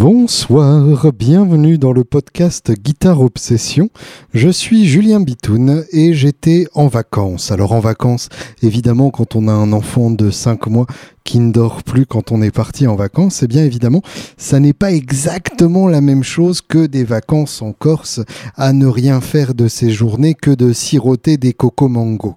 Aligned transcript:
Bonsoir, 0.00 1.12
bienvenue 1.12 1.76
dans 1.76 1.92
le 1.92 2.04
podcast 2.04 2.72
Guitare 2.72 3.20
Obsession. 3.20 3.90
Je 4.32 4.48
suis 4.48 4.86
Julien 4.86 5.20
Bitoun 5.20 5.84
et 5.92 6.14
j'étais 6.14 6.66
en 6.72 6.86
vacances. 6.86 7.52
Alors 7.52 7.72
en 7.72 7.80
vacances, 7.80 8.30
évidemment, 8.62 9.10
quand 9.10 9.36
on 9.36 9.46
a 9.46 9.52
un 9.52 9.74
enfant 9.74 10.10
de 10.10 10.30
5 10.30 10.68
mois 10.68 10.86
qui 11.22 11.38
ne 11.38 11.52
dort 11.52 11.82
plus 11.82 12.06
quand 12.06 12.32
on 12.32 12.40
est 12.40 12.50
parti 12.50 12.86
en 12.86 12.96
vacances, 12.96 13.42
eh 13.42 13.46
bien 13.46 13.62
évidemment, 13.62 14.00
ça 14.38 14.58
n'est 14.58 14.72
pas 14.72 14.90
exactement 14.90 15.86
la 15.86 16.00
même 16.00 16.22
chose 16.22 16.62
que 16.62 16.86
des 16.86 17.04
vacances 17.04 17.60
en 17.60 17.72
Corse 17.74 18.20
à 18.56 18.72
ne 18.72 18.86
rien 18.86 19.20
faire 19.20 19.52
de 19.52 19.68
ces 19.68 19.90
journées 19.90 20.32
que 20.32 20.50
de 20.50 20.72
siroter 20.72 21.36
des 21.36 21.52
cocos 21.52 21.88
mango. 21.88 22.36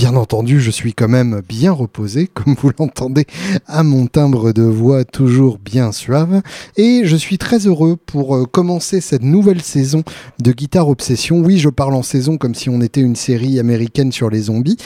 Bien 0.00 0.16
entendu, 0.16 0.62
je 0.62 0.70
suis 0.70 0.94
quand 0.94 1.10
même 1.10 1.42
bien 1.46 1.72
reposé, 1.72 2.26
comme 2.32 2.54
vous 2.54 2.70
l'entendez 2.78 3.26
à 3.66 3.82
mon 3.82 4.06
timbre 4.06 4.52
de 4.52 4.62
voix 4.62 5.04
toujours 5.04 5.58
bien 5.58 5.92
suave. 5.92 6.40
Et 6.78 7.02
je 7.04 7.16
suis 7.16 7.36
très 7.36 7.66
heureux 7.66 7.98
pour 8.06 8.34
euh, 8.34 8.46
commencer 8.46 9.02
cette 9.02 9.22
nouvelle 9.22 9.60
saison 9.60 10.02
de 10.42 10.52
Guitare 10.52 10.88
Obsession. 10.88 11.40
Oui, 11.40 11.58
je 11.58 11.68
parle 11.68 11.92
en 11.92 12.02
saison 12.02 12.38
comme 12.38 12.54
si 12.54 12.70
on 12.70 12.80
était 12.80 13.02
une 13.02 13.14
série 13.14 13.60
américaine 13.60 14.10
sur 14.10 14.30
les 14.30 14.40
zombies. 14.40 14.78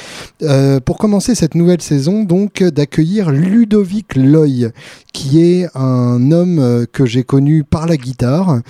Euh, 0.42 0.80
pour 0.80 0.98
commencer 0.98 1.36
cette 1.36 1.54
nouvelle 1.54 1.80
saison, 1.80 2.24
donc, 2.24 2.64
d'accueillir 2.64 3.30
Ludovic 3.30 4.16
Loy, 4.16 4.72
qui 5.12 5.40
est 5.40 5.68
un 5.76 6.32
homme 6.32 6.58
euh, 6.58 6.86
que 6.92 7.06
j'ai 7.06 7.22
connu 7.22 7.62
par 7.62 7.86
la 7.86 7.96
guitare, 7.96 8.62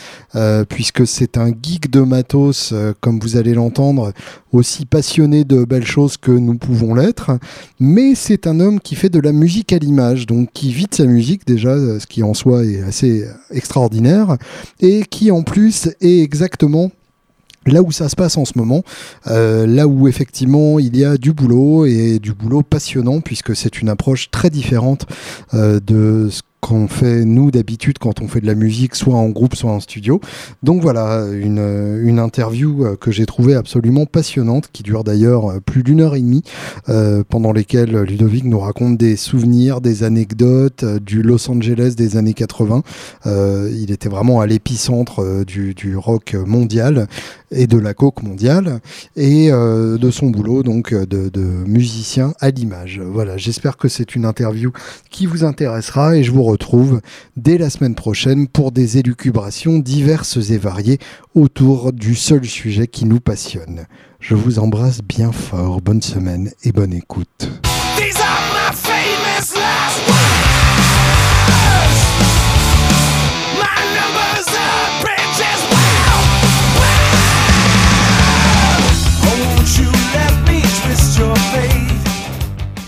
puisque 0.68 1.06
c'est 1.06 1.38
un 1.38 1.48
geek 1.48 1.90
de 1.90 2.00
matos, 2.00 2.74
comme 3.00 3.18
vous 3.18 3.38
allez 3.38 3.54
l'entendre, 3.54 4.12
aussi 4.54 4.86
passionné 4.86 5.44
de 5.44 5.64
belles 5.64 5.86
choses 5.86 6.16
que 6.16 6.30
nous 6.30 6.56
pouvons 6.56 6.94
l'être, 6.94 7.32
mais 7.80 8.14
c'est 8.14 8.46
un 8.46 8.60
homme 8.60 8.80
qui 8.80 8.94
fait 8.94 9.08
de 9.08 9.20
la 9.20 9.32
musique 9.32 9.72
à 9.72 9.78
l'image, 9.78 10.26
donc 10.26 10.50
qui 10.52 10.72
vit 10.72 10.86
de 10.86 10.94
sa 10.94 11.04
musique 11.04 11.46
déjà, 11.46 11.76
ce 11.98 12.06
qui 12.06 12.22
en 12.22 12.34
soi 12.34 12.64
est 12.64 12.82
assez 12.82 13.26
extraordinaire, 13.50 14.36
et 14.80 15.02
qui 15.08 15.30
en 15.30 15.42
plus 15.42 15.88
est 16.00 16.20
exactement 16.20 16.90
là 17.66 17.82
où 17.82 17.92
ça 17.92 18.08
se 18.08 18.16
passe 18.16 18.36
en 18.36 18.44
ce 18.44 18.52
moment, 18.56 18.82
euh, 19.26 19.66
là 19.66 19.86
où 19.86 20.08
effectivement 20.08 20.78
il 20.78 20.96
y 20.96 21.04
a 21.04 21.16
du 21.16 21.32
boulot 21.32 21.86
et 21.86 22.18
du 22.18 22.32
boulot 22.32 22.62
passionnant 22.62 23.20
puisque 23.20 23.56
c'est 23.56 23.80
une 23.80 23.88
approche 23.88 24.30
très 24.30 24.50
différente 24.50 25.06
euh, 25.54 25.80
de 25.80 26.28
ce 26.30 26.42
qu'on 26.64 26.88
fait 26.88 27.26
nous 27.26 27.50
d'habitude 27.50 27.98
quand 27.98 28.22
on 28.22 28.26
fait 28.26 28.40
de 28.40 28.46
la 28.46 28.54
musique, 28.54 28.94
soit 28.94 29.16
en 29.16 29.28
groupe, 29.28 29.54
soit 29.54 29.70
en 29.70 29.80
studio. 29.80 30.22
Donc 30.62 30.80
voilà, 30.80 31.26
une, 31.30 32.00
une 32.02 32.18
interview 32.18 32.86
euh, 32.86 32.96
que 32.96 33.10
j'ai 33.10 33.26
trouvée 33.26 33.54
absolument 33.54 34.06
passionnante, 34.06 34.70
qui 34.72 34.82
dure 34.82 35.04
d'ailleurs 35.04 35.50
euh, 35.50 35.60
plus 35.60 35.82
d'une 35.82 36.00
heure 36.00 36.14
et 36.14 36.20
demie, 36.20 36.42
euh, 36.88 37.22
pendant 37.28 37.52
lesquelles 37.52 37.94
Ludovic 37.94 38.44
nous 38.44 38.58
raconte 38.58 38.96
des 38.96 39.16
souvenirs, 39.16 39.82
des 39.82 40.04
anecdotes 40.04 40.86
du 41.02 41.22
Los 41.22 41.50
Angeles 41.50 41.96
des 41.98 42.16
années 42.16 42.32
80. 42.32 42.82
il 43.26 43.92
était 43.92 44.08
vraiment 44.08 44.40
à 44.40 44.46
l'épicentre 44.46 45.44
du, 45.44 45.74
du, 45.74 45.98
rock 45.98 46.34
mondial 46.46 47.08
et 47.54 47.66
de 47.66 47.78
la 47.78 47.94
coke 47.94 48.22
mondiale 48.22 48.80
et 49.16 49.50
de 49.50 50.10
son 50.10 50.26
boulot 50.26 50.62
donc 50.62 50.92
de, 50.92 51.28
de 51.28 51.40
musicien 51.40 52.34
à 52.40 52.50
l'image. 52.50 53.00
Voilà, 53.00 53.36
j'espère 53.36 53.76
que 53.76 53.88
c'est 53.88 54.14
une 54.14 54.24
interview 54.24 54.72
qui 55.10 55.26
vous 55.26 55.44
intéressera 55.44 56.16
et 56.16 56.22
je 56.22 56.32
vous 56.32 56.42
retrouve 56.42 57.00
dès 57.36 57.58
la 57.58 57.70
semaine 57.70 57.94
prochaine 57.94 58.48
pour 58.48 58.72
des 58.72 58.98
élucubrations 58.98 59.78
diverses 59.78 60.50
et 60.50 60.58
variées 60.58 60.98
autour 61.34 61.92
du 61.92 62.14
seul 62.14 62.44
sujet 62.44 62.86
qui 62.86 63.04
nous 63.04 63.20
passionne. 63.20 63.86
Je 64.20 64.34
vous 64.34 64.58
embrasse 64.58 65.02
bien 65.02 65.32
fort, 65.32 65.80
bonne 65.80 66.02
semaine 66.02 66.50
et 66.62 66.72
bonne 66.72 66.94
écoute. 66.94 67.50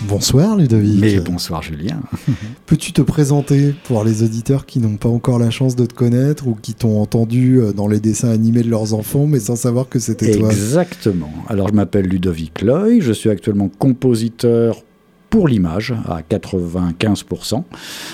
Bonsoir 0.07 0.55
Ludovic. 0.55 1.01
Mais 1.01 1.19
bonsoir 1.19 1.61
Julien. 1.61 1.99
Peux-tu 2.65 2.93
te 2.93 3.01
présenter 3.01 3.73
pour 3.83 4.05
les 4.05 4.23
auditeurs 4.23 4.65
qui 4.65 4.79
n'ont 4.79 4.95
pas 4.95 5.09
encore 5.09 5.37
la 5.37 5.49
chance 5.49 5.75
de 5.75 5.85
te 5.85 5.93
connaître 5.93 6.47
ou 6.47 6.55
qui 6.55 6.73
t'ont 6.73 7.01
entendu 7.01 7.59
euh, 7.59 7.73
dans 7.73 7.87
les 7.87 7.99
dessins 7.99 8.29
animés 8.29 8.61
de 8.61 8.69
leurs 8.69 8.93
enfants 8.93 9.27
mais 9.27 9.39
sans 9.39 9.57
savoir 9.57 9.89
que 9.89 9.99
c'était 9.99 10.37
toi? 10.37 10.49
Exactement. 10.49 11.31
Alors 11.49 11.67
je 11.67 11.73
m'appelle 11.73 12.05
Ludovic 12.05 12.61
Loy, 12.61 13.01
je 13.01 13.11
suis 13.11 13.29
actuellement 13.29 13.69
compositeur 13.69 14.81
pour 15.29 15.49
l'image 15.49 15.93
à 16.07 16.21
95%, 16.21 17.63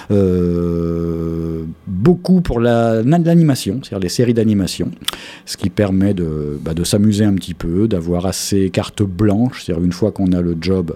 euh, 0.10 1.64
beaucoup 1.86 2.42
pour 2.42 2.60
l'animation, 2.60 3.82
c'est-à-dire 3.84 4.00
les 4.00 4.10
séries 4.10 4.34
d'animation, 4.34 4.90
ce 5.46 5.56
qui 5.56 5.70
permet 5.70 6.16
de, 6.16 6.58
bah, 6.60 6.74
de 6.74 6.84
s'amuser 6.84 7.24
un 7.24 7.36
petit 7.36 7.54
peu, 7.54 7.88
d'avoir 7.88 8.26
assez 8.26 8.72
carte 8.72 9.04
blanche, 9.04 9.64
c'est-à-dire 9.64 9.86
une 9.86 9.92
fois 9.92 10.12
qu'on 10.12 10.32
a 10.32 10.42
le 10.42 10.58
job, 10.60 10.96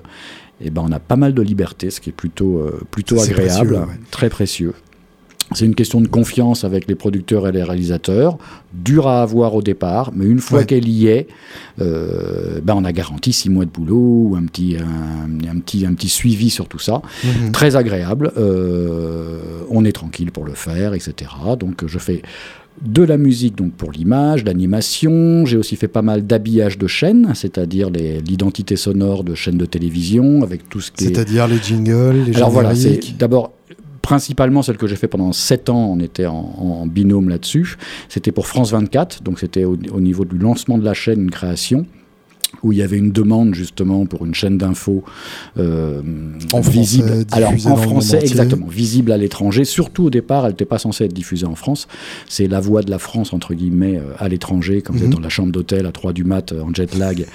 eh 0.62 0.70
ben, 0.70 0.84
on 0.86 0.92
a 0.92 1.00
pas 1.00 1.16
mal 1.16 1.34
de 1.34 1.42
liberté, 1.42 1.90
ce 1.92 2.02
qui 2.02 2.10
est 2.10 2.14
plutôt, 2.14 2.60
euh, 2.60 2.82
plutôt 2.92 3.20
agréable, 3.20 3.88
très 4.12 4.30
précieux. 4.30 4.74
C'est 5.54 5.66
une 5.66 5.76
question 5.76 6.02
de 6.02 6.08
confiance 6.08 6.66
avec 6.66 6.88
les 6.88 6.96
producteurs 6.96 7.48
et 7.48 7.52
les 7.54 7.64
réalisateurs, 7.64 8.38
dur 8.74 9.08
à 9.08 9.22
avoir 9.22 9.56
au 9.56 9.62
départ, 9.62 10.12
mais 10.14 10.26
une 10.26 10.40
fois 10.40 10.66
qu'elle 10.66 10.88
y 10.88 11.08
est, 11.08 11.28
euh, 11.80 12.60
ben 12.62 12.76
on 12.76 12.84
a 12.84 12.92
garanti 12.92 13.32
six 13.32 13.50
mois 13.50 13.64
de 13.64 13.70
boulot, 13.70 14.36
un 14.36 14.44
petit, 14.46 14.76
un, 14.78 15.60
petit, 15.60 15.86
un 15.86 15.94
petit 15.94 16.10
suivi 16.10 16.50
sur 16.50 16.68
tout 16.68 16.80
ça, 16.80 17.02
mhm. 17.24 17.52
très 17.54 17.78
agréable. 17.78 18.34
Euh, 18.38 19.40
on 19.70 19.86
est 19.86 19.94
tranquille 19.94 20.32
pour 20.32 20.44
le 20.44 20.54
faire, 20.54 20.94
etc. 20.94 21.32
Donc 21.58 21.86
je 21.86 21.98
fais 21.98 22.22
de 22.86 23.04
la 23.04 23.18
musique 23.18 23.56
donc 23.56 23.72
pour 23.72 23.92
l'image, 23.92 24.44
l'animation. 24.44 25.46
J'ai 25.46 25.58
aussi 25.58 25.78
fait 25.78 25.88
pas 25.88 26.02
mal 26.02 26.26
d'habillage 26.26 26.78
de 26.78 26.88
chaînes, 26.88 27.32
c'est-à-dire 27.36 27.90
l'identité 27.90 28.76
sonore 28.76 29.24
de 29.24 29.34
chaînes 29.34 29.58
de 29.58 29.66
télévision 29.66 30.44
avec 30.44 30.68
tout 30.70 30.82
ce 30.82 30.92
qui 30.92 31.06
C'est-à-dire 31.06 31.48
les 31.48 31.58
jingles, 31.58 32.24
les 32.26 32.36
Alors 32.36 32.50
voilà, 32.50 32.76
c'est 32.76 33.18
d'abord 33.18 33.54
principalement 34.08 34.62
celle 34.62 34.78
que 34.78 34.88
j'ai 34.88 34.96
fait 34.96 35.10
pendant 35.10 35.34
7 35.34 35.70
ans, 35.70 35.90
on 35.92 36.00
était 36.00 36.28
en, 36.28 36.88
binôme 36.88 37.28
là-dessus. 37.28 37.76
C'était 38.08 38.32
pour 38.32 38.48
France 38.48 38.72
24, 38.72 39.22
donc 39.22 39.38
c'était 39.38 39.66
au, 39.66 39.76
niveau 39.76 40.24
du 40.24 40.38
lancement 40.38 40.78
de 40.78 40.86
la 40.86 40.94
chaîne, 40.94 41.24
une 41.24 41.30
création 41.30 41.86
où 42.64 42.72
il 42.72 42.78
y 42.78 42.82
avait 42.82 42.98
une 42.98 43.12
demande 43.12 43.54
justement 43.54 44.06
pour 44.06 44.26
une 44.26 44.34
chaîne 44.34 44.58
d'infos 44.58 45.04
euh, 45.58 46.02
en 46.54 46.62
visible. 46.62 47.08
Français, 47.08 47.26
Alors 47.32 47.54
en 47.54 47.78
français, 47.78 48.20
exactement, 48.22 48.68
visible 48.68 49.12
à 49.12 49.18
l'étranger. 49.18 49.66
Surtout 49.66 50.06
au 50.06 50.10
départ, 50.10 50.46
elle 50.46 50.52
n'était 50.52 50.66
pas 50.66 50.80
censée 50.80 51.06
être 51.06 51.14
diffusée 51.14 51.46
en 51.46 51.56
France. 51.56 51.88
C'est 52.28 52.48
la 52.48 52.60
voix 52.60 52.82
de 52.82 52.92
la 52.92 53.00
France 53.00 53.34
entre 53.34 53.54
guillemets 53.54 53.98
euh, 53.98 54.14
à 54.18 54.28
l'étranger, 54.28 54.82
quand 54.82 54.94
vous 54.94 55.00
êtes 55.00 55.08
mhm. 55.08 55.16
dans 55.16 55.20
la 55.20 55.30
chambre 55.30 55.52
d'hôtel 55.52 55.86
à 55.86 55.92
3 55.92 56.14
du 56.14 56.24
mat 56.24 56.52
euh, 56.52 56.62
en 56.62 56.74
jet 56.74 56.96
lag, 56.96 57.26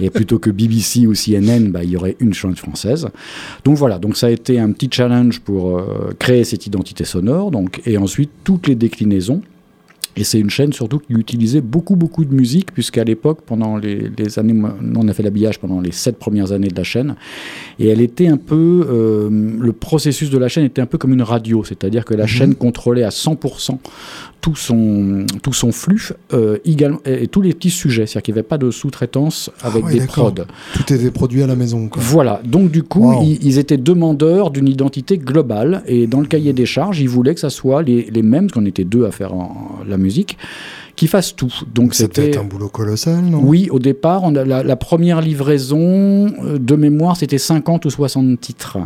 et 0.00 0.10
plutôt 0.10 0.38
que 0.38 0.50
BBC 0.50 1.06
ou 1.06 1.14
CNN, 1.14 1.70
bah, 1.70 1.84
il 1.84 1.90
y 1.90 1.96
aurait 1.96 2.16
une 2.20 2.34
chaîne 2.34 2.56
française. 2.56 3.08
Donc 3.64 3.76
voilà, 3.76 3.98
donc 3.98 4.16
ça 4.16 4.26
a 4.26 4.30
été 4.30 4.58
un 4.58 4.72
petit 4.72 4.88
challenge 4.90 5.40
pour 5.40 5.82
créer 6.18 6.44
cette 6.44 6.66
identité 6.66 7.04
sonore. 7.04 7.50
Donc 7.50 7.80
et 7.86 7.98
ensuite 7.98 8.30
toutes 8.44 8.66
les 8.66 8.74
déclinaisons. 8.74 9.42
Et 10.16 10.24
c'est 10.24 10.38
une 10.38 10.50
chaîne 10.50 10.72
surtout 10.72 10.98
qui 10.98 11.14
utilisait 11.14 11.60
beaucoup, 11.60 11.96
beaucoup 11.96 12.24
de 12.24 12.34
musique, 12.34 12.72
puisqu'à 12.72 13.04
l'époque, 13.04 13.40
pendant 13.46 13.76
les, 13.76 14.10
années, 14.38 14.54
on 14.94 15.08
a 15.08 15.12
fait 15.14 15.22
l'habillage 15.22 15.58
pendant 15.58 15.80
les 15.80 15.92
sept 15.92 16.18
premières 16.18 16.52
années 16.52 16.68
de 16.68 16.76
la 16.76 16.84
chaîne, 16.84 17.14
et 17.78 17.88
elle 17.88 18.00
était 18.00 18.28
un 18.28 18.36
peu, 18.36 18.86
euh, 18.90 19.30
le 19.30 19.72
processus 19.72 20.30
de 20.30 20.38
la 20.38 20.48
chaîne 20.48 20.64
était 20.64 20.82
un 20.82 20.86
peu 20.86 20.98
comme 20.98 21.12
une 21.12 21.22
radio, 21.22 21.64
c'est-à-dire 21.64 22.04
que 22.04 22.14
la 22.14 22.24
mhm. 22.24 22.28
chaîne 22.28 22.54
contrôlait 22.54 23.04
à 23.04 23.08
100% 23.10 23.78
tout 24.42 24.56
son, 24.56 25.24
tout 25.40 25.52
son 25.52 25.72
flux 25.72 26.10
euh, 26.34 26.58
également, 26.64 26.98
et, 27.06 27.28
tous 27.28 27.40
les 27.40 27.54
petits 27.54 27.70
sujets. 27.70 28.06
C'est-à-dire 28.06 28.22
qu'il 28.22 28.34
n'y 28.34 28.40
avait 28.40 28.48
pas 28.48 28.58
de 28.58 28.70
sous-traitance 28.70 29.50
ah 29.62 29.68
avec 29.68 29.86
des 29.86 30.04
prods. 30.04 30.32
Tout 30.74 30.92
était 30.92 31.10
produit 31.12 31.42
à 31.42 31.46
la 31.46 31.54
maison. 31.54 31.88
Voilà. 31.94 32.42
Donc, 32.44 32.70
du 32.70 32.82
coup, 32.82 33.22
ils, 33.22 33.58
étaient 33.58 33.76
demandeurs 33.76 34.50
d'une 34.50 34.68
identité 34.68 35.16
globale. 35.16 35.84
Et 35.86 36.08
dans 36.08 36.20
le 36.20 36.26
cahier 36.26 36.52
des 36.52 36.66
charges, 36.66 37.00
ils 37.00 37.08
voulaient 37.08 37.34
que 37.34 37.40
ça 37.40 37.50
soit 37.50 37.82
les, 37.82 38.10
les 38.10 38.22
mêmes, 38.22 38.48
parce 38.48 38.54
qu'on 38.54 38.66
était 38.66 38.84
deux 38.84 39.06
à 39.06 39.12
faire 39.12 39.32
la 39.86 39.96
musique 40.02 40.36
qui 40.96 41.06
fasse 41.06 41.34
tout. 41.34 41.52
Donc 41.74 41.94
c'était 41.94 42.36
un 42.36 42.44
boulot 42.44 42.68
colossal, 42.68 43.22
non? 43.22 43.40
Oui, 43.42 43.68
au 43.70 43.78
départ, 43.78 44.22
on 44.24 44.34
a 44.34 44.44
la, 44.44 44.76
première 44.76 45.20
livraison 45.20 45.78
euh, 45.80 46.58
de 46.58 46.74
mémoire, 46.74 47.16
c'était 47.16 47.38
50 47.38 47.84
ou 47.84 47.90
60 47.90 48.40
titres. 48.40 48.78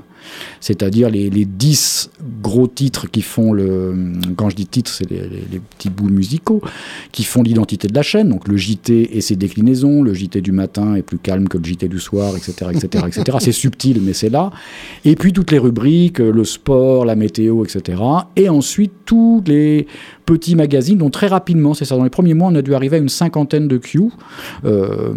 C'est-à-dire 0.61 1.09
les, 1.09 1.31
les, 1.31 1.45
10 1.45 2.11
gros 2.43 2.67
titres 2.67 3.09
qui 3.09 3.23
font 3.23 3.53
le. 3.53 3.95
Quand 4.37 4.51
je 4.51 4.57
dis 4.57 4.67
titres, 4.67 4.91
c'est 4.91 5.09
les, 5.09 5.61
petits 5.77 5.91
bouts 5.91 6.09
musicaux 6.09 6.61
qui 7.13 7.25
font 7.25 7.43
l'identité 7.43 7.87
de 7.89 7.95
la 7.95 8.03
chaîne. 8.03 8.29
Donc 8.29 8.49
le 8.49 8.57
JT 8.57 9.17
et 9.17 9.21
ses 9.21 9.37
déclinaisons. 9.37 10.03
Le 10.03 10.15
JT 10.15 10.41
du 10.41 10.53
matin 10.53 10.95
est 10.97 11.03
plus 11.03 11.19
calme 11.19 11.49
que 11.49 11.59
le 11.59 11.65
JT 11.65 11.89
du 11.89 12.01
soir, 12.01 12.37
etc. 12.37 12.71
etc., 12.73 13.05
etc. 13.07 13.39
c'est 13.41 13.53
subtil, 13.53 14.01
mais 14.03 14.13
c'est 14.13 14.31
là. 14.31 14.51
Et 15.05 15.15
puis 15.15 15.33
toutes 15.33 15.51
les 15.51 15.59
rubriques, 15.59 16.19
le 16.19 16.45
sport, 16.45 17.05
la 17.05 17.15
météo, 17.15 17.65
etc. 17.65 18.03
Et 18.37 18.49
ensuite 18.49 18.93
tous 19.05 19.43
les 19.47 19.87
petits 20.27 20.57
magazines, 20.57 20.99
dont 20.99 21.11
très 21.11 21.29
rapidement, 21.29 21.73
c'est 21.73 21.85
ça, 21.85 21.96
dans 21.97 22.05
les 22.05 22.11
premiers 22.11 22.35
mois, 22.35 22.49
on 22.51 22.55
a 22.55 22.63
dû 22.63 22.75
arriver 22.75 22.97
à 22.97 23.01
une 23.01 23.09
cinquantaine 23.09 23.69
de 23.69 23.79
Q. 23.79 24.11
Euh, 24.65 25.15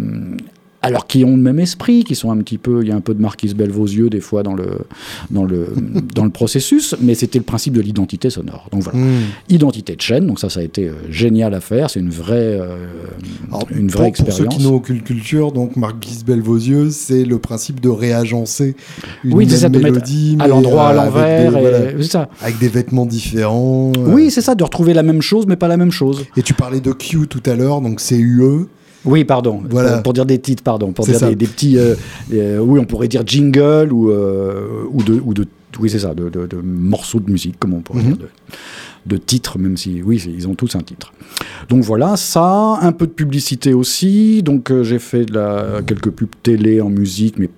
alors 0.82 1.06
qui 1.06 1.24
ont 1.24 1.36
le 1.36 1.42
même 1.42 1.58
esprit, 1.58 2.04
qui 2.04 2.14
sont 2.14 2.30
un 2.30 2.38
petit 2.38 2.58
peu, 2.58 2.82
il 2.82 2.88
y 2.88 2.92
a 2.92 2.96
un 2.96 3.00
peu 3.00 3.14
de 3.14 3.20
Marquise 3.20 3.54
Belvosieux 3.54 4.08
des 4.08 4.20
fois 4.20 4.42
dans 4.42 4.54
le, 4.54 4.78
dans 5.30 5.44
le, 5.44 5.68
dans 6.14 6.24
le 6.24 6.30
processus, 6.30 6.94
mais 7.00 7.14
c'était 7.14 7.38
le 7.38 7.44
principe 7.44 7.74
de 7.74 7.80
l'identité 7.80 8.30
sonore. 8.30 8.68
Donc 8.72 8.82
voilà, 8.82 8.98
hmm. 8.98 9.20
identité 9.50 9.94
de 9.94 10.00
chaîne, 10.00 10.26
donc 10.26 10.40
ça, 10.40 10.48
ça 10.48 10.60
a 10.60 10.62
été 10.62 10.88
euh, 10.88 10.94
génial 11.10 11.52
à 11.52 11.60
faire, 11.60 11.90
c'est 11.90 12.00
une 12.00 12.10
vraie, 12.10 12.58
euh, 12.58 12.86
une 13.70 13.88
vraie 13.88 14.08
expérience. 14.08 14.40
Pour 14.40 14.52
ceux 14.52 14.58
qui 14.58 14.64
n'ont 14.64 14.74
aucune 14.74 15.02
culture, 15.02 15.52
donc 15.52 15.76
Marquise 15.76 16.24
Belvosieux, 16.24 16.90
c'est 16.90 17.24
le 17.24 17.38
principe 17.38 17.80
de 17.80 17.88
réagencer 17.90 18.74
une 19.24 19.34
oui, 19.34 19.46
même 19.46 19.82
mélodie, 19.82 20.36
à 20.38 20.48
l'endroit, 20.48 20.88
à 20.88 20.92
l'envers, 20.94 21.56
avec 22.40 22.58
des 22.58 22.68
vêtements 22.68 23.06
différents. 23.06 23.92
Oui, 23.98 24.30
c'est 24.30 24.40
ça, 24.40 24.54
de 24.54 24.64
retrouver 24.64 24.94
la 24.94 25.02
même 25.02 25.20
chose, 25.20 25.46
mais 25.46 25.56
pas 25.56 25.68
la 25.68 25.76
même 25.76 25.90
chose. 25.90 26.24
Et 26.36 26.42
tu 26.42 26.54
parlais 26.54 26.80
de 26.80 26.92
Q 26.92 27.26
tout 27.28 27.42
à 27.44 27.54
l'heure, 27.54 27.80
donc 27.82 28.00
c'est 28.00 28.18
UE. 28.18 28.66
Oui, 29.04 29.24
pardon. 29.24 29.62
Voilà. 29.68 29.98
Pour, 29.98 30.12
dire 30.12 30.26
des 30.26 30.38
titres, 30.38 30.62
pardon. 30.62 30.92
Pour 30.92 31.06
dire 31.06 31.20
des, 31.20 31.46
petits. 31.46 31.78
Euh, 31.78 31.94
euh, 32.32 32.58
oui, 32.58 32.78
on 32.78 32.84
pourrait 32.84 33.08
dire 33.08 33.22
jingle 33.26 33.92
ou, 33.92 34.10
euh, 34.10 34.84
ou 34.90 35.02
de. 35.02 35.20
Ou 35.24 35.34
de 35.34 35.46
oui, 35.78 35.88
c'est 35.88 36.00
ça, 36.00 36.14
de, 36.14 36.28
de, 36.28 36.56
morceaux 36.62 37.20
de 37.20 37.30
musique, 37.30 37.58
comme 37.58 37.74
on 37.74 37.80
pourrait 37.80 38.02
mhm. 38.02 38.16
dire. 38.16 38.26
De, 39.06 39.16
titres, 39.16 39.56
même 39.58 39.76
si, 39.76 40.02
oui, 40.02 40.22
ils 40.26 40.48
ont 40.48 40.54
tous 40.54 40.74
un 40.74 40.80
titre. 40.80 41.12
Donc 41.68 41.84
voilà, 41.84 42.16
ça, 42.16 42.76
un 42.82 42.92
peu 42.92 43.06
de 43.06 43.12
publicité 43.12 43.72
aussi. 43.72 44.42
Donc 44.42 44.70
j'ai 44.82 44.98
fait 44.98 45.24
de 45.24 45.34
la, 45.34 45.80
quelques 45.86 46.10
pubs 46.10 46.28
télé 46.42 46.80
en 46.80 46.90
musique, 46.90 47.38
mais 47.38 47.48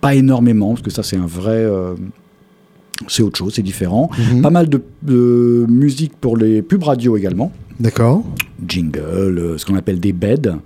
pas 0.00 0.14
énormément, 0.14 0.70
parce 0.70 0.82
que 0.82 0.90
ça, 0.90 1.02
c'est 1.02 1.16
un 1.16 1.26
vrai 1.26 1.66
c'est 3.08 3.22
autre 3.22 3.38
chose, 3.38 3.54
c'est 3.54 3.62
différent. 3.62 4.10
Mhm. 4.18 4.42
Pas 4.42 4.50
mal 4.50 4.68
de, 4.68 5.66
musique 5.68 6.12
pour 6.20 6.36
les 6.36 6.62
pubs 6.62 6.82
radio 6.82 7.16
également. 7.16 7.52
D'accord. 7.78 8.22
Jingle, 8.66 8.98
euh, 9.38 9.58
ce 9.58 9.66
qu'on 9.66 9.76
appelle 9.76 10.00
des 10.00 10.14
beds. 10.14 10.56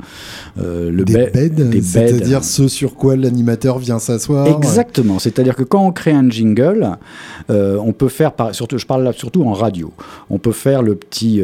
Euh, 0.58 0.90
le 0.92 1.04
des 1.04 1.14
beds, 1.14 1.82
c'est-à-dire 1.82 2.44
ce 2.44 2.68
sur 2.68 2.94
quoi 2.94 3.16
l'animateur 3.16 3.78
vient 3.78 3.98
s'asseoir. 3.98 4.46
Exactement. 4.46 5.18
C'est-à-dire 5.18 5.56
que 5.56 5.64
quand 5.64 5.84
on 5.84 5.90
crée 5.90 6.12
un 6.12 6.30
jingle, 6.30 6.98
euh, 7.50 7.78
on 7.84 7.92
peut 7.92 8.08
faire, 8.08 8.32
surtout, 8.52 8.78
je 8.78 8.86
parle 8.86 9.02
là 9.02 9.12
surtout 9.12 9.42
en 9.42 9.54
radio, 9.54 9.92
on 10.30 10.38
peut 10.38 10.52
faire 10.52 10.82
le 10.82 10.94
petit 10.94 11.42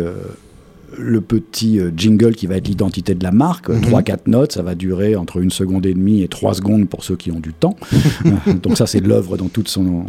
le 0.99 1.21
petit 1.21 1.79
euh, 1.79 1.91
jingle 1.97 2.35
qui 2.35 2.47
va 2.47 2.57
être 2.57 2.69
l'identité 2.69 3.15
de 3.15 3.23
la 3.23 3.33
marque, 3.33 3.69
3-4 3.71 4.13
mhm. 4.13 4.17
notes, 4.27 4.53
ça 4.53 4.63
va 4.63 4.75
durer 4.75 5.17
entre 5.17 5.39
une 5.39 5.51
seconde 5.51 5.87
et 5.87 5.95
demie 5.95 6.23
et 6.23 6.29
3 6.29 6.55
secondes 6.55 6.89
pour 6.89 7.05
ceux 7.05 7.17
qui 7.17 7.31
ont 7.31 7.41
du 7.41 7.53
temps. 7.53 7.77
Donc 8.63 8.77
ça 8.77 8.87
c'est 8.87 9.01
l'œuvre 9.01 9.37
dans 9.37 9.49
toute 9.49 9.69
son 9.69 10.07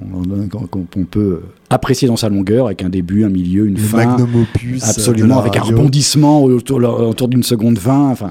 qu'on 0.69 1.06
peut 1.06 1.42
apprécier 1.69 2.07
dans 2.07 2.16
sa 2.16 2.30
longueur 2.30 2.68
avec 2.68 2.84
un 2.84 2.89
début, 2.89 3.24
un 3.24 3.30
milieu, 3.30 3.66
une 3.66 3.78
fin. 3.78 3.98
Magnum 3.98 4.42
opus 4.42 4.84
absolument 4.84 5.39
avec 5.39 5.57
un 5.57 5.62
rebondissement 5.62 6.44
autour, 6.44 6.78
autour 6.78 7.28
d'une 7.28 7.44
seconde 7.44 7.78
20 7.78 8.10
enfin 8.10 8.30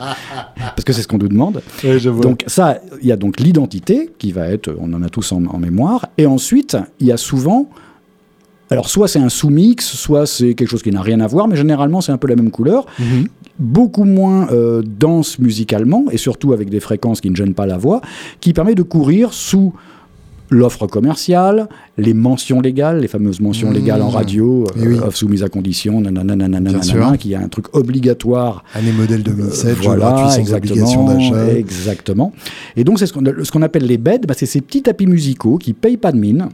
parce 0.56 0.85
que 0.85 0.93
c'est 0.93 1.03
ce 1.03 1.08
qu'on 1.08 1.19
nous 1.19 1.29
demande. 1.29 1.62
Donc 2.23 2.44
ça 2.47 2.79
il 3.03 3.08
y 3.08 3.12
a 3.12 3.17
donc 3.17 3.41
l'identité 3.41 4.11
qui 4.19 4.32
va 4.32 4.49
être 4.49 4.75
on 4.79 4.93
en 4.93 5.03
a 5.03 5.08
tous 5.08 5.32
en, 5.32 5.44
en 5.47 5.58
mémoire 5.58 6.06
et 6.19 6.26
ensuite 6.26 6.76
il 7.00 7.06
y 7.06 7.12
a 7.12 7.17
souvent 7.17 7.69
alors 8.70 8.88
soit 8.88 9.08
c'est 9.08 9.18
un 9.18 9.28
sous-mix, 9.28 9.86
soit 9.86 10.26
c'est 10.26 10.54
quelque 10.54 10.68
chose 10.68 10.82
qui 10.82 10.90
n'a 10.90 11.02
rien 11.02 11.20
à 11.20 11.26
voir, 11.26 11.48
mais 11.48 11.56
généralement 11.56 12.00
c'est 12.00 12.12
un 12.12 12.18
peu 12.18 12.28
la 12.28 12.36
même 12.36 12.50
couleur. 12.50 12.86
Mhm. 12.98 13.28
Beaucoup 13.58 14.04
moins 14.04 14.48
euh, 14.50 14.82
dense 14.84 15.38
musicalement, 15.38 16.04
et 16.10 16.18
surtout 16.18 16.52
avec 16.52 16.68
des 16.68 16.80
fréquences 16.80 17.20
qui 17.20 17.30
ne 17.30 17.36
gênent 17.36 17.54
pas 17.54 17.66
la 17.66 17.78
voix, 17.78 18.00
qui 18.40 18.52
permet 18.52 18.74
de 18.74 18.82
courir 18.82 19.32
sous 19.32 19.72
l'offre 20.50 20.86
commerciale, 20.86 21.68
les 21.98 22.14
mentions 22.14 22.60
légales, 22.60 23.00
les 23.00 23.08
fameuses 23.08 23.40
mentions 23.40 23.70
légales 23.70 24.02
en 24.02 24.10
radio, 24.10 24.64
eh 24.76 24.86
euh, 24.86 25.06
offre 25.06 25.16
soumise 25.16 25.42
à 25.42 25.48
condition, 25.48 26.00
nanana, 26.00 27.16
qui 27.19 27.34
a 27.34 27.40
un 27.40 27.48
truc 27.48 27.74
obligatoire. 27.74 28.62
Année 28.74 28.92
modèle 28.92 29.22
2007, 29.22 29.66
euh, 29.66 29.74
voilà, 29.82 30.30
sans 30.30 30.52
obligation 30.52 31.04
d'achat. 31.04 31.52
Exactement. 31.52 32.32
Et 32.76 32.84
donc, 32.84 32.98
c'est 32.98 33.06
ce 33.06 33.50
qu'on 33.50 33.62
appelle 33.62 33.86
les 33.86 33.98
beds, 33.98 34.20
bah, 34.26 34.34
c'est 34.36 34.46
ces 34.46 34.60
petits 34.60 34.82
tapis 34.82 35.06
musicaux 35.06 35.58
qui 35.58 35.72
payent 35.72 35.96
pas 35.96 36.12
de 36.12 36.19
mine, 36.19 36.48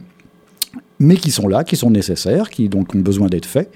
mais 1.03 1.17
qui 1.17 1.31
sont 1.31 1.47
là, 1.47 1.63
qui 1.63 1.75
sont 1.75 1.91
nécessaires, 1.91 2.49
qui 2.49 2.69
donc 2.69 2.95
ont 2.95 2.99
besoin 2.99 3.27
d'être 3.27 3.45
faits. 3.45 3.71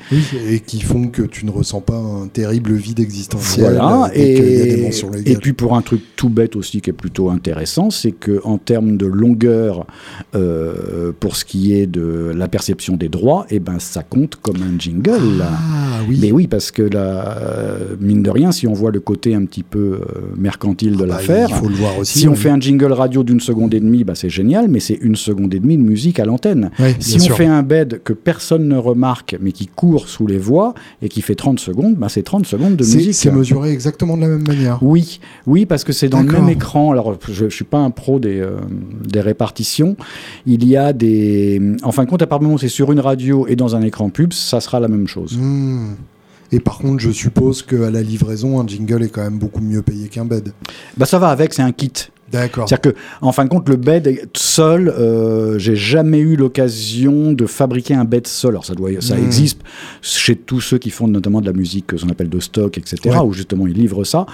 et 0.50 0.60
qui 0.60 0.82
font 0.82 1.08
que 1.08 1.22
tu 1.22 1.46
ne 1.46 1.52
ressens 1.52 1.82
pas 1.82 1.98
un 1.98 2.28
terrible 2.28 2.74
vide 2.74 3.00
existentiel. 3.00 3.74
Voilà, 3.74 4.10
et, 4.14 4.90
et, 5.26 5.36
puis 5.36 5.54
pour 5.54 5.76
un 5.76 5.82
truc 5.82 6.02
tout 6.16 6.30
bête 6.30 6.56
aussi 6.56 6.82
qui 6.82 6.90
est 6.90 6.94
plutôt 6.94 7.30
intéressant, 7.30 7.90
c'est 7.90 8.12
que 8.12 8.42
en 8.44 8.58
termes 8.58 8.98
de 8.98 9.06
longueur, 9.06 9.86
euh, 10.36 11.12
pour 11.20 11.36
ce 11.36 11.46
qui 11.46 11.74
est 11.74 11.88
de 11.88 12.32
la 12.36 12.48
perception 12.48 12.96
des 12.96 13.10
droits, 13.10 13.46
et 13.50 13.56
eh 13.56 13.60
ben 13.60 13.80
ça 13.80 14.04
compte 14.04 14.38
comme 14.38 14.58
un 14.58 14.80
jingle. 14.80 15.42
Ah, 15.42 16.00
oui. 16.08 16.20
Mais 16.22 16.32
oui, 16.32 16.48
parce 16.48 16.72
que 16.72 16.82
la, 16.82 17.38
euh, 17.38 17.96
mine 18.00 18.24
de 18.24 18.30
rien, 18.30 18.52
si 18.52 18.68
on 18.68 18.74
voit 18.74 18.92
le 18.92 19.00
côté 19.00 19.36
un 19.36 19.46
petit 19.46 19.64
peu 19.64 19.80
euh, 19.80 20.00
mercantile 20.38 20.96
de 20.96 21.04
ah 21.04 21.08
bah, 21.08 21.14
l'affaire, 21.16 21.48
il 21.50 21.56
faut 21.56 21.70
le 21.70 21.76
voir 21.76 21.98
aussi. 21.98 22.20
Si 22.20 22.28
on 22.28 22.36
fait 22.36 22.50
un 22.50 22.60
jingle 22.60 22.94
radio 22.94 23.24
d'une 23.24 23.40
seconde 23.40 23.74
et 23.74 23.80
demie, 23.80 24.04
bah, 24.04 24.16
c'est 24.16 24.30
génial, 24.30 24.68
mais 24.70 24.80
c'est 24.80 24.98
une 25.02 25.16
seconde 25.16 25.54
et 25.54 25.60
demie 25.60 25.78
de 25.78 25.84
musique 25.84 26.20
à 26.20 26.26
l'antenne. 26.26 26.72
si 27.00 27.17
on 27.20 27.36
fait 27.36 27.46
un 27.46 27.64
bed 27.64 28.02
que 28.04 28.14
personne 28.14 28.68
ne 28.68 28.78
remarque, 28.78 29.38
mais 29.40 29.52
qui 29.52 29.68
court 29.68 30.08
sous 30.08 30.28
les 30.28 30.38
voix 30.38 30.74
et 31.02 31.10
qui 31.10 31.22
fait 31.22 31.36
30 31.36 31.60
secondes, 31.60 31.96
bah, 31.96 32.10
c'est 32.10 32.24
30 32.24 32.46
secondes 32.46 32.76
de 32.76 32.84
musique. 32.84 33.14
C'est 33.14 33.32
mesuré 33.32 33.72
exactement 33.72 34.18
de 34.18 34.22
la 34.22 34.28
même 34.28 34.48
manière 34.48 34.80
Oui, 34.82 35.20
oui 35.46 35.66
parce 35.66 35.84
que 35.84 35.94
c'est 35.94 36.10
dans 36.10 36.22
le 36.22 36.32
même 36.32 36.50
écran. 36.50 36.92
Alors, 36.92 37.18
je 37.30 37.46
ne 37.46 37.50
suis 37.50 37.66
pas 37.66 37.80
un 37.80 37.92
pro 37.92 38.20
des, 38.20 38.40
euh, 38.40 38.58
des 39.04 39.22
répartitions. 39.22 39.96
Il 40.46 40.66
y 40.66 40.78
a 40.78 40.94
des. 40.94 41.62
En 41.84 41.92
fin 41.92 42.04
de 42.04 42.10
compte, 42.10 42.22
à 42.22 42.28
partir 42.28 42.42
du 42.42 42.46
moment 42.46 42.56
où 42.56 42.60
c'est 42.60 42.68
sur 42.68 42.92
une 42.92 43.00
radio 43.00 43.48
et 43.48 43.56
dans 43.56 43.76
un 43.76 43.82
écran 43.82 44.10
pub, 44.10 44.34
ça 44.34 44.60
sera 44.62 44.80
la 44.80 44.88
même 44.88 45.08
chose. 45.08 45.38
Hmm. 45.38 45.96
Et 46.52 46.60
par 46.60 46.78
contre, 46.78 47.00
je 47.00 47.12
suppose 47.12 47.62
qu'à 47.62 47.90
la 47.90 48.02
livraison, 48.02 48.60
un 48.62 48.68
jingle 48.68 49.04
est 49.04 49.10
quand 49.10 49.24
même 49.24 49.38
beaucoup 49.38 49.60
mieux 49.62 49.82
payé 49.82 50.08
qu'un 50.08 50.26
bed. 50.26 50.54
Bah 50.96 51.06
ça 51.06 51.20
va 51.20 51.30
avec, 51.30 51.54
c'est 51.54 51.62
un 51.62 51.72
kit. 51.72 51.92
D'accord. 52.32 52.68
C'est-à-dire 52.68 52.94
que, 52.94 53.00
en 53.22 53.32
fin 53.32 53.46
de 53.46 53.50
compte, 53.50 53.70
le 53.70 53.78
bed 53.78 54.30
seul, 54.36 54.90
euh, 54.90 55.58
j'ai 55.60 55.76
jamais 55.76 56.20
eu 56.20 56.36
l'occasion 56.36 57.32
de 57.32 57.46
fabriquer 57.46 57.94
un 57.94 58.04
bed 58.04 58.28
seul. 58.28 58.52
Alors 58.52 58.66
ça 58.66 58.76
doit, 58.76 58.90
ça 59.00 59.16
hmm. 59.16 59.24
existe 59.24 59.62
chez 60.02 60.36
tous 60.36 60.60
ceux 60.60 60.78
qui 60.78 60.90
font 60.90 61.08
notamment 61.08 61.40
de 61.40 61.46
la 61.46 61.54
musique, 61.54 61.86
ce 61.96 62.04
qu'on 62.04 62.10
appelle 62.10 62.30
de 62.30 62.40
stock, 62.40 62.78
etc., 62.78 63.20
où 63.24 63.32
justement 63.32 63.66
ils 63.66 63.74
livrent 63.74 64.04
ça. 64.04 64.26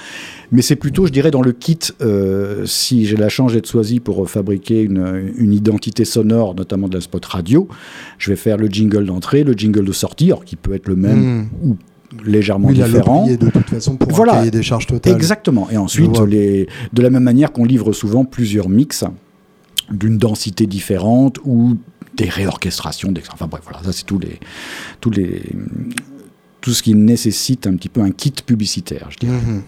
Mais 0.51 0.62
c'est 0.62 0.75
plutôt, 0.75 1.06
je 1.06 1.12
dirais, 1.12 1.31
dans 1.31 1.42
le 1.42 1.51
kit, 1.51 1.80
euh, 2.01 2.66
si 2.66 3.06
j'ai 3.06 3.16
la 3.16 3.30
chance 3.30 3.54
d'être 3.54 3.69
choisi 3.69 4.00
pour 4.00 4.28
fabriquer 4.30 4.81
une, 4.81 5.31
une, 5.38 5.54
identité 5.54 6.06
sonore, 6.06 6.56
notamment 6.56 6.88
de 6.88 6.95
la 6.95 7.01
spot 7.01 7.24
radio, 7.25 7.68
je 8.18 8.31
vais 8.31 8.36
faire 8.36 8.57
le 8.57 8.68
jingle 8.68 9.06
d'entrée, 9.06 9.44
le 9.44 9.54
jingle 9.54 9.86
de 9.86 9.92
sortie, 9.92 10.25
alors 10.25 10.45
qui 10.45 10.56
peut 10.56 10.74
être 10.74 10.88
le 10.88 10.95
même 10.95 11.19
hmm. 11.19 11.50
ou 11.63 11.78
légèrement 12.24 12.69
oui, 12.69 12.75
différent. 12.75 13.27
de 13.27 13.36
toute 13.36 13.69
façon 13.69 13.95
pour 13.95 14.12
voilà. 14.12 14.33
un 14.33 14.38
cahier 14.39 14.51
des 14.51 14.63
charges 14.63 14.88
totales. 14.88 15.13
Exactement. 15.13 15.69
Et 15.69 15.77
ensuite, 15.77 16.19
les, 16.21 16.68
de 16.92 17.01
la 17.01 17.10
même 17.10 17.24
manière 17.24 17.51
qu'on 17.51 17.65
livre 17.65 17.94
souvent 17.94 18.26
plusieurs 18.26 18.69
mix 18.69 19.04
d'une 19.92 20.18
densité 20.18 20.66
différente 20.66 21.40
ou 21.45 21.78
des 22.16 22.30
réorchestrations. 22.30 23.11
Des, 23.11 23.21
enfin 23.31 23.47
bref, 23.47 23.64
voilà, 23.64 23.83
ça 23.83 23.92
c'est 23.92 24.06
tous 24.06 24.19
les, 24.19 24.40
tous 25.02 25.11
les, 25.11 25.42
tout 26.61 26.71
ce 26.71 26.83
qui 26.83 26.95
nécessite 26.95 27.68
un 27.68 27.76
petit 27.76 27.90
peu 27.90 28.02
un 28.02 28.11
kit 28.11 28.33
publicitaire, 28.45 29.07
je 29.09 29.18
dirais. 29.18 29.33
Mhm. 29.33 29.61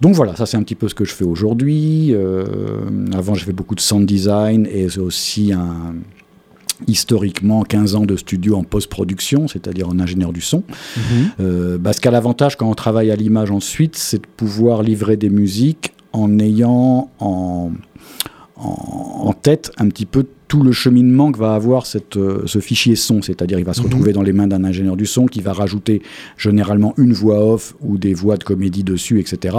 Donc 0.00 0.14
voilà, 0.14 0.34
ça 0.34 0.46
c'est 0.46 0.56
un 0.56 0.62
petit 0.62 0.74
peu 0.74 0.88
ce 0.88 0.94
que 0.94 1.04
je 1.04 1.12
fais 1.12 1.24
aujourd'hui. 1.24 2.12
Euh, 2.12 2.44
avant, 3.12 3.34
j'ai 3.34 3.44
fait 3.44 3.52
beaucoup 3.52 3.76
de 3.76 3.80
sound 3.80 4.04
design 4.04 4.66
et 4.66 4.88
c'est 4.88 4.98
aussi 4.98 5.52
un, 5.52 5.94
historiquement 6.86 7.62
15 7.62 7.94
ans 7.94 8.06
de 8.06 8.16
studio 8.16 8.56
en 8.56 8.64
post-production, 8.64 9.48
c'est-à-dire 9.48 9.88
en 9.88 9.98
ingénieur 9.98 10.32
du 10.32 10.40
son. 10.40 10.62
Euh, 11.40 11.78
ce 11.92 12.00
qui 12.00 12.08
a 12.08 12.10
l'avantage 12.10 12.56
quand 12.56 12.68
on 12.68 12.74
travaille 12.74 13.10
à 13.10 13.16
l'image 13.16 13.50
ensuite, 13.50 13.96
c'est 13.96 14.18
de 14.18 14.26
pouvoir 14.36 14.82
livrer 14.82 15.16
des 15.16 15.30
musiques 15.30 15.92
en 16.12 16.38
ayant 16.38 17.10
en, 17.20 17.70
en, 18.56 19.32
tête 19.32 19.72
un 19.78 19.88
petit 19.88 20.06
peu 20.06 20.26
tout 20.46 20.62
le 20.62 20.72
cheminement 20.72 21.32
que 21.32 21.38
va 21.38 21.54
avoir 21.54 21.86
cette, 21.86 22.16
euh, 22.16 22.42
ce 22.46 22.58
fichier 22.58 22.94
son, 22.94 23.22
c'est-à-dire 23.22 23.58
il 23.58 23.64
va 23.64 23.72
se 23.72 23.80
mhm. 23.80 23.86
retrouver 23.86 24.12
dans 24.12 24.22
les 24.22 24.32
mains 24.32 24.46
d'un 24.46 24.64
ingénieur 24.64 24.96
du 24.96 25.06
son 25.06 25.26
qui 25.26 25.40
va 25.40 25.52
rajouter 25.52 26.02
généralement 26.36 26.94
une 26.98 27.12
voix 27.12 27.44
off 27.44 27.74
ou 27.80 27.96
des 27.96 28.14
voix 28.14 28.36
de 28.36 28.44
comédie 28.44 28.84
dessus, 28.84 29.18
etc. 29.18 29.56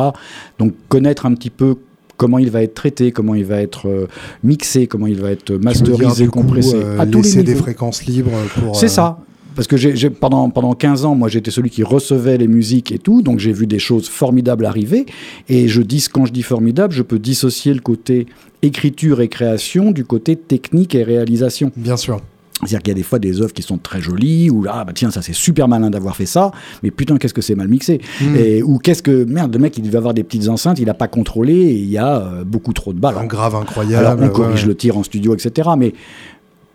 Donc 0.60 0.74
connaître 0.90 1.26
un 1.26 1.34
petit 1.34 1.50
peu 1.50 1.76
comment 2.24 2.40
il 2.40 2.50
va 2.50 2.64
être 2.64 2.74
traité, 2.74 3.12
comment 3.12 3.36
il 3.36 3.44
va 3.44 3.62
être 3.62 3.90
euh, 3.90 4.08
mixé, 4.46 4.88
comment 4.88 5.08
il 5.08 5.20
va 5.20 5.32
être 5.32 5.52
masterisé, 5.56 6.28
compressé. 6.28 6.78
Euh, 6.78 6.98
à 6.98 7.06
tous 7.06 7.36
les 7.36 7.44
des 7.44 7.56
fréquences 7.56 8.06
libres 8.06 8.32
pour. 8.58 8.78
C'est 8.78 8.86
euh, 8.86 8.90
ça. 8.90 9.20
Parce 9.58 9.68
que 9.68 10.08
pendant, 10.08 10.50
pendant 10.50 10.72
15 10.74 11.04
ans, 11.04 11.16
moi, 11.16 11.28
j'étais 11.28 11.52
celui 11.52 11.70
qui 11.70 11.84
recevait 11.84 12.38
les 12.38 12.48
musiques 12.48 12.94
et 12.94 12.98
tout, 12.98 13.22
donc 13.22 13.40
j'ai 13.40 13.52
vu 13.52 13.68
des 13.68 13.78
choses 13.78 14.08
formidables 14.08 14.66
arriver. 14.66 15.06
Et 15.50 15.68
je 15.68 15.82
dis, 15.82 16.08
quand 16.12 16.26
je 16.26 16.32
dis 16.32 16.44
formidable, 16.44 16.94
je 16.94 17.04
peux 17.04 17.20
dissocier 17.20 17.74
le 17.74 17.82
côté 17.82 18.26
écriture 18.62 19.20
et 19.20 19.28
création 19.28 19.92
du 19.92 20.06
côté 20.06 20.38
technique 20.38 20.96
et 20.96 21.04
réalisation. 21.04 21.74
Bien 21.76 21.98
sûr. 21.98 22.22
C'est-à-dire 22.66 22.84
qu'il 22.84 22.92
y 22.92 22.96
a 22.96 22.98
des 22.98 23.04
fois 23.04 23.20
des 23.20 23.42
œuvres 23.42 23.54
qui 23.54 23.62
sont 23.62 23.78
très 23.78 24.02
jolies, 24.02 24.50
ou 24.50 24.64
là, 24.64 24.84
bah 24.86 24.94
tiens, 24.94 25.12
ça 25.12 25.22
c'est 25.22 25.34
super 25.34 25.68
malin 25.68 25.90
d'avoir 25.90 26.16
fait 26.16 26.26
ça, 26.26 26.52
mais 26.82 26.92
putain, 26.92 27.18
qu'est-ce 27.18 27.34
que 27.34 27.42
c'est 27.42 27.56
mal 27.56 27.68
mixé. 27.68 28.02
Hmm. 28.22 28.36
Et, 28.36 28.64
ou 28.64 28.78
qu'est-ce 28.78 29.04
que, 29.04 29.24
merde, 29.24 29.54
le 29.54 29.60
mec, 29.60 29.78
il 29.78 29.84
devait 29.84 29.98
avoir 29.98 30.14
des 30.14 30.24
petites 30.24 30.50
enceintes, 30.50 30.80
il 30.80 30.86
n'a 30.86 30.94
pas 30.94 31.08
contrôlé, 31.08 31.54
et 31.54 31.76
il 31.76 31.90
y 31.90 31.98
a 31.98 32.18
euh, 32.18 32.44
beaucoup 32.44 32.74
trop 32.74 32.94
de 32.94 33.00
balles. 33.00 33.18
Un 33.18 33.26
grave 33.26 33.56
incroyable. 33.56 34.06
Alors 34.06 34.22
on 34.22 34.30
corrige 34.30 34.66
le 34.66 34.76
tir 34.76 34.98
en 34.98 35.04
studio, 35.04 35.34
etc. 35.34 35.70
Mais 35.78 35.94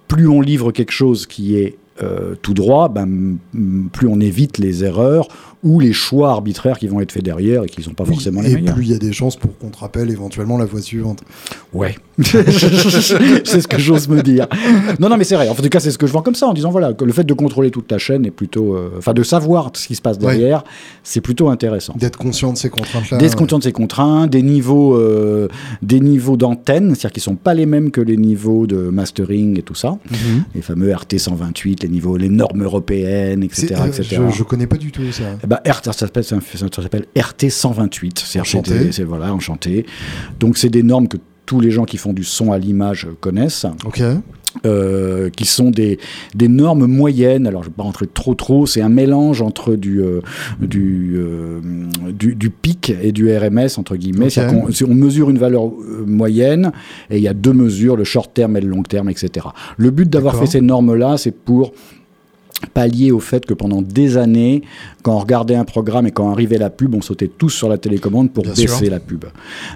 plus 0.07 0.29
on 0.29 0.41
livre 0.41 0.73
quelque 0.73 0.93
chose 0.93 1.27
qui 1.27 1.57
est 1.57 1.77
euh, 2.03 2.35
tout 2.41 2.55
droit, 2.55 2.89
ben, 2.89 3.39
plus 3.93 4.07
on 4.07 4.21
évite 4.21 4.59
les 4.59 4.85
erreurs 4.85 5.29
ou 5.63 5.81
les 5.81 5.93
choix 5.93 6.31
arbitraires 6.31 6.79
qui 6.79 6.87
vont 6.87 7.01
être 7.01 7.13
faits 7.13 7.25
derrière 7.25 7.65
et 7.65 7.69
qui 7.69 7.81
ne 7.81 7.85
sont 7.85 7.95
pas 7.95 8.05
forcément 8.05 8.41
les 8.41 8.55
meilleurs. 8.55 8.71
Et 8.71 8.75
plus 8.75 8.85
il 8.85 8.93
y 8.93 8.95
a 8.95 8.99
des 8.99 9.13
chances 9.13 9.37
pour 9.37 9.57
qu'on 9.59 9.71
te 9.71 9.79
rappelle 9.79 10.11
éventuellement 10.11 10.57
la 10.57 10.65
voix 10.65 10.81
suivante. 10.81 11.23
Ouais, 11.73 11.97
c'est 12.25 13.61
ce 13.61 13.69
que 13.69 13.79
j'ose 13.79 14.09
me 14.09 14.23
dire. 14.23 14.47
Non, 14.99 15.09
non, 15.09 15.17
mais 15.17 15.25
c'est 15.25 15.35
vrai. 15.35 15.49
En 15.49 15.55
tout 15.55 15.69
cas, 15.69 15.81
c'est 15.81 15.91
ce 15.91 15.99
que 15.99 16.07
je 16.07 16.13
vois 16.13 16.23
comme 16.23 16.35
ça, 16.35 16.47
en 16.47 16.53
disant 16.53 16.71
voilà, 16.71 16.93
que 16.93 17.05
le 17.05 17.13
fait 17.13 17.25
de 17.25 17.35
contrôler 17.35 17.71
toute 17.71 17.89
ta 17.89 17.99
chaîne 17.99 18.25
est 18.25 18.31
plutôt, 18.31 18.75
euh, 18.75 18.91
enfin, 18.99 19.13
de 19.13 19.23
savoir 19.23 19.71
ce 19.75 19.87
qui 19.87 19.95
se 19.95 20.03
passe 20.03 20.19
derrière, 20.19 20.65
c'est 21.03 21.21
plutôt 21.21 21.49
intéressant. 21.49 21.95
D'être 21.97 22.19
conscient 22.19 22.53
de 22.53 22.59
ces 22.59 22.71
contraintes-là. 22.71 23.19
D'être 23.19 23.37
conscient 23.37 23.59
de 23.59 23.65
ces 23.65 23.73
contraintes, 23.73 24.31
des 24.31 24.43
niveaux, 24.43 24.97
euh, 24.97 25.49
des 25.83 26.01
niveaux 26.01 26.37
d'antenne, 26.37 26.95
c'est-à-dire 26.95 27.13
qu'ils 27.13 27.23
sont 27.23 27.37
pas 27.37 27.55
les 27.55 27.67
mêmes 27.67 27.91
que 27.91 28.01
les 28.01 28.17
niveaux 28.17 28.67
de 28.67 28.77
mastering 28.77 29.59
et 29.59 29.63
tout 29.63 29.75
ça, 29.75 29.99
mhm. 30.11 30.45
les 30.55 30.63
fameux 30.63 30.93
RT 30.93 31.19
128, 31.19 31.83
les 31.83 31.89
niveaux, 31.89 32.17
les 32.17 32.29
normes 32.29 32.63
européennes, 32.63 33.43
etc., 33.43 33.75
etc. 33.87 34.23
Je, 34.31 34.37
je 34.39 34.43
connais 34.45 34.67
pas 34.67 34.77
du 34.77 34.93
tout 34.93 35.03
ça. 35.13 35.25
Eh 35.49 35.71
ben, 35.71 35.83
ça 35.83 35.93
s'appelle 35.93 37.07
RT 37.17 37.49
128. 37.51 38.19
C'est 38.19 38.41
enchanté. 38.41 38.93
C'est 38.93 39.05
voilà, 39.05 39.33
enchanté. 39.33 39.87
Donc 40.39 40.59
c'est 40.59 40.69
des 40.69 40.83
normes 40.83 41.09
que 41.09 41.17
tous 41.47 41.61
les 41.61 41.71
gens 41.71 41.85
qui 41.85 41.97
font 41.97 42.13
du 42.13 42.25
son 42.25 42.53
à 42.53 42.59
l'image 42.59 43.09
connaissent. 43.21 43.67
Ok. 43.87 44.03
Euh, 44.65 45.29
qui 45.31 45.45
sont 45.45 45.71
des, 45.71 45.99
des, 46.35 46.49
normes 46.49 46.87
moyennes. 46.87 47.47
Alors, 47.47 47.63
je 47.63 47.69
ne 47.69 47.73
vais 47.73 47.77
pas 47.77 47.83
rentrer 47.83 48.07
trop 48.07 48.35
trop. 48.35 48.67
C'est 48.67 48.81
un 48.81 48.89
mélange 48.89 49.43
entre 49.43 49.77
du, 49.77 50.01
euh, 50.01 50.21
du, 50.59 51.17
euh, 51.17 51.61
du, 52.11 52.35
du, 52.35 52.51
pic 52.51 52.93
et 53.03 53.13
du 53.13 53.35
RMS, 53.35 53.69
entre 53.77 53.97
guillemets. 53.97 54.29
On, 54.39 54.67
on, 54.89 54.95
mesure 54.95 55.31
une 55.31 55.39
valeur 55.39 55.71
moyenne 56.07 56.73
et 57.11 57.19
il 57.19 57.23
y 57.23 57.29
a 57.29 57.35
deux 57.35 57.53
mesures, 57.53 57.97
le 57.97 58.05
short 58.05 58.33
terme 58.35 58.57
et 58.57 58.61
le 58.61 58.69
long 58.69 58.83
terme, 58.83 59.11
etc. 59.11 59.47
Le 59.77 59.91
but 59.91 60.09
d'avoir 60.09 60.37
fait 60.37 60.47
ces 60.47 60.63
normes-là, 60.63 61.19
c'est 61.19 61.31
pour 61.31 61.73
pallier 62.75 63.13
au 63.13 63.21
fait 63.21 63.47
que 63.47 63.55
pendant 63.55 63.83
des 63.83 64.17
années, 64.17 64.63
quand 65.03 65.15
on 65.15 65.19
regardait 65.19 65.55
un 65.55 65.65
programme 65.65 66.07
et 66.07 66.11
quand 66.11 66.31
arrivait 66.31 66.59
la 66.59 66.71
pub, 66.71 66.95
on 66.95 67.01
sautait 67.01 67.29
tous 67.29 67.51
sur 67.51 67.69
la 67.69 67.79
télécommande 67.79 68.33
pour 68.33 68.45
baisser 68.45 68.91
la 68.91 69.01
pub. 69.01 69.25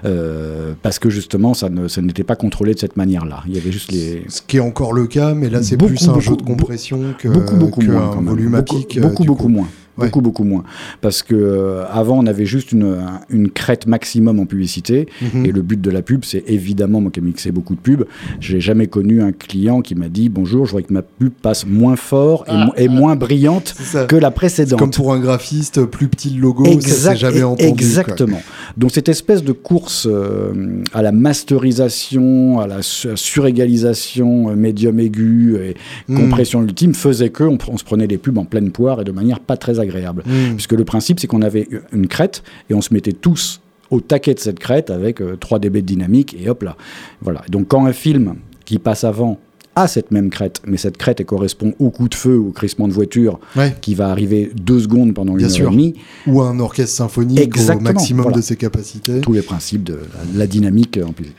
Euh, 0.05 0.73
parce 0.81 0.99
que 0.99 1.09
justement, 1.09 1.53
ça, 1.53 1.69
ne, 1.69 1.87
ça 1.87 2.01
n'était 2.01 2.23
pas 2.23 2.35
contrôlé 2.35 2.73
de 2.73 2.79
cette 2.79 2.97
manière-là. 2.97 3.43
Il 3.47 3.55
y 3.55 3.57
avait 3.57 3.71
juste 3.71 3.91
les... 3.91 4.23
Ce 4.27 4.41
qui 4.41 4.57
est 4.57 4.61
encore 4.61 4.93
le 4.93 5.07
cas, 5.07 5.33
mais 5.33 5.49
là, 5.49 5.63
c'est 5.63 5.77
plus 5.77 6.07
un 6.07 6.19
jeu 6.19 6.35
de 6.35 6.41
compression 6.41 7.13
que, 7.17 7.27
beaucoup, 7.27 7.55
beaucoup 7.55 7.81
moins, 7.81 8.17
un 8.17 8.21
volumatique. 8.21 8.99
Beaucoup, 8.99 9.23
beaucoup, 9.23 9.47
moins. 9.47 9.67
Beaucoup, 9.97 10.21
beaucoup 10.21 10.43
moins. 10.43 10.63
Parce 11.01 11.21
que 11.21 11.35
euh, 11.35 11.85
avant, 11.87 12.17
on 12.17 12.25
avait 12.25 12.45
juste 12.45 12.71
une, 12.71 12.97
une 13.29 13.49
crête 13.49 13.85
maximum 13.85 14.39
en 14.39 14.45
publicité. 14.45 15.07
Mhm. 15.21 15.45
Et 15.45 15.51
le 15.51 15.61
but 15.61 15.79
de 15.79 15.91
la 15.91 16.01
pub, 16.01 16.23
c'est 16.25 16.43
évidemment, 16.47 16.99
moi 16.99 17.11
qui 17.11 17.19
ai 17.19 17.23
mixé 17.23 17.51
beaucoup 17.51 17.75
de 17.75 17.79
pubs, 17.79 18.05
j'ai 18.39 18.59
jamais 18.59 18.87
connu 18.87 19.21
un 19.21 19.31
client 19.31 19.81
qui 19.81 19.95
m'a 19.95 20.09
dit 20.09 20.29
Bonjour, 20.29 20.65
je 20.65 20.71
vois 20.71 20.81
que 20.81 20.91
ma 20.91 21.03
pub 21.03 21.31
passe 21.41 21.65
moins 21.65 21.95
fort 21.95 22.45
et, 22.47 22.51
ah, 22.51 22.71
ah. 22.75 22.87
moins 22.87 23.15
brillante 23.15 23.75
que 24.07 24.15
la 24.15 24.31
précédente. 24.31 24.79
Comme 24.79 24.91
pour 24.91 25.13
un 25.13 25.19
graphiste, 25.19 25.85
plus 25.85 26.07
petit 26.07 26.31
le 26.31 26.41
logo, 26.41 26.65
exact, 26.65 26.91
ça 26.91 27.15
jamais 27.15 27.43
entendu. 27.43 27.69
Exactement. 27.69 28.41
Donc 28.77 28.91
cette 28.91 29.09
espèce 29.09 29.43
de 29.43 29.51
course 29.51 30.07
euh, 30.09 30.81
à 30.93 31.01
la 31.01 31.11
masterisation, 31.11 32.59
à 32.59 32.67
la 32.67 32.81
surégalisation 32.81 34.49
euh, 34.49 34.55
médium 34.55 34.99
aigu 34.99 35.57
et 35.57 35.75
mhm. 36.07 36.17
compression 36.17 36.63
ultime 36.63 36.93
faisait 36.93 37.29
que 37.29 37.43
on, 37.43 37.57
on, 37.67 37.77
se 37.77 37.83
prenait 37.83 38.07
les 38.07 38.17
pubs 38.17 38.37
en 38.37 38.45
pleine 38.45 38.71
poire 38.71 39.01
et 39.01 39.03
de 39.03 39.11
manière 39.11 39.39
pas 39.39 39.57
très 39.57 39.79
agréable. 39.83 40.23
Hmm. 40.25 40.55
Puisque 40.55 40.73
le 40.73 40.85
principe, 40.85 41.19
c'est 41.19 41.27
qu'on 41.27 41.41
avait 41.41 41.67
une 41.91 42.07
crête 42.07 42.43
et 42.69 42.73
on 42.73 42.81
se 42.81 42.93
mettait 42.93 43.13
tous 43.13 43.61
au 43.91 44.01
taquet 44.01 44.33
de 44.33 44.39
cette 44.39 44.59
crête 44.59 44.89
avec 44.89 45.21
3 45.39 45.57
euh, 45.57 45.59
dB 45.59 45.75
de 45.75 45.81
dynamique 45.81 46.35
et 46.39 46.49
hop 46.49 46.63
là. 46.63 46.75
Voilà. 47.21 47.43
Donc 47.49 47.67
quand 47.67 47.85
un 47.85 47.93
film 47.93 48.35
qui 48.65 48.79
passe 48.79 49.03
avant 49.03 49.39
a 49.75 49.87
cette 49.87 50.11
même 50.11 50.29
crête, 50.29 50.61
mais 50.67 50.77
cette 50.77 50.97
crête 50.97 51.19
elle 51.19 51.25
correspond 51.25 51.73
au 51.79 51.89
coup 51.89 52.07
de 52.07 52.13
feu, 52.13 52.37
au 52.37 52.51
crissement 52.51 52.87
de 52.87 52.93
voiture 52.93 53.39
qui 53.81 53.95
va 53.95 54.09
arriver 54.09 54.51
deux 54.55 54.79
secondes 54.79 55.13
pendant 55.13 55.37
une 55.37 55.45
heure 55.45 55.55
et 55.55 55.61
demie. 55.61 55.95
Ou 56.27 56.41
un 56.41 56.59
orchestre 56.59 56.95
symphonique 56.95 57.55
au 57.57 57.79
maximum 57.79 58.31
de 58.31 58.41
ses 58.41 58.55
capacités. 58.55 59.21
Tous 59.21 59.33
les 59.33 59.41
principes 59.41 59.83
de 59.83 59.99
la, 60.35 60.45
dynamique 60.45 60.99
en 61.03 61.11
plus. 61.11 61.33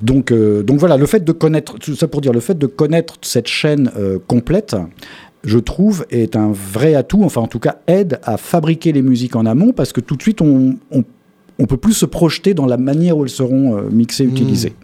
Donc, 0.00 0.32
euh, 0.32 0.62
donc 0.62 0.78
voilà, 0.78 0.96
le 0.96 1.06
fait 1.06 1.24
de 1.24 1.32
connaître, 1.32 1.78
tout 1.78 1.94
ça 1.94 2.08
pour 2.08 2.20
dire, 2.20 2.32
le 2.32 2.40
fait 2.40 2.58
de 2.58 2.66
connaître 2.66 3.14
cette 3.22 3.46
chaîne 3.46 3.92
euh, 3.96 4.18
complète, 4.26 4.74
je 5.44 5.58
trouve, 5.58 6.06
est 6.10 6.36
un 6.36 6.50
vrai 6.52 6.94
atout, 6.94 7.22
enfin 7.22 7.40
en 7.40 7.46
tout 7.46 7.58
cas 7.58 7.78
aide 7.86 8.20
à 8.24 8.36
fabriquer 8.36 8.92
les 8.92 9.02
musiques 9.02 9.36
en 9.36 9.46
amont, 9.46 9.72
parce 9.72 9.92
que 9.92 10.00
tout 10.00 10.16
de 10.16 10.22
suite, 10.22 10.40
on, 10.40 10.76
on, 10.90 11.66
peut 11.66 11.76
plus 11.76 11.92
se 11.92 12.06
projeter 12.06 12.54
dans 12.54 12.66
la 12.66 12.76
manière 12.76 13.16
où 13.16 13.24
elles 13.24 13.30
seront 13.30 13.76
euh, 13.76 13.88
mixées, 13.90 14.26
mmh. 14.26 14.30
utilisées. 14.30 14.74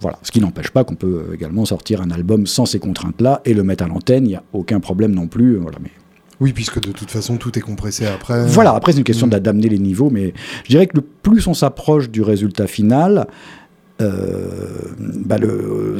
Voilà, 0.00 0.18
ce 0.22 0.30
qui 0.30 0.40
n'empêche 0.40 0.70
pas 0.70 0.84
qu'on 0.84 0.94
peut 0.94 1.24
euh, 1.30 1.34
également 1.34 1.64
sortir 1.64 2.02
un 2.02 2.10
album 2.10 2.46
sans 2.46 2.66
ces 2.66 2.78
contraintes-là 2.78 3.40
et 3.44 3.54
le 3.54 3.62
mettre 3.62 3.84
à 3.84 3.88
l'antenne, 3.88 4.24
il 4.26 4.30
n'y 4.30 4.36
a 4.36 4.42
aucun 4.52 4.80
problème 4.80 5.12
non 5.12 5.26
plus. 5.26 5.54
Euh, 5.54 5.58
voilà, 5.58 5.78
mais... 5.82 5.90
Oui, 6.38 6.52
puisque 6.52 6.80
de 6.80 6.92
toute 6.92 7.10
façon, 7.10 7.38
tout 7.38 7.58
est 7.58 7.62
compressé 7.62 8.04
après. 8.04 8.46
Voilà, 8.46 8.74
après, 8.74 8.92
c'est 8.92 8.98
une 8.98 9.04
question 9.04 9.26
mmh. 9.26 9.38
d'amener 9.38 9.68
les 9.70 9.78
niveaux, 9.78 10.10
mais 10.10 10.34
je 10.64 10.68
dirais 10.68 10.86
que 10.86 10.96
le 10.96 11.02
plus 11.02 11.46
on 11.46 11.54
s'approche 11.54 12.10
du 12.10 12.20
résultat 12.20 12.66
final, 12.66 13.26
bah 13.98 15.36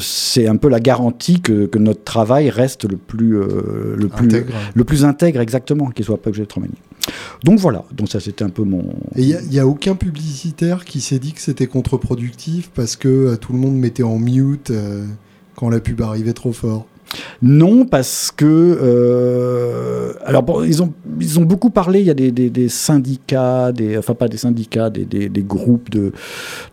c'est 0.00 0.46
un 0.46 0.56
peu 0.56 0.68
la 0.68 0.80
garantie 0.80 1.40
que, 1.40 1.66
que, 1.66 1.78
notre 1.78 2.04
travail 2.04 2.50
reste 2.50 2.84
le 2.84 2.96
plus, 2.96 3.38
euh, 3.38 3.96
le 3.96 4.08
plus, 4.08 4.26
intègre. 4.26 4.52
le 4.74 4.84
plus 4.84 5.04
intègre 5.04 5.40
exactement, 5.40 5.90
qu'il 5.90 6.04
soit 6.04 6.20
pas 6.20 6.28
obligé 6.28 6.44
de 6.44 6.52
remanié. 6.52 6.74
Donc 7.44 7.58
voilà, 7.58 7.84
donc 7.92 8.08
ça 8.08 8.20
c'était 8.20 8.44
un 8.44 8.50
peu 8.50 8.64
mon. 8.64 8.84
Et 9.14 9.22
il 9.22 9.48
n'y 9.48 9.58
a, 9.58 9.66
aucun 9.66 9.94
publicitaire 9.94 10.84
qui 10.84 11.00
s'est 11.00 11.18
dit 11.18 11.32
que 11.32 11.40
c'était 11.40 11.66
contre-productif 11.66 12.70
parce 12.74 12.96
que 12.96 13.08
euh, 13.08 13.36
tout 13.36 13.52
le 13.52 13.58
monde 13.58 13.76
mettait 13.76 14.02
en 14.02 14.18
mute 14.18 14.72
quand 15.54 15.70
la 15.70 15.80
pub 15.80 16.02
arrivait 16.02 16.34
trop 16.34 16.52
fort. 16.52 16.86
Non, 17.42 17.84
parce 17.84 18.32
que. 18.34 18.44
Euh, 18.46 20.12
alors, 20.24 20.64
ils, 20.64 20.82
ont, 20.82 20.92
ils 21.20 21.38
ont 21.38 21.44
beaucoup 21.44 21.70
parlé. 21.70 22.00
Il 22.00 22.06
y 22.06 22.10
a 22.10 22.14
des, 22.14 22.68
syndicats, 22.68 23.72
des, 23.72 23.96
enfin, 23.98 24.14
pas 24.14 24.28
des 24.28 24.36
syndicats, 24.36 24.90
des, 24.90 25.28
groupes 25.42 25.90
de, 25.90 26.12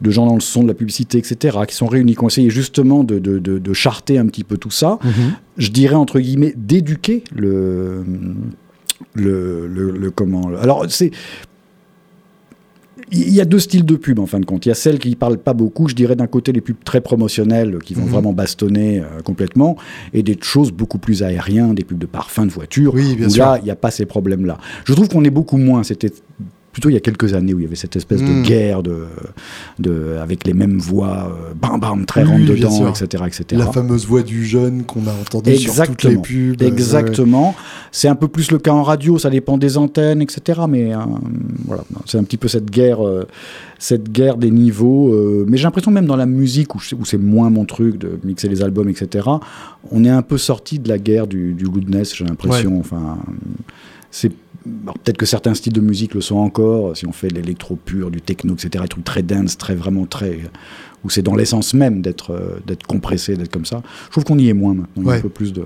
de, 0.01 0.11
gens 0.11 0.25
dans 0.25 0.35
le 0.35 0.41
son, 0.41 0.63
de 0.63 0.67
la 0.67 0.73
publicité, 0.73 1.17
etc., 1.17 1.57
qui 1.67 1.75
sont 1.75 1.87
réunis, 1.87 2.15
qui 2.15 2.23
ont 2.23 2.27
essayé 2.27 2.49
justement 2.49 3.03
de, 3.03 3.19
de, 3.19 3.73
charter 3.73 4.17
un 4.17 4.27
petit 4.27 4.43
peu 4.43 4.57
tout 4.57 4.71
ça. 4.71 4.99
Mhm. 5.03 5.11
Je 5.57 5.69
dirais, 5.71 5.95
entre 5.95 6.19
guillemets, 6.19 6.53
d'éduquer 6.55 7.23
le. 7.35 8.03
Le, 9.15 9.67
le, 9.67 9.91
le, 9.91 10.11
comment 10.11 10.47
alors 10.59 10.85
c'est 10.87 11.11
il 13.11 13.33
y 13.33 13.41
a 13.41 13.45
deux 13.45 13.59
styles 13.59 13.85
de 13.85 13.95
pub 13.95 14.19
en 14.19 14.25
fin 14.25 14.39
de 14.39 14.45
compte. 14.45 14.65
Il 14.65 14.69
y 14.69 14.71
a 14.71 14.75
celles 14.75 14.99
qui 14.99 15.09
ne 15.09 15.15
parlent 15.15 15.37
pas 15.37 15.53
beaucoup, 15.53 15.87
je 15.87 15.95
dirais 15.95 16.15
d'un 16.15 16.27
côté 16.27 16.51
les 16.51 16.61
pubs 16.61 16.83
très 16.83 17.01
promotionnelles 17.01 17.79
qui 17.83 17.93
vont 17.93 18.03
mhm. 18.03 18.09
vraiment 18.09 18.33
bastonner 18.33 18.99
euh, 18.99 19.21
complètement, 19.23 19.77
et 20.13 20.23
des 20.23 20.37
choses 20.41 20.71
beaucoup 20.71 20.97
plus 20.97 21.23
aériennes, 21.23 21.75
des 21.75 21.83
pubs 21.83 21.97
de 21.97 22.05
parfum 22.05 22.45
de 22.45 22.51
voiture, 22.51 22.93
oui, 22.93 23.17
où 23.19 23.37
là, 23.37 23.57
il 23.61 23.65
n'y 23.65 23.71
a 23.71 23.75
pas 23.75 23.91
ces 23.91 24.05
problèmes-là. 24.05 24.57
Je 24.85 24.93
trouve 24.93 25.09
qu'on 25.09 25.23
est 25.23 25.29
beaucoup 25.29 25.57
moins, 25.57 25.83
c'était 25.83 26.11
plutôt 26.73 26.89
il 26.89 26.93
y 26.93 26.97
a 26.97 26.99
quelques 26.99 27.35
années 27.35 27.53
où 27.53 27.59
il 27.59 27.63
y 27.63 27.65
avait 27.67 27.75
cette 27.75 27.95
espèce 27.95 28.21
de 28.21 28.31
hmm. 28.31 28.43
guerre 28.43 28.83
de, 28.83 29.05
de, 29.77 30.17
avec 30.19 30.45
les 30.45 30.53
mêmes 30.53 30.79
voix, 30.79 31.31
euh, 31.31 31.53
bam 31.53 31.79
bam, 31.79 32.05
très 32.05 32.23
rentre 32.23 32.45
dedans, 32.45 32.89
etc., 32.89 33.23
etc. 33.27 33.45
La 33.51 33.71
fameuse 33.71 34.07
voix 34.07 34.23
du 34.23 34.43
jeune 34.43 34.83
qu'on 34.83 35.05
a 35.07 35.11
entendue 35.11 35.55
sur 35.55 35.75
toutes 35.85 36.03
les 36.03 36.17
pubs. 36.17 36.61
Exactement. 36.61 37.55
C'est 37.91 38.07
un 38.07 38.15
peu 38.15 38.27
plus 38.27 38.49
le 38.49 38.57
cas 38.57 38.71
en 38.71 38.81
radio, 38.81 39.19
ça 39.19 39.29
dépend 39.29 39.59
des 39.59 39.77
antennes, 39.77 40.23
etc. 40.23 40.61
Mais 40.67 40.95
euh, 40.95 40.97
voilà, 41.65 41.83
c'est 42.05 42.17
un 42.17 42.23
petit 42.23 42.37
peu 42.37 42.47
cette 42.47 42.71
guerre, 42.71 43.05
euh, 43.05 43.27
cette 43.77 44.11
guerre 44.11 44.37
des 44.37 44.49
niveaux. 44.49 45.45
mais 45.47 45.57
j'ai 45.57 45.63
l'impression 45.63 45.91
même 45.91 46.07
dans 46.07 46.15
la 46.15 46.25
musique 46.25 46.73
où, 46.73 46.79
où 46.99 47.05
c'est 47.05 47.19
moins 47.19 47.51
mon 47.51 47.65
truc 47.65 47.99
de 47.99 48.19
mixer 48.23 48.47
les 48.47 48.63
albums, 48.63 48.89
etc. 48.89 49.29
On 49.91 50.03
est 50.03 50.09
un 50.09 50.23
peu 50.23 50.39
sorti 50.39 50.79
de 50.79 50.89
la 50.89 50.97
guerre 50.97 51.27
du, 51.27 51.53
du 51.53 51.65
goodness, 51.65 52.15
j'ai 52.15 52.25
l'impression. 52.25 52.79
Enfin, 52.79 53.19
c'est 54.09 54.31
peut-être 54.63 55.17
que 55.17 55.25
certains 55.25 55.53
styles 55.53 55.73
de 55.73 55.81
musique 55.81 56.13
le 56.13 56.21
sont 56.21 56.37
encore, 56.37 56.95
si 56.95 57.05
on 57.05 57.11
fait 57.11 57.27
de 57.27 57.35
l'électro 57.35 57.75
pur, 57.75 58.11
du 58.11 58.21
techno, 58.21 58.53
etc., 58.53 58.83
des 58.83 58.87
trucs 58.87 59.03
très 59.03 59.23
dense, 59.23 59.57
très 59.57 59.75
vraiment 59.75 60.05
très. 60.05 60.39
où 61.03 61.09
c'est 61.09 61.21
dans 61.21 61.35
l'essence 61.35 61.73
même 61.73 62.01
d'être 62.01 62.31
euh, 62.31 62.59
d'être 62.65 62.85
compressé, 62.85 63.35
d'être 63.35 63.51
comme 63.51 63.65
ça. 63.65 63.81
Je 64.05 64.11
trouve 64.11 64.23
qu'on 64.23 64.37
y 64.37 64.49
est 64.49 64.53
moins 64.53 64.73
maintenant. 64.73 65.11
un 65.11 65.19
peu 65.19 65.29
plus 65.29 65.53
de. 65.53 65.65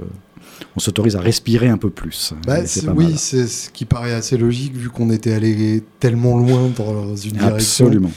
On 0.76 0.80
s'autorise 0.80 1.16
à 1.16 1.22
respirer 1.22 1.68
un 1.68 1.78
peu 1.78 1.92
plus. 1.92 2.34
Bah, 2.48 2.60
oui, 2.96 3.14
c'est 3.18 3.46
ce 3.46 3.70
qui 3.70 3.86
paraît 3.86 4.14
assez 4.14 4.38
logique 4.38 4.76
vu 4.76 4.90
qu'on 4.90 5.12
était 5.12 5.34
allé 5.34 5.84
tellement 6.00 6.38
loin 6.38 6.72
dans 6.76 7.16
une 7.16 7.34
direction. 7.34 7.86
Absolument. 7.86 8.12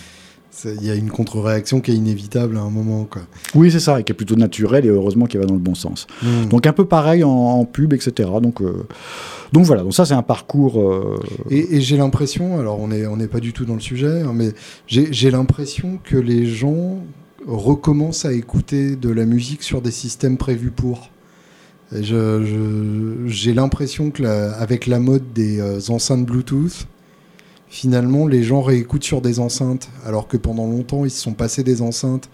Il 0.64 0.84
y 0.84 0.90
a 0.90 0.94
une 0.94 1.10
contre-réaction 1.10 1.80
qui 1.80 1.92
est 1.92 1.94
inévitable 1.94 2.56
à 2.56 2.60
un 2.60 2.70
moment. 2.70 3.04
Quoi. 3.04 3.22
Oui, 3.54 3.70
c'est 3.70 3.80
ça, 3.80 4.00
et 4.00 4.04
qui 4.04 4.12
est 4.12 4.14
plutôt 4.14 4.37
naturelle 4.37 4.84
et 4.84 4.88
heureusement 4.88 5.26
qui 5.26 5.37
va 5.37 5.44
dans 5.44 5.54
le 5.54 5.60
bon 5.60 5.75
sens. 5.75 6.06
Hmm. 6.22 6.49
Donc 6.49 6.66
un 6.66 6.72
peu 6.72 6.84
pareil 6.84 7.25
en, 7.25 7.64
pub, 7.64 7.92
etc. 7.92 8.28
Donc, 8.42 8.60
euh, 8.60 8.87
donc 9.52 9.64
voilà, 9.64 9.83
donc 9.83 9.95
ça 9.95 10.04
c'est 10.04 10.14
un 10.14 10.23
parcours. 10.23 10.80
Euh, 10.80 11.19
et, 11.50 11.80
j'ai 11.80 11.97
l'impression, 11.97 12.61
alors 12.61 12.80
on 12.80 12.88
n'est 12.88 13.26
pas 13.26 13.40
du 13.40 13.52
tout 13.52 13.64
dans 13.64 13.75
le 13.75 13.80
sujet, 13.80 14.23
hein, 14.23 14.33
mais 14.35 14.52
j'ai 14.87 15.30
l'impression 15.30 15.99
que 16.02 16.16
les 16.16 16.47
gens 16.47 16.99
recommencent 17.47 18.25
à 18.25 18.33
écouter 18.33 18.97
de 18.97 19.09
la 19.09 19.25
musique 19.25 19.62
sur 19.62 19.83
des 19.83 19.90
systèmes 19.90 20.37
prévus 20.37 20.71
pour. 20.71 21.11
J'ai 21.92 23.54
l'impression 23.54 24.11
que 24.11 24.23
avec 24.23 24.87
la 24.87 25.00
mode 25.00 25.33
des 25.33 25.59
euh, 25.61 25.80
enceintes 25.88 26.25
Bluetooth, 26.25 26.87
finalement, 27.69 28.28
les 28.28 28.45
gens 28.45 28.62
réécoutent 28.62 29.04
sur 29.04 29.21
des 29.21 29.40
enceintes, 29.40 29.88
alors 30.04 30.28
que 30.28 30.37
pendant 30.37 30.66
longtemps, 30.66 31.04
ils 31.04 31.11
se 31.11 31.21
sont 31.21 31.33
passés 31.33 31.64
des 31.64 31.83
enceintes 31.83 32.28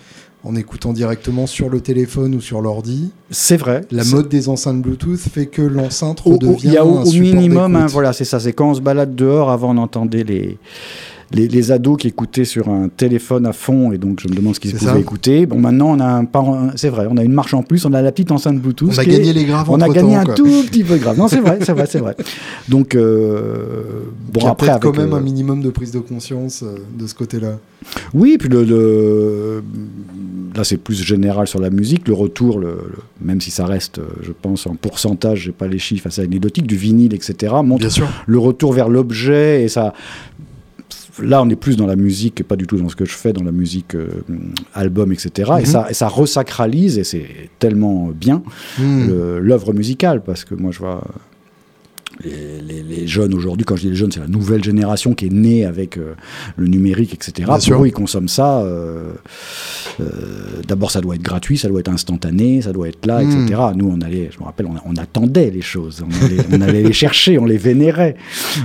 en 0.46 0.54
écoutant 0.54 0.92
directement 0.92 1.46
sur 1.46 1.68
le 1.68 1.80
téléphone 1.80 2.36
ou 2.36 2.40
sur 2.40 2.60
l'ordi. 2.60 3.10
C'est 3.30 3.56
vrai. 3.56 3.80
La 3.90 4.04
mode 4.04 4.28
des 4.28 4.48
enceintes 4.48 4.80
Bluetooth 4.80 5.18
fait 5.18 5.46
que 5.46 5.62
l'enceinte 5.62 6.20
redevient 6.20 6.60
Il 6.62 6.72
y 6.72 6.76
a 6.76 6.86
au, 6.86 6.98
un 6.98 7.02
au 7.02 7.12
minimum, 7.12 7.74
hein, 7.74 7.86
voilà, 7.86 8.12
c'est 8.12 8.24
ça. 8.24 8.38
C'est 8.38 8.52
quand 8.52 8.70
on 8.70 8.74
se 8.74 8.80
balade 8.80 9.16
dehors, 9.16 9.50
avant 9.50 9.74
on 9.74 9.78
entendait 9.78 10.22
les 10.22 10.58
les, 11.32 11.72
ados 11.72 11.96
qui 11.98 12.08
écoutaient 12.08 12.44
sur 12.44 12.68
un 12.68 12.88
téléphone 12.88 13.46
à 13.46 13.52
fond, 13.52 13.92
et 13.92 13.98
donc 13.98 14.20
je 14.20 14.28
me 14.28 14.34
demande 14.34 14.54
ce 14.54 14.60
qu'ils 14.60 14.74
pouvaient 14.74 15.00
écouter. 15.00 15.46
Bon, 15.46 15.58
maintenant, 15.58 15.96
on 15.96 16.00
a 16.00 16.06
un 16.06 16.26
c'est 16.76 16.88
vrai, 16.88 17.06
on 17.10 17.16
a 17.16 17.24
une 17.24 17.32
marche 17.32 17.54
en 17.54 17.62
plus, 17.62 17.84
on 17.84 17.92
a 17.92 18.02
la 18.02 18.12
petite 18.12 18.30
enceinte 18.30 18.60
Bluetooth. 18.60 18.90
On 18.92 18.98
a 18.98 19.04
gagné 19.04 19.32
les 19.32 19.44
graves 19.44 19.68
On 19.70 19.80
a 19.80 19.88
gagné 19.88 20.16
un 20.16 20.24
tout 20.24 20.44
petit 20.44 20.84
peu 20.84 20.94
de 20.94 21.02
grave. 21.02 21.18
Non, 21.18 21.28
c'est 21.28 21.40
vrai, 21.40 21.58
c'est 21.62 21.72
vrai, 21.72 21.86
c'est 21.86 21.98
vrai. 21.98 22.16
Donc, 22.68 22.94
euh, 22.94 24.04
bon, 24.32 24.46
après. 24.46 24.68
Avec, 24.68 24.82
quand 24.82 24.96
même 24.96 25.12
un 25.12 25.20
minimum 25.20 25.62
de 25.62 25.70
prise 25.70 25.92
de 25.92 25.98
conscience 25.98 26.62
euh, 26.62 26.76
de 26.98 27.06
ce 27.06 27.14
côté-là. 27.14 27.58
Oui, 28.14 28.36
puis 28.38 28.48
le, 28.48 29.62
là, 30.54 30.64
c'est 30.64 30.76
plus 30.76 31.00
général 31.02 31.46
sur 31.46 31.60
la 31.60 31.70
musique. 31.70 32.08
Le 32.08 32.14
retour, 32.14 32.58
le, 32.58 32.78
même 33.20 33.40
si 33.40 33.50
ça 33.50 33.66
reste, 33.66 34.00
je 34.22 34.32
pense, 34.32 34.66
en 34.66 34.74
pourcentage, 34.74 35.42
j'ai 35.42 35.52
pas 35.52 35.66
les 35.66 35.78
chiffres 35.78 36.06
assez 36.06 36.22
anecdotiques, 36.22 36.66
du 36.66 36.76
vinyle, 36.76 37.14
etc., 37.14 37.54
montre 37.64 37.86
le 38.26 38.38
retour 38.38 38.72
vers 38.72 38.88
l'objet 38.88 39.64
et 39.64 39.68
ça 39.68 39.92
là, 41.22 41.42
on 41.42 41.48
est 41.48 41.56
plus 41.56 41.76
dans 41.76 41.86
la 41.86 41.96
musique 41.96 42.40
et 42.40 42.44
pas 42.44 42.56
du 42.56 42.66
tout 42.66 42.76
dans 42.76 42.88
ce 42.88 42.96
que 42.96 43.04
je 43.04 43.14
fais, 43.14 43.32
dans 43.32 43.44
la 43.44 43.52
musique 43.52 43.94
euh, 43.94 44.08
album, 44.74 45.12
etc. 45.12 45.30
et, 45.58 45.60
mhm. 45.60 45.66
ça, 45.66 45.86
et 45.90 45.94
ça 45.94 46.08
resacralise, 46.08 46.98
et 46.98 47.04
c'est 47.04 47.50
tellement 47.58 48.08
bien, 48.08 48.42
mhm. 48.78 49.38
l'œuvre 49.38 49.72
musicale, 49.72 50.22
parce 50.22 50.44
que 50.44 50.54
moi, 50.54 50.70
je 50.72 50.78
vois 50.78 51.02
les, 52.24 53.06
jeunes 53.06 53.34
aujourd'hui, 53.34 53.64
quand 53.64 53.76
je 53.76 53.82
dis 53.82 53.90
les 53.90 53.96
jeunes, 53.96 54.10
c'est 54.10 54.20
la 54.20 54.26
nouvelle 54.26 54.64
génération 54.64 55.14
qui 55.14 55.26
est 55.26 55.32
née 55.32 55.64
avec 55.64 55.96
euh, 55.96 56.14
le 56.56 56.66
numérique, 56.66 57.14
etc. 57.14 57.50
Pour 57.68 57.84
eux, 57.84 57.86
ils 57.86 57.92
consomment 57.92 58.28
ça. 58.28 58.58
Euh, 58.60 59.12
euh, 60.00 60.04
d'abord, 60.66 60.90
ça 60.90 61.00
doit 61.00 61.14
être 61.14 61.22
gratuit, 61.22 61.56
ça 61.56 61.68
doit 61.68 61.80
être 61.80 61.88
instantané, 61.88 62.62
ça 62.62 62.72
doit 62.72 62.88
être 62.88 63.06
là, 63.06 63.22
etc. 63.22 63.60
Hmm. 63.72 63.76
Nous, 63.76 63.88
on 63.88 64.00
allait, 64.00 64.30
je 64.32 64.40
me 64.40 64.44
rappelle, 64.44 64.66
on, 64.66 64.96
attendait 64.96 65.50
les 65.50 65.60
choses. 65.60 66.02
On 66.50 66.60
allait, 66.60 66.82
les 66.82 66.92
chercher, 66.92 67.38
on 67.38 67.44
les 67.44 67.58
vénérait. 67.58 68.16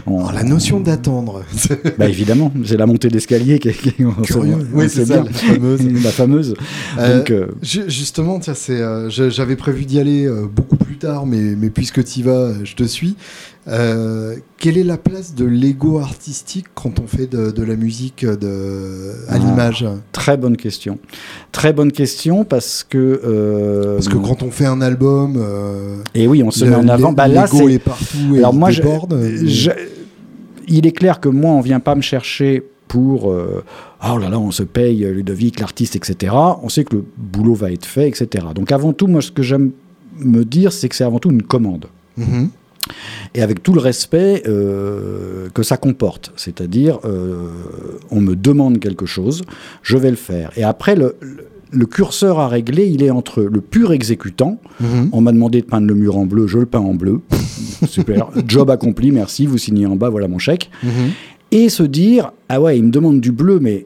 Oh, 0.08 0.24
la 0.34 0.44
notion 0.44 0.80
d'attendre. 0.80 1.44
bah, 2.00 2.08
évidemment, 2.08 2.52
c'est 2.66 2.78
la 2.78 2.86
montée 2.86 3.10
d'escalier 3.10 3.60
qui, 3.60 3.70
est 3.70 3.76
Oui, 4.74 4.90
c'est 4.90 5.06
ça, 5.06 5.24
la 5.24 5.32
fameuse. 5.32 5.82
la 6.04 6.12
fameuse. 6.12 6.56
Donc, 6.98 7.34
justement, 7.62 8.40
j'avais 9.10 9.56
prévu 9.56 9.86
d'y 9.86 10.00
aller 10.00 10.30
beaucoup 10.54 10.78
tard, 11.02 11.26
mais, 11.26 11.56
mais 11.58 11.70
puisque 11.70 12.04
tu 12.04 12.20
y 12.20 12.24
vas, 12.24 12.64
je 12.64 12.76
te 12.76 12.84
suis. 12.84 13.16
Euh, 13.68 14.38
quelle 14.58 14.78
est 14.78 14.84
la 14.84 14.98
place 14.98 15.36
de 15.36 15.46
l'ego 15.46 16.00
artistique 16.00 16.66
quand 16.74 17.00
on 17.00 17.06
fait 17.06 17.28
de, 17.28 17.62
la 17.62 17.76
musique 17.76 18.26
de, 18.26 19.12
à 19.28 19.36
ah, 19.36 19.38
l'image? 19.38 19.86
Très 20.12 20.38
bonne 20.38 20.58
question. 20.58 20.98
Très 21.52 21.74
bonne 21.74 21.92
question 21.92 22.44
parce 22.44 22.84
que. 22.88 23.22
Euh, 23.24 23.96
parce 23.96 24.08
que 24.08 24.18
quand 24.18 24.44
on 24.44 24.52
fait 24.52 24.66
un 24.66 24.82
album. 24.82 25.36
Euh, 25.38 25.98
et 26.16 26.28
oui, 26.28 26.44
on 26.44 26.52
se 26.52 26.66
met 26.66 26.76
en 26.76 26.88
avant. 26.88 27.12
Bah, 27.12 27.28
l'ego 27.28 27.70
est... 27.70 27.80
partout. 27.80 28.36
Alors 28.36 28.54
moi, 28.54 28.72
je, 28.72 29.72
il 30.68 30.88
est 30.88 30.92
clair 30.92 31.20
que 31.20 31.30
moi, 31.30 31.52
on 31.52 31.62
vient 31.62 31.80
pas 31.80 31.96
me 31.96 32.02
chercher 32.02 32.64
pour 32.88 33.28
oh 33.28 34.18
là 34.18 34.30
là, 34.30 34.40
on 34.40 34.52
se 34.52 34.64
paye 34.64 35.06
Ludovic, 35.06 35.60
l'artiste, 35.60 35.96
etc. 35.96 36.34
On 36.62 36.68
sait 36.68 36.84
que 36.84 36.96
le 36.96 37.06
boulot 37.18 37.54
va 37.54 37.72
être 37.72 37.86
fait, 37.86 38.08
etc. 38.08 38.48
Donc 38.54 38.72
avant 38.72 38.92
tout, 38.92 39.08
moi, 39.08 39.22
ce 39.22 39.32
que 39.32 39.44
j'aime 39.44 39.72
me 40.22 40.46
dire, 40.46 40.72
c'est 40.72 40.90
que 40.90 40.96
c'est 40.96 41.04
avant 41.04 41.20
tout 41.20 41.32
une 41.32 41.44
commande. 41.44 41.88
Mm-hmm 42.20 42.48
et 43.36 43.42
avec 43.42 43.64
tout 43.64 43.74
le 43.74 43.80
respect 43.80 44.44
euh, 44.48 45.50
que 45.54 45.64
ça 45.64 45.78
comporte. 45.78 46.32
C'est-à-dire, 46.36 47.00
euh, 47.06 47.50
on 48.10 48.22
me 48.22 48.36
demande 48.36 48.80
quelque 48.80 49.06
chose, 49.06 49.44
je 49.82 49.98
vais 49.98 50.10
le 50.10 50.16
faire. 50.16 50.52
Et 50.58 50.64
après, 50.64 50.96
le, 50.96 51.16
curseur 51.86 52.40
à 52.40 52.48
régler, 52.48 52.88
il 52.88 53.04
est 53.04 53.12
entre 53.12 53.44
le 53.44 53.62
pur 53.62 53.94
exécutant. 53.94 54.60
Mhm. 54.80 55.10
On 55.14 55.22
m'a 55.22 55.32
demandé 55.32 55.62
de 55.62 55.66
peindre 55.66 55.88
le 55.88 55.96
mur 55.96 56.18
en 56.18 56.26
bleu, 56.26 56.48
je 56.48 56.58
le 56.58 56.66
peins 56.66 56.80
en 56.80 56.94
bleu. 56.94 57.22
Super. 57.88 58.30
Job 58.48 58.70
accompli, 58.70 59.12
merci, 59.12 59.46
vous 59.46 59.58
signez 59.58 59.86
en 59.86 59.96
bas, 59.96 60.10
voilà 60.10 60.28
mon 60.28 60.40
chèque. 60.40 60.70
Mhm. 60.84 61.12
Et 61.54 61.70
se 61.70 61.84
dire, 61.84 62.32
ah 62.50 62.62
ouais, 62.62 62.78
il 62.78 62.86
me 62.86 62.92
demande 62.92 63.20
du 63.20 63.32
bleu, 63.32 63.60
mais 63.60 63.86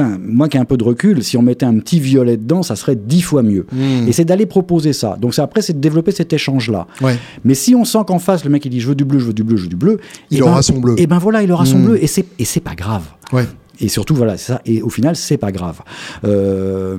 moi 0.00 0.48
qui 0.48 0.56
ai 0.56 0.60
un 0.60 0.64
peu 0.64 0.76
de 0.76 0.84
recul, 0.84 1.22
si 1.22 1.36
on 1.36 1.42
mettait 1.42 1.66
un 1.66 1.78
petit 1.78 2.00
violet 2.00 2.36
dedans, 2.36 2.62
ça 2.62 2.76
serait 2.76 2.96
dix 2.96 3.22
fois 3.22 3.42
mieux. 3.42 3.66
Hmm. 3.72 4.08
Et 4.08 4.12
c'est 4.12 4.24
d'aller 4.24 4.46
proposer 4.46 4.92
ça. 4.92 5.16
Donc 5.20 5.38
après, 5.38 5.62
c'est 5.62 5.74
de 5.74 5.80
développer 5.80 6.12
cet 6.12 6.32
échange-là. 6.32 6.86
Mais 7.44 7.54
si 7.54 7.74
on 7.74 7.84
sent 7.84 7.98
qu'en 8.06 8.18
face, 8.18 8.44
le 8.44 8.50
mec 8.50 8.64
il 8.64 8.70
dit 8.70 8.80
je 8.80 8.88
veux 8.88 8.94
du 8.94 9.04
bleu, 9.04 9.18
je 9.18 9.26
veux 9.26 9.32
du 9.32 9.44
bleu, 9.44 9.56
je 9.56 9.62
veux 9.62 9.68
du 9.68 9.76
bleu, 9.76 10.00
il 10.30 10.42
aura 10.42 10.56
ben, 10.56 10.62
son 10.62 10.78
bleu. 10.78 10.94
Et 10.98 11.06
ben 11.06 11.18
voilà, 11.18 11.42
il 11.42 11.52
aura 11.52 11.66
son 11.66 11.78
hmm. 11.78 11.84
bleu. 11.84 12.02
Et 12.02 12.06
c'est 12.06 12.26
et 12.38 12.44
c'est 12.44 12.60
pas 12.60 12.74
grave. 12.74 13.04
Et 13.80 13.88
surtout, 13.88 14.14
voilà, 14.14 14.36
c'est 14.36 14.52
ça. 14.52 14.60
Et 14.66 14.82
au 14.82 14.88
final, 14.88 15.16
c'est 15.16 15.36
pas 15.36 15.50
grave. 15.50 15.80
Euh, 16.24 16.96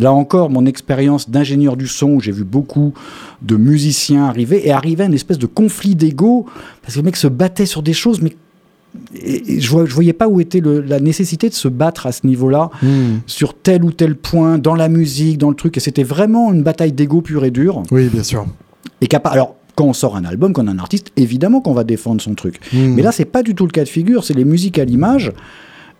là 0.00 0.12
encore, 0.12 0.50
mon 0.50 0.64
expérience 0.64 1.28
d'ingénieur 1.28 1.76
du 1.76 1.86
son, 1.86 2.20
j'ai 2.20 2.32
vu 2.32 2.44
beaucoup 2.44 2.94
de 3.42 3.56
musiciens 3.56 4.24
arriver, 4.24 4.66
et 4.66 4.72
arriver 4.72 5.04
à 5.04 5.06
une 5.06 5.14
espèce 5.14 5.38
de 5.38 5.46
conflit 5.46 5.94
d'ego, 5.94 6.46
parce 6.82 6.94
que 6.94 7.00
les 7.00 7.04
mecs 7.04 7.16
se 7.16 7.28
battaient 7.28 7.66
sur 7.66 7.82
des 7.82 7.92
choses, 7.92 8.22
mais 8.22 8.34
je, 9.14 9.76
ne 9.76 9.84
voyais 9.84 10.12
pas 10.12 10.28
où 10.28 10.40
était 10.40 10.60
la 10.60 11.00
nécessité 11.00 11.48
de 11.48 11.54
se 11.54 11.68
battre 11.68 12.06
à 12.06 12.12
ce 12.12 12.26
niveau-là, 12.26 12.70
hmm. 12.82 13.18
sur 13.26 13.54
tel 13.54 13.84
ou 13.84 13.92
tel 13.92 14.16
point, 14.16 14.58
dans 14.58 14.74
la 14.74 14.88
musique, 14.88 15.38
dans 15.38 15.50
le 15.50 15.56
truc. 15.56 15.76
Et 15.76 15.80
c'était 15.80 16.02
vraiment 16.02 16.52
une 16.52 16.62
bataille 16.62 16.92
d'ego 16.92 17.20
pure 17.20 17.44
et 17.44 17.50
dure. 17.50 17.82
Oui, 17.90 18.08
bien 18.08 18.22
sûr. 18.22 18.46
Et 19.00 19.08
alors, 19.24 19.56
quand 19.74 19.84
on 19.84 19.92
sort 19.92 20.16
un 20.16 20.24
album, 20.24 20.52
quand 20.52 20.64
on 20.64 20.68
est 20.68 20.70
un 20.70 20.78
artiste, 20.78 21.12
évidemment 21.16 21.60
qu'on 21.60 21.74
va 21.74 21.84
défendre 21.84 22.20
son 22.20 22.34
truc. 22.34 22.60
Hmm. 22.72 22.94
Mais 22.94 23.02
là, 23.02 23.12
c'est 23.12 23.24
pas 23.24 23.42
du 23.42 23.54
tout 23.54 23.66
le 23.66 23.72
cas 23.72 23.84
de 23.84 23.88
figure. 23.88 24.24
C'est 24.24 24.34
les 24.34 24.44
musiques 24.44 24.78
à 24.78 24.84
l'image. 24.84 25.32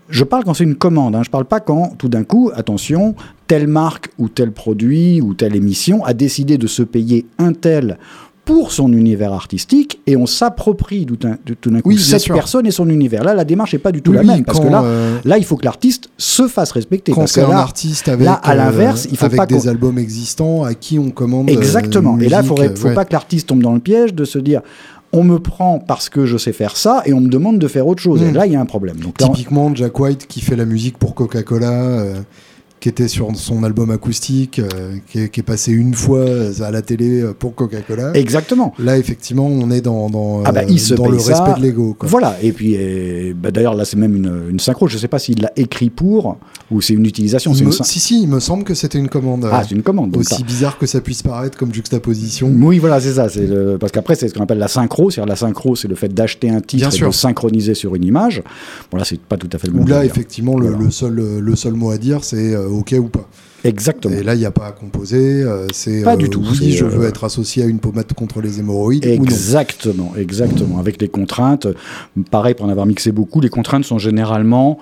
Je 0.08 0.24
parle 0.24 0.44
quand 0.44 0.54
c'est 0.54 0.64
une 0.64 0.76
commande, 0.76 1.16
hein. 1.16 1.24
je 1.24 1.30
parle 1.30 1.46
pas 1.46 1.58
quand 1.58 1.96
tout 1.98 2.08
d'un 2.08 2.22
coup, 2.22 2.52
attention, 2.54 3.16
telle 3.48 3.66
marque 3.66 4.10
ou 4.18 4.28
tel 4.28 4.52
produit 4.52 5.20
ou 5.20 5.34
telle 5.34 5.56
émission 5.56 6.04
a 6.04 6.14
décidé 6.14 6.58
de 6.58 6.68
se 6.68 6.84
payer 6.84 7.26
un 7.38 7.52
tel 7.52 7.98
pour 8.46 8.70
son 8.70 8.92
univers 8.92 9.32
artistique 9.32 10.00
et 10.06 10.16
on 10.16 10.24
s'approprie 10.24 11.04
tout 11.04 11.16
d'un 11.16 11.80
coup 11.80 11.98
cette 11.98 12.28
personne 12.28 12.64
et 12.64 12.70
son 12.70 12.88
univers. 12.88 13.24
Là, 13.24 13.34
la 13.34 13.44
démarche 13.44 13.72
n'est 13.72 13.80
pas 13.80 13.90
du 13.90 14.02
tout 14.02 14.12
la 14.12 14.22
même 14.22 14.44
parce 14.44 14.60
que 14.60 14.68
là, 14.68 14.84
euh, 14.84 15.18
là, 15.24 15.36
il 15.36 15.44
faut 15.44 15.56
que 15.56 15.64
l'artiste 15.64 16.10
se 16.16 16.46
fasse 16.46 16.70
respecter. 16.70 17.10
Quand 17.10 17.26
c'est 17.26 17.42
un 17.42 17.50
artiste 17.50 18.08
avec, 18.08 18.28
à 18.42 18.54
l'inverse, 18.54 19.08
il 19.10 19.16
faut 19.16 19.26
avec 19.26 19.48
des 19.48 19.66
albums 19.66 19.98
existants 19.98 20.62
à 20.62 20.74
qui 20.74 20.98
on 20.98 21.10
commande. 21.10 21.50
Exactement. 21.50 22.18
et 22.20 22.28
là, 22.28 22.42
il 22.42 22.70
ne 22.70 22.76
faut 22.76 22.90
pas 22.90 23.04
que 23.04 23.12
l'artiste 23.12 23.48
tombe 23.48 23.62
dans 23.62 23.74
le 23.74 23.80
piège 23.80 24.14
de 24.14 24.24
se 24.24 24.38
dire 24.38 24.62
on 25.12 25.24
me 25.24 25.38
prend 25.38 25.80
parce 25.80 26.08
que 26.08 26.24
je 26.24 26.36
sais 26.36 26.52
faire 26.52 26.76
ça 26.76 27.02
et 27.04 27.12
on 27.14 27.20
me 27.20 27.28
demande 27.28 27.58
de 27.58 27.68
faire 27.68 27.86
autre 27.86 28.02
chose. 28.02 28.22
Et 28.22 28.30
hmm. 28.30 28.34
là, 28.34 28.46
il 28.46 28.52
y 28.52 28.56
a 28.56 28.60
un 28.60 28.66
problème. 28.66 28.96
Donc, 28.98 29.16
Typiquement, 29.16 29.74
Jack 29.74 29.98
White 29.98 30.26
qui 30.28 30.40
fait 30.40 30.56
la 30.56 30.66
musique 30.66 30.98
pour 30.98 31.14
Coca-Cola. 31.14 31.72
Euh, 31.72 32.14
qui 32.86 32.90
était 32.90 33.08
sur 33.08 33.34
son 33.34 33.64
album 33.64 33.90
acoustique, 33.90 34.60
euh, 34.60 34.98
qui, 35.08 35.18
est, 35.18 35.42
passé 35.42 35.72
une 35.72 35.92
fois 35.92 36.24
à 36.60 36.70
la 36.70 36.82
télé 36.82 37.20
euh, 37.20 37.34
pour 37.36 37.56
Coca-Cola. 37.56 38.12
Exactement. 38.14 38.74
Là, 38.78 38.96
effectivement, 38.96 39.48
on 39.48 39.72
est 39.72 39.80
dans, 39.80 40.08
dans, 40.08 40.44
ah 40.44 40.52
bah, 40.52 40.60
euh, 40.60 40.94
dans 40.94 41.08
le 41.08 41.16
respect 41.16 41.54
de 41.56 41.62
l'ego. 41.62 41.96
Voilà, 42.02 42.36
et 42.40 42.52
puis 42.52 42.78
bah, 43.34 43.50
d'ailleurs, 43.50 43.74
là, 43.74 43.84
c'est 43.84 43.96
même 43.96 44.14
une, 44.14 44.50
une, 44.50 44.60
synchro. 44.60 44.86
Je 44.86 44.94
ne 44.94 45.00
sais 45.00 45.08
pas 45.08 45.18
s'il 45.18 45.42
l'a 45.42 45.50
écrit 45.56 45.90
pour 45.90 46.38
ou 46.70 46.80
c'est 46.80 46.94
une 46.94 47.06
utilisation. 47.06 47.52
Une 47.54 47.72
si, 47.72 47.98
si, 47.98 48.22
il 48.22 48.28
me 48.28 48.38
semble 48.38 48.62
que 48.62 48.74
c'était 48.74 48.98
une 48.98 49.08
commande. 49.08 49.48
Ah, 49.50 49.64
c'est 49.68 49.74
une 49.74 49.82
commande. 49.82 50.16
Aussi 50.16 50.44
bizarre 50.44 50.78
que 50.78 50.86
ça 50.86 51.00
puisse 51.00 51.24
paraître 51.24 51.58
comme 51.58 51.74
juxtaposition. 51.74 52.52
Oui, 52.56 52.78
voilà, 52.78 53.00
c'est 53.00 53.14
ça. 53.14 53.26
Le... 53.36 53.78
Parce 53.78 53.90
qu'après, 53.90 54.14
c'est 54.14 54.28
ce 54.28 54.34
qu'on 54.34 54.44
appelle 54.44 54.58
la 54.58 54.68
synchro. 54.68 55.10
C'est-à-dire, 55.10 55.28
la 55.28 55.36
synchro, 55.36 55.74
c'est 55.74 55.88
le 55.88 55.96
fait 55.96 56.14
d'acheter 56.14 56.50
un 56.50 56.60
titre 56.60 56.94
et 56.94 57.04
de 57.04 57.10
synchroniser 57.10 57.74
sur 57.74 57.96
une 57.96 58.04
image. 58.04 58.44
Bon, 58.92 58.98
là, 58.98 59.04
c'est 59.04 59.20
pas 59.20 59.36
tout 59.36 59.50
à 59.52 59.58
fait 59.58 59.66
le 59.66 59.72
même. 59.72 59.82
Ou 59.82 59.86
là, 59.88 60.04
effectivement, 60.04 60.56
le, 60.56 60.72
le, 60.72 60.92
seul, 60.92 61.40
le 61.40 61.56
seul 61.56 61.72
mot 61.72 61.90
à 61.90 61.98
dire, 61.98 62.22
c'est 62.22 62.54
OK 62.76 62.94
ou 62.98 63.08
pas. 63.08 63.28
Exactement. 63.66 64.14
Et 64.14 64.22
là, 64.22 64.34
il 64.34 64.38
n'y 64.38 64.46
a 64.46 64.50
pas 64.50 64.66
à 64.66 64.72
composer. 64.72 65.42
Euh, 65.42 65.66
c'est 65.72 66.02
pas 66.02 66.16
du 66.16 66.26
euh, 66.26 66.28
tout. 66.28 66.42
Oui, 66.42 66.72
je 66.72 66.84
veux 66.84 67.04
euh, 67.04 67.08
être 67.08 67.24
associé 67.24 67.62
à 67.62 67.66
une 67.66 67.78
pommade 67.78 68.12
contre 68.12 68.40
les 68.40 68.60
hémorroïdes. 68.60 69.06
Exactement, 69.06 70.12
exactement. 70.16 70.78
Avec 70.78 71.00
les 71.00 71.08
contraintes, 71.08 71.66
pareil 72.30 72.54
pour 72.54 72.66
en 72.66 72.68
avoir 72.68 72.86
mixé 72.86 73.12
beaucoup, 73.12 73.40
les 73.40 73.48
contraintes 73.48 73.84
sont 73.84 73.98
généralement 73.98 74.78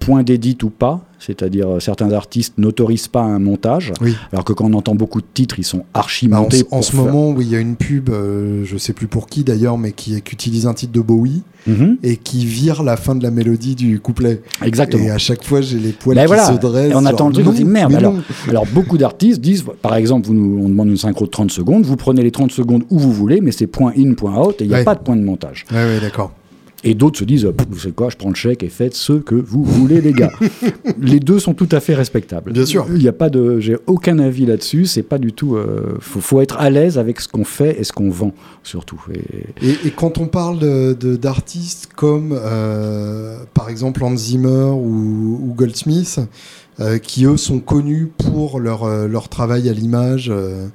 point 0.00 0.22
d'édit 0.22 0.58
ou 0.62 0.70
pas. 0.70 1.04
C'est-à-dire 1.18 1.76
certains 1.80 2.12
artistes 2.12 2.54
n'autorisent 2.58 3.08
pas 3.08 3.22
un 3.22 3.38
montage, 3.38 3.92
alors 4.32 4.44
que 4.44 4.52
quand 4.52 4.66
on 4.66 4.74
entend 4.74 4.94
beaucoup 4.94 5.20
de 5.20 5.26
titres, 5.32 5.58
ils 5.58 5.64
sont 5.64 5.84
archi 5.94 6.28
bah, 6.28 6.40
montés. 6.40 6.64
en, 6.70 6.82
ce 6.82 6.94
moment, 6.94 7.30
oui, 7.30 7.46
il 7.46 7.52
y 7.52 7.56
a 7.56 7.60
une 7.60 7.76
pub, 7.76 8.10
je 8.10 8.72
ne 8.72 8.78
sais 8.78 8.92
plus 8.92 9.06
pour 9.06 9.26
qui 9.26 9.44
d'ailleurs, 9.44 9.78
mais 9.78 9.92
qui, 9.92 10.20
qui, 10.22 10.32
utilise 10.32 10.66
un 10.66 10.74
titre 10.74 10.92
de 10.92 11.00
Bowie 11.00 11.42
mhm. 11.66 11.98
et 12.02 12.16
qui 12.16 12.44
vire 12.44 12.82
la 12.82 12.96
fin 12.96 13.14
de 13.14 13.22
la 13.22 13.30
mélodie 13.30 13.74
du 13.74 14.00
couplet. 14.00 14.42
Exactement. 14.62 15.04
Et 15.04 15.10
à 15.10 15.18
chaque 15.18 15.44
fois, 15.44 15.60
j'ai 15.60 15.78
les 15.78 15.92
poils 15.92 16.16
ben 16.16 16.26
qui 16.26 16.54
se 16.54 16.60
dressent. 16.60 16.92
Et 16.92 16.94
on 16.94 17.04
attend 17.04 17.28
le 17.28 17.34
truc, 17.34 17.46
on 17.46 17.52
dit 17.52 17.64
merde. 17.64 17.94
Alors, 17.94 18.14
alors, 18.48 18.66
beaucoup 18.66 18.98
d'artistes 18.98 19.40
disent, 19.40 19.64
par 19.82 19.94
exemple, 19.94 20.26
vous 20.26 20.34
nous, 20.34 20.64
on 20.64 20.68
demande 20.68 20.88
une 20.88 20.96
synchro 20.96 21.26
de 21.26 21.30
30 21.30 21.50
secondes, 21.50 21.84
vous 21.84 21.96
prenez 21.96 22.22
les 22.22 22.30
30 22.30 22.52
secondes 22.52 22.84
où 22.90 22.98
vous 22.98 23.12
voulez, 23.12 23.40
mais 23.40 23.52
c'est 23.52 23.66
point 23.66 23.92
in, 23.96 24.14
point 24.14 24.36
out, 24.36 24.60
et 24.60 24.64
il 24.64 24.68
n'y 24.68 24.74
a 24.74 24.84
pas 24.84 24.94
de 24.94 25.00
point 25.00 25.16
de 25.16 25.22
montage. 25.22 25.64
Oui, 25.70 26.00
d'accord. 26.00 26.32
Et 26.86 26.94
d'autres 26.94 27.18
se 27.18 27.24
disent, 27.24 27.44
vous 27.44 27.78
savez 27.78 27.92
quoi, 27.92 28.08
je 28.10 28.16
prends 28.16 28.28
le 28.28 28.34
chèque 28.34 28.62
et 28.62 28.68
faites 28.68 28.94
ce 28.94 29.14
que 29.14 29.34
vous 29.34 29.64
voulez, 29.64 30.00
les 30.00 30.12
gars. 30.12 30.32
les 31.00 31.20
deux 31.20 31.38
sont 31.38 31.52
tout 31.52 31.68
à 31.72 31.80
fait 31.80 31.94
respectables. 31.94 32.52
Bien 32.52 32.64
sûr. 32.64 32.86
Il 32.88 32.98
n'y 32.98 33.08
a 33.08 33.12
pas 33.12 33.28
de, 33.28 33.60
j'ai 33.60 33.76
aucun 33.86 34.18
avis 34.18 34.46
là-dessus. 34.46 34.86
C'est 34.86 35.02
pas 35.02 35.18
du 35.18 35.32
tout. 35.32 35.56
Euh, 35.56 35.96
faut, 36.00 36.40
être 36.40 36.56
à 36.58 36.70
l'aise 36.70 36.96
avec 36.96 37.20
ce 37.20 37.28
qu'on 37.28 37.44
fait 37.44 37.78
et 37.78 37.84
ce 37.84 37.92
qu'on 37.92 38.10
vend, 38.10 38.32
surtout. 38.62 39.02
Et, 39.60 39.70
et, 39.86 39.90
quand 39.90 40.18
on 40.18 40.26
parle 40.26 40.58
d'artistes 40.94 41.88
comme, 41.94 42.32
euh, 42.32 43.38
par 43.52 43.68
exemple, 43.68 44.04
Hans 44.04 44.16
Zimmer 44.16 44.70
ou, 44.72 45.40
ou 45.42 45.54
Goldsmith, 45.54 46.20
euh, 46.78 46.98
qui 46.98 47.24
eux 47.24 47.38
sont 47.38 47.58
connus 47.58 48.12
pour 48.18 48.60
leur, 48.60 48.84
euh, 48.84 49.08
leur 49.08 49.30
travail 49.30 49.70
à 49.70 49.72
l'image, 49.72 50.28
euh, 50.28 50.68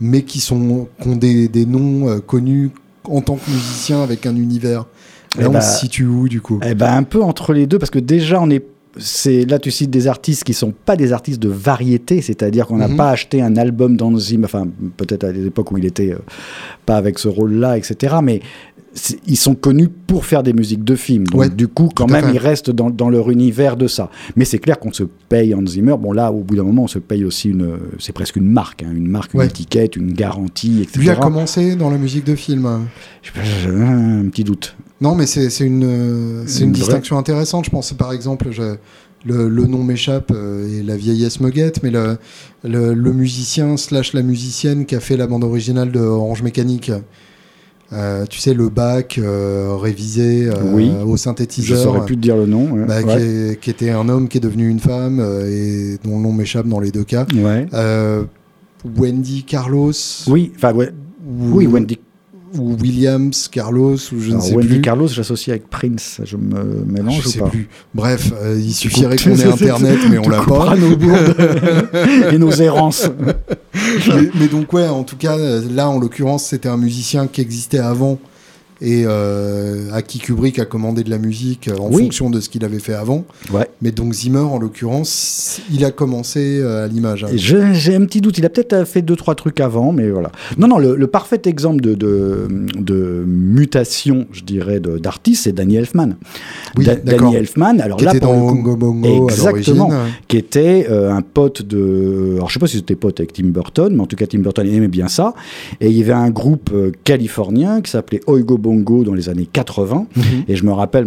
mais 0.00 0.20
qui, 0.20 0.40
sont, 0.40 0.86
qui 1.00 1.08
ont 1.08 1.16
des, 1.16 1.48
des 1.48 1.64
noms 1.64 2.20
connus 2.20 2.72
en 3.04 3.22
tant 3.22 3.36
que 3.36 3.50
musiciens 3.50 4.02
avec 4.02 4.26
un 4.26 4.36
univers. 4.36 4.84
Eh 5.38 5.46
on 5.46 5.52
bah, 5.52 5.60
se 5.60 5.80
situe 5.80 6.06
où 6.06 6.28
du 6.28 6.40
coup 6.40 6.60
eh 6.64 6.74
ben, 6.74 6.94
Un 6.94 7.02
peu 7.02 7.22
entre 7.22 7.52
les 7.52 7.66
deux, 7.66 7.78
parce 7.78 7.90
que 7.90 7.98
déjà, 7.98 8.40
on 8.40 8.50
est 8.50 8.64
c'est 8.98 9.44
là 9.44 9.58
tu 9.58 9.70
cites 9.70 9.90
des 9.90 10.06
artistes 10.06 10.42
qui 10.44 10.54
sont 10.54 10.72
pas 10.72 10.96
des 10.96 11.12
artistes 11.12 11.40
de 11.40 11.50
variété, 11.50 12.22
c'est-à-dire 12.22 12.66
qu'on 12.66 12.78
n'a 12.78 12.88
mhm. 12.88 12.96
pas 12.96 13.10
acheté 13.10 13.42
un 13.42 13.56
album 13.56 13.96
d'Anzim, 13.96 14.42
enfin 14.44 14.66
peut-être 14.96 15.24
à 15.24 15.32
des 15.32 15.46
époques 15.46 15.70
où 15.70 15.76
il 15.76 15.84
était 15.84 16.16
pas 16.86 16.96
avec 16.96 17.18
ce 17.18 17.28
rôle-là, 17.28 17.76
etc. 17.76 18.16
Mais 18.22 18.40
ils 19.26 19.36
sont 19.36 19.54
connus 19.54 19.88
pour 19.88 20.24
faire 20.24 20.42
des 20.42 20.52
musiques 20.52 20.84
de 20.84 20.96
films. 20.96 21.24
Donc, 21.24 21.54
du 21.54 21.68
coup, 21.68 21.88
quand 21.94 22.10
même, 22.10 22.30
ils 22.32 22.38
restent 22.38 22.70
dans, 22.70 22.90
dans, 22.90 23.10
leur 23.10 23.30
univers 23.30 23.76
de 23.76 23.88
ça. 23.88 24.10
Mais 24.36 24.44
c'est 24.44 24.58
clair 24.58 24.78
qu'on 24.78 24.92
se 24.92 25.04
paye 25.28 25.54
Hans 25.54 25.66
Zimmer. 25.66 25.96
Bon, 25.98 26.12
là, 26.12 26.32
au 26.32 26.42
bout 26.42 26.56
d'un 26.56 26.64
moment, 26.64 26.84
on 26.84 26.88
se 26.88 26.98
paye 26.98 27.24
aussi 27.24 27.50
une. 27.50 27.78
C'est 27.98 28.12
presque 28.12 28.36
une 28.36 28.50
marque, 28.50 28.82
hein, 28.82 28.92
une 28.94 29.08
marque, 29.08 29.34
une 29.34 29.42
étiquette, 29.42 29.96
une 29.96 30.12
garantie, 30.12 30.82
etc. 30.82 31.00
Lui 31.00 31.10
a 31.10 31.16
commencé 31.16 31.76
dans 31.76 31.90
la 31.90 31.98
musique 31.98 32.24
de 32.24 32.34
film. 32.34 32.86
J'ai 33.22 33.70
un 33.70 34.28
petit 34.28 34.44
doute. 34.44 34.76
Non, 35.00 35.14
mais 35.14 35.26
c'est 35.26 35.46
une, 35.60 36.44
c'est 36.46 36.64
une, 36.64 36.72
distinction 36.72 37.18
intéressante. 37.18 37.66
Je 37.66 37.70
pense, 37.70 37.92
par 37.92 38.12
exemple, 38.12 38.48
je, 38.50 38.76
le, 39.26 39.48
le, 39.48 39.66
nom 39.66 39.82
m'échappe 39.82 40.32
euh, 40.34 40.80
et 40.80 40.82
la 40.82 40.96
vieillesse 40.96 41.40
me 41.40 41.50
guette, 41.50 41.82
mais 41.82 41.90
le, 41.90 42.16
le, 42.64 42.94
le, 42.94 43.12
musicien 43.12 43.76
slash 43.76 44.14
la 44.14 44.22
musicienne 44.22 44.86
qui 44.86 44.94
a 44.94 45.00
fait 45.00 45.16
la 45.16 45.26
bande 45.26 45.44
originale 45.44 45.92
de 45.92 46.00
Orange 46.00 46.42
Mécanique. 46.42 46.90
Euh, 47.92 48.26
tu 48.26 48.40
sais, 48.40 48.52
le 48.52 48.68
bac 48.68 49.18
euh, 49.18 49.76
révisé 49.76 50.48
euh, 50.48 51.04
au 51.04 51.16
synthétiseur. 51.16 51.78
Je 51.78 51.82
saurais 51.82 52.04
plus 52.04 52.16
te 52.16 52.20
dire 52.20 52.36
le 52.36 52.46
nom. 52.46 52.84
Bah, 52.86 53.02
qui, 53.60 53.70
était 53.70 53.90
un 53.90 54.08
homme 54.08 54.28
qui 54.28 54.38
est 54.38 54.40
devenu 54.40 54.68
une 54.68 54.80
femme 54.80 55.20
et 55.20 55.98
dont 56.04 56.16
le 56.16 56.22
nom 56.22 56.32
m'échappe 56.32 56.66
dans 56.66 56.80
les 56.80 56.90
deux 56.90 57.04
cas. 57.04 57.26
Wendy 58.96 59.42
Carlos. 59.44 59.92
Oui, 60.28 60.52
enfin, 60.56 60.72
oui, 61.24 61.66
Wendy 61.66 61.98
ou 62.54 62.74
Williams, 62.74 63.48
Carlos, 63.48 63.94
ou 63.94 64.20
je 64.20 64.32
ne 64.32 64.40
sais 64.40 64.54
Wendy 64.54 64.68
plus. 64.68 64.80
Carlos, 64.80 65.08
j'associe 65.08 65.48
avec 65.48 65.68
Prince, 65.68 66.20
je 66.24 66.36
me 66.36 66.84
mélange 66.86 67.22
je 67.22 67.28
sais 67.28 67.38
pas 67.40 67.48
plus. 67.48 67.68
Bref, 67.94 68.32
euh, 68.40 68.58
il 68.58 68.72
suffirait 68.72 69.16
qu'on 69.16 69.34
ait 69.34 69.44
Internet, 69.52 69.98
mais 70.10 70.18
on 70.18 70.28
l'a 70.28 70.42
pas. 70.42 70.76
nos 70.76 70.96
et 72.32 72.38
nos 72.38 72.52
errances. 72.52 73.10
mais, 74.08 74.30
mais, 74.38 74.48
donc 74.48 74.72
ouais, 74.72 74.88
en 74.88 75.02
tout 75.02 75.16
cas, 75.16 75.36
là, 75.36 75.88
en 75.88 75.98
l'occurrence, 75.98 76.44
c'était 76.44 76.68
un 76.68 76.76
musicien 76.76 77.26
qui 77.26 77.40
existait 77.40 77.78
avant 77.78 78.18
et 78.82 79.04
euh, 79.06 79.90
à 79.92 80.02
qui 80.02 80.18
Kubrick 80.18 80.58
a 80.58 80.66
commandé 80.66 81.02
de 81.02 81.08
la 81.08 81.16
musique 81.18 81.68
euh, 81.68 81.78
en 81.78 81.90
fonction 81.90 82.28
de 82.28 82.40
ce 82.40 82.50
qu'il 82.50 82.64
avait 82.64 82.78
fait 82.78 82.92
avant. 82.92 83.24
Ouais. 83.50 83.68
Mais 83.80 83.90
donc 83.90 84.12
Zimmer, 84.12 84.40
en 84.40 84.58
l'occurrence, 84.58 85.62
il 85.72 85.84
a 85.84 85.90
commencé 85.90 86.58
euh, 86.60 86.84
à 86.84 86.88
l'image. 86.88 87.24
Hein. 87.24 87.28
J'ai 87.34 87.94
un 87.94 88.04
petit 88.04 88.20
doute. 88.20 88.36
Il 88.36 88.44
a 88.44 88.50
peut-être 88.50 88.84
fait 88.84 89.00
deux 89.00 89.16
trois 89.16 89.34
trucs 89.34 89.60
avant, 89.60 89.92
mais 89.92 90.10
voilà. 90.10 90.30
Non, 90.58 90.68
non. 90.68 90.78
Le, 90.78 91.06
parfait 91.06 91.40
exemple 91.46 91.80
de, 91.80 91.94
de, 91.94 92.48
de, 92.76 93.24
mutation, 93.26 94.26
je 94.32 94.42
dirais, 94.42 94.80
d'artiste, 94.80 95.44
c'est 95.44 95.52
Danny 95.52 95.76
Elfman. 95.76 96.16
Oui, 96.76 96.86
Danny 97.04 97.36
Elfman. 97.36 97.80
Alors 97.80 97.96
qui 97.96 98.04
là, 98.04 98.10
était 98.10 98.20
dans 98.20 98.34
Bongo 98.34 98.76
Bongo 98.76 99.28
exactement, 99.30 99.90
à 99.90 100.06
qui 100.28 100.36
était 100.36 100.86
un 100.90 101.22
pote 101.22 101.62
de. 101.62 102.34
Alors 102.36 102.48
je 102.48 102.54
sais 102.54 102.60
pas 102.60 102.66
si 102.66 102.76
c'était 102.76 102.96
pote 102.96 103.20
avec 103.20 103.32
Tim 103.32 103.46
Burton, 103.46 103.94
mais 103.94 104.02
en 104.02 104.06
tout 104.06 104.16
cas 104.16 104.26
Tim 104.26 104.40
Burton 104.40 104.66
aimait 104.66 104.88
bien 104.88 105.08
ça. 105.08 105.34
Et 105.80 105.88
il 105.88 105.96
y 105.96 106.02
avait 106.02 106.12
un 106.12 106.30
groupe 106.30 106.70
californien 107.04 107.80
qui 107.80 107.90
s'appelait 107.90 108.20
Oigo 108.26 108.58
bongo 108.66 109.04
dans 109.04 109.14
les 109.14 109.28
années 109.28 109.48
80. 109.50 110.06
Mhm. 110.14 110.24
Et 110.48 110.56
je 110.56 110.64
me 110.64 110.72
rappelle, 110.72 111.06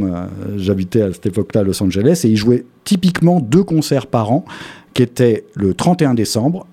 j'habitais 0.57 1.01
à 1.01 1.13
cette 1.13 1.25
époque-là 1.25 1.61
à 1.61 1.63
Los 1.63 1.81
Angeles, 1.83 2.21
et 2.23 2.29
ils 2.29 2.37
jouaient 2.37 2.65
typiquement 2.85 3.39
deux 3.39 3.63
concerts 3.63 4.07
par 4.07 4.31
an, 4.31 4.45
qui 4.93 5.03
étaient 5.03 5.43
le 5.55 5.73
31 5.73 6.13
décembre 6.13 6.65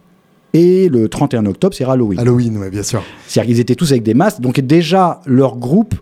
et 0.57 0.89
le 0.89 1.09
31 1.09 1.45
octobre, 1.45 1.75
c'est 1.77 1.85
Halloween. 1.85 2.19
Halloween, 2.19 2.57
oui, 2.57 2.71
bien 2.71 2.83
sûr. 2.83 3.03
C'est-à-dire 3.27 3.51
qu'ils 3.51 3.61
étaient 3.61 3.75
tous 3.75 3.91
avec 3.91 4.03
des 4.03 4.15
masques. 4.15 4.41
Donc 4.41 4.59
déjà, 4.61 5.21
leur 5.27 5.57
groupe, 5.57 5.95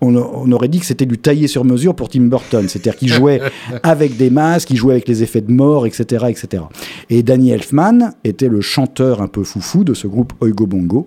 on, 0.00 0.50
aurait 0.52 0.68
dit 0.68 0.80
que 0.80 0.86
c'était 0.86 1.04
du 1.04 1.18
taillé 1.18 1.46
sur 1.46 1.62
mesure 1.62 1.94
pour 1.94 2.08
Tim 2.08 2.22
Burton. 2.22 2.66
C'est-à-dire 2.68 2.96
qu'ils 2.96 3.12
jouaient 3.12 3.40
avec 3.82 4.16
des 4.16 4.30
masques, 4.30 4.70
ils 4.70 4.76
jouaient 4.76 4.94
avec 4.94 5.08
les 5.08 5.22
effets 5.22 5.42
de 5.42 5.52
mort, 5.52 5.86
etc. 5.86 6.26
etc. 6.28 6.62
Et 7.10 7.22
Danny 7.22 7.50
Elfman 7.50 8.12
était 8.24 8.48
le 8.48 8.62
chanteur 8.62 9.20
un 9.20 9.28
peu 9.28 9.44
foufou 9.44 9.84
de 9.84 9.92
ce 9.92 10.06
groupe 10.06 10.32
Oigo 10.40 10.66
Bongo 10.66 11.06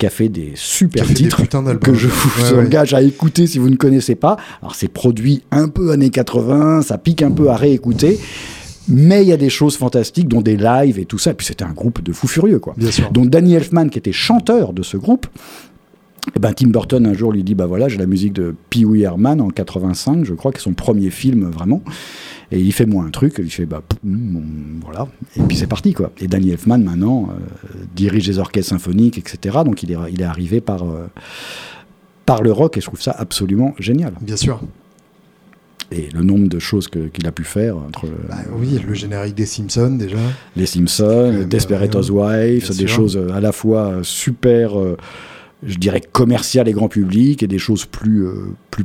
qui 0.00 0.06
a 0.06 0.10
fait 0.10 0.30
des 0.30 0.52
super 0.56 1.06
titres 1.06 1.42
que 1.78 1.94
je 1.94 2.08
vous 2.08 2.58
engage 2.58 2.94
à 2.94 3.02
écouter 3.02 3.46
si 3.46 3.58
vous 3.58 3.68
ne 3.68 3.76
connaissez 3.76 4.14
pas. 4.14 4.38
Alors 4.62 4.74
c'est 4.74 4.88
produit 4.88 5.42
un 5.50 5.68
peu 5.68 5.92
années 5.92 6.08
80, 6.08 6.82
ça 6.82 6.96
pique 6.96 7.22
un 7.22 7.30
peu 7.30 7.50
à 7.50 7.56
réécouter. 7.56 8.18
Mais 8.88 9.22
il 9.22 9.28
y 9.28 9.32
a 9.32 9.36
des 9.36 9.50
choses 9.50 9.76
fantastiques, 9.76 10.26
dont 10.26 10.40
des 10.40 10.56
lives 10.56 10.98
et 10.98 11.04
tout 11.04 11.18
ça. 11.18 11.32
Et 11.32 11.34
puis 11.34 11.46
c'était 11.46 11.64
un 11.64 11.72
groupe 11.72 12.02
de 12.02 12.12
fous 12.12 12.26
furieux, 12.26 12.58
quoi. 12.58 12.74
Bien 12.76 12.90
sûr. 12.90 13.10
Donc 13.12 13.28
Danny 13.28 13.54
Elfman, 13.54 13.88
qui 13.88 13.98
était 13.98 14.10
chanteur 14.10 14.72
de 14.72 14.82
ce 14.82 14.96
groupe, 14.96 15.26
et 16.30 16.32
eh 16.36 16.38
ben, 16.38 16.52
Tim 16.52 16.68
Burton 16.68 17.06
un 17.06 17.12
jour 17.12 17.32
lui 17.32 17.42
dit 17.42 17.54
bah 17.54 17.66
voilà 17.66 17.88
j'ai 17.88 17.98
la 17.98 18.06
musique 18.06 18.32
de 18.32 18.54
Pee 18.70 18.84
Wee 18.84 19.02
Herman 19.02 19.40
en 19.40 19.50
85 19.50 20.24
je 20.24 20.34
crois 20.34 20.52
que 20.52 20.58
c'est 20.58 20.64
son 20.64 20.74
premier 20.74 21.10
film 21.10 21.50
vraiment 21.50 21.82
et 22.52 22.58
il 22.58 22.72
fait 22.72 22.86
moi 22.86 23.04
un 23.04 23.10
truc, 23.10 23.34
il 23.38 23.50
fait 23.50 23.66
bah 23.66 23.82
hmm, 24.02 24.80
voilà, 24.84 25.06
et 25.36 25.42
puis 25.42 25.56
c'est 25.56 25.68
parti 25.68 25.92
quoi. 25.92 26.10
Et 26.20 26.26
Danny 26.26 26.50
Elfman 26.50 26.78
maintenant 26.78 27.28
euh, 27.30 27.84
dirige 27.94 28.26
les 28.26 28.38
orchestres 28.38 28.70
symphoniques, 28.70 29.18
etc. 29.18 29.58
Donc 29.64 29.82
il 29.84 29.92
est, 29.92 29.96
il 30.10 30.20
est 30.20 30.24
arrivé 30.24 30.60
par, 30.60 30.82
euh, 30.82 31.06
par 32.26 32.42
le 32.42 32.50
rock 32.50 32.76
et 32.76 32.80
je 32.80 32.86
trouve 32.86 33.00
ça 33.00 33.14
absolument 33.16 33.74
génial. 33.78 34.14
Bien 34.20 34.36
sûr. 34.36 34.60
Et 35.92 36.08
le 36.12 36.22
nombre 36.22 36.48
de 36.48 36.58
choses 36.58 36.88
qu'il 36.88 37.26
a 37.26 37.32
pu 37.32 37.44
faire 37.44 37.76
entre. 37.76 38.06
Bah 38.28 38.36
oui, 38.56 38.80
le 38.84 38.94
générique 38.94 39.34
des 39.34 39.46
Simpsons 39.46 39.96
déjà. 39.96 40.18
Les 40.56 40.66
Simpsons, 40.66 41.46
Desperate 41.48 41.94
Housewives, 41.94 42.76
des 42.76 42.86
choses 42.86 43.20
à 43.32 43.40
la 43.40 43.52
fois 43.52 44.00
super, 44.02 44.78
euh, 44.78 44.96
je 45.62 45.76
dirais 45.76 46.00
commerciales 46.00 46.68
et 46.68 46.72
grand 46.72 46.88
public, 46.88 47.42
et 47.42 47.46
des 47.46 47.58
choses 47.58 47.84
plus, 47.84 48.26
plus 48.70 48.84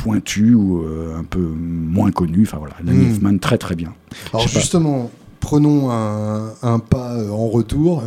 pointu 0.00 0.54
ou 0.54 0.82
euh, 0.82 1.18
un 1.18 1.24
peu 1.24 1.40
moins 1.40 2.10
connu. 2.10 2.42
Enfin 2.42 2.58
voilà, 2.58 2.76
Danny 2.82 3.18
hmm. 3.18 3.38
très 3.38 3.58
très 3.58 3.74
bien. 3.74 3.94
Alors 4.32 4.48
justement, 4.48 5.10
prenons 5.40 5.90
un, 5.90 6.78
pas 6.78 7.14
euh, 7.14 7.30
en 7.30 7.48
retour. 7.48 8.04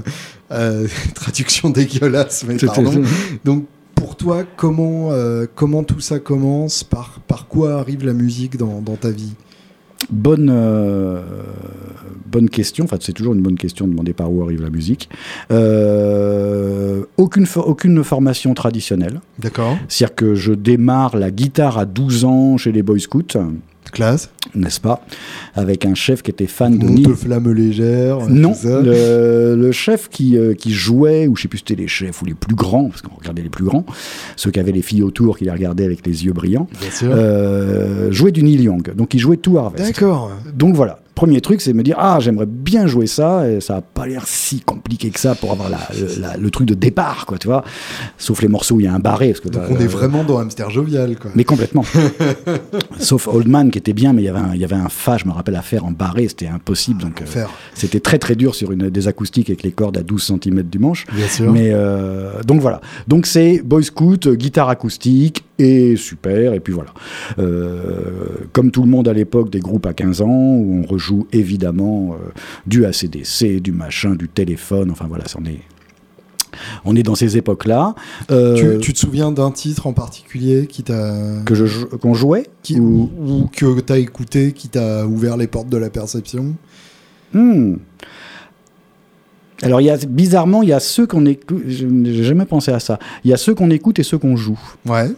Euh, 0.52 0.88
traduction 1.16 1.70
dégueulasse, 1.70 2.46
mais 2.48 2.58
pardon. 2.58 3.04
Donc 3.46 3.66
pour 3.96 4.16
toi, 4.16 4.44
comment, 4.58 5.12
comment 5.56 5.84
tout 5.84 6.02
ça 6.02 6.20
commence? 6.20 6.84
Par, 6.84 7.20
par 7.28 7.48
quoi 7.48 7.80
arrive 7.80 8.06
la 8.06 8.14
musique 8.14 8.58
dans, 8.58 8.82
dans 8.82 8.96
ta 8.96 9.12
vie? 9.12 9.34
Bonne, 10.10 10.50
euh, 10.52 11.22
bonne 12.26 12.50
question. 12.50 12.86
Enfin, 12.86 12.98
c'est 13.00 13.14
toujours 13.14 13.34
une 13.34 13.42
bonne 13.42 13.58
question 13.58 13.86
de 13.86 13.92
demander 13.92 14.14
par 14.14 14.32
où 14.32 14.42
arrive 14.44 14.62
la 14.62 14.70
musique. 14.70 15.10
Euh, 15.52 17.04
aucune, 17.18 17.46
aucune 17.56 18.04
formation 18.04 18.54
traditionnelle. 18.54 19.22
D'accord. 19.40 19.78
C'est-à-dire 19.88 20.16
que 20.16 20.36
je 20.36 20.54
démarre 20.54 21.18
la 21.18 21.32
guitare 21.32 21.78
à 21.78 21.86
12 21.86 22.26
ans 22.26 22.58
chez 22.58 22.72
les 22.72 22.84
Boy 22.84 23.00
Scouts. 23.00 23.38
Classe. 23.94 24.30
N'est-ce 24.56 24.82
pas? 24.82 25.06
Avec 25.56 25.86
un 25.86 25.96
chef 25.96 26.22
qui 26.22 26.32
était 26.32 26.48
fan 26.48 26.78
de 26.78 26.86
Monte 26.86 27.16
flamme 27.16 27.52
légère. 27.52 28.28
Non, 28.30 28.54
le, 28.64 29.72
chef 29.72 30.10
qui, 30.10 30.38
euh, 30.38 30.54
qui 30.54 30.72
jouait, 30.72 31.28
ou 31.28 31.36
je 31.36 31.44
sais 31.44 31.48
plus 31.48 31.60
si 31.60 31.66
c'était 31.68 31.82
les 31.82 31.88
chefs 31.88 32.22
ou 32.22 32.26
les 32.26 32.34
plus 32.34 32.56
grands, 32.56 32.90
parce 32.90 33.02
qu'on 33.02 33.16
regardait 33.16 33.42
les 33.42 33.50
plus 33.50 33.66
grands, 33.66 33.86
ceux 34.36 34.52
qui 34.52 34.60
avaient 34.60 34.72
les 34.72 34.82
filles 34.82 35.04
autour 35.04 35.38
qui 35.38 35.46
les 35.46 35.52
regardaient 35.52 35.86
avec 35.86 36.06
les 36.06 36.26
yeux 36.26 36.34
brillants, 36.34 36.68
euh, 37.04 38.12
jouait 38.12 38.32
du 38.32 38.44
Neil 38.44 38.62
Young. 38.64 38.94
Donc 38.96 39.14
il 39.14 39.20
jouait 39.20 39.38
tout 39.38 39.58
Harvest. 39.58 39.86
D'accord. 39.86 40.32
Donc 40.54 40.76
voilà 40.76 41.00
premier 41.16 41.42
truc, 41.42 41.62
c'est 41.62 41.74
me 41.74 41.84
dire 41.84 41.96
ah 42.00 42.18
j'aimerais 42.20 42.46
bien 42.46 42.88
jouer 42.88 43.08
ça 43.08 43.50
et 43.50 43.62
ça 43.62 43.78
a 43.78 43.82
pas 43.82 44.08
l'air 44.08 44.28
si 44.28 44.60
compliqué 44.62 45.10
que 45.10 45.20
ça 45.20 45.36
pour 45.36 45.52
avoir 45.52 45.70
le 46.40 46.50
truc 46.50 46.68
de 46.68 46.74
départ 46.74 47.26
quoi 47.26 47.38
tu 47.38 47.48
vois. 47.48 47.64
Sauf 48.18 48.42
les 48.42 48.48
morceaux 48.48 48.76
où 48.76 48.80
il 48.80 48.86
y 48.86 48.88
a 48.88 48.94
un 48.94 49.00
barré 49.00 49.30
parce 49.30 49.40
que 49.40 49.50
donc 49.50 49.64
on 49.70 49.78
est 49.78 49.88
vraiment 49.88 50.24
dans 50.24 50.40
Hamster 50.40 50.70
jovial 50.70 51.18
quoi. 51.18 51.32
Mais 51.36 51.44
complètement. 51.44 51.86
Sauf 53.00 53.28
Old 53.28 53.48
Man 53.48 53.72
qui 53.72 53.78
était 53.78 53.94
bien 53.94 54.14
mais 54.14 54.22
il 54.24 54.26
y 54.26 54.30
avait 54.30 54.40
un, 54.40 54.54
il 54.54 54.62
y 54.62 54.64
avait 54.64 54.76
un 54.76 54.90
fa 54.90 55.18
je 55.18 55.26
me 55.26 55.32
rappelle 55.32 55.56
à 55.56 55.62
faire 55.62 55.86
en 55.86 55.92
barré 55.92 56.28
c'était 56.28 56.48
impossible 56.48 57.02
donc 57.02 57.22
euh, 57.22 57.46
c'était 57.74 58.00
très 58.00 58.18
très 58.18 58.36
dur 58.36 58.56
sur 58.56 58.72
une 58.72 58.90
des 58.90 59.08
acoustiques 59.08 59.50
avec 59.50 59.64
les 59.64 59.72
cordes 59.72 59.98
à 59.98 60.04
12 60.04 60.34
cm 60.42 60.64
du 60.64 60.80
manche. 60.80 61.06
Bien 61.12 61.28
sûr. 61.28 61.52
Mais 61.52 61.70
euh, 61.72 62.42
donc 62.44 62.62
voilà. 62.62 62.82
Donc 63.08 63.26
c'est 63.26 63.62
Boy 63.64 63.84
Scout 63.84 64.28
guitare 64.30 64.70
acoustique 64.70 65.44
et 65.60 65.96
super 65.96 66.54
et 66.54 66.60
puis 66.60 66.74
voilà 66.74 66.92
euh, 67.38 68.02
comme 68.54 68.72
tout 68.72 68.82
le 68.82 68.90
monde 68.90 69.08
à 69.08 69.14
l'époque 69.14 69.52
des 69.52 69.60
groupes 69.60 69.86
à 69.86 69.94
15 69.94 70.22
ans 70.22 70.28
où 70.28 70.84
on 70.90 70.98
joue 70.98 71.28
évidemment 71.32 72.14
euh, 72.14 72.32
du 72.66 72.86
ACDC, 72.86 73.62
du 73.62 73.72
machin, 73.72 74.16
du 74.16 74.28
téléphone, 74.28 74.92
enfin 74.92 75.06
voilà, 75.08 75.28
c'en 75.28 75.44
est. 75.46 75.62
On 76.86 76.96
est 76.96 77.02
dans 77.02 77.16
ces 77.16 77.36
époques-là. 77.36 77.96
Euh, 78.30 78.78
tu, 78.78 78.94
te 78.94 79.00
souviens 79.00 79.32
d'un 79.32 79.50
titre 79.50 79.88
en 79.88 79.94
particulier 79.94 80.68
qui 80.68 80.84
t'a 80.84 81.42
que 81.46 81.56
je 81.56 81.86
qu'on 81.86 82.14
jouait 82.14 82.48
qui, 82.62 82.80
ou... 82.80 83.10
ou 83.26 83.50
que 83.52 83.80
t'as 83.80 83.98
écouté 83.98 84.52
qui 84.52 84.70
t'a 84.70 85.08
ouvert 85.08 85.36
les 85.36 85.48
portes 85.48 85.70
de 85.70 85.78
la 85.78 85.90
perception? 85.90 86.54
Hmm. 87.34 87.78
Alors, 89.64 89.82
il 89.82 89.86
y 89.86 89.90
a, 89.90 89.98
bizarrement, 89.98 90.62
il 90.62 90.70
y 90.70 90.74
a 90.74 90.80
ceux 90.80 91.08
qu'on 91.08 91.26
écoute. 91.26 91.64
J'ai 91.66 92.24
jamais 92.24 92.46
pensé 92.46 92.70
à 92.72 92.80
ça. 92.80 93.00
Il 93.24 93.32
y 93.32 93.34
a 93.34 93.38
ceux 93.38 93.56
qu'on 93.56 93.72
écoute 93.72 93.98
et 93.98 94.04
ceux 94.04 94.18
qu'on 94.18 94.36
joue. 94.36 94.60
Ouais. 94.86 95.10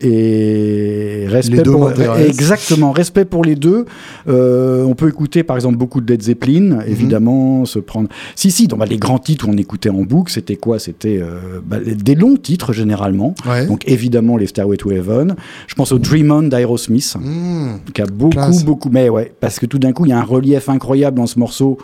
Et 0.00 1.24
respect 1.28 1.62
pour 1.62 1.90
exactement 2.18 2.92
respect 2.92 3.24
pour 3.24 3.44
les 3.44 3.56
deux. 3.56 3.86
Euh, 4.28 4.84
on 4.84 4.94
peut 4.94 5.08
écouter 5.08 5.42
par 5.42 5.56
exemple 5.56 5.76
beaucoup 5.76 6.02
de 6.02 6.12
Led 6.12 6.22
Zeppelin, 6.22 6.76
mhm. 6.76 6.82
évidemment, 6.86 7.64
se 7.64 7.78
prendre. 7.78 8.08
Si 8.34 8.50
si, 8.50 8.66
donc 8.68 8.80
bah, 8.80 8.86
les 8.86 8.98
grands 8.98 9.18
titres 9.18 9.48
où 9.48 9.52
on 9.52 9.56
écoutait 9.56 9.88
en 9.88 10.02
boucle, 10.02 10.30
c'était 10.30 10.56
quoi? 10.56 10.78
C'était 10.78 11.18
euh, 11.22 11.60
bah, 11.64 11.78
des 11.80 12.14
longs 12.14 12.36
titres 12.36 12.72
généralement. 12.74 13.34
Donc 13.68 13.88
évidemment 13.88 14.36
les 14.36 14.46
Stairway 14.46 14.76
to 14.76 14.90
Heaven. 14.90 15.34
Je 15.66 15.74
pense 15.74 15.92
au 15.92 15.98
Dream 15.98 16.30
On 16.30 16.42
d'Aerosmith, 16.42 17.16
mmh. 17.18 17.90
qui 17.94 18.02
a 18.02 18.06
beaucoup 18.06 18.64
beaucoup. 18.64 18.90
Mais 18.90 19.08
ouais, 19.08 19.32
parce 19.40 19.58
que 19.58 19.66
tout 19.66 19.78
d'un 19.78 19.92
coup 19.92 20.04
il 20.04 20.10
y 20.10 20.12
a 20.12 20.18
un 20.18 20.24
relief 20.24 20.68
incroyable 20.68 21.16
dans 21.16 21.26
ce 21.26 21.38
morceau 21.38 21.78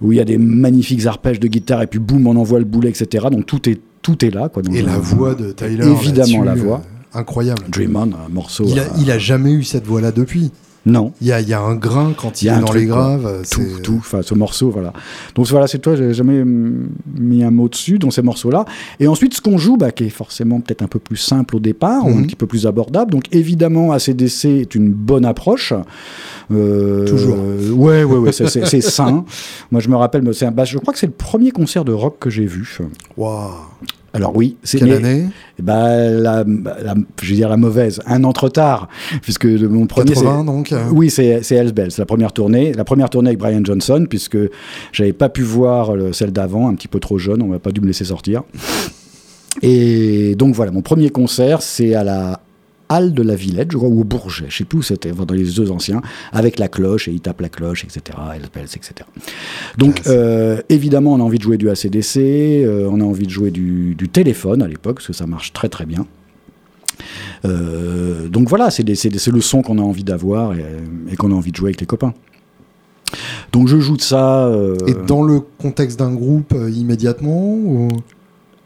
où 0.00 0.12
il 0.12 0.18
y 0.18 0.20
a 0.20 0.24
des 0.24 0.38
magnifiques 0.38 1.06
arpèges 1.06 1.40
de 1.40 1.48
guitare 1.48 1.82
et 1.82 1.86
puis 1.86 1.98
boum, 1.98 2.26
on 2.26 2.36
envoie 2.36 2.58
le 2.58 2.64
boulet, 2.64 2.90
etc. 2.90 3.26
Donc 3.30 3.46
tout 3.46 3.68
est, 3.68 3.80
tout 4.02 4.24
est 4.24 4.30
là. 4.30 4.48
Quoi, 4.48 4.62
et 4.72 4.82
la 4.82 4.98
voix 4.98 5.34
de 5.34 5.52
Tyler. 5.52 5.86
Évidemment, 5.86 6.44
la 6.44 6.54
voix. 6.54 6.82
Euh, 7.14 7.18
incroyable. 7.18 7.62
Dream 7.68 7.96
On, 7.96 8.02
un 8.02 8.28
morceau. 8.30 8.64
Il 8.66 8.78
a, 8.78 8.84
il 8.98 9.10
a 9.10 9.18
jamais 9.18 9.52
eu 9.52 9.64
cette 9.64 9.86
voix-là 9.86 10.12
depuis. 10.12 10.50
Non. 10.86 11.12
Il 11.22 11.28
y 11.28 11.32
a, 11.32 11.40
y 11.40 11.54
a, 11.54 11.60
un 11.60 11.76
grain 11.76 12.12
quand 12.16 12.42
il, 12.42 12.48
est 12.48 12.58
dans 12.58 12.72
les 12.72 12.84
graves. 12.84 13.42
Tout, 13.50 13.62
tout. 13.82 13.96
Enfin, 13.98 14.20
ce 14.22 14.34
morceau, 14.34 14.70
voilà. 14.70 14.92
Donc 15.34 15.46
voilà, 15.46 15.66
c'est 15.66 15.78
toi, 15.78 15.96
j'ai 15.96 16.12
jamais 16.12 16.44
mis 16.44 17.42
un 17.42 17.50
mot 17.50 17.68
dessus 17.68 17.98
dans 17.98 18.10
ces 18.10 18.20
morceaux-là. 18.20 18.66
Et 19.00 19.08
ensuite, 19.08 19.34
ce 19.34 19.40
qu'on 19.40 19.56
joue, 19.56 19.78
bah, 19.78 19.92
qui 19.92 20.04
est 20.04 20.10
forcément 20.10 20.60
peut-être 20.60 20.82
un 20.82 20.86
peu 20.86 20.98
plus 20.98 21.16
simple 21.16 21.56
au 21.56 21.60
départ, 21.60 22.04
ou 22.06 22.10
un 22.10 22.16
mhm. 22.16 22.26
petit 22.26 22.36
peu 22.36 22.46
plus 22.46 22.66
abordable. 22.66 23.12
Donc 23.12 23.24
évidemment, 23.32 23.92
ACDC 23.92 24.44
est 24.44 24.74
une 24.74 24.92
bonne 24.92 25.24
approche. 25.24 25.72
Euh, 26.52 27.06
Toujours. 27.06 27.38
ouais, 27.78 28.04
ouais, 28.04 28.18
ouais, 28.18 28.32
c'est 28.32 28.80
sain. 28.82 29.24
Moi, 29.70 29.80
je 29.80 29.88
me 29.88 29.96
rappelle, 29.96 30.22
bah, 30.22 30.64
je 30.64 30.78
crois 30.78 30.92
que 30.92 30.98
c'est 30.98 31.06
le 31.06 31.12
premier 31.12 31.50
concert 31.50 31.86
de 31.86 31.92
rock 31.92 32.18
que 32.20 32.28
j'ai 32.28 32.46
vu. 32.46 32.78
Waouh 33.16 33.52
alors 34.14 34.36
oui, 34.36 34.56
c'est 34.62 34.78
quelle 34.78 34.92
année? 34.92 35.26
Bah, 35.60 36.08
la, 36.08 36.44
je 37.20 37.30
veux 37.30 37.34
dire 37.34 37.48
la 37.48 37.56
mauvaise, 37.56 38.00
un 38.06 38.22
an 38.22 38.32
trop 38.32 38.48
tard, 38.48 38.88
puisque 39.22 39.44
mon 39.44 39.86
premier 39.86 40.12
80 40.12 40.44
donc. 40.44 40.70
Euh. 40.70 40.84
Oui, 40.92 41.10
c'est 41.10 41.42
c'est 41.42 41.60
la 41.62 42.06
première 42.06 42.32
tournée, 42.32 42.72
la 42.72 42.84
première 42.84 43.10
tournée 43.10 43.30
avec 43.30 43.40
Brian 43.40 43.64
Johnson, 43.64 44.06
puisque 44.08 44.38
j'avais 44.92 45.12
pas 45.12 45.28
pu 45.28 45.42
voir 45.42 45.92
celle 46.12 46.30
d'avant, 46.30 46.68
un 46.68 46.74
petit 46.74 46.86
peu 46.86 47.00
trop 47.00 47.18
jeune, 47.18 47.42
on 47.42 47.48
m'a 47.48 47.58
pas 47.58 47.72
dû 47.72 47.80
me 47.80 47.88
laisser 47.88 48.04
sortir. 48.04 48.44
Et 49.62 50.36
donc 50.36 50.54
voilà, 50.54 50.70
mon 50.70 50.82
premier 50.82 51.10
concert, 51.10 51.60
c'est 51.60 51.94
à 51.94 52.04
la 52.04 52.40
Halle 52.88 53.14
de 53.14 53.22
la 53.22 53.34
Villette, 53.34 53.72
je 53.72 53.76
crois, 53.76 53.88
ou 53.88 54.00
au 54.00 54.04
Bourget, 54.04 54.46
je 54.48 54.58
sais 54.58 54.64
plus 54.64 54.78
où 54.78 54.82
c'était, 54.82 55.12
dans 55.12 55.34
les 55.34 55.44
deux 55.44 55.70
anciens, 55.70 56.02
avec 56.32 56.58
la 56.58 56.68
cloche, 56.68 57.08
et 57.08 57.12
il 57.12 57.20
tape 57.20 57.40
la 57.40 57.48
cloche, 57.48 57.84
etc., 57.84 58.18
etc. 58.56 58.92
Donc, 59.78 60.02
euh, 60.06 60.60
évidemment, 60.68 61.14
on 61.14 61.20
a 61.20 61.22
envie 61.22 61.38
de 61.38 61.42
jouer 61.42 61.56
du 61.56 61.70
ACDC, 61.70 62.16
euh, 62.16 62.88
on 62.90 63.00
a 63.00 63.04
envie 63.04 63.26
de 63.26 63.30
jouer 63.30 63.50
du, 63.50 63.96
téléphone 64.12 64.62
à 64.62 64.68
l'époque, 64.68 64.96
parce 64.96 65.06
que 65.06 65.12
ça 65.12 65.26
marche 65.26 65.52
très 65.52 65.68
très 65.68 65.86
bien. 65.86 66.06
Euh, 67.44 68.28
donc 68.28 68.48
voilà, 68.48 68.70
c'est 68.70 68.84
le 68.84 69.40
son 69.40 69.62
qu'on 69.62 69.78
a 69.78 69.82
envie 69.82 70.04
d'avoir 70.04 70.54
et, 70.54 71.16
qu'on 71.16 71.32
a 71.32 71.34
envie 71.34 71.50
de 71.50 71.56
jouer 71.56 71.68
avec 71.68 71.80
les 71.80 71.86
copains. 71.86 72.14
Donc 73.52 73.68
je 73.68 73.80
joue 73.80 73.96
de 73.96 74.02
ça. 74.02 74.52
Et 74.86 74.94
dans 75.06 75.22
le 75.22 75.40
contexte 75.40 75.98
d'un 75.98 76.14
groupe 76.14 76.54
immédiatement 76.72 77.54
ou 77.54 77.88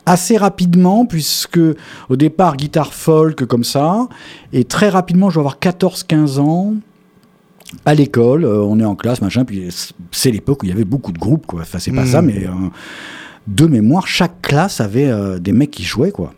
assez 0.08 0.36
rapidement, 0.36 1.06
puisque 1.06 1.60
au 2.08 2.16
départ, 2.16 2.56
guitare 2.56 2.94
folk 2.94 3.44
comme 3.44 3.64
ça, 3.64 4.08
et 4.52 4.64
très 4.64 4.88
rapidement, 4.88 5.30
je 5.30 5.34
vais 5.34 5.40
avoir 5.40 5.58
14-15 5.58 6.38
ans. 6.38 6.74
À 7.84 7.94
l'école, 7.94 8.44
euh, 8.44 8.62
on 8.62 8.80
est 8.80 8.84
en 8.84 8.96
classe, 8.96 9.20
machin, 9.20 9.44
puis 9.44 9.68
c'est 10.10 10.30
l'époque 10.30 10.62
où 10.62 10.66
il 10.66 10.70
y 10.70 10.72
avait 10.72 10.86
beaucoup 10.86 11.12
de 11.12 11.18
groupes, 11.18 11.46
quoi. 11.46 11.60
Enfin, 11.60 11.78
c'est 11.78 11.92
pas 11.92 12.06
ça, 12.06 12.22
hmm. 12.22 12.26
mais 12.26 12.46
euh, 12.46 12.50
de 13.46 13.66
mémoire, 13.66 14.06
chaque 14.06 14.40
classe 14.40 14.80
avait 14.80 15.08
euh, 15.08 15.38
des 15.38 15.52
mecs 15.52 15.70
qui 15.70 15.84
jouaient, 15.84 16.10
quoi. 16.10 16.32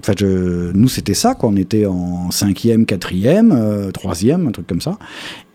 Enfin, 0.00 0.14
je, 0.18 0.72
nous, 0.72 0.88
c'était 0.88 1.14
ça, 1.14 1.34
quoi. 1.34 1.50
On 1.50 1.56
était 1.56 1.86
en 1.86 2.32
cinquième, 2.32 2.86
quatrième, 2.86 3.92
troisième, 3.92 4.48
un 4.48 4.50
truc 4.50 4.66
comme 4.66 4.80
ça. 4.80 4.98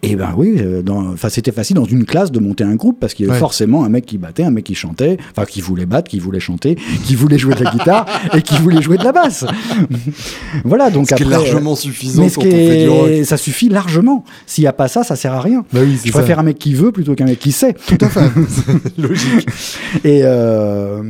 Et 0.03 0.15
ben 0.15 0.33
oui, 0.37 0.57
euh, 0.59 0.83
enfin, 1.11 1.29
c'était 1.29 1.51
facile 1.51 1.75
dans 1.75 1.85
une 1.85 2.05
classe 2.05 2.31
de 2.31 2.39
monter 2.39 2.63
un 2.63 2.75
groupe 2.75 2.99
parce 2.99 3.15
qu'il 3.15 3.25
y 3.25 3.29
avait 3.29 3.39
forcément 3.39 3.83
un 3.83 3.89
mec 3.89 4.05
qui 4.05 4.19
battait, 4.19 4.43
un 4.43 4.51
mec 4.51 4.63
qui 4.63 4.75
chantait, 4.75 5.17
enfin, 5.31 5.45
qui 5.45 5.59
voulait 5.59 5.87
battre, 5.87 6.07
qui 6.07 6.19
voulait 6.19 6.39
chanter, 6.39 6.77
qui 7.03 7.15
voulait 7.15 7.39
jouer 7.39 7.55
de 7.55 7.63
la 7.63 7.71
guitare 7.71 8.05
et 8.35 8.43
qui 8.43 8.57
voulait 8.59 8.81
jouer 8.81 8.97
de 8.97 9.03
la 9.03 9.11
basse. 9.11 9.45
voilà, 10.63 10.91
donc 10.91 11.07
ce 11.07 11.15
après. 11.15 11.25
Qui 11.25 11.31
est 11.31 11.33
largement 11.33 11.75
suffisant 11.75 12.23
mais 12.23 12.29
ce 12.29 13.23
Ça 13.23 13.37
suffit 13.37 13.69
largement. 13.69 14.23
S'il 14.45 14.63
n'y 14.63 14.67
a 14.67 14.73
pas 14.73 14.87
ça, 14.87 15.03
ça 15.03 15.15
sert 15.15 15.33
à 15.33 15.41
rien. 15.41 15.65
Bah 15.73 15.79
oui, 15.83 15.99
Je 16.05 16.11
préfère 16.11 16.37
un 16.37 16.43
mec 16.43 16.59
qui 16.59 16.75
veut 16.75 16.91
plutôt 16.91 17.15
qu'un 17.15 17.25
mec 17.25 17.39
qui 17.39 17.51
sait. 17.51 17.73
Tout 17.73 17.97
à 17.99 18.09
fait. 18.09 18.29
Logique. 18.99 19.47
Et, 20.03 20.21
euh, 20.23 21.01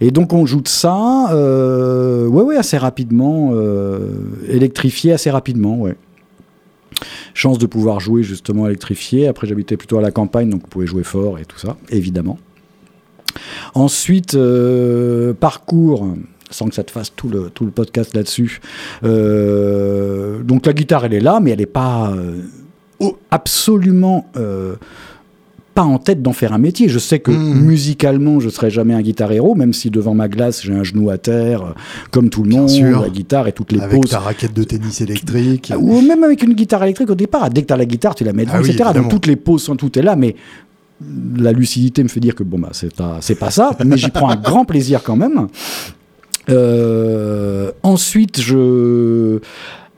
et 0.00 0.10
donc, 0.10 0.32
on 0.32 0.46
joue 0.46 0.62
de 0.62 0.68
ça, 0.68 1.32
euh, 1.32 2.26
ouais, 2.26 2.42
ouais, 2.42 2.56
assez 2.56 2.76
rapidement, 2.76 3.50
euh, 3.52 4.10
électrifié 4.48 5.12
assez 5.12 5.30
rapidement, 5.30 5.78
ouais 5.78 5.94
chance 7.34 7.58
de 7.58 7.66
pouvoir 7.66 8.00
jouer 8.00 8.22
justement 8.22 8.66
électrifié. 8.66 9.28
Après, 9.28 9.46
j'habitais 9.46 9.76
plutôt 9.76 9.98
à 9.98 10.02
la 10.02 10.10
campagne, 10.10 10.50
donc 10.50 10.62
vous 10.62 10.68
pouvez 10.68 10.86
jouer 10.86 11.04
fort 11.04 11.38
et 11.38 11.44
tout 11.44 11.58
ça, 11.58 11.76
évidemment. 11.90 12.38
Ensuite, 13.74 14.34
euh, 14.34 15.34
parcours 15.34 16.08
sans 16.50 16.68
que 16.68 16.74
ça 16.74 16.84
te 16.84 16.92
fasse 16.92 17.12
tout 17.14 17.28
le, 17.28 17.50
tout 17.50 17.64
le 17.64 17.72
podcast 17.72 18.14
là-dessus. 18.14 18.60
Euh, 19.02 20.42
donc 20.42 20.66
la 20.66 20.72
guitare, 20.72 21.04
elle 21.04 21.14
est 21.14 21.20
là, 21.20 21.40
mais 21.40 21.50
elle 21.50 21.58
n'est 21.58 21.66
pas 21.66 22.12
euh, 22.12 22.42
absolument 23.30 24.30
pas 25.74 25.82
en 25.82 25.98
tête 25.98 26.22
d'en 26.22 26.32
faire 26.32 26.52
un 26.52 26.58
métier. 26.58 26.88
Je 26.88 26.98
sais 26.98 27.18
que 27.18 27.30
hmm. 27.30 27.60
musicalement, 27.60 28.40
je 28.40 28.48
serai 28.48 28.70
jamais 28.70 28.94
un 28.94 29.02
guitar 29.02 29.30
héros, 29.32 29.54
même 29.54 29.72
si 29.72 29.90
devant 29.90 30.14
ma 30.14 30.28
glace, 30.28 30.62
j'ai 30.62 30.72
un 30.72 30.84
genou 30.84 31.10
à 31.10 31.18
terre, 31.18 31.62
euh, 31.62 31.72
comme 32.10 32.30
tout 32.30 32.42
le 32.42 32.50
monde, 32.50 32.70
la 32.70 33.08
guitare 33.08 33.48
et 33.48 33.52
toutes 33.52 33.72
les 33.72 33.80
avec 33.80 34.06
ta 34.08 34.20
raquette 34.20 34.54
de 34.54 34.64
tennis 34.64 35.00
électrique. 35.00 35.72
Ou 35.78 36.00
même 36.00 36.22
avec 36.22 36.42
une 36.42 36.54
guitare 36.54 36.84
électrique 36.84 37.10
au 37.10 37.14
départ. 37.14 37.50
Dès 37.50 37.62
que 37.62 37.66
tu 37.66 37.72
as 37.72 37.76
la 37.76 37.86
guitare, 37.86 38.14
tu 38.14 38.24
la 38.24 38.32
mets 38.32 38.44
devant, 38.44 38.58
ah 38.58 38.66
etc. 38.66 38.90
Donc 38.94 39.08
toutes 39.08 39.26
les 39.26 39.36
pauses, 39.36 39.70
tout 39.76 39.98
est 39.98 40.02
là, 40.02 40.16
mais 40.16 40.36
la 41.36 41.52
lucidité 41.52 42.02
me 42.02 42.08
fait 42.08 42.20
dire 42.20 42.34
que 42.34 42.44
bon, 42.44 42.58
bah, 42.58 42.70
c'est 42.72 42.94
pas, 42.94 43.18
pas 43.38 43.50
ça, 43.50 43.76
mais 43.84 43.96
j'y 43.96 44.10
prends 44.10 44.30
un 44.30 44.36
grand 44.42 44.64
plaisir 44.64 45.02
quand 45.02 45.16
même. 45.16 45.48
Euh, 46.50 47.72
ensuite, 47.82 48.40
je 48.40 49.40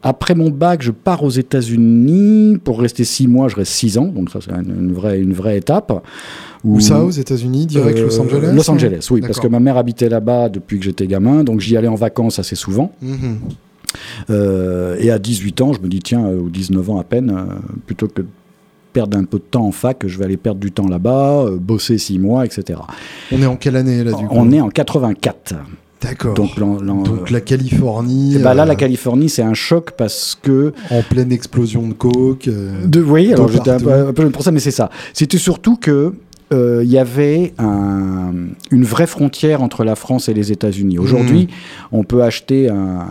après 0.03 0.35
mon 0.35 0.51
bac, 0.51 0.83
je 0.83 0.93
pars 0.93 1.25
aux 1.25 1.31
États-Unis. 1.31 2.59
Pour 2.63 2.81
rester 2.81 3.05
six 3.05 3.27
mois, 3.27 3.49
je 3.49 3.57
reste 3.57 3.73
six 3.73 3.99
ans. 3.99 4.07
Donc, 4.07 4.31
ça, 4.31 4.39
c'est 4.41 4.53
une 4.53 4.93
vraie, 4.93 5.21
une 5.21 5.33
vraie 5.33 5.59
étape. 5.59 5.93
Où, 6.65 6.81
ça, 6.81 7.03
aux 7.03 7.11
États-Unis, 7.11 7.67
direct 7.67 7.99
Los 7.99 8.21
Angeles 8.21 8.53
Los 8.55 8.71
Angeles, 8.71 9.09
oui, 9.11 9.21
parce 9.21 9.41
que 9.41 9.47
ma 9.47 9.61
mère 9.61 9.77
habitait 9.77 10.09
là-bas 10.09 10.49
depuis 10.49 10.79
que 10.79 10.85
j'étais 10.85 11.07
gamin. 11.07 11.45
Donc, 11.45 11.61
j'y 11.61 11.77
allais 11.77 11.89
en 11.89 11.95
vacances 11.95 12.39
assez 12.39 12.57
souvent. 12.57 12.93
Mhm. 13.03 13.39
Euh, 14.31 14.97
et 14.99 15.11
à 15.11 15.19
18 15.19 15.61
ans, 15.61 15.73
je 15.73 15.81
me 15.81 15.89
dis, 15.89 16.01
tiens, 16.01 16.27
euh, 16.27 16.39
ou 16.39 16.51
19 16.51 16.91
ans 16.91 16.99
à 16.99 17.05
peine, 17.05 17.31
euh, 17.31 17.55
plutôt 17.87 18.09
que 18.09 18.23
de 18.23 18.27
perdre 18.93 19.17
un 19.17 19.25
peu 19.25 19.39
de 19.39 19.45
temps 19.45 19.67
en 19.67 19.73
fac, 19.73 20.07
je 20.07 20.19
vais 20.19 20.25
aller 20.25 20.37
perdre 20.37 20.61
du 20.61 20.73
temps 20.73 20.89
là-bas, 20.89 21.51
bosser 21.59 21.99
six 21.99 22.19
mois, 22.19 22.45
etc. 22.47 22.81
On 23.33 23.43
est 23.43 23.47
en 23.47 23.57
quelle 23.57 23.77
année 23.77 24.03
là 24.03 24.13
du 24.13 24.27
coup? 24.27 24.35
On 24.35 24.51
est 24.53 24.61
en 24.61 24.71
84. 24.71 25.55
D'accord. 26.03 26.35
Donc, 26.35 27.31
la 27.31 27.41
Californie. 27.41 28.39
bah 28.39 28.55
là, 28.55 28.65
la 28.65 28.73
euh, 28.73 28.77
Californie, 28.77 29.29
c'est 29.29 29.43
un 29.43 29.55
choc 29.55 29.93
parce 29.97 30.39
que. 30.41 30.73
En 30.91 31.03
pleine 31.03 31.33
explosion 31.33 31.89
de 31.89 31.95
coke. 31.95 32.49
Euh, 32.49 32.87
de, 32.87 33.03
oui, 33.03 33.33
alors 33.33 33.49
j'étais 33.49 33.71
un, 33.71 34.13
peu 34.13 34.31
pour 34.31 34.43
ça, 34.43 34.51
mais 34.51 34.61
c'est 34.61 34.71
ça. 34.71 34.91
C'était 35.13 35.39
surtout 35.39 35.77
que. 35.77 36.13
Euh, 36.53 36.83
il 36.85 36.91
y 36.93 36.97
avait 36.97 37.55
une 37.59 38.85
vraie 38.85 39.09
frontière 39.09 39.63
entre 39.63 39.83
la 39.83 39.97
France 39.97 40.29
et 40.29 40.35
les 40.35 40.53
États-Unis. 40.53 40.97
Aujourd'hui, 40.97 41.49
mmh. 41.49 41.87
on 41.91 42.05
peut 42.05 42.23
acheter 42.23 42.71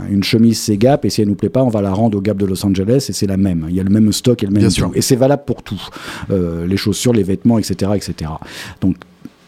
une 0.10 0.24
chemise 0.24 0.58
Segap 0.58 1.04
et 1.04 1.10
si 1.10 1.22
elle 1.22 1.28
nous 1.28 1.36
plaît 1.36 1.50
pas, 1.50 1.62
on 1.62 1.68
va 1.68 1.82
la 1.82 1.92
rendre 1.92 2.18
au 2.18 2.22
Gap 2.22 2.38
de 2.38 2.46
Los 2.46 2.66
Angeles 2.66 3.08
et 3.10 3.12
c'est 3.12 3.28
la 3.28 3.36
même. 3.36 3.66
Il 3.68 3.76
y 3.76 3.82
a 3.82 3.84
le 3.84 3.90
même 3.90 4.14
stock 4.14 4.42
et 4.42 4.46
le 4.46 4.54
même 4.54 4.66
Bien 4.66 4.92
Et 4.94 5.02
c'est 5.02 5.18
valable 5.18 5.44
pour 5.46 5.64
tout, 5.64 5.86
les 6.30 6.78
chaussures, 6.78 7.12
les 7.12 7.24
vêtements, 7.24 7.60
etc., 7.60 7.92
etc. 7.98 8.32
Donc 8.80 8.96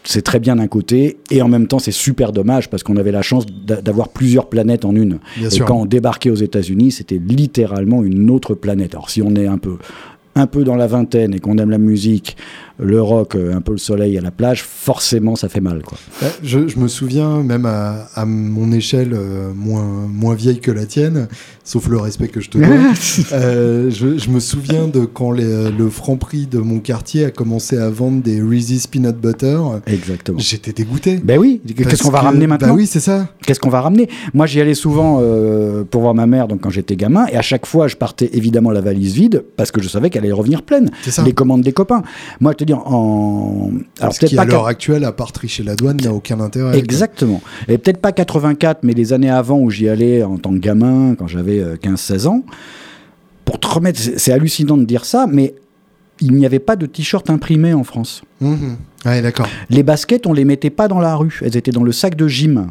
c'est 0.08 0.22
très 0.22 0.40
bien 0.40 0.56
d'un 0.56 0.68
côté, 0.68 1.18
et 1.30 1.42
en 1.42 1.48
même 1.48 1.66
temps 1.66 1.78
c'est 1.78 1.92
super 1.92 2.32
dommage 2.32 2.70
parce 2.70 2.82
qu'on 2.82 2.96
avait 2.96 3.12
la 3.12 3.20
chance 3.20 3.44
d'avoir 3.44 4.08
plusieurs 4.08 4.46
planètes 4.46 4.86
en 4.86 4.94
une. 4.94 5.18
et 5.38 5.58
quand 5.58 5.82
on 5.82 5.84
débarquait 5.84 6.30
aux 6.30 6.34
États-Unis, 6.34 6.92
c'était 6.92 7.18
littéralement 7.18 8.02
une 8.02 8.30
autre 8.30 8.54
planète. 8.54 8.94
Alors 8.94 9.10
si 9.10 9.20
on 9.20 9.34
est 9.34 9.46
un 9.46 9.58
peu 9.58 9.76
un 10.34 10.46
peu 10.46 10.64
dans 10.64 10.76
la 10.76 10.86
vingtaine 10.86 11.34
et 11.34 11.40
qu'on 11.40 11.58
aime 11.58 11.70
la 11.70 11.78
musique, 11.78 12.38
le 12.78 13.02
rock, 13.02 13.34
euh, 13.34 13.56
un 13.56 13.60
peu 13.60 13.72
le 13.72 13.78
soleil 13.78 14.16
à 14.18 14.20
la 14.20 14.30
plage, 14.30 14.62
forcément 14.62 15.36
ça 15.36 15.48
fait 15.48 15.60
mal. 15.60 15.82
Quoi. 15.82 15.98
Je, 16.42 16.58
me 16.78 16.86
souviens, 16.86 17.42
même 17.42 17.66
à, 17.66 18.24
mon 18.24 18.70
échelle 18.72 19.12
euh, 19.14 19.52
moins, 19.54 19.84
moins 20.08 20.34
vieille 20.34 20.60
que 20.60 20.70
la 20.70 20.86
tienne, 20.86 21.28
sauf 21.64 21.88
le 21.88 21.98
respect 21.98 22.28
que 22.28 22.40
je 22.40 22.50
te 22.50 22.58
donne, 22.58 22.94
euh, 23.32 23.90
je, 23.90 24.30
me 24.30 24.38
souviens 24.38 24.86
de 24.86 25.04
quand 25.04 25.32
le 25.32 25.90
franc 25.90 26.16
prix 26.16 26.46
de 26.46 26.58
mon 26.58 26.78
quartier 26.78 27.24
a 27.24 27.30
commencé 27.30 27.76
à 27.76 27.90
vendre 27.90 28.22
des 28.22 28.40
Reese's 28.40 28.86
Peanut 28.86 29.16
Butter. 29.16 29.58
Exactement. 29.86 30.38
J'étais 30.38 30.72
dégoûté. 30.72 31.16
Ben 31.22 31.38
oui, 31.38 31.60
qu'est-ce 31.76 32.02
qu'on 32.02 32.10
va 32.10 32.20
ramener 32.20 32.46
maintenant 32.46 32.68
Ben 32.68 32.74
oui, 32.74 32.86
c'est 32.86 33.00
ça. 33.00 33.28
Qu'est-ce 33.44 33.60
qu'on 33.60 33.70
va 33.70 33.80
ramener? 33.80 34.08
Moi 34.34 34.46
j'y 34.46 34.60
allais 34.60 34.74
souvent 34.74 35.20
pour 35.90 36.02
voir 36.02 36.14
ma 36.14 36.26
mère 36.26 36.46
donc 36.46 36.60
quand 36.60 36.70
j'étais 36.70 36.96
gamin, 36.96 37.26
et 37.26 37.36
à 37.36 37.42
chaque 37.42 37.66
fois 37.66 37.88
je 37.88 37.96
partais 37.96 38.30
évidemment 38.32 38.70
la 38.70 38.80
valise 38.80 39.14
vide 39.14 39.44
parce 39.56 39.72
que 39.72 39.82
je 39.82 39.88
savais 39.88 40.10
qu'elle 40.10 40.24
allait 40.24 40.32
revenir 40.32 40.62
pleine. 40.62 40.90
Ça. 41.08 41.22
Les 41.24 41.32
commandes 41.32 41.62
des 41.62 41.72
copains. 41.72 42.02
Moi 42.40 42.52
je 42.52 42.56
te 42.58 42.64
en. 42.74 43.70
Alors, 44.00 44.12
Ce 44.12 44.24
qui, 44.24 44.34
pas 44.34 44.42
à 44.42 44.44
l'heure 44.44 44.66
actuelle, 44.66 45.04
à 45.04 45.12
part 45.12 45.32
tricher 45.32 45.62
la 45.62 45.76
douane, 45.76 45.98
n'a 46.02 46.12
aucun 46.12 46.40
intérêt. 46.40 46.78
Exactement. 46.78 47.40
Et 47.68 47.78
peut-être 47.78 48.00
pas 48.00 48.12
84, 48.12 48.80
mais 48.82 48.92
les 48.92 49.12
années 49.12 49.30
avant 49.30 49.58
où 49.58 49.70
j'y 49.70 49.88
allais 49.88 50.22
en 50.22 50.38
tant 50.38 50.50
que 50.50 50.58
gamin, 50.58 51.14
quand 51.14 51.26
j'avais 51.26 51.60
15-16 51.76 52.26
euh, 52.26 52.28
ans. 52.28 52.42
Pour 53.44 53.58
te 53.58 53.66
remettre, 53.66 53.98
c'est 53.98 54.32
hallucinant 54.32 54.76
de 54.76 54.84
dire 54.84 55.04
ça, 55.04 55.26
mais 55.26 55.54
il 56.20 56.34
n'y 56.34 56.44
avait 56.44 56.58
pas 56.58 56.76
de 56.76 56.86
t-shirt 56.86 57.30
imprimé 57.30 57.72
en 57.72 57.84
France. 57.84 58.22
Mmh. 58.40 58.56
d'accord. 59.04 59.48
Les 59.70 59.82
baskets, 59.82 60.26
on 60.26 60.32
les 60.32 60.44
mettait 60.44 60.70
pas 60.70 60.88
dans 60.88 61.00
la 61.00 61.14
rue, 61.16 61.40
elles 61.42 61.56
étaient 61.56 61.70
dans 61.70 61.84
le 61.84 61.92
sac 61.92 62.14
de 62.14 62.28
gym. 62.28 62.70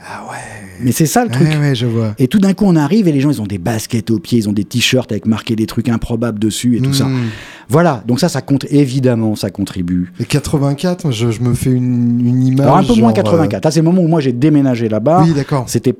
Ah 0.00 0.24
ouais. 0.30 0.67
Mais 0.80 0.92
c'est 0.92 1.06
ça 1.06 1.24
le 1.24 1.30
truc. 1.30 1.48
je 1.74 1.86
vois. 1.86 2.14
Et 2.18 2.28
tout 2.28 2.38
d'un 2.38 2.54
coup, 2.54 2.64
on 2.66 2.76
arrive 2.76 3.08
et 3.08 3.12
les 3.12 3.20
gens, 3.20 3.30
ils 3.30 3.42
ont 3.42 3.46
des 3.46 3.58
baskets 3.58 4.10
aux 4.10 4.18
pieds, 4.18 4.38
ils 4.38 4.48
ont 4.48 4.52
des 4.52 4.64
t-shirts 4.64 5.10
avec 5.10 5.26
marqué 5.26 5.56
des 5.56 5.66
trucs 5.66 5.88
improbables 5.88 6.38
dessus 6.38 6.76
et 6.76 6.80
tout 6.80 6.92
ça. 6.92 7.04
Hmm. 7.04 7.28
Voilà, 7.68 8.02
donc 8.06 8.20
ça, 8.20 8.28
ça 8.28 8.40
compte 8.40 8.66
évidemment, 8.70 9.36
ça 9.36 9.50
contribue. 9.50 10.12
Et 10.20 10.24
84, 10.24 11.10
je, 11.10 11.26
me 11.40 11.54
fais 11.54 11.70
une, 11.70 12.46
image. 12.46 12.66
Alors 12.66 12.78
un 12.78 12.84
peu 12.84 12.94
moins 12.94 13.12
84. 13.12 13.66
Euh, 13.66 13.70
c'est 13.70 13.80
le 13.80 13.84
moment 13.84 14.02
où 14.02 14.08
moi 14.08 14.20
j'ai 14.20 14.32
déménagé 14.32 14.88
là-bas. 14.88 15.24
Oui, 15.24 15.34
d'accord. 15.34 15.64
C'était 15.68 15.94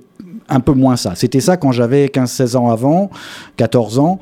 un 0.49 0.61
peu 0.61 0.73
moins 0.73 0.97
ça. 0.97 1.13
C'était 1.15 1.41
ça 1.41 1.57
quand 1.57 1.73
j'avais 1.73 2.07
15-16 2.07 2.57
ans 2.57 2.71
avant, 2.71 3.11
14 3.57 3.99
ans 3.99 4.19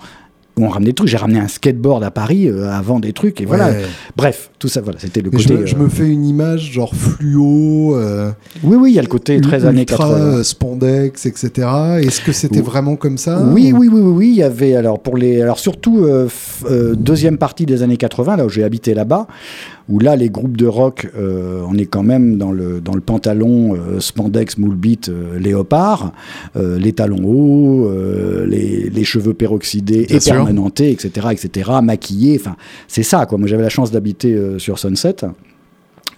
on 0.58 0.68
ramenait 0.68 0.90
des 0.90 0.94
trucs. 0.94 1.08
J'ai 1.08 1.16
ramené 1.16 1.38
un 1.38 1.48
skateboard 1.48 2.02
à 2.02 2.10
Paris 2.10 2.48
euh, 2.48 2.70
avant 2.70 2.98
des 2.98 3.12
trucs 3.12 3.40
et 3.40 3.44
voilà. 3.44 3.72
Bref, 4.16 4.50
tout 4.58 4.68
ça, 4.68 4.80
voilà, 4.80 4.98
c'était 4.98 5.20
le 5.20 5.30
côté. 5.30 5.66
Je 5.66 5.76
me, 5.76 5.88
fais 5.88 6.08
une 6.08 6.24
image 6.24 6.72
genre 6.72 6.94
fluo. 6.94 7.94
Euh, 7.96 8.30
oui, 8.64 8.76
oui, 8.80 8.90
il 8.92 8.94
y 8.94 8.98
a 8.98 9.02
le 9.02 9.08
côté 9.08 9.40
très 9.40 9.64
années 9.66 9.84
80. 9.84 10.14
Euh, 10.14 10.42
spandex, 10.42 11.26
etc. 11.26 11.68
Est-ce 12.00 12.22
que 12.22 12.32
c'était 12.32 12.62
vraiment 12.62 12.96
comme 12.96 13.18
ça 13.18 13.42
Oui, 13.42 13.72
oui, 13.76 13.88
oui, 13.92 14.00
oui, 14.00 14.12
oui. 14.12 14.28
Il 14.28 14.36
y 14.36 14.42
avait 14.42 14.74
alors 14.74 15.00
pour 15.00 15.16
les, 15.16 15.42
alors 15.42 15.58
surtout 15.58 16.06
deuxième 16.94 17.38
partie 17.38 17.66
des 17.66 17.82
années 17.82 17.96
80, 17.96 18.36
là 18.36 18.46
où 18.46 18.48
j'ai 18.48 18.64
habité 18.64 18.94
là-bas 18.94 19.26
où 19.88 20.00
là, 20.00 20.16
les 20.16 20.30
groupes 20.30 20.56
de 20.56 20.66
rock, 20.66 21.08
euh, 21.16 21.62
on 21.68 21.76
est 21.78 21.86
quand 21.86 22.02
même 22.02 22.38
dans 22.38 22.50
le, 22.50 22.80
dans 22.80 22.94
le 22.94 23.00
pantalon 23.00 23.74
euh, 23.74 24.00
spandex, 24.00 24.58
moule 24.58 24.76
euh, 25.08 25.38
léopard, 25.38 26.12
les 26.54 26.92
talons 26.92 27.24
hauts, 27.24 27.90
les, 28.46 28.90
les, 28.90 29.04
cheveux 29.04 29.34
peroxydés 29.34 30.06
et 30.08 30.18
permanentés, 30.18 30.90
etc., 30.90 31.28
etc., 31.30 31.70
maquillés. 31.82 32.38
Enfin, 32.40 32.56
c'est 32.88 33.02
ça, 33.02 33.26
quoi. 33.26 33.38
Moi, 33.38 33.46
j'avais 33.46 33.62
la 33.62 33.68
chance 33.68 33.90
d'habiter 33.90 34.34
sur 34.58 34.78
Sunset 34.78 35.16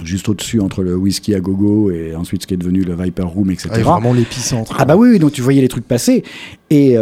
juste 0.05 0.29
au-dessus 0.29 0.61
entre 0.61 0.85
le 0.85 0.95
whisky 0.95 1.35
à 1.35 1.41
gogo 1.41 1.91
et 1.91 2.15
ensuite 2.15 2.43
ce 2.43 2.47
qui 2.47 2.55
est 2.55 2.59
devenu 2.59 2.83
le 2.83 2.95
Viper 2.95 3.25
Room, 3.25 3.51
etc. 3.51 3.69
Ah, 3.73 3.79
vraiment 3.81 4.13
l'épicentre. 4.13 4.77
Ah 4.79 4.85
bah 4.85 4.97
oui, 4.97 5.19
donc 5.19 5.33
tu 5.33 5.43
voyais 5.43 5.61
les 5.61 5.67
trucs 5.67 5.89
passer. 5.89 6.23
Et, 6.71 6.95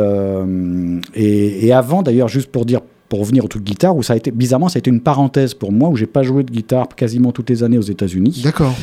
et, 1.14 1.66
et, 1.66 1.72
avant, 1.74 2.02
d'ailleurs, 2.02 2.28
juste 2.28 2.50
pour 2.50 2.64
dire 2.64 2.80
pour 3.08 3.20
revenir 3.20 3.44
au 3.44 3.48
truc 3.48 3.62
de 3.62 3.68
guitare, 3.68 3.96
où 3.96 4.02
ça 4.02 4.14
a 4.14 4.16
été, 4.16 4.30
bizarrement, 4.30 4.68
ça 4.68 4.78
a 4.78 4.80
été 4.80 4.90
une 4.90 5.00
parenthèse 5.00 5.54
pour 5.54 5.72
moi, 5.72 5.88
où 5.88 5.96
j'ai 5.96 6.06
pas 6.06 6.22
joué 6.22 6.42
de 6.42 6.50
guitare 6.50 6.88
quasiment 6.88 7.32
toutes 7.32 7.50
les 7.50 7.62
années 7.62 7.78
aux 7.78 7.82
États-Unis. 7.82 8.42
D'accord. 8.44 8.74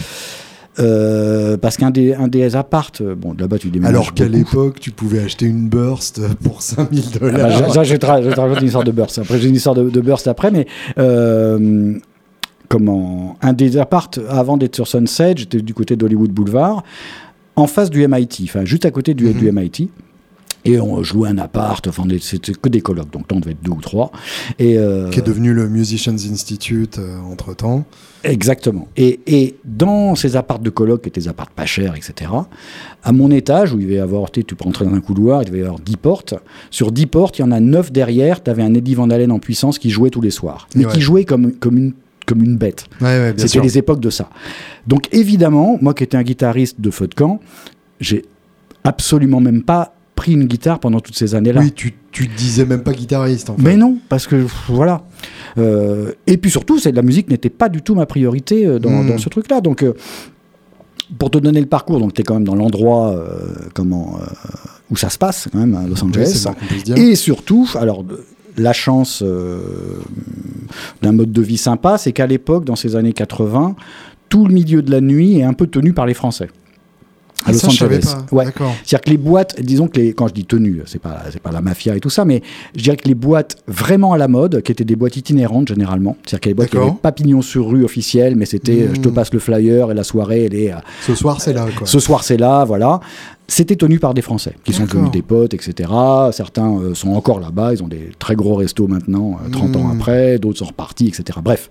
Euh, 0.80 1.56
parce 1.56 1.78
qu'un 1.78 1.92
des, 1.92 2.16
un 2.16 2.28
des 2.28 2.56
appartes, 2.56 3.02
euh, 3.02 3.14
bon, 3.14 3.36
là-bas 3.38 3.60
tu 3.60 3.70
déménages. 3.70 3.94
Alors 3.94 4.14
qu'à 4.14 4.28
l'époque, 4.28 4.80
tu 4.80 4.90
pouvais 4.90 5.20
acheter 5.20 5.46
une 5.46 5.70
burst 5.70 6.20
pour 6.44 6.64
5000 6.64 7.04
ah 7.06 7.18
bah, 7.20 7.32
dollars. 7.32 7.72
Ah 7.76 7.84
j'ai 7.84 7.96
une 7.96 8.66
histoire 8.66 8.84
de 8.84 8.92
burst. 8.92 9.20
Après, 9.20 9.38
j'ai 9.38 9.50
une 9.50 9.56
histoire 9.56 9.76
de, 9.76 10.02
burst 10.02 10.28
après, 10.28 10.50
mais. 10.50 10.66
Euh, 10.98 11.94
comment 12.74 13.38
Un 13.42 13.54
des 13.54 13.78
appartes 13.78 14.20
avant 14.28 14.58
d'être 14.58 14.76
sur 14.76 14.88
Sunset, 14.88 15.36
j'étais 15.38 15.62
du 15.62 15.76
côté 15.76 15.96
d'Hollywood 15.96 16.32
Boulevard, 16.32 16.84
en 17.56 17.68
face 17.68 17.92
du 17.92 18.06
MIT, 18.08 18.46
enfin 18.46 18.66
juste 18.66 18.86
à 18.86 18.92
côté 18.92 19.14
du, 19.14 19.32
du 19.34 19.52
MIT. 19.52 19.82
Mhm. 19.82 19.90
Et 20.66 20.80
on 20.80 21.04
jouait 21.04 21.28
un 21.28 21.38
appart, 21.40 21.86
enfin, 21.88 22.04
c'était 22.22 22.54
que 22.54 22.70
des 22.70 22.80
colloques, 22.80 23.12
donc 23.12 23.30
là 23.30 23.36
on 23.36 23.42
devait 23.42 23.52
être 23.52 23.62
deux 23.62 23.74
ou 23.74 23.82
trois. 23.82 24.12
Et, 24.60 24.78
euh, 24.78 25.10
Qui 25.10 25.20
est 25.20 25.24
devenu 25.24 25.54
le 25.54 25.68
Musicians 25.68 26.14
Institute 26.14 27.00
euh, 27.00 27.20
entre 27.30 27.54
temps. 27.54 27.84
Exactement. 28.24 28.88
Et, 28.96 29.20
et, 29.28 29.58
dans 29.66 30.16
ces 30.16 30.38
apparts 30.38 30.60
de 30.60 30.70
colloques, 30.70 31.02
qui 31.02 31.10
étaient 31.10 31.20
des 31.20 31.28
apparts 31.28 31.50
pas 31.50 31.66
chers, 31.66 31.96
etc., 31.96 32.32
à 33.04 33.12
mon 33.12 33.30
étage, 33.30 33.74
où 33.74 33.80
il 33.80 33.84
devait 33.84 33.96
y 33.96 34.00
avoir, 34.00 34.32
tu 34.32 34.44
peux 34.44 34.64
rentrer 34.64 34.86
dans 34.86 34.94
un 34.94 35.02
couloir, 35.02 35.44
il 35.44 35.48
devait 35.48 35.60
y 35.60 35.64
avoir 35.64 35.80
10 35.80 35.98
portes. 35.98 36.34
Sur 36.72 36.94
10 36.94 37.08
portes, 37.08 37.40
il 37.40 37.42
y 37.42 37.46
en 37.46 37.52
a 37.52 37.60
9 37.60 37.92
derrière, 37.92 38.42
tu 38.42 38.50
avais 38.50 38.64
un 38.64 38.74
Eddie 38.74 38.96
Van 38.96 39.10
Halen 39.10 39.34
en 39.34 39.40
puissance 39.40 39.78
qui 39.78 39.90
jouait 39.90 40.12
tous 40.12 40.22
les 40.22 40.32
soirs. 40.32 40.70
Mais 40.76 40.86
qui 40.86 41.02
jouait 41.02 41.26
comme, 41.26 41.52
comme 41.52 41.78
une 41.78 41.94
comme 42.26 42.44
une 42.44 42.58
bête. 42.58 42.86
Ouais, 43.02 43.34
C'était 43.38 43.62
les 43.62 43.78
époques 43.78 44.00
de 44.00 44.10
ça. 44.10 44.30
Donc 44.88 45.08
évidemment, 45.12 45.78
moi 45.82 45.94
qui 45.94 46.04
étais 46.04 46.18
un 46.18 46.24
guitariste 46.24 46.82
de 46.82 46.92
feu 46.92 47.08
de 47.08 47.14
camp, 47.14 47.40
j'ai 48.00 48.24
absolument 48.84 49.40
même 49.40 49.64
pas 49.64 49.94
pris 50.16 50.34
une 50.34 50.46
guitare 50.46 50.80
pendant 50.80 51.00
toutes 51.00 51.18
ces 51.18 51.36
années-là. 51.36 51.62
Oui, 51.62 51.72
tu, 51.72 51.94
tu 52.12 52.28
disais 52.28 52.66
même 52.66 52.84
pas 52.84 52.94
guitariste 52.94 53.50
en 53.50 53.56
fait. 53.56 53.62
Mais 53.62 53.78
non, 53.78 53.98
parce 54.10 54.28
que 54.28 54.46
voilà. 54.68 55.04
Euh, 55.58 56.14
et 56.28 56.38
puis 56.38 56.52
surtout, 56.52 56.80
c'est 56.80 56.92
la 56.92 57.02
musique 57.02 57.30
n'était 57.30 57.50
pas 57.50 57.70
du 57.70 57.82
tout 57.82 57.96
ma 57.96 58.06
priorité 58.06 58.66
euh, 58.66 58.80
dans, 58.80 59.04
dans, 59.04 59.16
hmm. 59.16 59.20
ce 59.20 59.30
truc-là. 59.30 59.62
Donc, 59.62 59.84
euh, 59.84 59.94
pour 61.18 61.32
te 61.32 61.38
donner 61.38 61.60
le 61.60 61.68
parcours, 61.68 62.00
donc 62.00 62.14
tu 62.14 62.22
es 62.22 62.24
quand 62.24 62.36
même 62.36 62.46
dans 62.46 62.56
l'endroit 62.56 63.14
comment 63.74 64.20
où 64.90 64.96
ça 64.96 65.10
se 65.10 65.18
passe 65.18 65.48
quand 65.52 65.60
même 65.60 65.76
à 65.76 65.86
Los 65.86 66.02
Angeles. 66.04 66.48
et 66.96 67.16
surtout, 67.16 67.70
alors 67.76 68.06
la 68.58 68.74
chance 68.74 69.24
d'un 71.02 71.12
mode 71.12 71.32
de 71.32 71.42
vie 71.42 71.58
sympa, 71.58 71.98
c'est 71.98 72.12
qu'à 72.12 72.28
l'époque, 72.28 72.66
dans 72.66 72.76
ces 72.76 72.96
années 72.96 73.14
80, 73.14 73.76
tout 74.30 74.46
le 74.46 74.54
milieu 74.54 74.82
de 74.82 74.92
la 74.92 75.02
nuit 75.02 75.40
est 75.40 75.44
un 75.44 75.54
peu 75.54 75.68
tenu 75.68 75.94
par 75.94 76.06
les 76.06 76.14
Français 76.14 76.50
à 77.46 77.52
Los 77.52 77.66
Angeles. 77.66 78.16
Ouais. 78.32 78.46
C'est-à-dire 78.46 79.02
que 79.02 79.10
les 79.10 79.18
boîtes, 79.18 79.62
disons 79.62 79.88
que 79.88 80.00
les, 80.00 80.14
quand 80.14 80.28
je 80.28 80.34
dis 80.34 80.46
tenues, 80.46 80.82
c'est 80.86 81.00
pas, 81.00 81.24
c'est 81.32 81.42
pas 81.42 81.52
la 81.52 81.62
mafia 81.62 81.96
et 81.96 82.00
tout 82.00 82.10
ça, 82.10 82.26
mais 82.26 82.42
je 82.76 82.84
dirais 82.84 82.98
que 82.98 83.08
les 83.08 83.16
boîtes 83.16 83.58
vraiment 83.68 84.14
à 84.14 84.18
la 84.18 84.28
mode, 84.28 84.62
qui 84.62 84.72
étaient 84.72 84.84
des 84.84 84.96
boîtes 84.96 85.18
itinérantes 85.18 85.68
généralement, 85.68 86.18
c'est-à-dire 86.26 86.42
que 86.42 86.50
les 86.50 86.54
boîtes 86.54 86.70
qui 86.70 86.78
n'avaient 86.78 86.92
pas 87.02 87.12
pignon 87.12 87.42
sur 87.42 87.68
rue 87.68 87.84
officiel, 87.84 88.36
mais 88.36 88.46
c'était 88.46 88.90
je 88.94 89.00
te 89.00 89.10
hmm. 89.10 89.14
passe 89.14 89.34
le 89.34 89.40
flyer 89.40 89.92
et 89.92 89.94
la 89.94 90.04
soirée, 90.04 90.46
elle 90.46 90.56
est. 90.56 90.74
Ce 91.02 91.16
soir, 91.16 91.42
c'est 91.42 91.54
là, 91.54 91.68
quoi. 91.76 91.88
Ce 91.88 92.00
soir, 92.00 92.24
c'est 92.24 92.38
là, 92.38 92.64
voilà. 92.66 93.00
C'était 93.48 93.76
tenu 93.76 94.00
par 94.00 94.14
des 94.14 94.22
Français, 94.22 94.56
qui 94.64 94.72
sont 94.72 94.86
devenus 94.86 95.12
des 95.12 95.22
potes, 95.22 95.54
etc. 95.54 95.90
Certains 96.32 96.78
euh, 96.78 96.94
sont 96.94 97.12
encore 97.12 97.42
là-bas, 97.42 97.74
ils 97.74 97.84
ont 97.84 97.90
des 97.90 98.12
très 98.18 98.36
gros 98.36 98.56
restos 98.56 98.88
maintenant, 98.88 99.38
30 99.52 99.76
euh, 99.76 99.80
ans 99.80 99.84
hmm. 99.84 99.92
après, 99.92 100.40
d'autres 100.40 100.60
sont 100.60 100.66
repartis, 100.66 101.08
etc. 101.08 101.40
Bref 101.44 101.70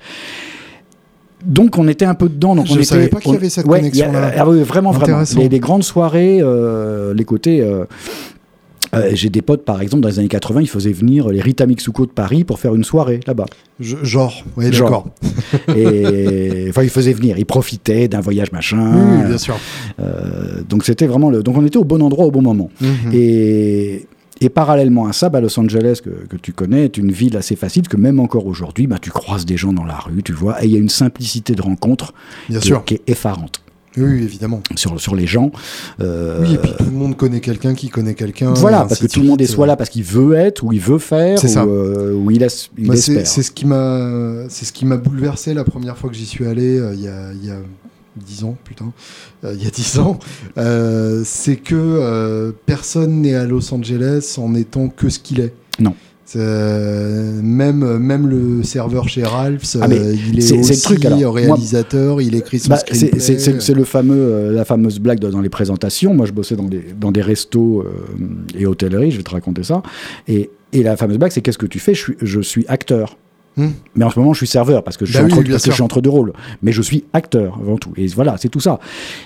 donc 1.44 1.78
on 1.78 1.88
était 1.88 2.04
un 2.04 2.14
peu 2.14 2.28
dedans. 2.28 2.54
Donc 2.54 2.66
je 2.66 2.78
ne 2.78 2.82
savais 2.82 3.08
pas 3.08 3.20
qu'il 3.20 3.32
y 3.32 3.36
avait 3.36 3.48
cette 3.48 3.66
connexion-là. 3.66 4.32
Ah 4.36 4.44
vraiment, 4.44 4.92
vraiment. 4.92 5.22
Les, 5.36 5.60
grandes 5.60 5.84
soirées, 5.84 6.38
euh, 6.40 7.14
les 7.14 7.24
côtés. 7.24 7.60
Euh, 7.60 7.84
euh, 8.94 9.10
j'ai 9.14 9.30
des 9.30 9.40
potes, 9.40 9.64
par 9.64 9.80
exemple, 9.80 10.02
dans 10.02 10.10
les 10.10 10.18
années 10.18 10.28
80, 10.28 10.60
ils 10.60 10.68
faisaient 10.68 10.92
venir 10.92 11.28
les 11.30 11.40
Rita 11.40 11.64
Mitsuko 11.64 12.04
de 12.04 12.10
Paris 12.10 12.44
pour 12.44 12.58
faire 12.58 12.74
une 12.74 12.84
soirée 12.84 13.20
là-bas. 13.26 13.46
genre, 13.80 14.44
oui, 14.58 14.68
d'accord. 14.68 15.06
Et 15.74 16.66
enfin, 16.68 16.82
ils 16.82 16.90
faisaient 16.90 17.14
venir, 17.14 17.38
ils 17.38 17.46
profitaient 17.46 18.06
d'un 18.08 18.20
voyage 18.20 18.52
machin. 18.52 18.92
Oui, 18.94 19.26
bien 19.26 19.38
sûr. 19.38 19.56
donc 20.68 20.84
c'était 20.84 21.06
vraiment 21.06 21.30
le. 21.30 21.42
Donc 21.42 21.56
on 21.56 21.64
était 21.64 21.78
au 21.78 21.84
bon 21.84 22.02
endroit 22.02 22.26
au 22.26 22.30
bon 22.30 22.42
moment. 22.42 22.70
Mhm. 22.82 23.12
Et 23.14 24.06
et 24.42 24.48
parallèlement 24.48 25.06
à 25.06 25.12
ça, 25.12 25.28
bah, 25.28 25.40
Los 25.40 25.58
Angeles, 25.58 26.00
que, 26.02 26.36
tu 26.36 26.52
connais, 26.52 26.84
est 26.84 26.96
une 26.96 27.12
ville 27.12 27.36
assez 27.36 27.56
facile, 27.56 27.88
que 27.88 27.96
même 27.96 28.18
encore 28.18 28.46
aujourd'hui, 28.46 28.86
bah, 28.86 28.98
tu 29.00 29.10
croises 29.10 29.46
des 29.46 29.56
gens 29.56 29.72
dans 29.72 29.84
la 29.84 29.96
rue, 29.96 30.22
tu 30.22 30.32
vois, 30.32 30.62
et 30.62 30.66
il 30.66 30.72
y 30.72 30.76
a 30.76 30.80
une 30.80 30.88
simplicité 30.88 31.54
de 31.54 31.62
rencontre 31.62 32.12
Bien 32.48 32.58
qui, 32.58 32.66
sûr. 32.66 32.84
qui 32.84 32.94
est 32.94 33.02
effarante. 33.06 33.60
Oui, 33.96 34.22
évidemment. 34.22 34.62
Sur, 34.74 34.98
sur 34.98 35.14
les 35.14 35.26
gens. 35.26 35.52
Euh, 36.00 36.40
oui, 36.40 36.54
et 36.54 36.58
puis 36.58 36.72
tout 36.78 36.84
le 36.84 36.90
monde 36.92 37.16
connaît 37.16 37.40
quelqu'un 37.40 37.74
qui 37.74 37.90
connaît 37.90 38.14
quelqu'un. 38.14 38.54
Voilà, 38.54 38.86
parce 38.86 39.00
que 39.00 39.06
tout 39.06 39.20
le 39.20 39.26
monde 39.26 39.40
est 39.42 39.46
soit 39.46 39.66
là 39.66 39.76
parce 39.76 39.90
qu'il 39.90 40.02
veut 40.02 40.34
être, 40.34 40.64
ou 40.64 40.72
il 40.72 40.80
veut 40.80 40.98
faire, 40.98 41.38
ou, 41.38 41.58
euh, 41.58 42.14
ou, 42.14 42.30
il, 42.30 42.46
il 42.78 42.86
bah, 42.88 42.94
espère. 42.94 43.26
C'est 43.26 43.42
ce 43.42 43.50
qui 43.50 43.66
m'a, 43.66 44.44
c'est 44.48 44.64
ce 44.64 44.72
qui 44.72 44.86
m'a 44.86 44.96
bouleversé 44.96 45.52
la 45.52 45.64
première 45.64 45.98
fois 45.98 46.08
que 46.08 46.16
j'y 46.16 46.26
suis 46.26 46.46
allé. 46.46 46.78
Euh, 46.78 46.94
il 46.94 47.02
y, 47.02 47.08
a, 47.08 47.32
y 47.34 47.50
a 47.50 47.58
10 48.16 48.44
ans, 48.44 48.56
putain, 48.64 48.92
euh, 49.44 49.54
il 49.56 49.64
y 49.64 49.66
a 49.66 49.70
10 49.70 49.98
ans, 49.98 50.18
euh, 50.58 51.22
c'est 51.24 51.56
que 51.56 51.74
euh, 51.74 52.52
personne 52.66 53.22
n'est 53.22 53.34
à 53.34 53.44
Los 53.44 53.72
Angeles 53.72 54.36
en 54.38 54.54
étant 54.54 54.88
que 54.88 55.08
ce 55.08 55.18
qu'il 55.18 55.40
est. 55.40 55.54
Non. 55.80 55.94
même, 56.34 57.98
même 57.98 58.26
le 58.26 58.62
serveur 58.62 59.08
chez 59.08 59.22
Ralph's, 59.22 59.76
ah, 59.80 59.86
il 59.88 60.38
est, 60.38 60.52
aussi 60.52 60.72
le 60.72 60.80
truc, 60.80 61.04
réalisateur, 61.04 62.20
il 62.20 62.34
écrit 62.34 62.58
son 62.58 62.70
bah, 62.70 62.78
C'est 62.88 63.74
le 63.74 63.84
fameux, 63.84 64.52
la 64.52 64.64
fameuse 64.64 64.98
blague 64.98 65.18
dans 65.18 65.40
les 65.40 65.48
présentations. 65.48 66.14
Moi, 66.14 66.26
je 66.26 66.32
bossais 66.32 66.56
dans 66.56 66.68
des, 66.68 66.84
dans 66.98 67.12
des 67.12 67.22
restos 67.22 67.84
et 68.58 68.66
hôtelleries, 68.66 69.10
je 69.10 69.16
vais 69.18 69.22
te 69.22 69.30
raconter 69.30 69.62
ça. 69.62 69.82
Et 70.28 70.50
Et 70.72 70.82
la 70.82 70.96
fameuse 70.96 71.18
blague, 71.18 71.32
c'est 71.32 71.42
qu'est-ce 71.42 71.58
que 71.58 71.66
tu 71.66 71.78
fais? 71.78 71.94
Je 71.94 72.00
suis, 72.00 72.16
je 72.20 72.40
suis 72.40 72.64
acteur. 72.68 73.16
Hmm. 73.56 73.70
Mais 73.94 74.04
en 74.04 74.10
ce 74.10 74.18
moment, 74.18 74.32
je 74.32 74.38
suis 74.38 74.46
serveur 74.46 74.82
parce 74.82 74.96
que 74.96 75.04
je 75.04 75.12
suis, 75.12 75.20
Bah 75.20 75.26
oui, 75.26 75.32
entre, 75.32 75.50
parce 75.50 75.62
que 75.64 75.70
je 75.70 75.74
suis 75.74 75.82
entre 75.82 76.00
deux 76.00 76.10
rôles. 76.10 76.32
Mais 76.62 76.72
je 76.72 76.80
suis 76.82 77.04
acteur 77.12 77.58
avant 77.60 77.76
tout. 77.76 77.92
Et 77.96 78.06
voilà, 78.08 78.36
c'est 78.38 78.48
tout 78.48 78.60
ça. 78.60 78.78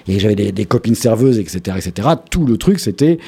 Et 0.09 0.19
j'avais 0.19 0.35
des, 0.35 0.53
des 0.53 0.65
copines 0.65 0.95
serveuses, 0.95 1.39
etc., 1.39 1.77
etc. 1.79 2.09
Tout 2.31 2.45
le 2.45 2.57
truc, 2.57 2.81
c'était 2.81 3.19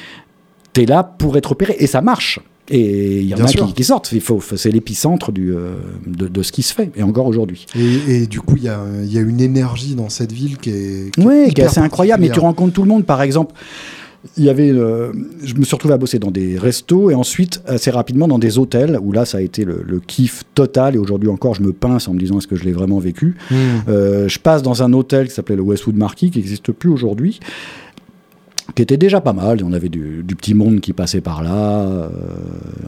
t'es 0.73 0.85
là 0.85 1.03
pour 1.03 1.37
être 1.37 1.53
opéré. 1.53 1.75
Et 1.79 1.87
ça 1.87 2.01
marche. 2.01 2.39
Et 2.71 3.21
il 3.21 3.27
y 3.27 3.33
en 3.33 3.37
Bien 3.37 3.45
a 3.45 3.49
qui, 3.49 3.73
qui 3.73 3.83
sortent. 3.83 4.13
C'est 4.55 4.71
l'épicentre 4.71 5.31
du, 5.31 5.55
euh, 5.55 5.73
de, 6.05 6.27
de 6.27 6.43
ce 6.43 6.51
qui 6.51 6.61
se 6.61 6.73
fait. 6.73 6.91
Et 6.95 7.01
encore 7.01 7.25
aujourd'hui. 7.25 7.65
Et, 7.75 8.23
et 8.23 8.27
du 8.27 8.41
coup, 8.41 8.57
il 8.57 8.63
y 8.63 8.69
a, 8.69 8.79
y 9.03 9.17
a 9.17 9.21
une 9.21 9.41
énergie 9.41 9.95
dans 9.95 10.09
cette 10.09 10.31
ville 10.31 10.57
qui 10.57 10.69
est, 10.69 11.11
qui 11.15 11.21
est 11.21 11.25
Oui, 11.25 11.53
qui 11.53 11.61
est 11.61 11.65
assez 11.65 11.79
incroyable. 11.79 12.21
Mais 12.21 12.29
tu 12.29 12.39
rencontres 12.39 12.73
tout 12.73 12.83
le 12.83 12.89
monde. 12.89 13.05
Par 13.05 13.21
exemple, 13.23 13.55
il 14.37 14.43
y 14.43 14.49
avait, 14.49 14.71
euh, 14.71 15.13
je 15.43 15.55
me 15.55 15.63
suis 15.63 15.75
retrouvé 15.75 15.93
à 15.93 15.97
bosser 15.97 16.19
dans 16.19 16.31
des 16.31 16.57
restos 16.57 17.09
et 17.09 17.15
ensuite 17.15 17.61
assez 17.65 17.89
rapidement 17.89 18.27
dans 18.27 18.39
des 18.39 18.57
hôtels 18.57 18.99
où 19.01 19.11
là 19.13 19.23
ça 19.25 19.37
a 19.37 19.41
été 19.41 19.63
le, 19.63 19.81
le 19.85 19.99
kiff 19.99 20.43
total 20.55 20.95
et 20.95 20.97
aujourd'hui 20.97 21.29
encore 21.29 21.55
je 21.55 21.61
me 21.61 21.71
pince 21.71 22.07
en 22.09 22.13
me 22.13 22.19
disant 22.19 22.37
est-ce 22.37 22.47
que 22.47 22.57
je 22.57 22.65
l'ai 22.65 22.73
vraiment 22.73 22.99
vécu? 22.99 23.35
Hmm. 23.49 23.55
Euh, 23.87 24.27
je 24.27 24.39
passe 24.39 24.61
dans 24.61 24.83
un 24.83 24.91
hôtel 24.91 25.29
qui 25.29 25.33
s'appelait 25.33 25.55
le 25.55 25.61
Westwood 25.61 25.95
Marquis 25.95 26.31
qui 26.31 26.39
n'existe 26.39 26.71
plus 26.73 26.89
aujourd'hui 26.89 27.39
qui 28.75 28.83
était 28.83 28.97
déjà 28.97 29.19
pas 29.19 29.33
mal. 29.33 29.63
On 29.63 29.73
avait 29.73 29.89
du, 29.89 30.23
du 30.23 30.35
petit 30.35 30.53
monde 30.53 30.79
qui 30.79 30.93
passait 30.93 31.21
par 31.21 31.41
là. 31.41 31.81
euh, 31.81 32.07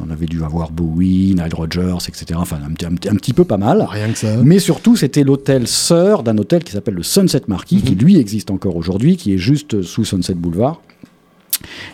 on 0.06 0.12
avait 0.12 0.28
dû 0.28 0.44
avoir 0.44 0.72
Bowie, 0.72 1.34
Nile 1.36 1.54
Rodgers, 1.54 1.98
etc. 2.08 2.26
Enfin, 2.36 2.58
un, 2.58 2.86
un 2.86 2.94
un 2.94 3.16
petit 3.16 3.34
peu 3.34 3.46
pas 3.46 3.58
mal. 3.58 3.86
Rien 3.90 4.12
que 4.12 4.18
ça. 4.18 4.38
Mais 4.44 4.60
surtout, 4.60 4.96
c'était 4.96 5.24
l'hôtel 5.24 5.68
sœur 5.68 6.22
d'un 6.22 6.38
hôtel 6.38 6.64
qui 6.64 6.72
s'appelle 6.72 6.94
le 6.94 7.04
Sunset 7.04 7.42
Marquis, 7.48 7.82
qui 7.82 7.96
lui 7.96 8.18
existe 8.18 8.52
encore 8.52 8.76
aujourd'hui, 8.76 9.18
qui 9.18 9.34
est 9.34 9.40
juste 9.40 9.82
sous 9.82 10.06
Sunset 10.06 10.36
Boulevard, 10.36 10.82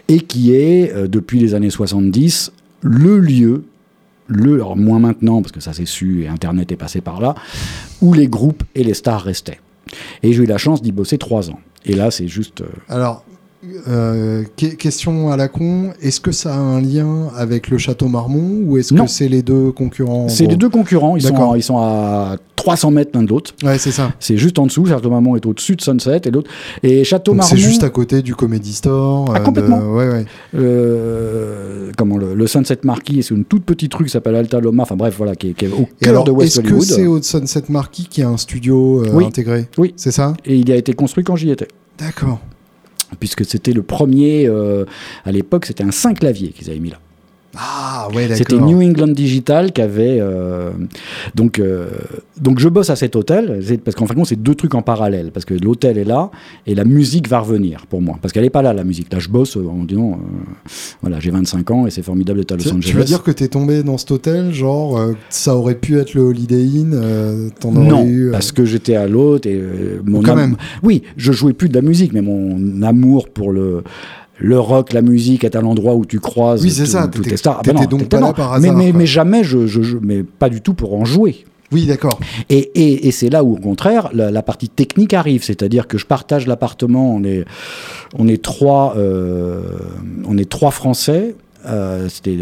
et 0.07 0.19
qui 0.21 0.53
est, 0.53 0.93
euh, 0.93 1.07
depuis 1.07 1.39
les 1.39 1.53
années 1.53 1.69
70, 1.69 2.51
le 2.81 3.19
lieu, 3.19 3.63
le, 4.27 4.55
alors 4.55 4.75
moins 4.75 4.99
maintenant, 4.99 5.41
parce 5.41 5.51
que 5.51 5.59
ça 5.61 5.73
s'est 5.73 5.85
su 5.85 6.23
et 6.23 6.27
Internet 6.27 6.71
est 6.71 6.75
passé 6.77 7.01
par 7.01 7.21
là, 7.21 7.35
où 8.01 8.13
les 8.13 8.27
groupes 8.27 8.63
et 8.75 8.83
les 8.83 8.93
stars 8.93 9.21
restaient. 9.21 9.59
Et 10.23 10.33
j'ai 10.33 10.43
eu 10.43 10.45
la 10.45 10.57
chance 10.57 10.81
d'y 10.81 10.91
bosser 10.91 11.17
trois 11.17 11.49
ans. 11.49 11.59
Et 11.85 11.93
là, 11.93 12.11
c'est 12.11 12.27
juste... 12.27 12.61
euh, 12.61 12.67
Alors, 12.89 13.23
euh, 13.87 14.43
que- 14.57 14.75
question 14.75 15.31
à 15.31 15.37
la 15.37 15.47
con, 15.47 15.91
est-ce 16.01 16.19
que 16.19 16.31
ça 16.31 16.53
a 16.55 16.57
un 16.57 16.81
lien 16.81 17.27
avec 17.35 17.69
le 17.69 17.77
château 17.77 18.07
Marmont 18.07 18.61
ou 18.65 18.77
est-ce 18.77 18.93
que 18.93 19.07
c'est 19.07 19.27
les 19.29 19.41
deux 19.41 19.71
concurrents 19.71 20.25
en 20.25 20.29
c'est 20.29 20.45
les 20.45 20.55
deux 20.55 20.69
concurrents, 20.69 21.15
ils 21.15 21.21
sont, 21.21 21.29
D'accord. 21.29 21.57
ils 21.57 21.63
sont 21.63 21.77
à 21.77 22.37
300 22.55 22.91
mètres 22.91 23.11
l'un 23.13 23.23
de 23.23 23.29
l'autre. 23.29 23.53
Ouais, 23.63 23.77
c'est 23.77 23.91
ça. 23.91 24.11
C'est 24.19 24.35
juste 24.37 24.57
en 24.59 24.65
dessous, 24.65 24.85
Château 24.85 25.09
Marmont 25.09 25.35
est 25.35 25.45
au-dessus 25.45 25.75
de 25.75 25.81
Sunset 25.81 26.21
et 26.25 26.31
l'autre. 26.31 26.49
Et 26.83 27.03
Château 27.03 27.33
Marmont... 27.33 27.49
c'est 27.49 27.57
juste 27.57 27.83
à 27.83 27.89
côté 27.89 28.21
du 28.21 28.35
Comedy 28.35 28.73
Store. 28.73 29.31
Ah, 29.33 29.37
euh, 29.39 29.43
complètement. 29.43 29.79
de- 29.79 29.85
Ouais, 29.85 30.07
ouais. 30.09 30.25
euh, 30.55 31.91
comment 31.97 32.17
le, 32.17 32.33
le 32.33 32.47
Sunset 32.47 32.79
Marquis, 32.83 33.23
c'est 33.23 33.33
une 33.35 33.45
toute 33.45 33.63
petite 33.63 33.93
rue 33.93 34.05
qui 34.05 34.11
s'appelle 34.11 34.35
Alta 34.35 34.59
Loma, 34.59 34.83
enfin 34.83 34.95
bref, 34.95 35.15
voilà, 35.17 35.35
qui 35.35 35.49
est, 35.49 35.53
qui 35.53 35.65
est 35.65 35.71
au 35.71 35.87
cœur 36.01 36.23
de 36.23 36.31
West 36.31 36.57
est-ce 36.57 36.61
que 36.67 36.79
c'est 36.79 37.05
au 37.07 37.21
Sunset 37.21 37.63
Marquis 37.69 38.07
qui 38.09 38.21
a 38.21 38.29
un 38.29 38.37
studio 38.37 39.03
euh, 39.03 39.09
Oui. 39.13 39.25
intégré 39.25 39.67
Oui. 39.77 39.93
C'est 39.95 40.11
ça 40.11 40.33
Et 40.45 40.55
il 40.57 40.71
a 40.71 40.75
été 40.75 40.93
construit 40.93 41.23
quand 41.23 41.35
j'y 41.35 41.49
étais. 41.51 41.67
D'accord. 41.99 42.39
Puisque 43.19 43.45
c'était 43.45 43.71
le 43.71 43.83
premier, 43.83 44.47
euh, 44.47 44.85
à 45.25 45.31
l'époque, 45.31 45.65
c'était 45.65 45.83
un 45.83 45.91
5 45.91 46.19
clavier 46.19 46.49
qu'ils 46.49 46.69
avaient 46.69 46.79
mis 46.79 46.89
là. 46.89 46.99
Ah 47.59 48.07
ouais, 48.13 48.23
d'accord. 48.27 48.37
C'était 48.37 48.57
New 48.59 48.81
England 48.81 49.07
Digital 49.07 49.71
qui 49.71 49.81
avait. 49.81 50.17
euh, 50.19 50.69
donc, 51.35 51.59
euh, 51.59 51.87
donc 52.39 52.59
je 52.59 52.69
bosse 52.69 52.89
à 52.89 52.95
cet 52.95 53.15
hôtel, 53.15 53.59
parce 53.83 53.95
qu'en 53.95 54.05
fin 54.05 54.13
de 54.13 54.19
compte, 54.19 54.27
c'est 54.27 54.41
deux 54.41 54.55
trucs 54.55 54.75
en 54.75 54.81
parallèle. 54.81 55.31
Parce 55.31 55.45
que 55.45 55.53
l'hôtel 55.53 55.97
est 55.97 56.03
là 56.03 56.29
et 56.65 56.75
la 56.75 56.85
musique 56.85 57.27
va 57.27 57.39
revenir 57.39 57.85
pour 57.87 58.01
moi. 58.01 58.17
Parce 58.21 58.31
qu'elle 58.33 58.43
n'est 58.43 58.49
pas 58.49 58.61
là, 58.61 58.73
la 58.73 58.83
musique. 58.83 59.11
Là, 59.11 59.19
je 59.19 59.29
bosse 59.29 59.57
euh, 59.57 59.65
en 59.67 59.83
disant 59.83 60.11
euh, 60.11 60.69
voilà, 61.01 61.19
j'ai 61.19 61.31
25 61.31 61.71
ans 61.71 61.87
et 61.87 61.89
c'est 61.91 62.03
formidable 62.03 62.39
d'être 62.39 62.51
à 62.53 62.55
Los 62.55 62.63
Tu, 62.63 62.69
Angeles. 62.69 62.89
tu 62.91 62.97
veux 62.97 63.03
dire 63.03 63.23
que 63.23 63.31
t'es 63.31 63.47
tombé 63.47 63.83
dans 63.83 63.97
cet 63.97 64.11
hôtel, 64.11 64.53
genre 64.53 64.99
ça 65.29 65.55
aurait 65.55 65.75
pu 65.75 65.97
être 65.97 66.13
le 66.13 66.21
Holiday 66.21 66.61
Inn, 66.63 67.49
t'en 67.59 67.71
Non, 67.71 68.05
eu. 68.05 68.29
parce 68.31 68.51
que 68.51 68.65
j'étais 68.65 68.95
à 68.95 69.07
l'autre 69.07 69.47
et 69.47 69.61
mon 70.05 70.21
Quand 70.21 70.35
même. 70.35 70.55
Oui, 70.83 71.03
je 71.17 71.31
jouais 71.31 71.53
plus 71.53 71.69
de 71.69 71.75
la 71.75 71.81
musique, 71.81 72.13
mais 72.13 72.21
mon 72.21 72.81
amour 72.81 73.29
pour 73.29 73.51
le 73.51 73.83
le 74.39 74.59
rock, 74.59 74.93
la 74.93 75.01
musique 75.01 75.43
est 75.43 75.55
à 75.55 75.61
l'endroit 75.61 75.95
où 75.95 76.05
tu 76.05 76.19
croises 76.19 76.61
Oui, 76.63 76.71
ça, 76.71 77.07
toutes 77.07 77.35
stars. 77.35 77.57
Ah 77.59 77.61
ben 77.65 77.73
non, 77.73 77.85
donc 77.85 78.07
pas 78.09 78.19
là 78.19 78.33
par 78.33 78.59
mais, 78.59 78.69
hasard, 78.69 78.93
mais, 78.93 79.05
jamais, 79.05 79.43
je, 79.43 79.65
je, 79.67 79.81
je- 79.81 79.97
mais 80.01 80.23
pas 80.23 80.49
du 80.49 80.61
tout 80.61 80.73
pour 80.73 80.93
en 80.93 81.05
jouer. 81.05 81.45
Oui, 81.71 81.85
d'accord. 81.85 82.17
Et, 82.49 82.59
et, 82.75 83.07
et 83.07 83.11
c'est 83.11 83.29
là 83.29 83.43
où, 83.43 83.53
au 83.55 83.57
contraire, 83.59 84.09
la, 84.13 84.31
la 84.31 84.41
partie 84.41 84.69
technique 84.69 85.13
arrive. 85.13 85.43
C'est-à-dire 85.43 85.87
que 85.87 85.97
je 85.97 86.05
partage 86.05 86.47
l'appartement. 86.47 87.13
On 87.13 87.23
est, 87.25 87.43
on 88.17 88.27
est 88.29 88.41
trois, 88.41 88.93
euh, 88.95 89.61
on 90.25 90.37
est 90.37 90.49
trois 90.49 90.71
Français. 90.71 91.35
Euh, 91.65 92.07
C'était 92.07 92.37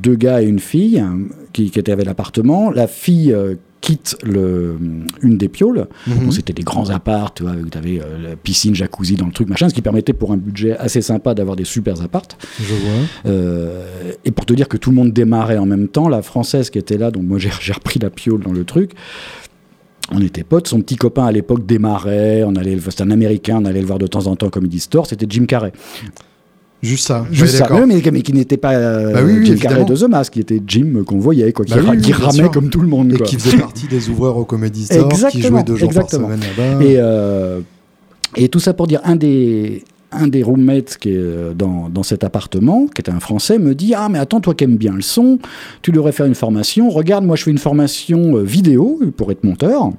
deux 0.00 0.14
gars 0.14 0.42
et 0.42 0.46
une 0.46 0.60
fille 0.60 1.00
hein, 1.00 1.18
qui, 1.52 1.70
qui 1.72 1.78
étaient 1.80 1.90
avec 1.90 2.06
l'appartement. 2.06 2.70
La 2.70 2.86
fille 2.86 3.32
euh, 3.32 3.54
quitte 3.80 4.16
le, 4.24 4.76
une 5.22 5.38
des 5.38 5.48
pioles. 5.48 5.86
Mhm. 6.06 6.30
C'était 6.32 6.52
des 6.52 6.62
grands 6.64 6.90
apparts, 6.90 7.32
tu 7.34 7.44
vois, 7.44 7.52
où 7.52 7.68
tu 7.68 7.78
avais 7.78 8.00
la 8.22 8.34
piscine, 8.36 8.74
jacuzzi 8.74 9.14
dans 9.14 9.26
le 9.26 9.32
truc, 9.32 9.48
machin, 9.48 9.68
ce 9.68 9.74
qui 9.74 9.82
permettait 9.82 10.12
pour 10.12 10.32
un 10.32 10.36
budget 10.36 10.76
assez 10.76 11.00
sympa 11.00 11.34
d'avoir 11.34 11.54
des 11.56 11.64
super 11.64 12.00
apparts. 12.02 12.22
Je 12.60 12.74
vois. 12.74 12.92
Euh, 13.26 14.12
et 14.24 14.30
pour 14.32 14.46
te 14.46 14.52
dire 14.52 14.68
que 14.68 14.76
tout 14.76 14.90
le 14.90 14.96
monde 14.96 15.12
démarrait 15.12 15.58
en 15.58 15.66
même 15.66 15.88
temps, 15.88 16.08
la 16.08 16.22
française 16.22 16.70
qui 16.70 16.78
était 16.78 16.98
là, 16.98 17.10
donc 17.10 17.22
moi 17.24 17.38
j'ai 17.60 17.72
repris 17.72 17.98
la 18.00 18.10
piole 18.10 18.40
dans 18.42 18.52
le 18.52 18.64
truc. 18.64 18.92
On 20.10 20.22
était 20.22 20.42
potes, 20.44 20.68
son 20.68 20.80
petit 20.80 20.96
copain 20.96 21.26
à 21.26 21.32
l'époque 21.32 21.66
démarrait, 21.66 22.42
on 22.42 22.56
allait, 22.56 22.74
le- 22.74 22.80
c'était 22.80 23.02
un 23.02 23.10
américain, 23.10 23.58
on 23.60 23.64
allait 23.66 23.80
le 23.82 23.86
voir 23.86 23.98
de 23.98 24.06
temps 24.06 24.26
en 24.26 24.36
temps 24.36 24.46
au 24.46 24.50
Comedy 24.50 24.80
Store, 24.80 25.06
c'était 25.06 25.26
Jim 25.28 25.44
Carrey. 25.44 25.72
Juste 26.82 27.06
ça. 27.08 27.26
Juste 27.30 27.54
Ouais, 27.60 27.66
ça, 27.66 27.86
mais, 27.86 28.00
mais 28.12 28.22
qui 28.22 28.32
n'était 28.32 28.56
pas 28.56 28.74
euh, 28.74 29.12
Bah 29.12 29.20
oui, 29.24 29.38
oui, 29.38 29.46
Jim. 29.46 29.56
Carrey 29.56 29.84
de 29.84 29.96
The 29.96 30.08
Mask, 30.08 30.32
qui 30.34 30.40
était 30.40 30.62
Jim 30.66 31.02
qu'on 31.04 31.18
voyait, 31.18 31.52
quoi, 31.52 31.64
qui, 31.64 31.74
Bah 31.74 31.80
oui, 31.90 31.98
qui 32.00 32.12
ramait 32.12 32.48
comme 32.50 32.70
tout 32.70 32.80
le 32.80 32.86
monde. 32.88 33.12
Et 33.14 33.16
quoi. 33.16 33.26
qui 33.26 33.36
faisait 33.38 33.56
partie 33.58 33.88
des 33.88 34.08
ouvreurs 34.10 34.36
au 34.36 34.44
Comedy 34.44 34.84
Store, 34.84 35.08
qui 35.08 35.14
Exactement, 35.16 35.48
jouait 35.58 35.64
deux 35.64 35.76
jours 35.76 35.88
exactement. 35.88 36.28
par 36.28 36.36
semaine 36.36 36.50
là-bas. 36.56 36.84
Et, 36.84 36.96
euh, 36.98 37.60
et 38.36 38.48
tout 38.48 38.60
ça 38.60 38.74
pour 38.74 38.86
dire, 38.86 39.00
un 39.04 39.16
des, 39.16 39.82
un 40.12 40.28
des 40.28 40.42
roommates 40.44 40.98
qui 40.98 41.08
est 41.10 41.16
euh, 41.16 41.52
dans, 41.52 41.88
dans 41.88 42.04
cet 42.04 42.22
appartement, 42.22 42.86
qui 42.86 43.00
était 43.00 43.10
un 43.10 43.18
Français, 43.20 43.58
me 43.58 43.74
dit 43.74 43.94
Ah, 43.96 44.08
mais 44.08 44.18
attends, 44.20 44.40
toi 44.40 44.54
qui 44.54 44.62
aimes 44.64 44.76
bien 44.76 44.92
le 44.94 45.02
son, 45.02 45.40
tu 45.82 45.90
devrais 45.90 46.12
faire 46.12 46.26
une 46.26 46.36
formation. 46.36 46.90
Regarde, 46.90 47.24
moi 47.24 47.34
je 47.34 47.42
fais 47.42 47.50
une 47.50 47.58
formation 47.58 48.36
euh, 48.36 48.42
vidéo 48.44 49.00
pour 49.16 49.32
être 49.32 49.42
monteur. 49.42 49.90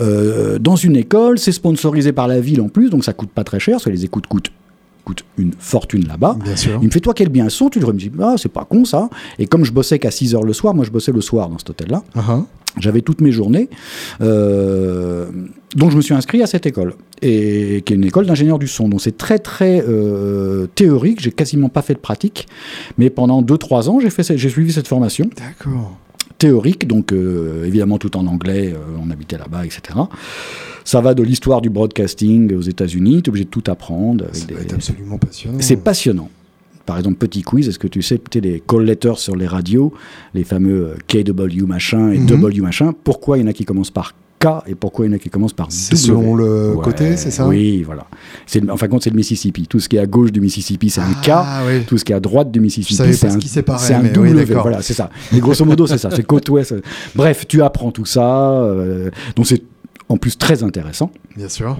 euh, 0.00 0.58
dans 0.58 0.76
une 0.76 0.96
école, 0.96 1.38
c'est 1.38 1.52
sponsorisé 1.52 2.12
par 2.12 2.28
la 2.28 2.40
ville 2.40 2.60
en 2.60 2.68
plus, 2.68 2.88
donc 2.90 3.04
ça 3.04 3.12
coûte 3.12 3.30
pas 3.30 3.44
très 3.44 3.60
cher, 3.60 3.74
parce 3.74 3.84
que 3.84 3.90
les 3.90 4.04
écoutes 4.04 4.26
coûtent, 4.26 4.50
coûtent 5.04 5.24
une 5.38 5.52
fortune 5.58 6.06
là-bas. 6.06 6.36
Il 6.80 6.86
me 6.86 6.90
fait, 6.90 7.00
toi, 7.00 7.14
quel 7.14 7.28
bien 7.28 7.48
son 7.48 7.68
Tu 7.68 7.78
devrais 7.78 7.92
me 7.92 7.98
dire, 7.98 8.10
ah, 8.20 8.34
c'est 8.36 8.48
pas 8.50 8.64
con 8.64 8.84
ça. 8.84 9.08
Et 9.38 9.46
comme 9.46 9.64
je 9.64 9.72
bossais 9.72 9.98
qu'à 9.98 10.10
6 10.10 10.34
heures 10.34 10.42
le 10.42 10.52
soir, 10.52 10.74
moi 10.74 10.84
je 10.84 10.90
bossais 10.90 11.12
le 11.12 11.20
soir 11.20 11.48
dans 11.48 11.58
cet 11.58 11.70
hôtel-là. 11.70 12.02
Ah, 12.14 12.24
ah. 12.28 12.42
J'avais 12.78 13.00
toutes 13.00 13.20
mes 13.20 13.32
journées. 13.32 13.68
Euh, 14.20 15.26
donc 15.74 15.90
je 15.90 15.96
me 15.96 16.02
suis 16.02 16.14
inscrit 16.14 16.42
à 16.42 16.46
cette 16.46 16.66
école, 16.66 16.94
et, 17.20 17.82
qui 17.84 17.92
est 17.92 17.96
une 17.96 18.04
école 18.04 18.26
d'ingénieur 18.26 18.58
du 18.58 18.68
son. 18.68 18.88
Donc 18.88 19.00
c'est 19.00 19.16
très 19.16 19.38
très 19.38 19.82
euh, 19.86 20.66
théorique, 20.74 21.20
j'ai 21.20 21.32
quasiment 21.32 21.68
pas 21.68 21.82
fait 21.82 21.94
de 21.94 21.98
pratique. 21.98 22.46
Mais 22.98 23.10
pendant 23.10 23.42
2-3 23.42 23.88
ans, 23.88 23.98
j'ai 24.00 24.48
suivi 24.48 24.72
cette 24.72 24.88
formation 24.88 25.28
D'accord. 25.36 25.96
Théorique, 26.40 26.88
donc 26.88 27.12
euh, 27.12 27.64
évidemment 27.64 27.98
tout 27.98 28.16
en 28.16 28.26
anglais, 28.26 28.72
euh, 28.74 28.78
on 29.00 29.10
habitait 29.10 29.38
là-bas, 29.38 29.64
etc. 29.64 29.80
Ça 30.84 31.00
va 31.00 31.14
de 31.14 31.22
l'histoire 31.22 31.60
du 31.60 31.70
broadcasting 31.70 32.52
aux 32.54 32.62
États-Unis, 32.62 33.22
tu 33.22 33.28
es 33.28 33.30
obligé 33.30 33.44
de 33.44 33.50
tout 33.50 33.62
apprendre. 33.70 34.24
des- 34.48 34.54
être 34.54 34.74
absolument 34.74 35.18
passionnant. 35.18 35.58
c'est 35.60 35.76
passionnant. 35.76 36.28
Par 36.86 36.98
exemple, 36.98 37.18
petit 37.18 37.42
quiz, 37.42 37.68
est-ce 37.68 37.78
que 37.78 37.86
tu 37.86 38.02
sais 38.02 38.18
peut-être 38.18 38.44
les 38.44 38.60
call 38.66 38.84
letters 38.84 39.18
sur 39.18 39.36
les 39.36 39.46
radios, 39.46 39.92
les 40.34 40.42
fameux 40.42 40.88
euh, 40.88 40.94
KW 41.06 41.64
machin 41.66 42.10
et 42.10 42.18
Mhm. 42.18 42.26
W 42.26 42.60
machin, 42.62 42.92
pourquoi 43.04 43.38
il 43.38 43.42
y 43.42 43.44
en 43.44 43.46
a 43.46 43.52
qui 43.52 43.64
commencent 43.64 43.92
par 43.92 44.14
K 44.40 44.46
et 44.66 44.74
pourquoi 44.74 45.04
il 45.06 45.10
y 45.10 45.12
en 45.12 45.16
a 45.16 45.18
qui 45.18 45.28
commencent 45.28 45.52
par 45.52 45.66
C'est 45.70 45.92
W 45.94 46.06
selon 46.06 46.34
le 46.34 46.74
Ouais, 46.74 46.82
côté, 46.82 47.16
c'est 47.16 47.30
ça 47.30 47.46
Oui, 47.46 47.82
voilà. 47.82 48.06
En 48.72 48.76
fin 48.76 48.86
de 48.86 48.90
compte, 48.90 49.02
c'est 49.04 49.10
le 49.10 49.16
Mississippi. 49.16 49.66
Tout 49.66 49.78
ce 49.80 49.88
qui 49.88 49.96
est 49.96 50.00
à 50.00 50.06
gauche 50.06 50.32
du 50.32 50.40
Mississippi, 50.40 50.88
c'est 50.90 51.02
un 51.02 51.12
K. 51.12 51.28
Ah 51.30 51.62
oui. 51.66 51.84
Tout 51.86 51.98
ce 51.98 52.04
qui 52.04 52.12
est 52.12 52.14
à 52.16 52.20
droite 52.20 52.50
du 52.50 52.58
Mississippi, 52.60 52.94
c'est 52.94 53.26
un, 53.26 53.38
c'est 53.78 53.94
un 53.94 54.02
oui, 54.02 54.10
W. 54.12 54.44
d'accord. 54.46 54.62
voilà, 54.62 54.82
c'est 54.82 54.94
ça. 54.94 55.10
Mais 55.32 55.40
grosso 55.40 55.64
modo, 55.64 55.86
c'est 55.86 55.98
ça. 55.98 56.10
C'est 56.10 56.22
côte 56.24 56.48
ouest. 56.48 56.74
Bref, 57.14 57.46
tu 57.46 57.62
apprends 57.62 57.90
tout 57.92 58.06
ça. 58.06 58.62
euh, 58.62 59.10
donc 59.36 59.46
c'est 59.46 59.62
en 60.08 60.16
plus 60.16 60.36
très 60.36 60.62
intéressant. 60.64 61.12
Bien 61.36 61.48
sûr. 61.48 61.76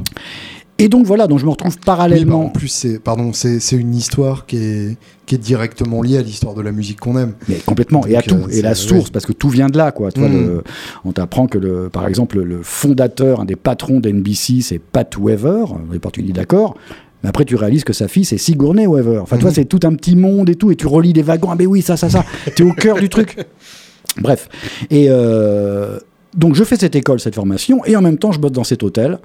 Et 0.83 0.89
donc 0.89 1.07
voilà, 1.07 1.27
donc 1.27 1.39
je 1.39 1.45
me 1.45 1.51
retrouve 1.51 1.73
Oui, 1.73 1.79
bah, 1.79 1.85
parallèlement. 1.87 2.45
en 2.47 2.49
plus, 2.49 2.69
c'est 2.69 2.99
pardon, 2.99 3.33
c'est 3.33 3.61
une 3.73 3.95
histoire 3.95 4.47
qui 4.47 4.57
est 4.57 4.97
qui 5.27 5.37
est 5.37 5.39
directement 5.39 6.03
liée 6.03 6.17
à 6.19 6.23
l'histoire 6.23 6.55
de 6.55 6.61
la 6.63 6.73
musique 6.73 6.99
qu'on 6.99 7.17
aime. 7.17 7.35
Mais 7.49 7.57
complètement, 7.65 8.05
et 8.07 8.17
à 8.17 8.23
tout, 8.23 8.35
euh, 8.35 8.49
et 8.51 8.63
la 8.63 8.75
source, 8.75 9.05
ouais. 9.07 9.11
parce 9.13 9.27
que 9.27 9.33
tout 9.33 9.49
vient 9.49 9.69
de 9.69 9.77
là, 9.79 9.93
quoi. 9.93 10.11
Tu 10.11 10.19
vois, 10.19 10.29
Mm. 10.29 10.33
le- 10.47 10.65
on 11.05 11.13
t'apprend 11.13 11.47
que, 11.47 11.57
le, 11.59 11.89
par 11.89 12.09
exemple, 12.09 12.41
le 12.41 12.61
fondateur, 12.65 13.41
un 13.41 13.45
des 13.45 13.55
patrons 13.55 14.01
d'NBC, 14.01 14.61
c'est 14.61 14.81
Pat 14.81 15.17
Weaver, 15.17 15.67
départ 15.93 16.11
tu 16.11 16.23
dis 16.23 16.33
d'accord, 16.33 16.75
mais 17.23 17.29
après 17.29 17.45
tu 17.45 17.55
réalises 17.55 17.85
que 17.85 17.93
sa 17.93 18.09
fille, 18.09 18.25
c'est 18.25 18.39
Sigourney 18.39 18.89
Weaver. 18.89 19.19
Enfin, 19.19 19.37
vois, 19.37 19.51
Mhm. 19.51 19.55
c'est 19.55 19.65
tout 19.67 19.81
un 19.85 19.95
petit 19.95 20.17
monde 20.17 20.51
et 20.51 20.57
tout, 20.57 20.73
et 20.73 20.77
tu 20.77 20.89
relis 20.89 21.13
les 21.13 21.23
wagons, 21.23 21.51
ah 21.53 21.55
ben 21.57 21.67
oui, 21.69 21.81
ça, 21.83 21.97
ça, 21.97 22.09
ça, 22.11 22.25
t'es 22.57 22.65
au 22.65 22.73
cœur 22.73 22.99
du 22.99 23.09
truc. 23.09 23.37
Bref, 24.21 24.49
et 24.91 25.07
euh, 25.11 25.99
donc 26.37 26.57
je 26.57 26.65
fais 26.65 26.75
cette 26.77 26.97
école, 26.97 27.21
cette 27.21 27.37
formation, 27.37 27.85
et 27.85 27.95
en 27.95 28.03
même 28.03 28.19
temps 28.19 28.33
je 28.33 28.41
bosse 28.41 28.51
dans 28.53 28.65
cet 28.65 28.83
hôtel, 28.83 29.19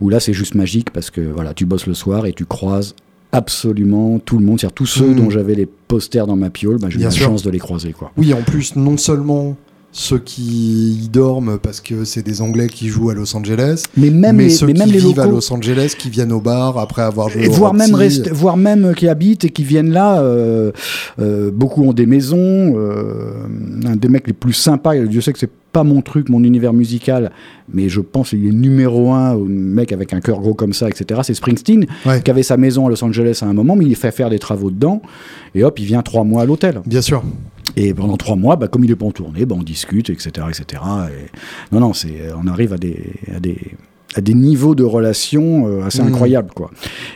où 0.00 0.08
là 0.08 0.20
c'est 0.20 0.32
juste 0.32 0.54
magique, 0.54 0.90
parce 0.90 1.10
que 1.10 1.20
voilà, 1.20 1.54
tu 1.54 1.64
bosses 1.66 1.86
le 1.86 1.94
soir 1.94 2.26
et 2.26 2.32
tu 2.32 2.44
croises 2.44 2.94
absolument 3.32 4.18
tout 4.18 4.38
le 4.38 4.44
monde, 4.44 4.58
c'est-à-dire 4.60 4.74
tous 4.74 4.86
ceux 4.86 5.08
Mm. 5.08 5.14
dont 5.16 5.30
j'avais 5.30 5.54
les 5.54 5.66
posters 5.66 6.26
dans 6.26 6.36
ma 6.36 6.50
piole, 6.50 6.78
bah, 6.78 6.88
j'ai 6.90 6.98
eu 6.98 7.02
la 7.02 7.10
sûr. 7.10 7.26
chance 7.26 7.42
de 7.42 7.50
les 7.50 7.58
croiser. 7.58 7.92
Quoi. 7.92 8.10
Oui, 8.16 8.32
en 8.32 8.42
plus, 8.42 8.74
non 8.76 8.96
seulement 8.96 9.56
ceux 9.90 10.18
qui 10.18 11.00
y 11.04 11.08
dorment 11.08 11.58
parce 11.58 11.80
que 11.80 12.04
c'est 12.04 12.22
des 12.22 12.42
Anglais 12.42 12.66
qui 12.68 12.88
jouent 12.88 13.08
à 13.10 13.14
Los 13.14 13.34
Angeles, 13.34 13.84
Mais 13.96 14.10
même 14.10 14.36
mais 14.36 14.44
les, 14.44 14.50
ceux 14.50 14.66
mais 14.66 14.74
qui 14.74 14.78
même 14.80 14.90
les 14.90 14.98
vivent 14.98 15.18
à 15.20 15.26
Los 15.26 15.50
Angeles, 15.52 15.94
qui 15.98 16.10
viennent 16.10 16.32
au 16.32 16.40
bar 16.40 16.78
après 16.78 17.02
avoir 17.02 17.30
joué 17.30 17.44
et 17.44 17.48
au 17.48 17.52
voire 17.52 17.72
même, 17.74 17.94
reste, 17.94 18.30
voire 18.30 18.58
même 18.58 18.84
euh, 18.86 18.92
qui 18.92 19.08
habitent 19.08 19.46
et 19.46 19.50
qui 19.50 19.64
viennent 19.64 19.90
là, 19.90 20.20
euh, 20.20 20.72
euh, 21.20 21.50
beaucoup 21.50 21.82
ont 21.84 21.94
des 21.94 22.04
maisons. 22.06 22.38
euh, 22.76 23.32
un 23.86 23.96
des 23.96 24.08
mecs 24.08 24.26
les 24.26 24.34
plus 24.34 24.52
sympas, 24.52 24.94
Dieu 24.96 25.22
sait 25.22 25.32
que 25.32 25.38
c'est 25.38 25.50
pas 25.72 25.84
mon 25.84 26.00
truc, 26.00 26.28
mon 26.30 26.42
univers 26.44 26.72
musical, 26.72 27.30
mais 27.72 27.88
je 27.88 28.00
pense 28.00 28.30
qu'il 28.30 28.46
est 28.46 28.52
numéro 28.52 29.12
un, 29.12 29.32
un 29.32 29.36
mec 29.46 29.92
avec 29.92 30.12
un 30.14 30.20
cœur 30.20 30.40
gros 30.40 30.54
comme 30.54 30.72
ça, 30.72 30.88
etc. 30.88 31.20
C'est 31.22 31.34
Springsteen, 31.34 31.86
Ouais. 32.06 32.22
qui 32.22 32.30
avait 32.30 32.42
sa 32.42 32.56
maison 32.56 32.86
à 32.86 32.90
Los 32.90 33.02
Angeles 33.04 33.40
à 33.42 33.46
un 33.46 33.52
moment, 33.52 33.76
mais 33.76 33.84
il 33.84 33.94
fait 33.96 34.10
faire 34.10 34.30
des 34.30 34.38
travaux 34.38 34.70
dedans, 34.70 35.02
et 35.54 35.64
hop, 35.64 35.78
il 35.78 35.84
vient 35.84 36.02
trois 36.02 36.24
mois 36.24 36.42
à 36.42 36.46
l'hôtel. 36.46 36.80
Bien 36.86 37.02
sûr. 37.02 37.22
Et 37.76 37.92
pendant 37.94 38.16
trois 38.16 38.34
mois, 38.36 38.56
bah, 38.56 38.66
comme 38.68 38.82
il 38.84 38.90
est 38.90 38.96
pas 38.96 39.06
en 39.06 39.10
tournée, 39.12 39.44
bah, 39.44 39.54
on 39.58 39.62
discute, 39.62 40.08
etc. 40.10 40.46
etc. 40.48 40.82
Et... 41.10 41.74
Non, 41.74 41.80
non, 41.80 41.92
c'est, 41.92 42.32
on 42.42 42.46
arrive 42.48 42.72
à 42.72 42.78
des, 42.78 43.12
à 43.36 43.38
des, 43.38 43.58
à 44.16 44.20
des 44.22 44.32
niveaux 44.34 44.74
de 44.74 44.84
relations 44.84 45.68
euh, 45.68 45.84
assez 45.84 46.00
Mhm. 46.00 46.08
incroyables. 46.08 46.50
Quoi. 46.54 46.70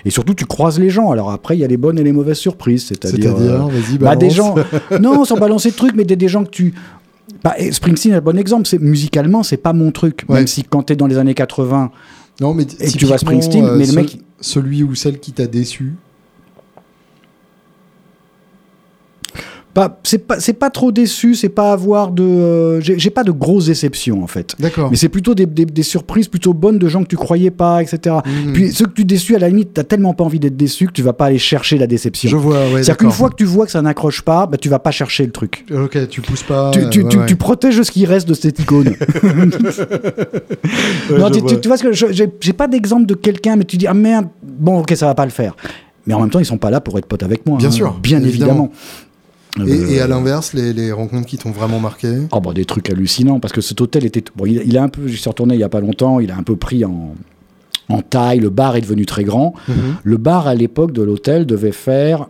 Et 0.04 0.10
surtout, 0.10 0.34
tu 0.34 0.44
croises 0.44 0.78
les 0.78 0.90
gens. 0.90 1.10
Alors 1.10 1.30
après, 1.30 1.56
il 1.56 1.60
y 1.60 1.64
a 1.64 1.66
les 1.68 1.78
bonnes 1.78 1.98
et 1.98 2.04
les 2.04 2.12
mauvaises 2.12 2.36
surprises. 2.36 2.84
C'est-à-dire, 2.86 3.34
C'est-à-dire, 3.34 3.64
euh, 3.66 3.68
vas-y, 3.70 3.96
bah, 3.98 4.14
des 4.14 4.28
gens. 4.30 4.54
non, 5.00 5.24
sans 5.24 5.38
balancer 5.38 5.70
de 5.70 5.76
trucs, 5.76 5.94
mais 5.96 6.04
des, 6.04 6.16
des 6.16 6.28
gens 6.28 6.44
que 6.44 6.50
tu. 6.50 6.74
Bah, 7.44 7.54
et 7.58 7.72
Springsteen 7.72 8.12
est 8.12 8.16
un 8.16 8.20
bon 8.20 8.38
exemple. 8.38 8.66
C'est, 8.66 8.78
musicalement, 8.80 9.42
c'est 9.42 9.56
pas 9.56 9.72
mon 9.72 9.90
truc. 9.90 10.24
Ouais. 10.28 10.36
Même 10.38 10.46
si 10.46 10.64
quand 10.64 10.82
tu 10.84 10.92
es 10.92 10.96
dans 10.96 11.06
les 11.06 11.18
années 11.18 11.34
80, 11.34 11.90
Non, 12.40 12.54
mais 12.54 12.66
et 12.80 12.88
tu 12.90 13.04
vois 13.06 13.18
Springsteen, 13.18 13.64
euh, 13.64 13.76
mais 13.76 13.86
le 13.86 13.90
ce- 13.92 13.96
mec. 13.96 14.18
celui 14.40 14.82
ou 14.82 14.94
celle 14.94 15.18
qui 15.20 15.32
t'a 15.32 15.46
déçu. 15.46 15.94
Pas, 19.74 19.98
c'est, 20.02 20.18
pas, 20.18 20.38
c'est 20.38 20.52
pas 20.52 20.68
trop 20.68 20.92
déçu, 20.92 21.34
c'est 21.34 21.48
pas 21.48 21.72
avoir 21.72 22.10
de. 22.10 22.22
euh, 22.22 22.80
j'ai, 22.82 23.08
pas 23.08 23.24
de 23.24 23.30
grosses 23.32 23.66
déceptions 23.66 24.22
en 24.22 24.26
fait. 24.26 24.54
D'accord. 24.58 24.90
Mais 24.90 24.96
c'est 24.98 25.08
plutôt 25.08 25.34
des, 25.34 25.46
des- 25.46 25.64
des 25.64 25.82
surprises 25.82 26.28
plutôt 26.28 26.52
bonnes 26.52 26.76
de 26.78 26.88
gens 26.88 27.02
que 27.02 27.08
tu 27.08 27.16
croyais 27.16 27.50
pas, 27.50 27.80
etc. 27.82 28.16
Mhm. 28.46 28.52
Puis 28.52 28.72
ceux 28.72 28.84
que 28.84 28.92
tu 28.92 29.06
déçus, 29.06 29.34
à 29.34 29.38
la 29.38 29.48
limite, 29.48 29.70
t'as 29.72 29.84
tellement 29.84 30.12
pas 30.12 30.24
envie 30.24 30.38
d'être 30.38 30.58
déçu 30.58 30.86
que 30.88 30.92
tu 30.92 31.00
vas 31.00 31.14
pas 31.14 31.24
aller 31.26 31.38
chercher 31.38 31.78
la 31.78 31.86
déception. 31.86 32.28
Je 32.28 32.36
vois, 32.36 32.58
ouais. 32.66 32.82
C'est-à-dire 32.82 32.98
qu'une 32.98 33.10
fois 33.12 33.30
que 33.30 33.36
tu 33.36 33.44
vois 33.44 33.64
que 33.64 33.72
ça 33.72 33.80
n'accroche 33.80 34.20
pas, 34.20 34.44
bah, 34.46 34.58
tu 34.58 34.68
vas 34.68 34.78
pas 34.78 34.90
chercher 34.90 35.24
le 35.24 35.32
truc. 35.32 35.64
Ok, 35.74 36.06
tu 36.10 36.20
pousses 36.20 36.42
pas. 36.42 36.70
tu, 36.72 36.80
euh, 36.80 36.88
tu, 36.90 37.02
ouais, 37.04 37.08
tu- 37.08 37.18
ouais. 37.20 37.26
tu 37.26 37.36
protèges 37.36 37.80
ce 37.82 37.90
qui 37.90 38.04
reste 38.04 38.28
de 38.28 38.34
cette 38.34 38.58
icône. 38.58 38.92
Non, 41.18 41.30
tu, 41.30 41.40
vois. 41.40 41.48
tu- 41.50 41.60
tu 41.60 41.68
vois 41.68 41.76
ce 41.76 41.84
que 41.84 41.92
j'ai 42.40 42.52
pas 42.52 42.68
d'exemple 42.68 43.06
de 43.06 43.14
quelqu'un, 43.14 43.56
mais 43.56 43.64
tu 43.64 43.76
dis 43.76 43.86
ah 43.86 43.94
merde, 43.94 44.26
bon 44.42 44.80
ok 44.80 44.92
ça 44.96 45.06
va 45.06 45.14
pas 45.14 45.24
le 45.24 45.30
faire. 45.30 45.56
Mais 46.06 46.14
en 46.14 46.20
même 46.20 46.30
temps 46.30 46.38
ils 46.40 46.46
sont 46.46 46.58
pas 46.58 46.70
là 46.70 46.80
pour 46.80 46.98
être 46.98 47.06
potes 47.06 47.22
avec 47.22 47.46
moi. 47.46 47.58
Bien 47.58 47.68
hein, 47.68 47.72
sûr, 47.72 47.92
bien 48.02 48.22
évidemment. 48.22 48.70
Et, 49.58 49.60
Euh, 49.60 49.90
et 49.90 50.00
à 50.00 50.06
l'inverse, 50.06 50.54
les, 50.54 50.72
les 50.72 50.92
rencontres 50.92 51.26
qui 51.26 51.36
t'ont 51.36 51.50
vraiment 51.50 51.78
marqué 51.78 52.08
Oh 52.32 52.40
bah 52.40 52.52
des 52.54 52.64
trucs 52.64 52.88
hallucinants 52.90 53.38
parce 53.38 53.52
que 53.52 53.60
cet 53.60 53.80
hôtel 53.82 54.04
était 54.06 54.24
bon 54.34 54.46
il, 54.46 54.62
il 54.64 54.78
a 54.78 54.82
un 54.82 54.88
peu 54.88 55.06
j'y 55.06 55.16
suis 55.18 55.28
retourné 55.28 55.54
il 55.54 55.60
y 55.60 55.64
a 55.64 55.68
pas 55.68 55.80
longtemps 55.80 56.20
il 56.20 56.30
a 56.30 56.36
un 56.36 56.42
peu 56.42 56.56
pris 56.56 56.84
en 56.86 57.14
en 57.90 58.00
taille 58.00 58.38
le 58.40 58.48
bar 58.48 58.76
est 58.76 58.80
devenu 58.80 59.04
très 59.04 59.24
grand. 59.24 59.52
Mhm. 59.68 59.74
le 60.02 60.16
bar 60.16 60.46
à 60.46 60.54
l'époque 60.54 60.92
de 60.92 61.02
l'hôtel 61.02 61.44
devait 61.44 61.72
faire 61.72 62.28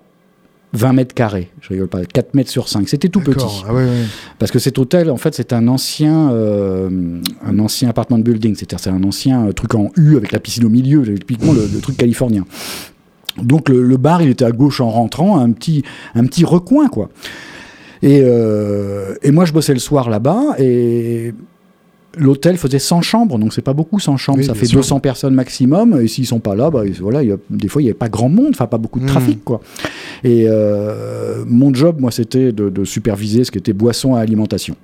20 0.75 0.95
mètres 0.95 1.15
carrés. 1.15 1.51
Je 1.61 1.69
rigole 1.69 1.89
pas 1.89 2.03
4 2.05 2.33
mètres 2.35 2.51
sur 2.51 2.67
5 2.69 2.89
c'était 2.89 3.09
tout 3.11 3.21
petit. 3.21 3.45
Ah 3.69 3.73
ouais, 3.75 3.85
ouais. 3.85 4.05
parce 4.41 4.51
que 4.51 4.59
cet 4.59 4.79
hôtel 4.79 5.09
en 5.11 5.19
fait 5.19 5.35
c'est 5.35 5.53
un 5.53 5.69
ancien 5.69 6.33
euh, 6.33 7.21
un 7.47 7.59
ancien 7.61 7.89
appartement 7.91 8.19
de 8.19 8.25
building. 8.25 8.57
C'est-à-dire 8.57 8.81
c'est 8.81 8.91
un 8.91 9.05
ancien 9.05 9.47
euh, 9.47 9.53
truc 9.53 9.75
en 9.77 9.91
U 9.97 10.17
avec 10.17 10.33
la 10.33 10.41
piscine 10.41 10.65
au 10.65 10.71
milieu 10.71 11.03
typiquement 11.05 11.53
le, 11.53 11.69
le 11.73 11.81
truc 11.81 11.97
californien 11.99 12.47
donc 13.41 13.69
le, 13.69 13.83
le 13.83 13.97
bar 13.97 14.21
il 14.23 14.29
était 14.31 14.45
à 14.45 14.53
gauche 14.53 14.81
en 14.81 14.91
rentrant 14.91 15.39
un 15.39 15.51
petit 15.53 15.83
un 16.15 16.25
petit 16.27 16.45
recoin 16.45 16.89
quoi 16.89 17.09
et, 18.05 18.21
euh, 18.25 19.15
et 19.23 19.31
moi, 19.31 19.45
je 19.45 19.53
bossais 19.53 19.73
le 19.75 19.79
soir 19.79 20.11
là-bas 20.11 20.57
et 20.59 21.33
l'hôtel 22.19 22.57
faisait 22.57 22.81
100 22.81 23.01
chambres, 23.01 23.39
donc 23.39 23.55
c'est 23.55 23.63
pas 23.63 23.75
beaucoup 23.75 24.01
100 24.01 24.17
chambres, 24.17 24.39
Oui, 24.41 24.45
ça 24.45 24.55
fait 24.55 24.67
sûr. 24.67 24.79
200 24.81 24.99
personnes 24.99 25.35
maximum. 25.35 26.01
Et 26.01 26.09
s'ils 26.09 26.27
sont 26.27 26.41
pas 26.41 26.57
là, 26.57 26.69
bah, 26.69 26.83
voilà, 27.01 27.23
il 27.23 27.29
y 27.29 27.33
a- 27.33 27.37
des 27.49 27.69
fois 27.69 27.81
il 27.81 27.85
n'y 27.85 27.91
avait 27.91 27.99
pas 27.99 28.09
grand 28.09 28.29
monde, 28.29 28.49
enfin 28.51 28.67
pas 28.67 28.77
beaucoup 28.79 28.99
de 28.99 29.05
Mhm. 29.05 29.11
trafic 29.11 29.45
quoi. 29.45 29.61
Et 30.25 30.47
euh, 30.49 31.45
mon 31.47 31.73
job, 31.73 32.01
moi, 32.01 32.11
c'était 32.11 32.51
de, 32.51 32.69
de 32.71 32.85
superviser 32.85 33.45
ce 33.45 33.53
qui 33.53 33.59
était 33.59 33.73
boisson 33.73 34.17
à 34.17 34.21
alimentation. 34.21 34.75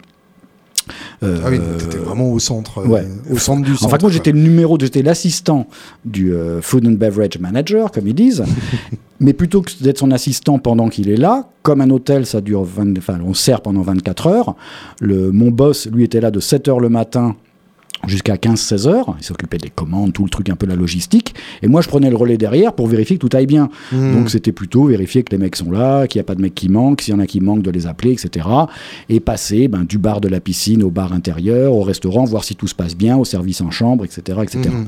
Euh, 1.23 1.41
Ah 1.45 1.49
oui, 1.51 1.59
t'étais 1.79 1.99
vraiment 1.99 2.31
au 2.33 2.39
centre. 2.39 2.79
euh. 2.79 3.03
Au 3.31 3.39
centre 3.39 3.63
du 3.63 3.73
centre. 3.77 3.87
En 3.87 3.89
fait, 3.89 4.03
moi, 4.03 4.11
j'étais 4.11 4.33
le 4.33 4.41
numéro, 4.41 4.77
j'étais 4.81 5.03
l'assistant 5.03 5.67
du 6.05 6.33
euh, 6.35 6.61
Food 6.63 6.87
and 6.87 6.93
Beverage 6.93 7.39
Manager, 7.39 7.91
comme 7.91 8.07
ils 8.07 8.15
disent. 8.15 8.45
Mais 9.21 9.33
plutôt 9.33 9.63
que 9.63 9.71
d'être 9.81 9.99
son 9.99 10.13
assistant 10.13 10.59
pendant 10.61 10.89
qu'il 10.89 11.09
est 11.11 11.17
là, 11.17 11.49
comme 11.63 11.81
un 11.81 11.91
hôtel, 11.91 12.25
ça 12.25 12.41
dure 12.41 12.63
20, 12.63 12.97
enfin, 12.99 13.19
on 13.27 13.35
sert 13.35 13.61
pendant 13.63 13.83
24 13.83 14.27
heures. 14.29 14.55
Le, 15.01 15.33
mon 15.33 15.51
boss, 15.51 15.89
lui, 15.93 16.05
était 16.05 16.21
là 16.21 16.31
de 16.31 16.39
7 16.39 16.69
heures 16.69 16.79
le 16.81 16.89
matin 16.89 17.35
jusqu'à 18.07 18.37
15-16 18.37 18.87
heures. 18.89 19.17
Il 19.19 19.25
s'occupait 19.25 19.59
des 19.59 19.71
commandes, 19.71 20.13
tout 20.13 20.25
le 20.25 20.31
truc, 20.31 20.51
un 20.51 20.57
peu 20.57 20.67
la 20.67 20.77
logistique. 20.77 21.35
Et 21.63 21.69
moi, 21.69 21.81
je 21.81 21.89
prenais 21.89 22.11
le 22.11 22.17
relais 22.17 22.39
derrière 22.39 22.73
pour 22.73 22.87
vérifier 22.87 23.19
que 23.19 23.27
tout 23.27 23.37
aille 23.37 23.47
bien. 23.47 23.69
Mhm. 23.93 24.15
Donc 24.15 24.31
c'était 24.31 24.53
plutôt 24.53 24.85
vérifier 24.85 25.23
que 25.23 25.33
les 25.33 25.39
mecs 25.39 25.57
sont 25.57 25.71
là, 25.71 26.07
qu'il 26.07 26.19
n'y 26.19 26.23
a 26.23 26.25
pas 26.25 26.35
de 26.35 26.43
mecs 26.43 26.55
qui 26.55 26.69
manquent, 26.69 27.03
s'il 27.03 27.15
y 27.15 27.17
en 27.17 27.21
a 27.21 27.27
qui 27.27 27.41
manquent, 27.41 27.63
de 27.63 27.71
les 27.71 27.87
appeler, 27.87 28.13
etc. 28.13 28.47
Et 29.09 29.21
passer 29.21 29.69
ben, 29.69 29.85
du 29.85 29.99
bar 29.99 30.21
de 30.21 30.29
la 30.29 30.41
piscine 30.41 30.83
au 30.83 30.91
bar 30.91 31.13
intérieur, 31.13 31.73
au 31.75 31.83
restaurant, 31.83 32.25
voir 32.25 32.45
si 32.45 32.55
tout 32.55 32.69
se 32.69 32.75
passe 32.75 32.97
bien, 32.97 33.17
au 33.17 33.25
service 33.25 33.61
en 33.61 33.71
chambre, 33.71 34.05
etc. 34.05 34.39
etc. 34.43 34.61
Mhm. 34.71 34.87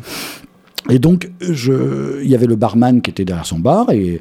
Et 0.89 0.99
donc, 0.99 1.31
il 1.41 2.27
y 2.29 2.35
avait 2.35 2.47
le 2.47 2.57
barman 2.57 3.03
qui 3.03 3.11
était 3.11 3.25
derrière 3.25 3.47
son 3.47 3.59
bar 3.59 3.91
et 3.91 4.21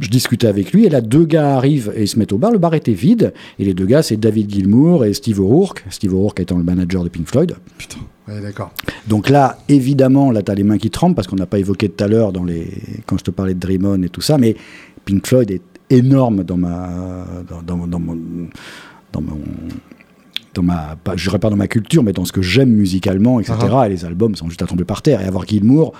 je 0.00 0.08
discutais 0.08 0.46
avec 0.46 0.72
lui. 0.72 0.84
Et 0.86 0.88
là, 0.90 1.00
deux 1.00 1.24
gars 1.24 1.56
arrivent 1.56 1.92
et 1.96 2.02
ils 2.02 2.08
se 2.08 2.18
mettent 2.18 2.32
au 2.32 2.38
bar. 2.38 2.50
Le 2.50 2.58
bar 2.58 2.74
était 2.74 2.92
vide. 2.92 3.32
Et 3.58 3.64
les 3.64 3.74
deux 3.74 3.86
gars, 3.86 4.02
c'est 4.02 4.16
David 4.16 4.50
Gilmour 4.50 5.04
et 5.04 5.12
Steve 5.14 5.40
O'Rourke. 5.40 5.84
Steve 5.90 6.14
O'Rourke 6.14 6.40
étant 6.40 6.58
le 6.58 6.64
manager 6.64 7.04
de 7.04 7.08
Pink 7.08 7.26
Floyd. 7.26 7.54
Putain. 7.78 7.98
Ouais, 8.26 8.40
d'accord. 8.42 8.70
Donc 9.06 9.28
là, 9.30 9.58
évidemment, 9.68 10.30
là, 10.30 10.42
tu 10.42 10.50
as 10.52 10.54
les 10.54 10.62
mains 10.64 10.78
qui 10.78 10.90
tremblent 10.90 11.14
parce 11.14 11.26
qu'on 11.26 11.36
n'a 11.36 11.46
pas 11.46 11.58
évoqué 11.58 11.88
tout 11.88 12.04
à 12.04 12.08
l'heure 12.08 12.32
dans 12.32 12.44
les... 12.44 12.68
quand 13.06 13.16
je 13.18 13.24
te 13.24 13.30
parlais 13.30 13.54
de 13.54 13.58
Dream 13.60 13.86
On 13.86 14.02
et 14.02 14.08
tout 14.10 14.20
ça. 14.20 14.36
Mais 14.36 14.54
Pink 15.06 15.26
Floyd 15.26 15.50
est 15.50 15.62
énorme 15.90 16.44
dans 16.44 16.56
ma. 16.58 17.24
dans, 17.48 17.62
dans- 17.62 17.86
dans 17.86 17.98
mon. 18.00 18.16
Dans 19.10 19.22
mon 19.22 19.38
dans 20.54 20.62
ma, 20.62 20.96
pas, 21.02 21.16
je 21.16 21.24
dirais 21.24 21.38
pas 21.38 21.50
dans 21.50 21.56
ma 21.56 21.68
culture, 21.68 22.02
mais 22.02 22.12
dans 22.12 22.24
ce 22.24 22.32
que 22.32 22.42
j'aime 22.42 22.70
musicalement, 22.70 23.38
etc. 23.40 23.54
Ah 23.72 23.86
Et 23.86 23.90
les 23.90 24.04
albums 24.04 24.34
sont 24.34 24.48
juste 24.48 24.62
à 24.62 24.66
tomber 24.66 24.84
par 24.84 25.02
terre. 25.02 25.20
Et 25.20 25.24
avoir 25.24 25.46
Gilmour, 25.46 25.92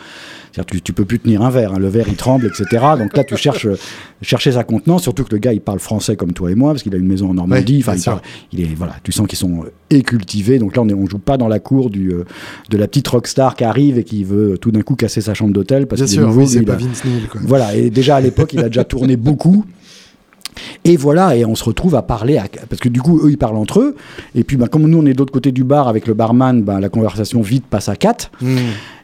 tu, 0.67 0.81
tu 0.81 0.93
peux 0.93 1.05
plus 1.05 1.19
tenir 1.21 1.43
un 1.43 1.51
verre, 1.51 1.75
hein. 1.75 1.79
le 1.79 1.89
verre 1.89 2.07
il 2.09 2.17
tremble, 2.17 2.47
etc. 2.47 2.85
Donc 2.99 3.17
là 3.17 3.23
tu 3.23 3.37
cherches 3.37 3.67
euh, 3.67 3.77
chercher 4.23 4.53
sa 4.53 4.65
contenance, 4.65 5.03
surtout 5.03 5.23
que 5.25 5.31
le 5.33 5.39
gars 5.39 5.53
il 5.53 5.61
parle 5.61 5.79
français 5.79 6.17
comme 6.17 6.33
toi 6.33 6.51
et 6.51 6.55
moi, 6.57 6.73
parce 6.73 6.83
qu'il 6.83 6.95
a 6.95 6.99
une 6.99 7.07
maison 7.07 7.31
en 7.31 7.35
Normandie. 7.35 7.79
Enfin, 7.83 7.95
il, 7.95 8.01
sûr. 8.01 8.13
parle- 8.13 8.25
il 8.53 8.61
est 8.63 8.75
voilà, 8.75 8.95
tu 9.05 9.13
sens 9.13 9.27
qu'ils 9.29 9.39
sont 9.39 9.63
euh, 9.65 9.71
écultivés. 9.91 10.59
Donc 10.59 10.75
là 10.75 10.83
on 10.83 10.89
est, 10.89 10.95
on 10.95 11.07
joue 11.07 11.19
pas 11.19 11.37
dans 11.37 11.49
la 11.49 11.61
cour 11.61 11.91
du 11.91 12.13
euh, 12.13 12.25
de 12.71 12.77
la 12.77 12.89
petite 12.89 13.07
rockstar 13.09 13.55
qui 13.55 13.65
arrive 13.65 13.99
et 13.99 14.05
qui 14.05 14.25
veut 14.25 14.59
tout 14.59 14.73
d'un 14.73 14.83
coup 14.83 14.97
casser 14.97 15.21
sa 15.21 15.35
chambre 15.35 15.53
d'hôtel 15.53 15.87
parce 15.87 16.01
oui, 16.33 16.43
lui, 16.45 16.49
c'est 16.49 16.63
pas 16.63 16.73
a- 16.73 16.77
Vince 16.77 17.05
Neil. 17.05 17.29
Quoi. 17.31 17.41
voilà, 17.45 17.77
et 17.77 17.91
déjà 17.91 18.17
à 18.17 18.21
l'époque, 18.21 18.53
il 18.55 18.61
a 18.61 18.69
déjà 18.69 18.85
tourné 18.85 19.17
beaucoup. 19.17 19.65
Et 20.85 20.97
voilà, 20.97 21.37
et 21.37 21.45
on 21.45 21.55
se 21.55 21.65
retrouve 21.65 21.95
à 21.95 22.03
parler, 22.03 22.39
à- 22.39 22.47
parce 22.69 22.81
que 22.81 22.89
du 22.89 23.01
coup, 23.03 23.21
eux, 23.25 23.31
ils 23.31 23.39
parlent 23.39 23.57
entre 23.57 23.81
eux. 23.81 23.97
Et 24.35 24.45
puis, 24.45 24.57
bah, 24.57 24.69
comme 24.69 24.83
nous, 24.89 24.99
on 24.99 25.07
est 25.07 25.13
de 25.13 25.19
l'autre 25.19 25.33
côté 25.33 25.53
du 25.53 25.65
bar 25.65 25.89
avec 25.89 26.07
le 26.07 26.15
barman, 26.15 26.63
bah, 26.63 26.81
la 26.81 26.89
conversation 26.89 27.41
vite 27.43 27.65
passe 27.69 27.89
à 27.89 27.97
quatre. 27.97 28.31
Mhm. 28.41 28.59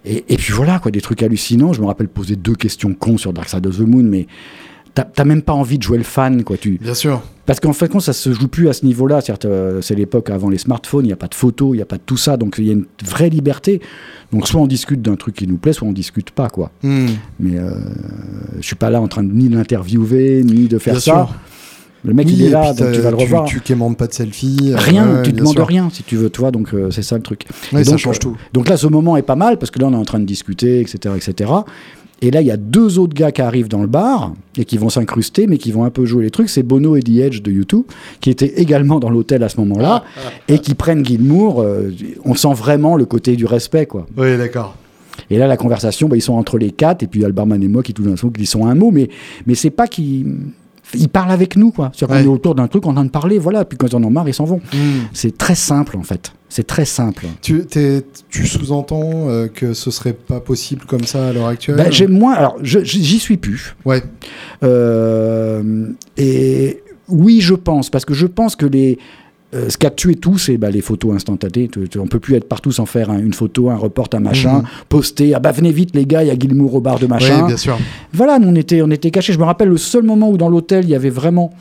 Et, 0.07 0.25
et 0.29 0.37
puis 0.37 0.53
voilà, 0.53 0.79
quoi, 0.79 0.91
des 0.91 1.01
trucs 1.01 1.23
hallucinants. 1.23 1.73
Je 1.73 1.81
me 1.81 1.87
rappelle 1.87 2.09
poser 2.09 2.37
deux 2.37 2.55
questions 2.55 2.93
cons 2.95 3.17
sur 3.19 3.33
Dark 3.33 3.49
Side 3.49 3.67
of 3.67 3.77
the 3.77 3.81
Moon, 3.81 4.03
mais 4.05 4.27
t'as 4.95 5.25
même 5.25 5.43
pas 5.43 5.53
envie 5.53 5.79
de 5.79 5.83
jouer 5.83 5.99
le 5.99 6.05
fan, 6.05 6.45
quoi. 6.45 6.57
Tu... 6.57 6.79
Bien 6.81 6.95
sûr. 6.95 7.23
Parce 7.47 7.61
qu'en 7.61 7.73
fait, 7.73 7.93
ça 8.01 8.13
se 8.13 8.33
joue 8.33 8.49
plus 8.49 8.69
à 8.69 8.73
ce 8.73 8.87
niveau-là, 8.87 9.21
euh, 9.45 9.83
c'est 9.83 9.95
l'époque 9.95 10.31
avant 10.31 10.49
les 10.49 10.57
smartphones, 10.59 11.05
il 11.05 11.09
n'y 11.09 11.13
a 11.13 11.17
pas 11.17 11.27
de 11.29 11.35
photos, 11.35 11.71
il 11.73 11.77
n'y 11.77 11.83
a 11.83 11.87
pas 11.87 11.97
de 11.97 12.03
tout 12.07 12.17
ça, 12.17 12.37
donc 12.39 12.55
il 12.59 12.65
y 12.67 12.71
a 12.71 12.73
une 12.73 12.87
vraie 13.05 13.29
liberté. 13.29 13.81
Donc 14.33 14.49
soit 14.49 14.61
on 14.61 14.67
discute 14.67 15.03
d'un 15.03 15.17
truc 15.17 15.35
qui 15.37 15.47
nous 15.47 15.59
plaît, 15.59 15.73
soit 15.75 15.87
on 15.87 15.93
discute 15.93 16.31
pas, 16.31 16.49
quoi. 16.49 16.71
Mhm. 16.83 17.09
Mais 17.41 17.59
euh, 17.59 17.71
je 18.57 18.63
suis 18.67 18.77
pas 18.77 18.89
là 18.89 19.01
en 19.01 19.09
train 19.09 19.23
de 19.23 19.33
ni 19.33 19.49
de 19.49 19.57
l'interviewer, 19.57 20.43
ni 20.43 20.69
de 20.69 20.79
faire 20.79 20.95
Bien 20.95 21.01
ça. 21.01 21.13
sûr. 21.27 21.35
Le 22.07 22.13
mec, 22.13 22.27
Oui, 22.27 22.35
il 22.37 22.43
est 22.45 22.51
là, 22.51 22.75
donc 22.75 22.93
tu 22.93 23.01
vas 23.01 23.11
le 23.11 23.17
revoir. 23.17 23.45
Tu 23.47 23.61
quémandes 23.61 23.97
pas 23.97 24.07
de 24.07 24.13
selfie. 24.13 24.73
euh, 24.73 24.77
Rien, 24.77 25.17
ouais, 25.17 25.23
tu 25.23 25.33
demandes 25.33 25.55
sûr. 25.55 25.67
rien 25.67 25.89
si 25.91 26.03
tu 26.03 26.17
veux, 26.17 26.29
toi, 26.29 26.51
donc 26.51 26.75
euh, 26.75 26.91
c'est 26.91 27.03
ça 27.03 27.17
le 27.17 27.23
truc. 27.23 27.47
Ouais, 27.73 27.81
Et 27.81 27.85
ça 27.85 27.93
donc, 27.93 27.99
change 28.01 28.17
euh, 28.17 28.21
tout. 28.21 28.37
Donc 28.53 28.69
là, 28.69 28.77
ce 28.77 28.87
moment 28.87 29.17
est 29.17 29.23
pas 29.23 29.37
mal 29.37 29.59
parce 29.59 29.71
que 29.71 29.79
là, 29.79 29.87
on 29.87 29.93
est 29.93 29.97
en 29.97 30.05
train 30.05 30.21
de 30.21 30.27
discuter, 30.27 30.81
etc., 30.81 31.15
etc. 31.17 31.51
Et 32.25 32.31
là, 32.31 32.41
il 32.41 32.47
y 32.47 32.51
a 32.51 32.57
deux 32.57 32.99
autres 32.99 33.13
gars 33.13 33.33
qui 33.33 33.43
arrivent 33.43 33.69
dans 33.69 33.83
le 33.83 33.87
bar 33.87 34.33
et 34.57 34.65
qui 34.65 34.79
vont 34.79 34.89
s'incruster, 34.89 35.47
mais 35.47 35.59
qui 35.59 35.73
vont 35.73 35.85
un 35.85 35.91
peu 35.91 36.07
jouer 36.07 36.25
les 36.25 36.31
trucs. 36.31 36.49
C'est 36.49 36.63
Bono 36.63 36.97
et 36.97 37.03
The 37.03 37.19
Edge 37.19 37.43
de 37.43 37.51
U2, 37.51 37.85
qui 38.23 38.31
étaient 38.31 38.55
également 38.57 38.99
dans 38.99 39.11
l'hôtel 39.11 39.43
à 39.43 39.51
ce 39.51 39.59
moment-là, 39.61 40.05
et 40.49 40.59
qui 40.59 40.75
prennent 40.75 41.05
Gilmour. 41.05 41.61
euh, 41.61 41.91
on 42.25 42.35
sent 42.35 42.55
vraiment 42.55 42.97
le 42.97 43.05
côté 43.05 43.37
du 43.37 43.45
respect, 43.45 43.85
quoi. 43.85 44.07
Oui, 44.17 44.39
d'accord. 44.39 44.75
Et 45.29 45.37
là, 45.37 45.47
la 45.47 45.59
conversation, 45.59 46.09
bah, 46.09 46.17
ils 46.17 46.23
sont 46.23 46.33
entre 46.33 46.57
les 46.57 46.71
quatre, 46.71 47.03
et 47.03 47.09
puis 47.09 47.21
il 47.21 47.23
y 47.25 47.27
a 47.27 47.29
le 47.29 47.35
barman 47.35 47.63
et 47.63 47.69
moi 47.69 47.83
qui 47.83 47.93
tout 47.93 48.03
d'un 48.03 48.15
coup 48.15 48.31
glissons 48.31 48.67
un 48.67 48.75
mot, 48.75 48.91
mais, 48.91 49.11
mais 49.47 49.55
c'est 49.55 49.69
pas 49.71 49.87
qu'ils. 49.87 50.35
Ils 50.95 51.09
parlent 51.09 51.31
avec 51.31 51.57
nous, 51.57 51.71
quoi. 51.71 51.91
C'est-à-dire 51.95 52.17
qu'on 52.17 52.25
est 52.25 52.35
autour 52.35 52.55
d'un 52.55 52.69
truc, 52.69 52.87
en 52.87 52.95
train 52.95 53.05
de 53.05 53.11
parler, 53.11 53.39
voilà, 53.39 53.65
puis 53.65 53.79
quand 53.79 53.87
ils 53.87 53.97
en 53.97 54.03
ont 54.03 54.11
marre, 54.11 54.29
ils 54.29 54.35
s'en 54.35 54.45
vont. 54.45 54.61
Mhm. 54.73 55.09
C'est 55.13 55.37
très 55.37 55.55
simple, 55.55 55.97
en 55.97 56.03
fait. 56.03 56.33
C'est 56.49 56.67
très 56.67 56.85
simple. 56.85 57.27
Tu, 57.43 57.65
tu 58.29 58.47
sous-entends 58.47 59.29
euh, 59.29 59.49
que 59.49 59.75
ce 59.75 59.91
serait 59.91 60.13
pas 60.13 60.39
possible 60.39 60.85
comme 60.87 61.03
ça 61.03 61.29
à 61.29 61.33
l'heure 61.33 61.49
actuelle 61.49 61.77
ben, 61.77 61.91
J'ai 61.91 62.07
moins. 62.07 62.35
Alors, 62.35 62.57
j'y 62.63 63.19
suis 63.19 63.37
plus. 63.37 63.75
Ouais. 63.85 64.03
Euh, 64.63 65.89
et 66.17 66.83
oui, 67.09 67.41
je 67.41 67.55
pense, 67.55 67.91
parce 67.91 68.05
que 68.05 68.15
je 68.15 68.27
pense 68.27 68.55
que 68.55 68.67
les. 68.67 68.99
Euh, 69.55 69.69
ce 69.69 69.79
qui 69.79 69.87
a 69.87 69.91
tué 69.91 70.17
tout, 70.17 70.39
c'est 70.39 70.57
bah, 70.57 70.71
les 70.71 70.81
photos 70.81 71.15
instantanées. 71.15 71.71
On 71.99 72.07
peut 72.07 72.19
plus 72.19 72.35
être 72.35 72.49
partout 72.49 72.73
sans 72.73 72.87
faire 72.87 73.13
une 73.13 73.35
photo, 73.35 73.71
un 73.71 73.77
report, 73.77 74.09
un 74.15 74.21
machin, 74.21 74.59
mhm. 74.59 74.65
poster. 74.89 75.35
Ah 75.35 75.39
bah 75.39 75.53
venez 75.53 75.73
vite 75.73 75.95
les 75.95 76.07
gars, 76.07 76.25
il 76.25 76.29
y 76.29 76.31
a 76.31 76.65
au 76.65 76.81
bar 76.81 76.99
de 76.99 77.07
machin. 77.07 77.43
Oui, 77.43 77.49
bien 77.49 77.57
sûr. 77.57 77.79
Voilà, 78.13 78.39
nous, 78.39 78.49
on 78.49 78.55
était, 78.55 78.83
on 78.83 78.91
était 78.91 79.11
cachés. 79.11 79.33
Je 79.33 79.39
me 79.39 79.45
rappelle 79.45 79.69
le 79.69 79.77
seul 79.77 80.03
moment 80.03 80.31
où 80.31 80.37
dans 80.37 80.49
l'hôtel 80.49 80.85
il 80.85 80.91
y 80.91 80.95
avait 80.95 81.11
vraiment 81.11 81.53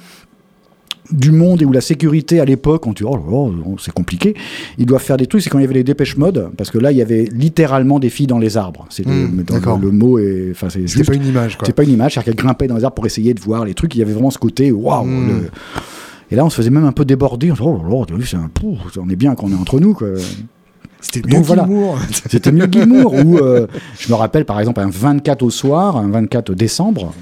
du 1.11 1.31
monde 1.31 1.61
et 1.61 1.65
où 1.65 1.71
la 1.71 1.81
sécurité 1.81 2.39
à 2.39 2.45
l'époque, 2.45 2.87
on 2.87 2.93
dit 2.93 3.03
oh, 3.03 3.19
oh, 3.29 3.75
c'est 3.77 3.93
compliqué, 3.93 4.35
ils 4.77 4.85
doivent 4.85 5.01
faire 5.01 5.17
des 5.17 5.27
trucs, 5.27 5.41
c'est 5.41 5.49
quand 5.49 5.59
il 5.59 5.63
y 5.63 5.65
avait 5.65 5.73
les 5.73 5.83
dépêches 5.83 6.17
mode, 6.17 6.49
parce 6.57 6.71
que 6.71 6.77
là 6.77 6.91
il 6.91 6.97
y 6.97 7.01
avait 7.01 7.25
littéralement 7.31 7.99
des 7.99 8.09
filles 8.09 8.27
dans 8.27 8.39
les 8.39 8.57
arbres. 8.57 8.87
C'était 8.89 9.11
mmh, 9.11 9.43
le, 9.81 9.91
mot 9.91 10.17
est, 10.17 10.51
enfin 10.51 10.69
c'est 10.69 11.05
pas 11.05 11.13
une 11.13 11.27
image. 11.27 11.57
C'est 11.63 11.75
pas 11.75 11.83
une 11.83 11.91
image, 11.91 12.13
c'est-à-dire 12.13 12.33
qu'elles 12.33 12.43
grimpaient 12.43 12.67
dans 12.67 12.77
les 12.77 12.83
arbres 12.83 12.95
pour 12.95 13.05
essayer 13.05 13.33
de 13.33 13.41
voir 13.41 13.65
les 13.65 13.73
trucs. 13.73 13.93
Il 13.95 13.99
y 13.99 14.01
avait 14.01 14.13
vraiment 14.13 14.31
ce 14.31 14.39
côté 14.39 14.71
waouh. 14.71 15.05
Mmh. 15.05 15.41
Et 16.33 16.35
là 16.35 16.43
on 16.43 16.49
se 16.49 16.55
faisait 16.55 16.71
même 16.71 16.83
un 16.83 16.91
peu 16.91 17.05
déborder. 17.05 17.51
On 17.51 17.55
se 17.55 17.61
oh 17.61 17.79
là 17.87 18.17
là, 18.17 18.25
c'est 18.25 18.37
un 18.37 18.49
on 18.99 19.09
est 19.09 19.15
bien 19.15 19.35
qu'on 19.35 19.51
est 19.51 19.55
entre 19.55 19.79
nous. 19.79 19.95
C'était 20.99 21.29
mieux 21.29 21.43
voilà. 21.43 21.67
C'était 22.27 22.51
mieux 22.51 22.67
Gilmour. 22.71 23.13
ou 23.13 23.37
euh, 23.37 23.67
je 23.99 24.09
me 24.09 24.15
rappelle 24.15 24.43
par 24.43 24.59
exemple 24.59 24.79
un 24.79 24.89
24 24.89 25.43
au 25.43 25.51
soir, 25.51 25.95
un 25.95 26.09
24 26.09 26.55
décembre 26.55 27.13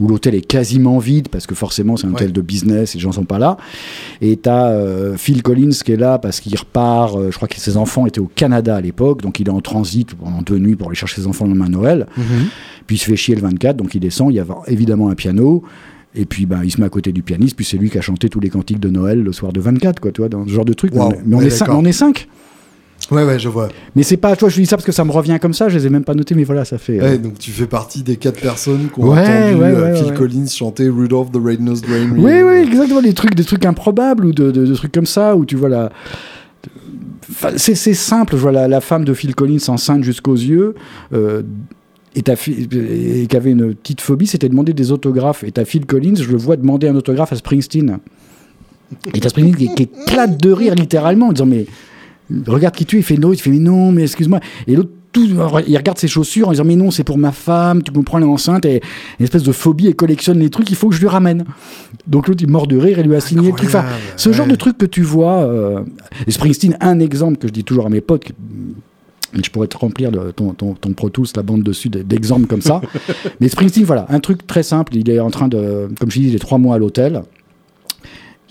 où 0.00 0.06
l'hôtel 0.08 0.36
est 0.36 0.40
quasiment 0.40 0.98
vide 0.98 1.28
parce 1.28 1.48
que 1.48 1.56
forcément 1.56 1.96
c'est 1.96 2.06
un 2.06 2.12
hôtel 2.12 2.32
de 2.32 2.40
business 2.40 2.94
et 2.94 2.98
les 2.98 3.02
gens 3.02 3.10
sont 3.10 3.24
pas 3.24 3.40
là. 3.40 3.56
Et 4.20 4.36
tu 4.36 4.48
as 4.48 4.68
euh, 4.68 5.16
Phil 5.16 5.42
Collins 5.42 5.70
qui 5.84 5.90
est 5.90 5.96
là 5.96 6.18
parce 6.18 6.38
qu'il 6.38 6.56
repart, 6.56 7.16
euh, 7.16 7.32
je 7.32 7.36
crois 7.36 7.48
que 7.48 7.58
ses 7.58 7.76
enfants 7.76 8.06
étaient 8.06 8.20
au 8.20 8.30
Canada 8.32 8.76
à 8.76 8.80
l'époque, 8.80 9.20
donc 9.20 9.40
il 9.40 9.48
est 9.48 9.52
en 9.52 9.60
transit 9.60 10.14
pendant 10.14 10.42
deux 10.42 10.58
nuits 10.58 10.76
pour 10.76 10.88
aller 10.88 10.96
chercher 10.96 11.20
ses 11.20 11.26
enfants 11.26 11.44
le 11.44 11.50
lendemain 11.50 11.70
Noël. 11.70 12.06
Mhm. 12.16 12.24
Puis 12.86 12.96
il 12.96 12.98
se 13.00 13.06
fait 13.06 13.16
chier 13.16 13.34
le 13.34 13.40
24, 13.40 13.76
donc 13.76 13.96
il 13.96 14.00
descend, 14.00 14.30
il 14.30 14.36
y 14.36 14.40
a 14.40 14.46
évidemment 14.68 15.08
un 15.08 15.14
piano. 15.14 15.64
Et 16.14 16.26
puis 16.26 16.46
ben, 16.46 16.60
il 16.64 16.70
se 16.70 16.80
met 16.80 16.86
à 16.86 16.90
côté 16.90 17.12
du 17.12 17.22
pianiste, 17.22 17.56
puis 17.56 17.64
c'est 17.64 17.76
lui 17.76 17.90
qui 17.90 17.98
a 17.98 18.00
chanté 18.00 18.28
tous 18.28 18.40
les 18.40 18.50
cantiques 18.50 18.80
de 18.80 18.88
Noël 18.88 19.22
le 19.22 19.32
soir 19.32 19.52
de 19.52 19.60
24, 19.60 20.00
quoi, 20.00 20.12
tu 20.12 20.20
vois, 20.20 20.28
dans 20.28 20.46
ce 20.46 20.50
genre 20.50 20.64
de 20.64 20.72
truc. 20.72 20.92
Mais, 20.94 21.00
on, 21.36 21.40
est 21.40 21.50
cinq, 21.50 21.68
on 21.70 21.84
est 21.84 21.92
cinq. 21.92 22.28
Ouais, 23.10 23.24
ouais, 23.24 23.38
je 23.38 23.48
vois. 23.48 23.68
Mais 23.96 24.02
c'est 24.02 24.16
pas, 24.16 24.34
toi, 24.36 24.48
je 24.48 24.60
dis 24.60 24.66
ça 24.66 24.76
parce 24.76 24.86
que 24.86 24.92
ça 24.92 25.04
me 25.04 25.10
revient 25.10 25.38
comme 25.40 25.52
ça, 25.52 25.68
je 25.68 25.76
les 25.76 25.86
ai 25.86 25.90
même 25.90 26.04
pas 26.04 26.14
notés, 26.14 26.34
mais 26.34 26.44
voilà, 26.44 26.64
ça 26.64 26.78
fait. 26.78 27.00
Ouais, 27.00 27.14
euh, 27.14 27.18
donc 27.18 27.38
tu 27.38 27.50
fais 27.50 27.66
partie 27.66 28.02
des 28.02 28.16
quatre 28.16 28.40
personnes 28.40 28.88
qui 28.92 29.00
ont 29.00 29.12
entendu 29.12 29.96
Phil 29.96 30.14
Collins 30.14 30.46
chanter 30.46 30.88
Rudolph 30.88 31.30
the 31.32 31.36
Red-Nosed 31.36 31.84
Reindeer. 31.86 32.24
Oui, 32.24 32.42
oui, 32.42 32.56
exactement, 32.66 33.02
des 33.02 33.12
trucs, 33.12 33.34
des 33.34 33.44
trucs 33.44 33.66
improbables 33.66 34.24
ou 34.24 34.32
de, 34.32 34.50
de, 34.50 34.74
trucs 34.74 34.92
comme 34.92 35.06
ça, 35.06 35.36
où 35.36 35.44
tu 35.44 35.56
vois 35.56 35.68
la. 35.68 35.90
C'est 37.56 37.74
simple, 37.74 38.36
je 38.36 38.40
vois 38.40 38.52
la, 38.52 38.80
femme 38.80 39.04
de 39.04 39.12
Phil 39.12 39.34
Collins 39.34 39.58
enceinte 39.68 40.04
jusqu'aux 40.04 40.36
yeux. 40.36 40.74
Euh, 41.12 41.42
et, 42.14 43.22
et 43.22 43.26
qui 43.26 43.36
avait 43.36 43.50
une 43.50 43.74
petite 43.74 44.00
phobie, 44.00 44.26
c'était 44.26 44.48
demander 44.48 44.72
des 44.72 44.92
autographes. 44.92 45.44
Et 45.44 45.52
ta 45.52 45.64
Phil 45.64 45.86
Collins, 45.86 46.16
je 46.16 46.30
le 46.30 46.36
vois 46.36 46.56
demander 46.56 46.88
un 46.88 46.96
autographe 46.96 47.32
à 47.32 47.36
Springsteen. 47.36 47.98
Et 49.12 49.20
t'as 49.20 49.28
Springsteen 49.28 49.56
qui, 49.56 49.74
qui 49.74 49.82
éclate 49.82 50.40
de 50.40 50.52
rire 50.52 50.74
littéralement 50.74 51.28
en 51.28 51.32
disant 51.32 51.46
Mais 51.46 51.66
regarde 52.46 52.74
qui 52.74 52.86
tu 52.86 52.96
es, 52.96 53.00
il 53.00 53.02
fait 53.02 53.16
non, 53.16 53.32
il 53.32 53.40
fait 53.40 53.50
mais 53.50 53.58
non, 53.58 53.92
mais 53.92 54.02
excuse-moi. 54.02 54.40
Et 54.66 54.76
l'autre, 54.76 54.90
tout, 55.14 55.24
il 55.66 55.76
regarde 55.76 55.96
ses 55.96 56.08
chaussures 56.08 56.48
en 56.48 56.50
disant 56.50 56.64
mais 56.64 56.76
non, 56.76 56.90
c'est 56.90 57.04
pour 57.04 57.16
ma 57.16 57.32
femme, 57.32 57.82
tu 57.82 57.92
comprends, 57.92 58.18
elle 58.18 58.24
est 58.24 58.28
enceinte, 58.28 58.66
et 58.66 58.82
une 59.20 59.24
espèce 59.24 59.44
de 59.44 59.52
phobie, 59.52 59.86
et 59.86 59.94
collectionne 59.94 60.40
les 60.40 60.50
trucs, 60.50 60.68
il 60.70 60.76
faut 60.76 60.88
que 60.88 60.94
je 60.94 61.00
lui 61.00 61.06
ramène. 61.06 61.44
Donc 62.06 62.28
l'autre, 62.28 62.42
il 62.42 62.50
mord 62.50 62.66
de 62.66 62.76
rire 62.76 62.98
et 62.98 63.02
lui 63.02 63.14
a 63.14 63.20
signé 63.20 63.50
le 63.50 63.56
truc. 63.56 63.68
Enfin, 63.68 63.84
ce 64.16 64.32
genre 64.32 64.46
de 64.46 64.56
truc 64.56 64.76
que 64.76 64.86
tu 64.86 65.02
vois, 65.02 65.44
euh, 65.44 65.82
et 66.26 66.32
Springsteen, 66.32 66.76
un 66.80 66.98
exemple 66.98 67.38
que 67.38 67.46
je 67.48 67.52
dis 67.52 67.64
toujours 67.64 67.86
à 67.86 67.90
mes 67.90 68.00
potes, 68.00 68.32
je 69.42 69.50
pourrais 69.50 69.66
te 69.66 69.76
remplir 69.76 70.10
ton, 70.36 70.52
ton, 70.52 70.74
ton, 70.74 70.92
Pro 70.92 71.10
Tools, 71.10 71.26
la 71.34 71.42
bande 71.42 71.62
dessus 71.62 71.88
d'exemples 71.88 72.46
comme 72.46 72.60
ça. 72.60 72.80
Mais 73.40 73.48
Springsteen, 73.48 73.84
voilà, 73.84 74.06
un 74.08 74.20
truc 74.20 74.46
très 74.46 74.62
simple. 74.62 74.96
Il 74.96 75.10
est 75.10 75.20
en 75.20 75.30
train 75.30 75.48
de, 75.48 75.88
comme 75.98 76.10
je 76.10 76.20
dis, 76.20 76.28
il 76.28 76.34
est 76.34 76.38
trois 76.38 76.58
mois 76.58 76.76
à 76.76 76.78
l'hôtel 76.78 77.22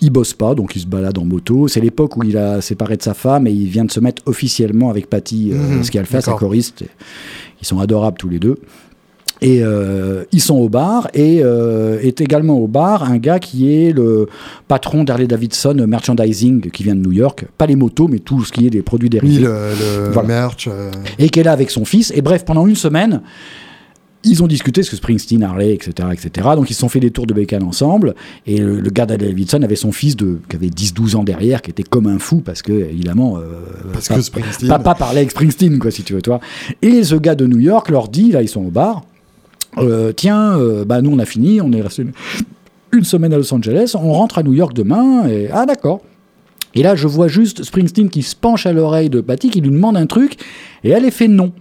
il 0.00 0.10
bosse 0.10 0.34
pas, 0.34 0.54
donc 0.54 0.76
il 0.76 0.80
se 0.80 0.86
balade 0.86 1.18
en 1.18 1.24
moto. 1.24 1.68
C'est 1.68 1.80
l'époque 1.80 2.16
où 2.16 2.22
il 2.22 2.36
a 2.36 2.60
séparé 2.60 2.96
de 2.96 3.02
sa 3.02 3.14
femme 3.14 3.46
et 3.46 3.52
il 3.52 3.68
vient 3.68 3.84
de 3.84 3.90
se 3.90 4.00
mettre 4.00 4.22
officiellement 4.26 4.90
avec 4.90 5.08
Patty 5.08 5.50
euh, 5.52 5.80
mmh, 5.80 6.04
fait 6.04 6.20
sa 6.20 6.32
choriste. 6.32 6.84
Ils 7.60 7.66
sont 7.66 7.78
adorables 7.78 8.18
tous 8.18 8.28
les 8.28 8.38
deux. 8.38 8.58
Et 9.44 9.62
euh, 9.62 10.24
ils 10.32 10.40
sont 10.40 10.54
au 10.54 10.70
bar 10.70 11.08
et 11.12 11.42
euh, 11.44 12.00
est 12.00 12.22
également 12.22 12.58
au 12.58 12.66
bar 12.66 13.04
un 13.04 13.18
gars 13.18 13.38
qui 13.38 13.70
est 13.70 13.92
le 13.92 14.26
patron 14.68 15.04
d'Harley 15.04 15.26
Davidson 15.26 15.84
Merchandising 15.86 16.70
qui 16.70 16.82
vient 16.82 16.94
de 16.94 17.06
New 17.06 17.12
York. 17.12 17.44
Pas 17.58 17.66
les 17.66 17.76
motos, 17.76 18.08
mais 18.08 18.20
tout 18.20 18.42
ce 18.42 18.50
qui 18.50 18.66
est 18.66 18.70
des 18.70 18.80
produits 18.80 19.10
dérivés. 19.10 19.46
Oui, 19.46 20.14
le, 20.14 20.22
merch. 20.26 20.66
Euh. 20.66 20.90
Et 21.18 21.28
qui 21.28 21.40
est 21.40 21.42
là 21.42 21.52
avec 21.52 21.70
son 21.70 21.84
fils. 21.84 22.10
Et 22.16 22.22
bref, 22.22 22.46
pendant 22.46 22.66
une 22.66 22.74
semaine, 22.74 23.20
ils 24.24 24.42
ont 24.42 24.46
discuté, 24.46 24.82
ce 24.82 24.90
que 24.90 24.96
Springsteen, 24.96 25.42
Harley, 25.42 25.74
etc., 25.74 26.08
etc. 26.10 26.48
Donc 26.56 26.70
ils 26.70 26.74
se 26.74 26.80
sont 26.80 26.88
fait 26.88 27.00
des 27.00 27.10
tours 27.10 27.26
de 27.26 27.34
bécane 27.34 27.64
ensemble. 27.64 28.14
Et 28.46 28.60
le, 28.60 28.80
gars 28.88 29.04
Davidson 29.04 29.60
avait 29.60 29.76
son 29.76 29.92
fils 29.92 30.16
de, 30.16 30.38
qui 30.48 30.56
avait 30.56 30.68
10-12 30.68 31.16
ans 31.16 31.22
derrière, 31.22 31.60
qui 31.60 31.68
était 31.70 31.82
comme 31.82 32.06
un 32.06 32.18
fou 32.18 32.40
parce 32.40 32.62
que, 32.62 32.72
évidemment, 32.72 33.36
euh, 33.36 33.42
parce 33.92 34.08
que 34.08 34.22
Springsteen... 34.22 34.70
papa 34.70 34.94
parlait 34.94 35.18
avec 35.18 35.32
Springsteen, 35.32 35.78
quoi, 35.78 35.90
si 35.90 36.02
tu 36.02 36.14
veux, 36.14 36.22
toi. 36.22 36.40
Et 36.80 37.04
ce 37.04 37.16
gars 37.16 37.34
de 37.34 37.46
New 37.46 37.60
York 37.60 37.90
leur 37.90 38.08
dit, 38.08 38.32
là, 38.32 38.40
ils 38.40 38.48
sont 38.48 38.64
au 38.64 38.70
bar, 38.70 39.02
euh, 39.78 40.12
tiens, 40.12 40.58
euh, 40.58 40.84
bah 40.84 41.02
nous 41.02 41.10
on 41.10 41.18
a 41.18 41.24
fini, 41.24 41.60
on 41.60 41.72
est 41.72 41.82
resté 41.82 42.04
une, 42.92 43.04
semaine 43.04 43.32
à 43.32 43.36
Los 43.36 43.52
Angeles, 43.52 43.94
on 43.94 44.12
rentre 44.12 44.38
à 44.38 44.42
New 44.42 44.54
York 44.54 44.72
demain. 44.72 45.26
Et 45.28 45.48
ah 45.52 45.66
d'accord. 45.66 46.00
Et 46.76 46.82
là, 46.82 46.96
je 46.96 47.06
vois 47.06 47.28
juste 47.28 47.62
Springsteen 47.62 48.08
qui 48.08 48.22
se 48.22 48.34
penche 48.34 48.66
à 48.66 48.72
l'oreille 48.72 49.10
de 49.10 49.20
Patty, 49.20 49.50
qui 49.50 49.60
lui 49.60 49.70
demande 49.70 49.96
un 49.96 50.06
truc, 50.06 50.36
et 50.82 50.90
elle 50.90 51.04
est 51.04 51.12
fait 51.12 51.28
non. 51.28 51.52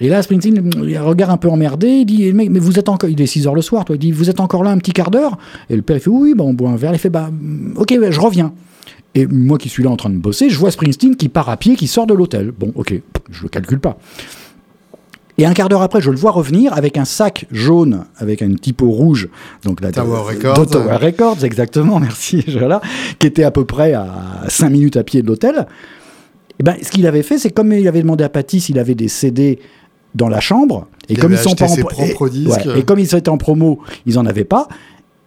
Et 0.00 0.08
là, 0.08 0.22
Springsteen, 0.22 0.70
il 0.82 0.98
regarde 0.98 1.30
un 1.30 1.36
peu 1.36 1.48
emmerdé, 1.48 1.88
il 1.88 2.06
dit, 2.06 2.32
mais 2.32 2.48
vous 2.48 2.78
êtes 2.78 2.88
encore, 2.88 3.08
il 3.08 3.20
est 3.20 3.26
6 3.26 3.46
h 3.46 3.54
le 3.54 3.62
soir, 3.62 3.84
toi, 3.84 3.96
il 3.96 3.98
dit, 3.98 4.12
vous 4.12 4.30
êtes 4.30 4.40
encore 4.40 4.64
là 4.64 4.70
un 4.70 4.78
petit 4.78 4.92
quart 4.92 5.10
d'heure? 5.10 5.38
Et 5.70 5.76
le 5.76 5.82
père, 5.82 5.96
il 5.96 6.00
fait, 6.00 6.10
oui, 6.10 6.34
bah, 6.34 6.44
on 6.44 6.54
boit 6.54 6.70
un 6.70 6.76
verre, 6.76 6.92
il 6.94 6.98
fait, 6.98 7.10
bah, 7.10 7.30
ok, 7.76 7.94
je 8.10 8.20
reviens. 8.20 8.52
Et 9.14 9.26
moi 9.26 9.58
qui 9.58 9.68
suis 9.68 9.84
là 9.84 9.90
en 9.90 9.96
train 9.96 10.10
de 10.10 10.16
bosser, 10.16 10.50
je 10.50 10.58
vois 10.58 10.72
Springsteen 10.72 11.14
qui 11.14 11.28
part 11.28 11.48
à 11.48 11.56
pied, 11.56 11.76
qui 11.76 11.86
sort 11.86 12.06
de 12.06 12.14
l'hôtel. 12.14 12.50
Bon, 12.50 12.72
ok, 12.74 13.00
je 13.30 13.42
le 13.44 13.48
calcule 13.48 13.78
pas. 13.78 13.96
Et 15.36 15.46
un 15.46 15.52
quart 15.52 15.68
d'heure 15.68 15.82
après, 15.82 16.00
je 16.00 16.10
le 16.10 16.16
vois 16.16 16.30
revenir 16.30 16.72
avec 16.74 16.96
un 16.96 17.04
sac 17.04 17.46
jaune 17.50 18.04
avec 18.18 18.40
un 18.40 18.54
typo 18.54 18.88
rouge, 18.88 19.28
donc 19.64 19.80
la 19.80 19.90
Tower 19.90 20.20
Records, 20.28 20.66
Tower 20.66 20.96
Records, 20.96 21.44
exactement, 21.44 21.98
merci, 22.00 22.44
voilà, 22.58 22.80
qui 23.18 23.26
était 23.26 23.42
à 23.42 23.50
peu 23.50 23.64
près 23.64 23.94
à 23.94 24.06
5 24.48 24.70
minutes 24.70 24.96
à 24.96 25.02
pied 25.02 25.22
de 25.22 25.26
l'hôtel. 25.26 25.66
Et 26.60 26.62
ben, 26.62 26.76
ce 26.80 26.90
qu'il 26.90 27.06
avait 27.06 27.24
fait, 27.24 27.38
c'est 27.38 27.50
comme 27.50 27.72
il 27.72 27.88
avait 27.88 28.02
demandé 28.02 28.22
à 28.22 28.28
Patty 28.28 28.60
s'il 28.60 28.78
avait 28.78 28.94
des 28.94 29.08
CD 29.08 29.58
dans 30.14 30.28
la 30.28 30.38
chambre. 30.38 30.86
Et 31.08 31.16
comme 31.16 31.32
ils 31.32 31.38
sont 31.38 31.56
pas 31.56 31.66
en 31.66 31.74
et, 31.74 32.78
et, 32.78 32.82
comme 32.84 33.00
ils 33.00 33.14
étaient 33.14 33.28
en 33.28 33.38
promo, 33.38 33.80
ils 34.06 34.18
en 34.18 34.26
avaient 34.26 34.44
pas. 34.44 34.68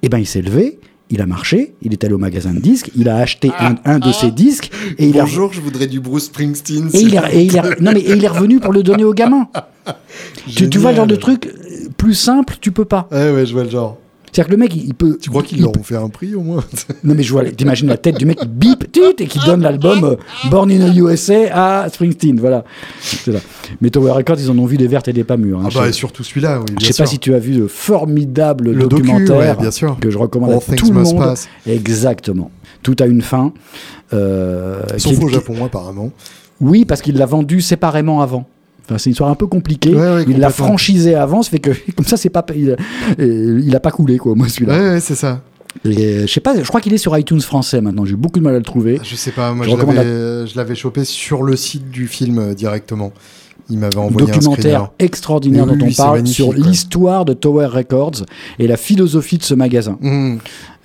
Et 0.02 0.06
eh 0.06 0.10
ben 0.10 0.20
il 0.20 0.26
s'est 0.28 0.42
levé, 0.42 0.80
il 1.10 1.22
a 1.22 1.26
marché, 1.26 1.74
il 1.82 1.94
est 1.94 2.04
allé 2.04 2.14
au 2.14 2.18
magasin 2.18 2.54
de 2.54 2.60
disques, 2.60 2.92
il 2.96 3.08
a 3.10 3.18
acheté 3.18 3.52
un, 3.60 3.76
un, 3.86 4.00
de 4.00 4.12
ses 4.12 4.32
disques. 4.32 4.72
Et 4.98 5.12
Bonjour, 5.12 5.54
je 5.54 5.62
voudrais 5.62 5.88
du 5.88 6.00
Bruce 6.00 6.26
Springsteen. 6.26 6.90
Et 6.94 7.02
il, 7.02 7.16
et 7.32 7.44
il 7.44 7.56
est, 7.56 7.82
non 7.82 7.92
mais 7.94 8.02
et 8.02 8.14
il 8.14 8.24
est 8.24 8.28
revenu 8.28 8.60
pour 8.60 8.74
le 8.74 8.84
donner 8.84 9.04
aux 9.04 9.14
gamins. 9.14 9.48
tu, 10.56 10.70
tu, 10.70 10.78
vois 10.78 10.92
le 10.92 10.98
genre 10.98 11.08
de 11.08 11.16
truc 11.16 11.54
plus 11.98 12.14
simple, 12.14 12.56
tu 12.60 12.72
peux 12.72 12.86
pas. 12.86 13.08
Ouais 13.12 13.32
ouais, 13.32 13.46
je 13.46 13.54
vois 13.54 13.64
le 13.64 13.70
genre. 13.70 13.98
C'est-à-dire 14.38 14.50
que 14.50 14.52
le 14.52 14.58
mec, 14.58 14.76
il 14.76 14.94
peut. 14.94 15.18
Tu 15.20 15.32
crois 15.32 15.42
qu'ils 15.42 15.62
leur 15.62 15.76
ont 15.76 15.82
fait 15.82 15.96
un 15.96 16.10
prix 16.10 16.36
au 16.36 16.42
moins 16.42 16.64
Non, 17.04 17.16
mais 17.16 17.24
je 17.24 17.32
vois, 17.32 17.44
t'imagines 17.44 17.88
la 17.88 17.98
tête 17.98 18.20
du 18.20 18.28
mec 18.28 18.38
qui 18.38 18.48
bip, 18.48 18.86
et 19.18 19.26
qui 19.26 19.40
donne 19.44 19.64
l'album 19.64 20.04
euh, 20.04 20.16
Born 20.52 20.70
in 20.70 20.92
the 20.92 20.96
USA 20.96 21.82
à 21.86 21.90
Springsteen. 21.90 22.40
Voilà. 22.40 22.64
Mais 23.82 23.90
Tower 23.90 24.12
Records, 24.12 24.38
ils 24.40 24.52
en 24.52 24.58
ont 24.60 24.68
vu 24.68 24.78
des 24.78 24.86
vertes 24.86 25.08
et 25.08 25.14
des 25.14 25.24
pas 25.24 25.38
mûres. 25.38 25.62
Hein. 25.62 25.70
ah, 25.72 25.80
bah, 25.80 25.90
et 25.90 25.92
surtout 25.92 26.24
celui-là, 26.24 26.60
oui. 26.60 26.76
Je 26.80 26.86
sais 26.86 27.02
pas 27.02 27.08
si 27.08 27.18
tu 27.18 27.34
as 27.34 27.40
vu 27.40 27.54
le 27.54 27.68
formidable 27.68 28.70
le 28.70 28.86
documentaire 28.86 29.58
bien 29.58 29.72
sûr. 29.72 29.98
que 30.00 30.12
je 30.12 30.20
recommande 30.20 30.52
à 30.52 30.76
tout 30.76 30.94
le 30.94 31.02
monde. 31.02 31.36
Exactement. 31.66 32.52
Tout 32.84 32.96
a 33.00 33.08
une 33.08 33.24
fin. 33.24 33.54
Euh, 34.14 34.84
Sauf 34.98 35.20
au 35.20 35.30
Japon, 35.30 35.66
apparemment. 35.66 36.12
Oui, 36.62 36.86
parce 36.86 37.02
qu'il 37.02 37.18
l'a 37.18 37.26
vendu 37.26 37.60
séparément 37.60 38.22
avant 38.22 38.46
c'est 38.98 39.06
une 39.06 39.12
histoire 39.12 39.30
un 39.30 39.36
peu 39.36 39.48
compliquée. 39.48 39.96
il 40.28 40.40
l'a 40.40 40.50
franchisé 40.50 41.16
avant, 41.16 41.42
ça 41.42 41.52
fait 41.52 41.60
que 41.60 41.72
comme 41.96 42.06
ça, 42.06 42.18
c'est 42.18 42.30
pas, 42.30 42.46
il, 42.56 42.76
il, 43.20 43.76
a 43.76 43.80
pas 43.80 43.92
coulé 43.92 44.18
quoi, 44.18 44.36
moi 44.36 44.48
celui-là. 44.48 44.94
Ouais, 44.94 45.00
c'est 45.00 45.16
ça. 45.16 45.42
je 45.84 46.26
sais 46.28 46.40
pas, 46.40 46.56
je 46.62 46.68
crois 46.68 46.82
qu'il 46.82 46.94
est 46.94 46.98
sur 46.98 47.18
iTunes 47.18 47.42
français 47.42 47.82
maintenant. 47.82 48.06
J'ai 48.06 48.16
beaucoup 48.16 48.40
de 48.40 48.44
mal 48.44 48.56
à 48.56 48.58
le 48.58 48.64
trouver. 48.64 49.00
Je 49.04 49.16
sais 49.16 49.32
pas, 49.32 49.54
moi 49.54 49.66
je, 49.66 50.56
l'avais 50.56 50.76
chopé 50.76 51.04
sur 51.06 51.44
le 51.44 51.56
site 51.56 51.90
du 51.90 52.08
film 52.08 52.40
euh, 52.40 52.54
directement. 52.54 53.12
Il 53.70 53.80
m'avait 53.80 53.98
envoyé 53.98 54.30
un 54.30 54.34
documentaire 54.34 54.92
extraordinaire 54.98 55.66
dont 55.66 55.78
on 55.82 55.92
parle 55.92 56.26
sur 56.26 56.54
l'histoire 56.54 57.26
de 57.26 57.34
Tower 57.34 57.66
Records 57.66 58.24
et 58.60 58.68
la 58.68 58.78
philosophie 58.78 59.38
de 59.38 59.44
ce 59.44 59.54
magasin. 59.54 59.98
Mmh. 60.00 60.38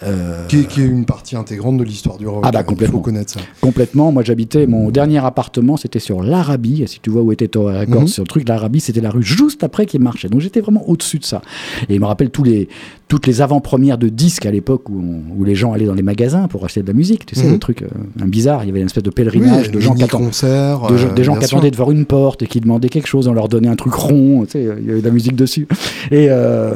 Euh, 0.04 0.46
qui, 0.46 0.58
est, 0.58 0.76
une 0.78 1.04
partie 1.04 1.36
intégrante 1.36 1.76
de 1.78 1.84
l'histoire 1.84 2.18
du 2.18 2.26
rock. 2.26 2.42
Ah 2.46 2.50
bah 2.50 2.62
complètement. 2.62 2.98
Il 2.98 2.98
faut 2.98 3.04
connaître 3.04 3.32
ça. 3.32 3.40
Complètement. 3.60 4.12
Moi 4.12 4.22
j'habitais, 4.22 4.66
mon 4.66 4.90
dernier 4.90 5.24
appartement 5.24 5.76
c'était 5.76 5.98
sur 5.98 6.22
l'Arabie. 6.22 6.84
Si 6.86 7.00
tu 7.00 7.10
vois 7.10 7.22
où 7.22 7.32
était 7.32 7.48
Tower 7.48 7.80
Records, 7.80 8.02
mhm. 8.02 8.08
sur 8.08 8.22
le 8.22 8.28
truc, 8.28 8.48
l'Arabie 8.48 8.80
c'était 8.80 9.00
la 9.00 9.10
rue 9.10 9.22
juste 9.22 9.64
après 9.64 9.86
qui 9.86 9.98
marchait. 9.98 10.28
Donc 10.28 10.40
j'étais 10.40 10.60
vraiment 10.60 10.88
au-dessus 10.88 11.18
de 11.18 11.24
ça. 11.24 11.42
Et 11.88 11.94
il 11.94 12.00
me 12.00 12.06
rappelle 12.06 12.30
tous 12.30 12.42
les, 12.42 12.68
toutes 13.08 13.26
les 13.26 13.40
avant-premières 13.42 13.98
de 13.98 14.08
disques 14.08 14.46
à 14.46 14.50
l'époque 14.50 14.88
où, 14.88 15.02
où, 15.36 15.44
les 15.44 15.54
gens 15.54 15.72
allaient 15.72 15.86
dans 15.86 15.94
les 15.94 16.02
magasins 16.02 16.48
pour 16.48 16.64
acheter 16.64 16.82
de 16.82 16.86
la 16.88 16.94
musique. 16.94 17.26
Tu 17.26 17.34
sais, 17.34 17.46
mhm. 17.46 17.52
le 17.52 17.58
truc 17.58 17.84
un 18.20 18.26
bizarre. 18.26 18.64
Il 18.64 18.68
y 18.68 18.70
avait 18.70 18.80
une 18.80 18.86
espèce 18.86 19.02
de 19.02 19.10
pèlerinage 19.10 19.70
de 19.70 19.80
gens 19.80 19.94
qui 19.94 20.02
de, 20.02 21.14
des 21.14 21.24
gens 21.24 21.36
qui 21.36 21.44
attendaient 21.44 21.70
devant 21.70 21.90
une 21.90 22.06
porte 22.06 22.42
et 22.42 22.46
qui 22.46 22.60
demandaient 22.60 22.88
quelque 22.88 23.08
chose. 23.08 23.28
On 23.28 23.32
leur 23.32 23.48
donnait 23.48 23.68
un 23.68 23.76
truc 23.76 23.94
rond. 23.94 24.44
Tu 24.44 24.52
sais, 24.52 24.62
il 24.80 24.86
y 24.86 24.90
avait 24.90 25.00
de 25.00 25.06
la 25.06 25.12
musique 25.12 25.36
dessus. 25.36 25.66
Et 26.10 26.28
euh, 26.30 26.74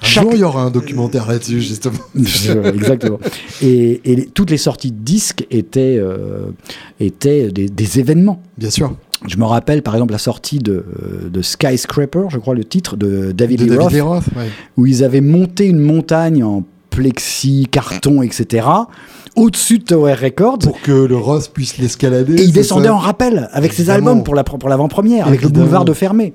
chaque... 0.00 0.24
jour, 0.24 0.32
il 0.34 0.40
y 0.40 0.44
aura 0.44 0.62
un 0.62 0.70
documentaire 0.70 1.26
là-dessus, 1.26 1.60
justement. 1.60 1.98
Exactement. 2.16 3.18
Et, 3.62 4.00
et 4.04 4.26
toutes 4.26 4.50
les 4.50 4.58
sorties 4.58 4.92
de 4.92 4.98
disques 4.98 5.46
étaient, 5.50 5.96
euh, 5.98 6.50
étaient 7.00 7.50
des, 7.50 7.68
des, 7.68 7.98
événements. 7.98 8.42
Bien 8.56 8.70
sûr. 8.70 8.94
Je 9.26 9.36
me 9.36 9.44
rappelle 9.44 9.82
par 9.82 9.94
exemple 9.94 10.12
la 10.12 10.18
sortie 10.18 10.60
de, 10.60 10.84
de 11.28 11.42
Skyscraper, 11.42 12.26
je 12.28 12.38
crois 12.38 12.54
le 12.54 12.64
titre, 12.64 12.96
de 12.96 13.32
David, 13.32 13.64
de 13.64 13.74
David 13.74 14.02
Roth, 14.02 14.24
où 14.76 14.86
ils 14.86 15.02
avaient 15.02 15.20
monté 15.20 15.66
une 15.66 15.80
montagne 15.80 16.44
en 16.44 16.62
plexi, 16.90 17.66
carton, 17.70 18.22
etc 18.22 18.66
au-dessus 19.38 19.78
de 19.78 19.84
Tower 19.84 20.14
Records. 20.14 20.58
Pour 20.58 20.80
que 20.80 20.92
le 20.92 21.16
Ross 21.16 21.48
puisse 21.48 21.78
l'escalader. 21.78 22.40
Et 22.40 22.44
il 22.44 22.52
descendait 22.52 22.88
en 22.88 22.98
rappel 22.98 23.48
avec 23.52 23.72
ses 23.72 23.88
albums 23.90 24.24
pour, 24.24 24.34
la, 24.34 24.44
pour 24.44 24.68
l'avant-première, 24.68 25.26
avec 25.26 25.42
le 25.42 25.48
boulevard 25.48 25.84
de 25.84 25.92
Fermé. 25.92 26.34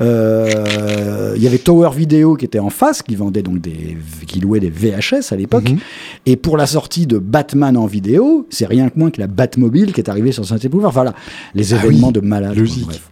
Euh, 0.00 1.34
il 1.36 1.42
y 1.42 1.46
avait 1.46 1.58
Tower 1.58 1.90
Video 1.94 2.36
qui 2.36 2.44
était 2.44 2.58
en 2.58 2.70
face, 2.70 3.02
qui 3.02 3.16
vendait 3.16 3.42
donc 3.42 3.60
des, 3.60 3.96
qui 4.26 4.40
louait 4.40 4.60
des 4.60 4.70
VHS 4.70 5.32
à 5.32 5.36
l'époque. 5.36 5.68
Mhm. 5.70 5.78
Et 6.26 6.36
pour 6.36 6.56
la 6.56 6.66
sortie 6.66 7.06
de 7.06 7.18
Batman 7.18 7.76
en 7.76 7.86
vidéo, 7.86 8.46
c'est 8.50 8.66
rien 8.66 8.88
que 8.88 8.98
moins 8.98 9.10
que 9.10 9.20
la 9.20 9.26
Batmobile 9.26 9.92
qui 9.92 10.00
est 10.00 10.08
arrivée 10.08 10.32
sur 10.32 10.44
Saint-Boulevard. 10.44 10.92
Voilà, 10.92 11.14
les 11.54 11.74
ah 11.74 11.78
événements 11.78 12.12
de 12.12 12.20
malade. 12.20 12.56
Logique. 12.56 13.02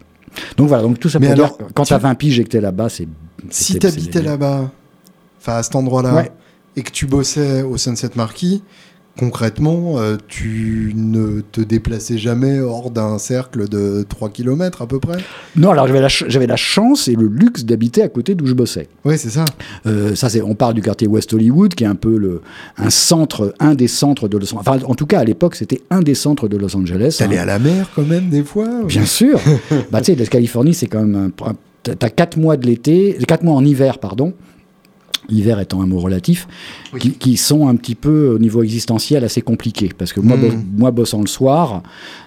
Donc 0.57 0.69
voilà, 0.69 0.83
donc 0.83 0.99
tout 0.99 1.09
ça 1.09 1.21
pour 1.21 1.31
alors, 1.31 1.57
dire, 1.59 1.67
quand 1.75 1.85
tu 1.85 1.93
as 1.93 1.99
20 1.99 2.15
piges 2.15 2.41
et 2.41 2.45
que 2.45 2.49
tu 2.49 2.57
es 2.57 2.61
là-bas, 2.61 2.89
c'est. 2.89 3.09
Si 3.51 3.79
tu 3.79 3.87
habitais 3.87 4.23
là-bas, 4.23 4.71
enfin 5.41 5.55
à 5.55 5.63
cet 5.63 5.75
endroit-là, 5.75 6.27
et 6.77 6.83
que 6.83 6.91
tu 6.91 7.07
bossais 7.07 7.63
au 7.63 7.77
Sunset 7.77 8.11
Marquis, 8.15 8.63
concrètement, 9.19 9.99
euh, 9.99 10.17
tu 10.29 10.93
ne 10.95 11.41
te 11.41 11.61
déplaçais 11.61 12.19
jamais 12.19 12.61
hors 12.61 12.91
d'un 12.91 13.19
cercle 13.19 13.69
de 13.69 14.05
3 14.09 14.31
km 14.31 14.83
à 14.83 14.87
peu 14.87 14.99
près? 14.99 15.19
Non, 15.57 15.71
alors 15.71 15.87
j'avais 15.87 16.01
la, 16.01 16.47
la, 16.47 16.57
chance 16.57 17.09
et 17.09 17.15
le 17.15 17.27
luxe 17.27 17.65
d'habiter 17.65 18.03
à 18.03 18.09
côté 18.09 18.35
d'où 18.35 18.47
je 18.47 18.55
bossais. 18.55 18.89
Oui, 19.05 19.19
c'est 19.19 19.31
ça. 19.31 19.45
Euh, 19.87 20.15
ça 20.15 20.29
c'est, 20.29 20.43
on 20.43 20.55
parle 20.55 20.75
du 20.75 20.83
quartier 20.83 21.07
West 21.07 21.33
Hollywood, 21.33 21.75
qui 21.75 21.85
est 21.85 21.89
un 21.89 21.95
peu 21.95 22.17
le, 22.17 22.41
un 22.79 22.91
centre, 22.91 23.55
un 23.61 23.75
des 23.75 23.89
centres 23.89 24.29
de 24.29 24.39
Los 24.39 24.55
Angeles. 24.55 24.65
Enfin, 24.67 24.79
en 24.87 24.95
tout 24.95 25.07
cas, 25.07 25.21
à 25.21 25.25
l'époque, 25.25 25.57
c'était 25.57 25.83
un 25.91 26.01
des 26.01 26.15
centres 26.15 26.49
de 26.49 26.57
Los 26.57 26.75
Angeles. 26.77 27.17
T'allais 27.19 27.39
hein. 27.39 27.43
à 27.43 27.47
la 27.47 27.59
mer 27.59 27.91
quand 27.95 28.07
même, 28.07 28.29
des 28.29 28.45
fois 28.45 28.69
Bien 28.87 29.07
sûr. 29.07 29.41
bah, 29.91 30.01
tu 30.01 30.13
sais, 30.13 30.15
la 30.15 30.27
Californie, 30.27 30.75
c'est 30.75 30.87
quand 30.87 31.05
même. 31.05 31.31
T'as 31.83 32.11
4 32.11 32.37
mois 32.37 32.57
de 32.57 32.67
l'été, 32.67 33.19
4 33.27 33.43
mois 33.43 33.57
en 33.57 33.65
hiver, 33.65 33.99
pardon 33.99 34.33
hiver 35.29 35.61
étant 35.61 35.83
un 35.83 35.87
mot 35.87 35.99
relatif, 35.99 36.49
qui, 36.99 37.37
sont 37.37 37.69
un 37.69 37.77
petit 37.77 37.95
peu 37.95 38.29
au 38.35 38.39
niveau 38.39 38.63
existentiel 38.63 39.25
assez 39.25 39.43
compliqués. 39.43 39.91
Parce 39.97 40.13
que 40.13 40.21
moi, 40.21 40.37
hmm. 40.37 40.65
moi 40.77 40.91
bossant 40.91 41.21
le 41.21 41.27
soir, 41.27 41.83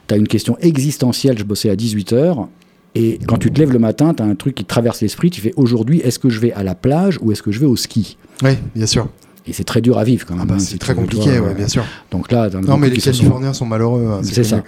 tu 0.07 0.13
as 0.13 0.17
une 0.17 0.27
question 0.27 0.57
existentielle, 0.59 1.37
je 1.37 1.43
bossais 1.43 1.69
à 1.69 1.75
18h, 1.75 2.47
et 2.95 3.19
quand 3.27 3.37
tu 3.37 3.51
te 3.51 3.59
lèves 3.59 3.73
le 3.73 3.79
matin, 3.79 4.13
tu 4.13 4.23
as 4.23 4.25
un 4.25 4.35
truc 4.35 4.55
qui 4.55 4.63
traverse 4.63 5.01
l'esprit, 5.01 5.29
tu 5.29 5.41
fais 5.41 5.53
aujourd'hui, 5.57 5.99
est-ce 5.99 6.17
que 6.17 6.29
je 6.29 6.39
vais 6.39 6.53
à 6.53 6.63
la 6.63 6.75
plage 6.75 7.19
ou 7.21 7.31
est-ce 7.33 7.43
que 7.43 7.51
je 7.51 7.59
vais 7.59 7.65
au 7.65 7.75
ski? 7.75 8.17
Oui, 8.41 8.51
bien 8.73 8.85
sûr. 8.85 9.09
Et 9.45 9.53
c'est 9.53 9.65
très 9.65 9.81
dur 9.81 9.97
à 9.99 10.05
vivre 10.05 10.25
quand 10.25 10.33
même. 10.33 10.43
Ah 10.43 10.45
bah, 10.47 10.55
hein, 10.55 10.59
c'est 10.59 10.79
très 10.79 10.95
compliqué, 10.95 11.39
ouais, 11.39 11.53
bien 11.53 11.67
sûr. 11.67 11.83
Donc 12.09 12.31
là, 12.31 12.49
non, 12.49 12.77
mais 12.77 12.89
les 12.89 12.97
Californiens 12.97 13.53
sont... 13.53 13.65
malheureux. 13.65 14.07
Hein, 14.11 14.21
c'est 14.23 14.45
ça. 14.45 14.63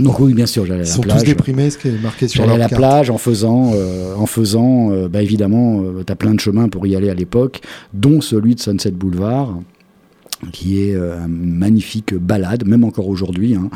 Donc 0.00 0.18
oui, 0.18 0.34
bien 0.34 0.46
sûr, 0.46 0.66
j'allais 0.66 0.80
à 0.80 0.82
la 0.82 0.88
Ils 0.88 0.92
sont 0.92 1.02
plage. 1.02 1.20
tous 1.20 1.26
déprimés, 1.26 1.70
ce 1.70 1.78
qui 1.78 1.88
est 1.88 2.02
marqué 2.02 2.26
sur 2.26 2.44
leur 2.46 2.56
à 2.56 2.58
la 2.58 2.68
plage 2.68 3.10
en 3.10 3.18
faisant, 3.18 3.72
euh, 3.74 4.14
en 4.16 4.26
faisant, 4.26 4.90
euh, 4.90 5.08
bah, 5.08 5.22
évidemment, 5.22 5.82
euh, 5.82 6.02
tu 6.04 6.12
as 6.12 6.16
plein 6.16 6.34
de 6.34 6.40
chemins 6.40 6.68
pour 6.68 6.86
y 6.86 6.96
aller 6.96 7.10
à 7.10 7.14
l'époque, 7.14 7.60
dont 7.92 8.20
celui 8.20 8.56
de 8.56 8.60
Sunset 8.60 8.90
Boulevard, 8.90 9.56
qui 10.52 10.80
est 10.80 10.94
une 10.94 11.54
magnifique 11.54 12.14
balade, 12.14 12.66
même 12.66 12.84
encore 12.84 13.08
aujourd'hui. 13.08 13.54
Hein, 13.54 13.70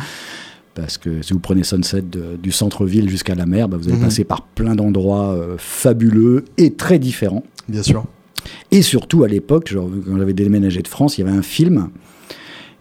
parce 0.74 0.98
que 0.98 1.22
si 1.22 1.32
vous 1.32 1.38
prenez 1.38 1.62
Sunset 1.62 2.02
du 2.42 2.52
centre-ville 2.52 3.08
jusqu'à 3.08 3.34
la 3.34 3.46
mer, 3.46 3.68
bah, 3.68 3.76
vous 3.80 3.88
allez 3.88 3.96
mhm. 3.96 4.04
passer 4.04 4.24
par 4.24 4.42
plein 4.42 4.74
d'endroits 4.74 5.38
fabuleux 5.56 6.44
et 6.56 6.72
très 6.72 6.98
différents. 6.98 7.44
Bien 7.68 7.82
sûr. 7.82 8.04
Et 8.70 8.82
surtout, 8.82 9.24
à 9.24 9.28
l'époque, 9.28 9.72
quand 9.74 10.18
j'avais 10.18 10.32
déménagé 10.32 10.82
de 10.82 10.88
France, 10.88 11.16
il 11.16 11.24
y 11.24 11.28
avait 11.28 11.36
un 11.36 11.42
film 11.42 11.90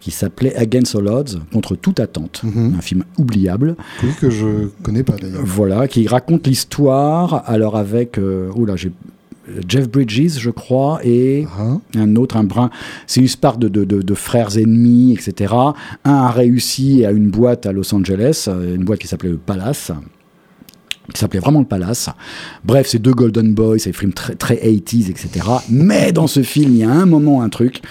qui 0.08 0.12
s'appelait 0.12 0.56
Against 0.56 0.96
All 0.96 1.10
Odds, 1.10 1.42
contre 1.52 1.76
toute 1.76 2.00
attente, 2.00 2.42
mhm. 2.42 2.76
un 2.78 2.82
film 2.82 3.04
oubliable. 3.18 3.76
Oui, 4.02 4.12
que 4.22 4.30
je 4.30 4.70
connais 4.82 5.04
pas 5.04 5.18
d'ailleurs. 5.18 5.42
Voilà, 5.44 5.90
qui 5.90 6.08
raconte 6.08 6.48
l'histoire, 6.48 7.44
alors 7.46 7.76
avec, 7.76 8.18
euh, 8.18 8.50
oula, 8.56 8.78
j'ai 8.78 8.94
Jeff 9.68 9.90
Bridges, 9.90 10.40
je 10.40 10.50
crois, 10.50 11.02
et 11.04 11.46
ah. 11.60 11.80
un 11.98 12.16
autre, 12.16 12.38
un 12.38 12.46
brin. 12.46 12.70
C'est 13.06 13.20
une 13.20 13.26
histoire 13.26 13.58
de, 13.58 13.68
de, 13.68 13.84
de, 13.84 14.14
frères 14.14 14.58
ennemis, 14.58 15.12
etc. 15.12 15.54
Un 16.06 16.14
a 16.14 16.32
réussi 16.32 17.04
à 17.06 17.12
une 17.12 17.30
boîte 17.30 17.66
à 17.66 17.74
Los 17.74 17.94
Angeles, 17.94 18.48
une 18.48 18.86
boîte 18.86 19.00
qui 19.00 19.08
s'appelait 19.08 19.32
le 19.32 19.38
Palace, 19.38 19.92
qui 21.14 21.20
s'appelait 21.20 21.40
vraiment 21.40 21.60
le 21.60 21.66
Palace. 21.66 22.10
Bref, 22.66 22.88
c'est 22.88 23.00
deux 23.00 23.14
Golden 23.14 23.54
Boys, 23.54 23.80
c'est 23.80 23.92
des 23.92 23.98
films 23.98 24.14
très, 24.14 24.36
très 24.36 24.56
80s, 24.56 25.10
etc. 25.10 25.30
Mais 25.70 26.12
dans 26.12 26.28
ce 26.28 26.44
film, 26.44 26.72
il 26.72 26.78
y 26.78 26.84
a 26.84 26.92
un 26.92 27.06
moment, 27.06 27.42
un 27.42 27.50
truc, 27.50 27.82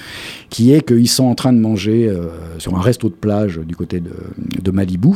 qui 0.50 0.72
est 0.72 0.86
qu'ils 0.86 1.08
sont 1.08 1.24
en 1.24 1.34
train 1.34 1.52
de 1.52 1.58
manger 1.58 2.08
euh, 2.08 2.28
sur 2.58 2.76
un 2.76 2.80
resto 2.80 3.08
de 3.08 3.14
plage 3.14 3.58
du 3.58 3.74
côté 3.74 4.00
de, 4.00 4.12
de 4.62 4.70
Malibu. 4.70 5.14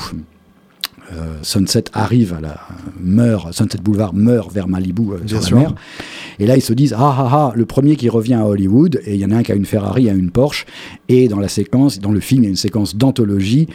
Euh, 1.12 1.38
Sunset 1.42 1.84
arrive 1.92 2.34
à 2.34 2.40
la 2.40 2.60
meurt, 3.00 3.52
Sunset 3.52 3.78
Boulevard 3.82 4.14
meurt 4.14 4.52
vers 4.52 4.68
Malibu 4.68 5.10
euh, 5.12 5.40
sur 5.40 5.56
la 5.56 5.62
mer. 5.62 5.74
Et 6.38 6.46
là, 6.46 6.56
ils 6.56 6.62
se 6.62 6.72
disent 6.72 6.94
ah 6.96 7.14
ah 7.18 7.28
ah, 7.32 7.52
le 7.56 7.66
premier 7.66 7.96
qui 7.96 8.08
revient 8.08 8.34
à 8.34 8.46
Hollywood 8.46 9.00
et 9.04 9.14
il 9.14 9.20
y 9.20 9.24
en 9.24 9.32
a 9.32 9.36
un 9.36 9.42
qui 9.42 9.50
a 9.50 9.56
une 9.56 9.64
Ferrari, 9.64 10.08
a 10.08 10.12
une 10.12 10.30
Porsche. 10.30 10.66
Et 11.08 11.26
dans 11.26 11.40
la 11.40 11.48
séquence, 11.48 11.98
dans 11.98 12.12
le 12.12 12.20
film, 12.20 12.44
il 12.44 12.46
y 12.46 12.48
a 12.48 12.50
une 12.50 12.56
séquence 12.56 12.94
d'anthologie 12.94 13.66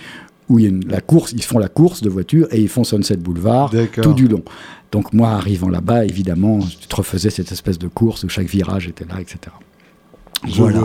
où 0.49 0.59
il 0.59 0.65
y 0.65 0.67
a 0.67 0.71
la 0.89 1.01
course, 1.01 1.31
ils 1.33 1.43
font 1.43 1.59
la 1.59 1.67
course 1.67 2.01
de 2.01 2.09
voiture 2.09 2.47
et 2.51 2.61
ils 2.61 2.69
font 2.69 2.83
Sunset 2.83 3.17
Boulevard 3.17 3.73
tout 4.01 4.13
du 4.13 4.27
long. 4.27 4.43
Donc 4.91 5.13
moi, 5.13 5.31
arrivant 5.31 5.69
là-bas, 5.69 6.05
évidemment, 6.05 6.59
tu 6.59 6.87
te 6.87 6.95
refaisais 6.95 7.29
cette 7.29 7.51
espèce 7.51 7.79
de 7.79 7.87
course 7.87 8.23
où 8.23 8.29
chaque 8.29 8.47
virage 8.47 8.87
était 8.87 9.05
là, 9.05 9.19
etc. 9.19 9.39
voilà. 10.55 10.83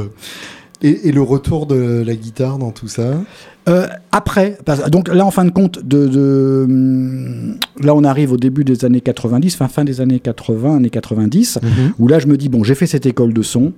Et, 0.82 1.12
le 1.12 1.20
retour 1.20 1.66
de 1.66 2.02
la 2.06 2.14
guitare 2.14 2.56
dans 2.56 2.70
tout 2.70 2.88
ça? 2.88 3.22
Euh, 3.68 3.86
Après, 4.12 4.56
donc 4.88 5.08
là 5.08 5.26
en 5.26 5.30
fin 5.30 5.44
de 5.44 5.50
compte, 5.50 5.84
de, 5.84 6.64
hum, 6.64 7.58
là 7.78 7.94
on 7.94 8.02
arrive 8.02 8.32
au 8.32 8.38
début 8.38 8.64
des 8.64 8.86
années 8.86 9.02
90, 9.02 9.56
fin, 9.56 9.68
fin 9.68 9.84
des 9.84 10.00
années 10.00 10.20
80, 10.20 10.76
années 10.76 10.88
90, 10.88 11.58
mhm. 11.62 11.92
où 11.98 12.08
là 12.08 12.18
je 12.18 12.26
me 12.26 12.38
dis, 12.38 12.48
bon 12.48 12.64
j'ai 12.64 12.74
fait 12.74 12.86
cette 12.86 13.04
école 13.04 13.34
de 13.34 13.42
son, 13.42 13.74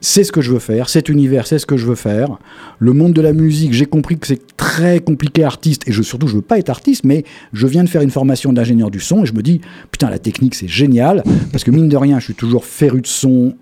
c'est 0.00 0.24
ce 0.24 0.32
que 0.32 0.40
je 0.40 0.52
veux 0.52 0.58
faire, 0.58 0.88
cet 0.88 1.08
univers, 1.08 1.46
c'est 1.46 1.58
ce 1.58 1.66
que 1.66 1.76
je 1.76 1.86
veux 1.86 1.94
faire. 1.94 2.38
Le 2.78 2.92
monde 2.92 3.12
de 3.12 3.20
la 3.20 3.32
musique, 3.32 3.72
j'ai 3.72 3.86
compris 3.86 4.18
que 4.18 4.26
c'est 4.26 4.40
très 4.56 5.00
compliqué 5.00 5.44
artiste, 5.44 5.86
et 5.86 5.92
je, 5.92 6.02
surtout, 6.02 6.26
je 6.26 6.36
veux 6.36 6.42
pas 6.42 6.58
être 6.58 6.70
artiste, 6.70 7.04
mais 7.04 7.24
je 7.52 7.66
viens 7.66 7.84
de 7.84 7.88
faire 7.88 8.02
une 8.02 8.10
formation 8.10 8.52
d'ingénieur 8.52 8.90
du 8.90 9.00
son, 9.00 9.24
et 9.24 9.26
je 9.26 9.34
me 9.34 9.42
dis, 9.42 9.60
putain, 9.90 10.08
la 10.08 10.18
technique, 10.18 10.54
c'est 10.54 10.68
génial, 10.68 11.22
parce 11.52 11.64
que 11.64 11.70
mine 11.70 11.88
de 11.88 11.96
rien, 11.96 12.18
je 12.18 12.24
suis 12.24 12.34
toujours 12.34 12.64
féru 12.64 13.02
de 13.02 13.06
son, 13.06 13.54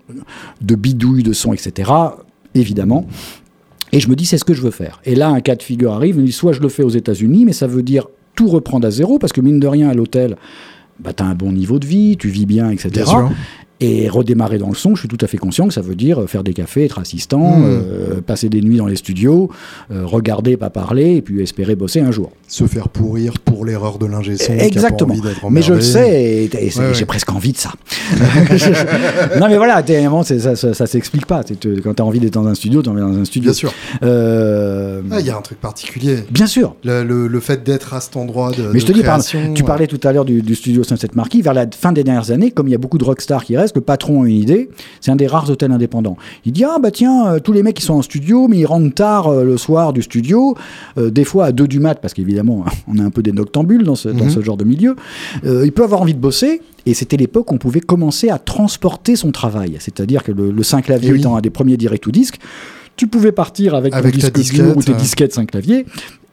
de 0.61 0.75
bidouille, 0.75 1.23
de 1.23 1.33
son, 1.33 1.53
etc., 1.53 1.91
évidemment. 2.55 3.05
Et 3.91 3.99
je 3.99 4.07
me 4.07 4.15
dis, 4.15 4.25
c'est 4.25 4.37
ce 4.37 4.45
que 4.45 4.53
je 4.53 4.61
veux 4.61 4.71
faire. 4.71 5.01
Et 5.05 5.15
là, 5.15 5.29
un 5.29 5.41
cas 5.41 5.55
de 5.55 5.63
figure 5.63 5.93
arrive, 5.93 6.15
je 6.15 6.21
me 6.21 6.25
dis, 6.25 6.31
soit 6.31 6.53
je 6.53 6.61
le 6.61 6.69
fais 6.69 6.83
aux 6.83 6.89
États-Unis, 6.89 7.45
mais 7.45 7.53
ça 7.53 7.67
veut 7.67 7.83
dire 7.83 8.07
tout 8.35 8.47
reprendre 8.47 8.87
à 8.87 8.91
zéro, 8.91 9.19
parce 9.19 9.33
que 9.33 9.41
mine 9.41 9.59
de 9.59 9.67
rien, 9.67 9.89
à 9.89 9.93
l'hôtel, 9.93 10.37
bah, 10.99 11.11
tu 11.11 11.23
as 11.23 11.25
un 11.25 11.35
bon 11.35 11.51
niveau 11.51 11.79
de 11.79 11.85
vie, 11.85 12.15
tu 12.17 12.29
vis 12.29 12.45
bien, 12.45 12.69
etc. 12.71 13.11
Et 13.81 14.09
redémarrer 14.09 14.57
dans 14.57 14.67
le 14.67 14.75
son, 14.75 14.95
je 14.95 15.01
suis 15.01 15.07
tout 15.07 15.23
à 15.23 15.27
fait 15.27 15.37
conscient 15.37 15.67
que 15.67 15.73
ça 15.73 15.81
veut 15.81 15.95
dire 15.95 16.23
faire 16.27 16.43
des 16.43 16.53
cafés, 16.53 16.85
être 16.85 16.99
assistant, 16.99 17.59
hmm. 17.59 17.63
euh, 17.65 18.21
passer 18.21 18.49
des 18.49 18.61
nuits 18.61 18.77
dans 18.77 18.87
les 18.87 18.97
studios, 18.97 19.49
euh, 19.91 20.05
regarder, 20.05 20.57
pas 20.57 20.69
parler, 20.69 21.15
et 21.15 21.21
puis 21.21 21.41
espérer 21.41 21.75
bosser 21.75 22.01
un 22.01 22.11
jour. 22.11 22.31
Se 22.47 22.65
faire 22.65 22.89
pourrir 22.89 23.39
pour 23.39 23.63
l'erreur 23.63 23.97
de 23.97 24.05
l'ingé 24.05 24.35
son. 24.35 24.53
Exactement. 24.53 25.15
mais 25.49 25.61
je 25.61 25.73
le 25.73 25.81
sais, 25.81 26.49
et, 26.51 26.69
j'ai 26.93 27.05
presque 27.05 27.31
envie 27.31 27.53
de 27.53 27.57
ça. 27.57 27.71
non 29.39 29.47
mais 29.47 29.57
voilà, 29.57 29.83
ça, 30.23 30.55
ça, 30.55 30.73
ça 30.73 30.87
s'explique 30.87 31.25
pas. 31.25 31.43
Quand 31.83 31.93
tu 31.93 32.01
as 32.01 32.05
envie 32.05 32.19
d'être 32.19 32.33
dans 32.33 32.47
un 32.47 32.55
studio, 32.55 32.81
tu 32.81 32.89
envie 32.89 33.01
dans 33.01 33.17
un 33.17 33.25
studio. 33.25 33.51
Bien 33.51 33.53
sûr. 33.53 33.73
Euh, 34.03 35.01
ah, 35.11 35.19
il 35.19 35.25
y 35.25 35.29
a 35.29 35.37
un 35.37 35.41
truc 35.41 35.59
particulier. 35.59 36.17
Bien 36.29 36.47
sûr. 36.47 36.75
Le, 36.83 37.39
fait 37.39 37.63
d'être 37.63 37.93
à 37.93 38.01
cet 38.01 38.17
endroit 38.17 38.51
de. 38.51 38.69
Mais 38.73 38.79
je 38.79 38.85
te 38.85 38.91
dis, 38.91 39.03
tu 39.53 39.63
parlais 39.63 39.87
tout 39.87 39.99
à 40.05 40.11
l'heure 40.11 40.25
du, 40.25 40.41
du 40.41 40.55
studio 40.55 40.83
Sunset 40.83 41.07
Marquis, 41.13 41.41
vers 41.41 41.53
la 41.53 41.65
fin 41.69 41.91
des 41.91 42.03
dernières 42.03 42.31
années, 42.31 42.51
comme 42.51 42.67
il 42.67 42.71
y 42.71 42.75
a 42.75 42.77
beaucoup 42.77 42.97
de 42.97 43.05
rockstars 43.05 43.45
qui 43.45 43.55
restent, 43.55 43.68
Le 43.75 43.81
patron 43.81 44.23
a 44.23 44.27
une 44.27 44.35
idée. 44.35 44.69
C'est 45.01 45.11
un 45.11 45.15
des 45.15 45.27
rares 45.27 45.49
hôtels 45.49 45.71
indépendants. 45.71 46.17
Il 46.45 46.51
dit 46.51 46.63
ah 46.63 46.77
bah 46.81 46.91
tiens, 46.91 47.27
euh, 47.27 47.39
tous 47.39 47.53
les 47.53 47.63
mecs 47.63 47.75
qui 47.75 47.83
sont 47.83 47.93
en 47.95 48.01
studio, 48.01 48.47
mais 48.47 48.57
ils 48.59 48.65
rentrent 48.65 48.93
tard 48.93 49.27
euh, 49.27 49.43
le 49.43 49.57
soir 49.57 49.93
du 49.93 50.01
studio, 50.01 50.55
euh, 50.97 51.09
des 51.09 51.23
fois 51.23 51.45
à 51.45 51.51
2 51.51 51.67
du 51.67 51.79
mat, 51.79 51.99
parce 52.01 52.13
qu'évidemment 52.13 52.65
on 52.87 52.97
a 52.99 53.03
un 53.03 53.09
peu 53.11 53.21
des 53.23 53.31
noctambules 53.31 53.83
dans 53.83 53.95
ce, 53.95 54.09
dans 54.09 54.25
Mhm. 54.25 54.29
ce 54.31 54.41
genre 54.41 54.57
de 54.57 54.63
milieu. 54.65 54.95
Il 55.43 55.71
peut 55.71 55.83
avoir 55.83 56.01
envie 56.01 56.13
de 56.13 56.19
bosser. 56.19 56.61
Et 56.85 56.93
c'était 56.93 57.17
l'époque 57.17 57.51
où 57.51 57.55
on 57.55 57.57
pouvait 57.57 57.81
commencer 57.81 58.29
à 58.29 58.39
transporter 58.39 59.15
son 59.15 59.31
travail. 59.31 59.75
C'est-à-dire 59.79 60.23
que 60.23 60.31
le, 60.31 60.49
le 60.49 60.63
5 60.63 60.85
clavier 60.85 61.09
Eh 61.09 61.13
oui. 61.13 61.19
étant 61.19 61.35
un 61.35 61.41
des 61.41 61.49
premiers 61.49 61.77
direct 61.77 62.03
to 62.03 62.11
disque, 62.11 62.39
tu 62.95 63.07
pouvais 63.07 63.31
partir 63.31 63.75
avec, 63.75 63.93
Avec 63.93 64.17
ton 64.17 64.27
disque 64.29 64.53
dur 64.55 64.75
ou 64.77 64.81
tes 64.81 64.93
disquettes 64.93 65.33
5 65.33 65.51
claviers 65.51 65.85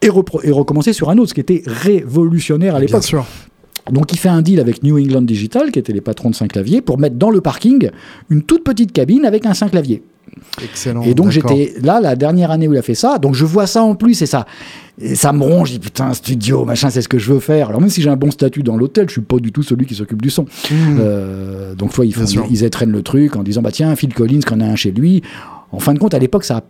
et, 0.02 0.06
et 0.06 0.50
recommencer 0.52 0.92
sur 0.92 1.10
un 1.10 1.18
autre, 1.18 1.30
ce 1.30 1.34
qui 1.34 1.40
était 1.40 1.62
révolutionnaire 1.66 2.74
à 2.74 2.78
Bien 2.78 2.86
l'époque. 2.86 3.02
sûr. 3.04 3.26
Donc 3.90 4.12
il 4.12 4.18
fait 4.18 4.28
un 4.28 4.42
deal 4.42 4.60
avec 4.60 4.82
New 4.82 4.98
England 4.98 5.22
Digital, 5.22 5.70
qui 5.70 5.78
étaient 5.78 5.92
les 5.92 6.00
patrons 6.00 6.30
de 6.30 6.34
5 6.34 6.52
claviers, 6.52 6.80
pour 6.80 6.98
mettre 6.98 7.16
dans 7.16 7.30
le 7.30 7.40
parking 7.40 7.90
une 8.30 8.42
toute 8.42 8.64
petite 8.64 8.92
cabine 8.92 9.24
avec 9.24 9.46
un 9.46 9.54
5 9.54 9.70
clavier. 9.70 10.02
Excellent. 10.62 11.02
Et 11.02 11.14
donc 11.14 11.30
j'étais 11.30 11.74
là 11.82 12.00
la 12.00 12.16
dernière 12.16 12.50
année 12.50 12.66
où 12.66 12.72
il 12.72 12.78
a 12.78 12.82
fait 12.82 12.94
ça, 12.94 13.18
donc 13.18 13.34
je 13.34 13.44
vois 13.44 13.66
ça 13.66 13.82
en 13.82 13.94
plus 13.94 14.20
et 14.22 14.26
ça, 14.26 14.44
et 15.00 15.14
ça 15.14 15.32
me 15.32 15.42
ronge. 15.42 15.68
Je 15.68 15.72
dis 15.74 15.78
putain 15.78 16.12
studio 16.14 16.64
machin, 16.64 16.90
c'est 16.90 17.00
ce 17.00 17.08
que 17.08 17.18
je 17.18 17.32
veux 17.32 17.38
faire. 17.38 17.68
Alors 17.68 17.80
même 17.80 17.90
si 17.90 18.02
j'ai 18.02 18.10
un 18.10 18.16
bon 18.16 18.30
statut 18.30 18.62
dans 18.62 18.76
l'hôtel, 18.76 19.06
je 19.08 19.12
suis 19.12 19.20
pas 19.20 19.38
du 19.38 19.52
tout 19.52 19.62
celui 19.62 19.86
qui 19.86 19.94
s'occupe 19.94 20.20
du 20.20 20.30
son. 20.30 20.42
Mmh. 20.42 20.74
Euh, 20.98 21.74
donc 21.74 21.92
toi 21.92 22.04
ils 22.04 22.12
font, 22.12 22.24
ils 22.24 22.70
le 22.86 23.02
truc 23.02 23.36
en 23.36 23.42
disant 23.44 23.62
bah 23.62 23.70
tiens 23.70 23.94
Phil 23.94 24.12
Collins 24.12 24.40
qu'on 24.46 24.60
a 24.60 24.66
un 24.66 24.76
chez 24.76 24.90
lui. 24.90 25.22
En 25.70 25.78
fin 25.78 25.94
de 25.94 25.98
compte 25.98 26.14
à 26.14 26.18
l'époque 26.18 26.44
ça 26.44 26.58
a 26.58 26.62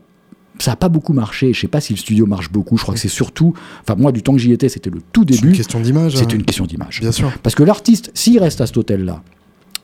ça 0.59 0.73
n'a 0.73 0.77
pas 0.77 0.89
beaucoup 0.89 1.13
marché. 1.13 1.53
Je 1.53 1.61
sais 1.61 1.69
pas 1.69 1.81
si 1.81 1.93
le 1.93 1.99
studio 1.99 2.27
marche 2.27 2.51
beaucoup. 2.51 2.77
Je 2.77 2.83
crois 2.83 2.95
que 2.95 3.01
c'est 3.01 3.09
surtout. 3.09 3.55
Enfin, 3.83 3.95
moi, 4.01 4.13
du 4.13 4.23
temps 4.23 4.33
que 4.33 4.39
j'y 4.39 4.53
étais, 4.53 4.69
c'était 4.69 4.91
le 4.91 5.01
tout 5.13 5.25
C'est 5.29 5.37
une 5.37 5.41
début. 5.43 5.53
question 5.57 5.81
d'image. 5.81 6.17
C'était 6.17 6.35
hein. 6.35 6.39
une 6.39 6.45
question 6.45 6.67
d'image. 6.67 7.01
Bien 7.01 7.13
sûr. 7.13 7.33
Parce 7.43 7.55
que 7.55 7.63
l'artiste, 7.63 8.11
s'il 8.15 8.39
reste 8.39 8.61
à 8.61 8.67
cet 8.67 8.77
hôtel-là, 8.77 9.23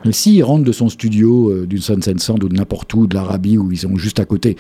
et 0.05 0.13
s'il 0.13 0.43
rentre 0.45 0.65
de 0.65 0.73
son 0.73 0.89
studio, 0.89 1.51
euh, 1.51 1.67
d'une 1.67 1.81
Sunset 1.81 2.15
Sound 2.19 2.43
ou 2.45 2.49
de 2.49 2.55
n'importe 2.57 2.93
où, 2.95 3.07
de 3.07 3.15
l'Arabie, 3.15 3.59
où 3.59 3.71
ils 3.73 3.79
sont 3.79 3.97
juste 3.97 4.21
à 4.21 4.25
côté, 4.25 4.57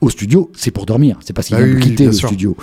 au 0.00 0.10
studio, 0.10 0.50
c'est 0.56 0.70
pour 0.70 0.86
dormir. 0.86 1.18
C'est 1.24 1.34
vient 1.48 1.58
oui, 1.62 1.70
de 1.70 1.74
oui, 1.76 1.80
quitter 1.82 2.06
le 2.06 2.12
sûr. 2.12 2.28
studio. 2.28 2.56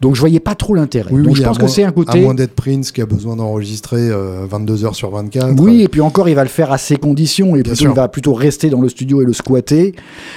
Donc 0.00 0.14
je 0.14 0.20
voyais 0.20 0.40
pas 0.40 0.54
trop 0.54 0.74
l'intérêt. 0.74 1.10
Oui, 1.12 1.22
Donc 1.22 1.36
je 1.36 1.42
à 1.42 1.46
pense 1.48 1.58
que 1.58 1.66
c'est 1.66 1.84
un 1.84 1.88
À 1.88 1.92
côté. 1.92 2.20
moins 2.20 2.34
d'être 2.34 2.54
Prince 2.54 2.92
qui 2.92 3.00
a 3.00 3.06
besoin 3.06 3.36
d'enregistrer 3.36 4.08
euh, 4.10 4.46
22 4.48 4.84
heures 4.84 4.94
sur 4.94 5.10
24. 5.10 5.60
Oui, 5.60 5.82
et 5.82 5.88
puis 5.88 6.00
encore, 6.00 6.28
il 6.28 6.34
va 6.34 6.42
le 6.42 6.48
faire 6.48 6.72
à 6.72 6.78
ses 6.78 6.96
conditions, 6.96 7.56
et 7.56 7.62
plutôt, 7.62 7.84
il 7.84 7.88
va 7.88 8.08
plutôt 8.08 8.34
rester 8.34 8.70
dans 8.70 8.80
le 8.80 8.88
studio 8.88 9.22
et 9.22 9.24
le 9.24 9.32
squatter. 9.32 9.94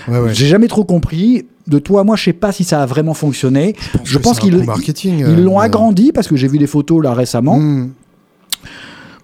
Ouais, 0.07 0.19
ouais. 0.19 0.33
J'ai 0.33 0.47
jamais 0.47 0.67
trop 0.67 0.83
compris. 0.83 1.45
De 1.67 1.79
toi, 1.79 2.03
moi, 2.03 2.15
je 2.15 2.25
sais 2.25 2.33
pas 2.33 2.51
si 2.51 2.63
ça 2.63 2.83
a 2.83 2.85
vraiment 2.85 3.15
fonctionné. 3.15 3.75
Je 4.03 4.19
pense 4.19 4.39
qu'ils 4.39 4.53
ils 4.53 5.23
euh, 5.23 5.35
l'ont 5.35 5.57
mais- 5.57 5.63
agrandi 5.65 6.11
parce 6.11 6.27
que 6.27 6.35
j'ai 6.35 6.47
vu 6.47 6.59
des 6.59 6.67
photos 6.67 7.03
là 7.03 7.15
récemment. 7.15 7.57
Mmh. 7.57 7.89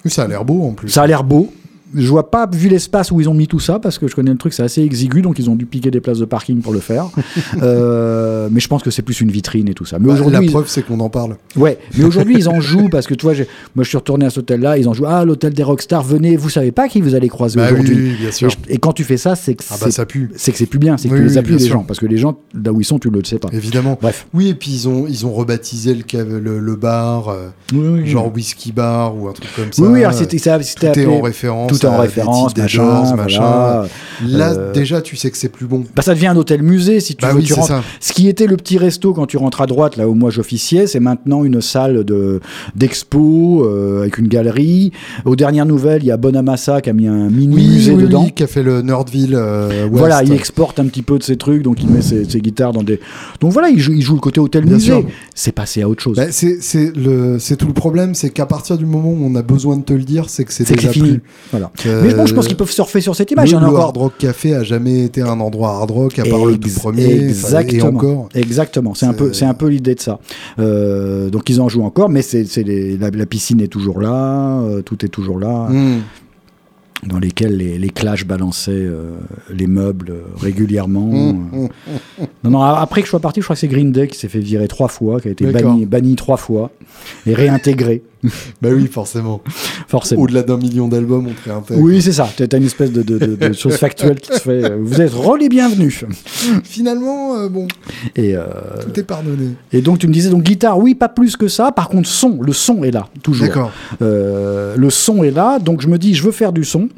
Oui, 0.03 0.09
ça 0.09 0.23
a 0.23 0.27
l'air 0.27 0.43
beau 0.43 0.63
en 0.63 0.71
plus. 0.71 0.89
Ça 0.89 1.03
a 1.03 1.07
l'air 1.07 1.23
beau. 1.23 1.51
Je 1.95 2.07
vois 2.07 2.31
pas, 2.31 2.47
vu 2.51 2.69
l'espace 2.69 3.11
où 3.11 3.19
ils 3.21 3.27
ont 3.29 3.33
mis 3.33 3.47
tout 3.47 3.59
ça, 3.59 3.79
parce 3.79 3.97
que 3.97 4.07
je 4.07 4.15
connais 4.15 4.31
le 4.31 4.37
truc, 4.37 4.53
c'est 4.53 4.63
assez 4.63 4.81
exigu, 4.81 5.21
donc 5.21 5.39
ils 5.39 5.49
ont 5.49 5.55
dû 5.55 5.65
piquer 5.65 5.91
des 5.91 5.99
places 6.01 6.19
de 6.19 6.25
parking 6.25 6.61
pour 6.61 6.73
le 6.73 6.79
faire. 6.79 7.05
Euh, 7.61 8.47
mais 8.51 8.59
je 8.59 8.67
pense 8.67 8.81
que 8.83 8.91
c'est 8.91 9.01
plus 9.01 9.21
une 9.21 9.31
vitrine 9.31 9.67
et 9.69 9.73
tout 9.73 9.85
ça. 9.85 9.97
Mais 9.99 10.07
Bah, 10.07 10.13
la 10.15 10.21
aujourd'hui, 10.21 10.49
preuve, 10.49 10.67
c'est 10.67 10.83
qu'on 10.85 10.99
en 10.99 11.09
parle. 11.09 11.37
ouais. 11.55 11.77
Mais 11.97 12.03
aujourd'hui, 12.03 12.35
ils 12.37 12.49
en 12.49 12.59
jouent 12.61 12.89
parce 12.89 13.07
que 13.07 13.13
tu 13.13 13.25
vois, 13.25 13.33
moi, 13.75 13.83
je 13.83 13.89
suis 13.89 13.97
retourné 13.97 14.25
à 14.25 14.29
cet 14.29 14.39
hôtel-là, 14.39 14.77
ils 14.77 14.87
en 14.87 14.93
jouent. 14.93 15.05
Ah, 15.07 15.25
l'hôtel 15.25 15.53
des 15.53 15.63
rockstars, 15.63 16.03
venez. 16.03 16.35
Vous 16.37 16.49
savez 16.49 16.71
pas 16.71 16.87
qui 16.87 17.01
vous 17.01 17.15
allez 17.15 17.29
croiser 17.29 17.57
Bah 17.57 17.67
oui, 17.67 17.73
aujourd'hui. 17.73 17.95
oui, 17.95 18.15
bien 18.19 18.29
Et, 18.29 18.31
sûr. 18.31 18.49
et 18.67 18.77
quand 18.77 18.93
tu 18.93 19.03
fais 19.03 19.17
ça, 19.17 19.35
c'est 19.35 19.55
que 19.55 19.63
Ah 19.69 19.75
bah 19.79 19.91
ça 19.91 20.05
pue, 20.05 20.31
c'est 20.35 20.51
que 20.51 20.57
c'est 20.57 20.65
plus 20.65 20.79
bien, 20.79 20.97
c'est 20.97 21.07
que 21.09 21.13
Oui, 21.13 21.19
tu 21.19 21.25
les 21.25 21.31
oui, 21.33 21.37
appuies 21.37 21.49
bien 21.51 21.57
les 21.59 21.65
sûr. 21.65 21.73
gens, 21.77 21.83
parce 21.83 21.99
que 21.99 22.05
les 22.05 22.17
gens 22.17 22.37
là 22.53 22.71
où 22.71 22.81
ils 22.81 22.85
sont, 22.85 22.99
tu 22.99 23.09
ne 23.09 23.17
le 23.17 23.23
sais 23.23 23.39
pas. 23.39 23.49
évidemment. 23.51 23.97
Bref. 24.01 24.27
Oui, 24.33 24.49
et 24.49 24.53
puis 24.53 24.71
ils 24.71 24.87
ont, 24.87 25.05
ils 25.07 25.25
ont 25.25 25.33
rebaptisé 25.33 25.93
le, 25.93 26.03
cave- 26.03 26.37
le, 26.37 26.59
le 26.59 26.75
bar, 26.75 27.29
euh, 27.29 27.49
Oui, 27.73 27.87
oui, 28.03 28.07
genre 28.07 28.31
whisky 28.33 28.71
bar 28.71 29.15
ou 29.17 29.27
un 29.27 29.33
truc 29.33 29.49
comme 29.55 29.71
ça. 29.71 29.81
Oui, 29.81 29.89
oui, 29.91 29.99
alors 30.03 30.13
c'était 30.13 30.37
appelé- 30.49 31.05
en 31.07 31.21
référence. 31.21 31.71
tout 31.79 31.80
est 31.85 31.89
en 31.89 31.93
des 31.95 32.01
référence, 32.01 32.53
des 32.53 32.61
machin, 32.63 33.03
voilà. 33.03 33.15
machin. 33.23 33.83
Là, 34.27 34.51
Euh, 34.53 34.71
déjà, 34.73 35.01
tu 35.01 35.15
sais 35.15 35.31
que 35.31 35.37
c'est 35.37 35.49
plus 35.49 35.65
bon. 35.65 35.83
Bah, 35.95 36.01
ça 36.01 36.13
devient 36.13 36.27
un 36.27 36.35
hôtel 36.37 36.61
musée 36.61 36.99
si 36.99 37.15
tu 37.15 37.21
Bah 37.25 37.31
veux. 37.31 37.39
oui, 37.39 37.43
tu 37.45 37.53
rentres- 37.53 37.67
ça. 37.67 37.83
Ce 37.99 38.13
qui 38.13 38.27
était 38.27 38.45
le 38.47 38.57
petit 38.57 38.77
resto 38.77 39.13
quand 39.13 39.25
tu 39.25 39.37
rentres 39.37 39.61
à 39.61 39.65
droite, 39.65 39.97
là 39.97 40.07
où 40.07 40.13
moi 40.13 40.29
j'officiais, 40.29 40.85
c'est 40.87 40.99
maintenant 40.99 41.43
une 41.43 41.61
salle 41.61 42.03
de 42.03 42.39
d'expo 42.75 43.63
euh, 43.65 44.01
avec 44.01 44.17
une 44.17 44.27
galerie. 44.27 44.91
Aux 45.25 45.35
dernières 45.35 45.65
nouvelles, 45.65 46.03
il 46.03 46.07
y 46.07 46.11
a 46.11 46.17
Bonamassa 46.17 46.81
qui 46.81 46.89
a 46.89 46.93
mis 46.93 47.07
un 47.07 47.29
mini 47.29 47.55
Oui, 47.55 47.67
musée 47.67 47.93
oui, 47.93 48.03
dedans. 48.03 48.27
qui 48.35 48.43
a 48.43 48.47
fait 48.47 48.63
le 48.63 48.81
Nordville 48.81 49.35
euh. 49.35 49.87
Voilà, 49.91 50.23
il 50.23 50.33
exporte 50.33 50.79
un 50.79 50.85
petit 50.87 51.01
peu 51.01 51.17
de 51.17 51.23
ses 51.23 51.37
trucs, 51.37 51.63
donc 51.63 51.81
il 51.81 51.89
met 51.89 52.01
ses, 52.01 52.25
ses 52.25 52.41
guitares 52.41 52.73
dans 52.73 52.83
des. 52.83 52.99
Donc 53.39 53.51
voilà, 53.53 53.69
il 53.69 53.79
joue, 53.79 53.93
il 53.93 54.01
joue 54.01 54.15
le 54.15 54.19
côté 54.19 54.39
hôtel 54.39 54.65
musée. 54.65 55.05
C'est 55.35 55.51
passé 55.51 55.81
à 55.81 55.89
autre 55.89 56.01
chose. 56.01 56.17
Bah, 56.17 56.31
c'est 56.31 56.57
c'est 56.61 56.95
le 56.95 57.37
c'est 57.39 57.55
tout 57.55 57.67
le 57.67 57.73
problème, 57.73 58.13
c'est 58.15 58.29
qu'à 58.29 58.45
partir 58.45 58.77
du 58.77 58.85
moment 58.85 59.09
où 59.11 59.19
on 59.23 59.35
a 59.35 59.41
besoin 59.41 59.77
de 59.77 59.83
te 59.83 59.93
le 59.93 60.03
dire, 60.03 60.29
c'est 60.29 60.43
que 60.45 60.53
c'est 60.53 60.67
déjà 60.67 60.89
fini. 60.89 61.09
plus. 61.11 61.23
Voilà. 61.51 61.70
Mais 61.85 62.13
bon, 62.13 62.25
je 62.25 62.33
pense 62.35 62.47
qu'ils 62.47 62.57
peuvent 62.57 62.71
surfer 62.71 63.01
sur 63.01 63.15
cette 63.15 63.31
image. 63.31 63.49
Il 63.49 63.53
y 63.55 63.59
le, 63.59 63.59
en 63.59 63.63
a 63.63 63.67
le 63.67 63.73
encore. 63.73 63.85
Hard 63.85 63.97
Rock 63.97 64.13
Café 64.19 64.55
a 64.55 64.63
jamais 64.63 65.05
été 65.05 65.21
un 65.21 65.39
endroit 65.39 65.69
hard 65.77 65.91
rock 65.91 66.19
à 66.19 66.23
part 66.25 66.45
le 66.45 66.57
tout 66.57 66.69
premier. 66.75 67.03
Et 67.05 67.23
Exactement. 67.29 67.85
encore. 67.87 68.29
Exactement. 68.35 68.93
C'est 68.93 69.05
un 69.05 69.13
peu, 69.13 69.33
c'est 69.33 69.45
un 69.45 69.53
peu 69.53 69.67
l'idée 69.67 69.95
de 69.95 69.99
ça. 70.01 70.19
Euh, 70.59 71.29
donc 71.29 71.49
ils 71.49 71.59
en 71.61 71.69
jouent 71.69 71.83
encore, 71.83 72.09
mais 72.09 72.21
c'est, 72.21 72.45
la, 72.99 73.09
la 73.09 73.25
piscine 73.25 73.61
est 73.61 73.67
toujours 73.67 73.99
là, 74.01 74.59
euh, 74.61 74.81
tout 74.81 75.03
est 75.05 75.09
toujours 75.09 75.39
là, 75.39 75.67
Hmm. 75.69 75.99
dans 77.07 77.17
lesquels 77.19 77.57
les, 77.57 77.77
les 77.79 77.89
clashs 77.89 78.25
balançaient 78.25 78.71
euh, 78.73 79.13
les 79.51 79.65
meubles 79.67 80.11
euh, 80.11 80.21
régulièrement. 80.39 81.07
Hmm, 81.33 81.49
Euh. 81.53 82.25
Non, 82.43 82.51
non. 82.51 82.61
Après 82.61 83.01
que 83.01 83.05
je 83.07 83.09
sois 83.11 83.19
parti, 83.19 83.39
je 83.39 83.45
crois 83.45 83.55
que 83.55 83.59
c'est 83.59 83.67
Green 83.67 83.91
Day 83.91 84.07
qui 84.07 84.17
s'est 84.19 84.27
fait 84.27 84.39
virer 84.39 84.67
trois 84.67 84.87
fois, 84.87 85.19
qui 85.19 85.29
a 85.29 85.31
été 85.31 85.45
banni 85.85 86.15
trois 86.15 86.37
fois 86.37 86.69
et 87.25 87.33
réintégré, 87.33 88.03
Bah 88.61 88.69
oui, 88.71 88.87
forcément. 88.87 89.41
forcément. 89.87 90.21
Au-delà 90.21 90.43
d'un 90.43 90.57
million 90.57 90.87
d'albums, 90.87 91.27
on 91.27 91.33
te 91.33 91.49
réintègre. 91.49 91.79
Oui, 91.81 92.01
c'est 92.01 92.11
ça. 92.11 92.29
Tu 92.35 92.43
as 92.43 92.57
une 92.57 92.65
espèce 92.65 92.91
de, 92.91 93.01
de, 93.01 93.17
de, 93.17 93.35
de 93.35 93.53
chose 93.53 93.75
factuelle 93.77 94.19
qui 94.19 94.31
se 94.33 94.39
fait. 94.39 94.63
euh, 94.63 94.77
Vous 94.81 95.01
êtes 95.01 95.13
re 95.13 95.37
les 95.37 95.49
bienvenus. 95.49 96.05
Finalement, 96.63 97.35
euh, 97.37 97.49
bon, 97.49 97.67
Et, 98.15 98.35
euh, 98.35 98.43
tout 98.81 98.99
est 98.99 99.03
pardonné. 99.03 99.49
et 99.71 99.81
donc 99.81 99.99
tu 99.99 100.07
me 100.07 100.13
disais 100.13 100.29
donc 100.29 100.43
guitare, 100.43 100.77
oui, 100.77 100.95
pas 100.95 101.09
plus 101.09 101.35
que 101.35 101.47
ça. 101.47 101.71
Par 101.71 101.89
contre, 101.89 102.07
son, 102.07 102.41
le 102.41 102.53
son 102.53 102.83
est 102.83 102.91
là 102.91 103.07
toujours. 103.23 103.47
D'accord. 103.47 103.71
Euh, 104.01 104.75
le 104.77 104.89
son 104.89 105.23
est 105.23 105.31
là, 105.31 105.59
donc 105.59 105.81
je 105.81 105.87
me 105.87 105.97
dis, 105.97 106.13
je 106.13 106.23
veux 106.23 106.31
faire 106.31 106.53
du 106.53 106.63
son. 106.63 106.89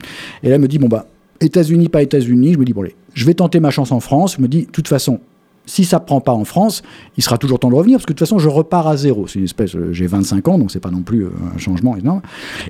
Et 0.43 0.49
là, 0.49 0.55
elle 0.55 0.61
me 0.61 0.67
dit, 0.67 0.80
bon, 0.80 0.88
bah, 0.88 1.05
États-Unis, 1.41 1.89
pas 1.89 2.01
États-Unis. 2.01 2.53
Je 2.53 2.59
me 2.59 2.65
dis, 2.65 2.74
bon, 2.74 2.82
allez, 2.82 2.95
je 3.13 3.26
vais 3.26 3.34
tenter 3.34 3.59
ma 3.59 3.69
chance 3.69 3.91
en 3.91 3.99
France. 3.99 4.36
Je 4.38 4.41
me 4.41 4.47
dis, 4.47 4.61
de 4.65 4.71
toute 4.71 4.88
façon, 4.88 5.19
si 5.66 5.86
ça 5.86 5.99
prend 5.99 6.22
pas 6.22 6.34
en 6.34 6.45
France, 6.45 6.84
il 7.18 7.24
sera 7.24 7.38
toujours 7.38 7.59
temps 7.59 7.70
de 7.70 7.76
revenir, 7.76 7.97
parce 7.97 8.05
que 8.05 8.14
de 8.14 8.18
toute 8.18 8.28
façon, 8.28 8.39
je 8.39 8.49
repars 8.49 8.88
à 8.88 8.97
zéro. 8.97 9.28
C'est 9.28 9.39
une 9.39 9.45
espèce, 9.45 9.76
euh, 9.76 9.93
j'ai 9.93 10.07
25 10.07 10.47
ans, 10.47 10.57
donc 10.57 10.72
c'est 10.72 10.80
pas 10.80 10.91
non 10.91 11.01
plus 11.01 11.26
euh, 11.26 11.30
un 11.55 11.57
changement 11.57 11.95
énorme. 11.95 12.22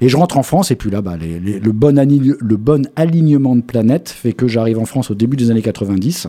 Et 0.01 0.09
je 0.09 0.17
rentre 0.17 0.37
en 0.37 0.43
France, 0.43 0.71
et 0.71 0.75
puis 0.75 0.89
là, 0.89 1.01
le, 1.01 1.71
bon 1.71 1.95
le 1.95 2.57
bon 2.57 2.87
alignement 2.95 3.55
de 3.55 3.61
planètes 3.61 4.09
fait 4.09 4.33
que 4.33 4.47
j'arrive 4.47 4.79
en 4.79 4.85
France 4.85 5.11
au 5.11 5.15
début 5.15 5.37
des 5.37 5.51
années 5.51 5.61
90. 5.61 6.27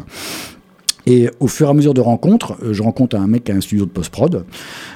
Et 1.06 1.28
au 1.40 1.48
fur 1.48 1.66
et 1.66 1.70
à 1.70 1.74
mesure 1.74 1.92
de 1.92 2.00
rencontres, 2.00 2.56
euh, 2.62 2.72
je 2.72 2.82
rencontre 2.82 3.16
un 3.16 3.26
mec 3.26 3.44
qui 3.44 3.52
a 3.52 3.54
un 3.54 3.60
studio 3.60 3.84
de 3.84 3.90
post-prod, 3.90 4.44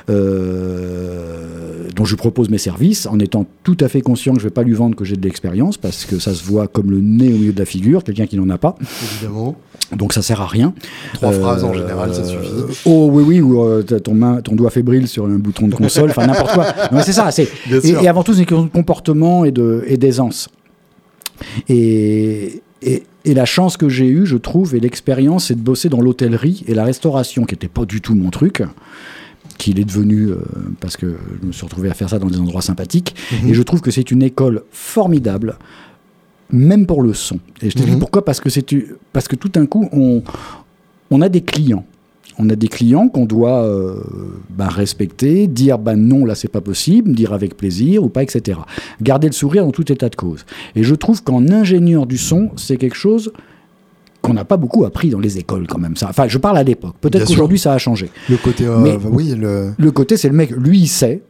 euh, 0.09 1.89
dont 1.95 2.05
je 2.05 2.11
lui 2.13 2.17
propose 2.17 2.49
mes 2.49 2.59
services, 2.59 3.07
en 3.07 3.19
étant 3.19 3.47
tout 3.65 3.77
à 3.81 3.89
fait 3.89 4.01
conscient 4.01 4.33
que 4.35 4.39
je 4.41 4.45
ne 4.45 4.49
vais 4.49 4.55
pas 4.55 4.63
lui 4.63 4.73
vendre 4.75 4.97
que 4.97 5.05
j'ai 5.05 5.17
de 5.17 5.23
l'expérience, 5.25 5.77
parce 5.77 6.05
que 6.07 6.19
ça 6.19 6.33
se 6.35 6.45
voit 6.45 6.67
comme 6.69 6.91
le 6.91 7.01
nez 7.01 7.29
au 7.29 7.37
milieu 7.37 7.53
de 7.53 7.59
la 7.59 7.65
figure, 7.67 8.05
quelqu'un 8.05 8.27
qui 8.27 8.37
n'en 8.37 8.49
a 8.51 8.59
pas, 8.59 8.77
Évidemment. 9.21 9.57
donc 9.97 10.13
ça 10.13 10.23
sert 10.23 10.41
à 10.41 10.47
rien. 10.47 10.73
Trois 11.15 11.33
Euh, 11.33 11.41
phrases 11.41 11.65
en 11.65 11.75
général, 11.75 12.15
ça 12.15 12.25
suffit. 12.25 12.81
Oh 12.87 13.09
oui, 13.13 13.23
oui, 13.27 13.41
ou 13.41 13.83
ton, 13.83 14.15
main, 14.15 14.41
ton 14.41 14.55
doigt 14.55 14.71
fébrile 14.71 15.09
sur 15.09 15.27
un 15.27 15.39
bouton 15.39 15.69
de 15.69 15.75
console, 15.75 16.11
enfin 16.11 16.27
n'importe 16.27 16.53
quoi. 16.55 16.67
Non, 16.93 17.01
c'est 17.05 17.13
ça, 17.13 17.31
c'est 17.31 17.49
et, 17.71 17.89
et 17.91 18.09
avant 18.09 18.23
tout, 18.23 18.33
c'est 18.33 18.41
une 18.41 18.47
question 18.47 18.65
de 18.65 18.71
comportement 18.71 19.45
et 19.45 19.51
de- 19.53 19.85
et 19.87 19.97
d'aisance. 19.97 20.49
Et, 21.69 22.63
et, 22.83 23.03
et 23.29 23.35
la 23.35 23.45
chance 23.45 23.77
que 23.77 23.89
j'ai 23.89 24.09
eue, 24.09 24.27
je 24.27 24.37
trouve, 24.37 24.75
et 24.75 24.81
l'expérience, 24.81 25.47
c'est 25.47 25.55
de 25.55 25.61
bosser 25.61 25.89
dans 25.89 26.01
l'hôtellerie 26.01 26.65
et 26.67 26.75
la 26.75 26.85
restauration, 26.85 27.45
qui 27.45 27.55
n'était 27.55 27.69
pas 27.69 27.85
du 27.85 28.01
tout 28.01 28.15
mon 28.15 28.31
truc 28.31 28.63
qu'il 29.59 29.79
est 29.81 29.85
devenu 29.85 30.29
euh, 30.29 30.37
parce 30.81 30.97
que 30.97 31.17
je 31.43 31.47
me 31.47 31.53
suis 31.53 31.65
retrouvé 31.65 31.91
à 31.91 31.95
faire 31.95 32.09
ça 32.09 32.19
dans 32.19 32.29
des 32.29 32.39
endroits 32.39 32.63
sympathiques 32.63 33.15
Mhm. 33.43 33.49
et 33.51 33.55
je 33.55 33.63
trouve 33.63 33.81
que 33.81 33.91
c'est 33.91 34.11
une 34.11 34.23
école 34.23 34.63
formidable 34.71 35.57
même 36.51 36.87
pour 36.87 37.03
le 37.03 37.13
son 37.13 37.39
et 37.61 37.69
je 37.71 37.75
te 37.77 37.83
dis 37.83 37.91
Mhm. 37.93 37.99
pourquoi? 37.99 38.25
Parce 38.25 38.41
que 38.41 38.49
parce 39.13 39.27
que 39.29 39.37
tout 39.37 39.49
d'un 39.49 39.67
coup 39.67 39.89
on 39.93 40.23
on 41.11 41.21
a 41.23 41.29
des 41.29 41.41
clients 41.43 41.85
on 42.39 42.49
a 42.51 42.57
des 42.57 42.69
clients 42.69 43.09
qu'on 43.09 43.25
doit 43.27 43.65
euh, 43.65 43.97
ben, 44.51 44.69
respecter, 44.69 45.47
dire 45.47 45.79
ben 45.79 45.97
non, 45.97 46.25
là 46.25 46.35
c'est 46.35 46.49
pas 46.49 46.61
possible, 46.61 47.13
dire 47.13 47.33
avec 47.33 47.57
plaisir 47.57 48.05
ou 48.05 48.09
pas, 48.09 48.23
etc. 48.23 48.61
Garder 49.03 49.27
le 49.29 49.33
sourire 49.33 49.65
dans 49.65 49.73
tout 49.73 49.91
état 49.91 50.09
de 50.09 50.17
cause. 50.17 50.45
Et 50.77 50.83
je 50.83 50.95
trouve 50.95 51.23
qu'en 51.23 51.49
ingénieur 51.49 52.07
du 52.07 52.19
son, 52.19 52.51
c'est 52.57 52.77
quelque 52.77 52.97
chose 52.97 53.33
qu'on 54.23 54.35
n'a 54.35 54.45
pas 54.45 54.57
beaucoup 54.57 54.85
appris 54.85 55.11
dans 55.11 55.21
les 55.21 55.39
écoles 55.39 55.67
quand 55.67 55.79
même. 55.79 55.97
Ça. 55.97 56.09
Enfin, 56.11 56.29
je 56.29 56.39
parle 56.39 56.59
à 56.59 56.63
l'époque. 56.63 56.95
Peut-être 57.01 57.27
qu'aujourd'hui 57.27 57.59
ça 57.59 57.73
a 57.73 57.79
changé. 57.79 58.11
Le 58.29 58.37
côté, 58.37 58.67
euh, 58.67 58.79
Mais- 58.79 58.97
oui, 59.11 59.35
le. 59.37 59.73
Le 59.77 59.91
côté, 59.91 60.17
c'est 60.17 60.29
le 60.29 60.35
mec, 60.35 60.51
lui, 60.51 60.81
il 60.81 60.89
sait. 60.89 61.23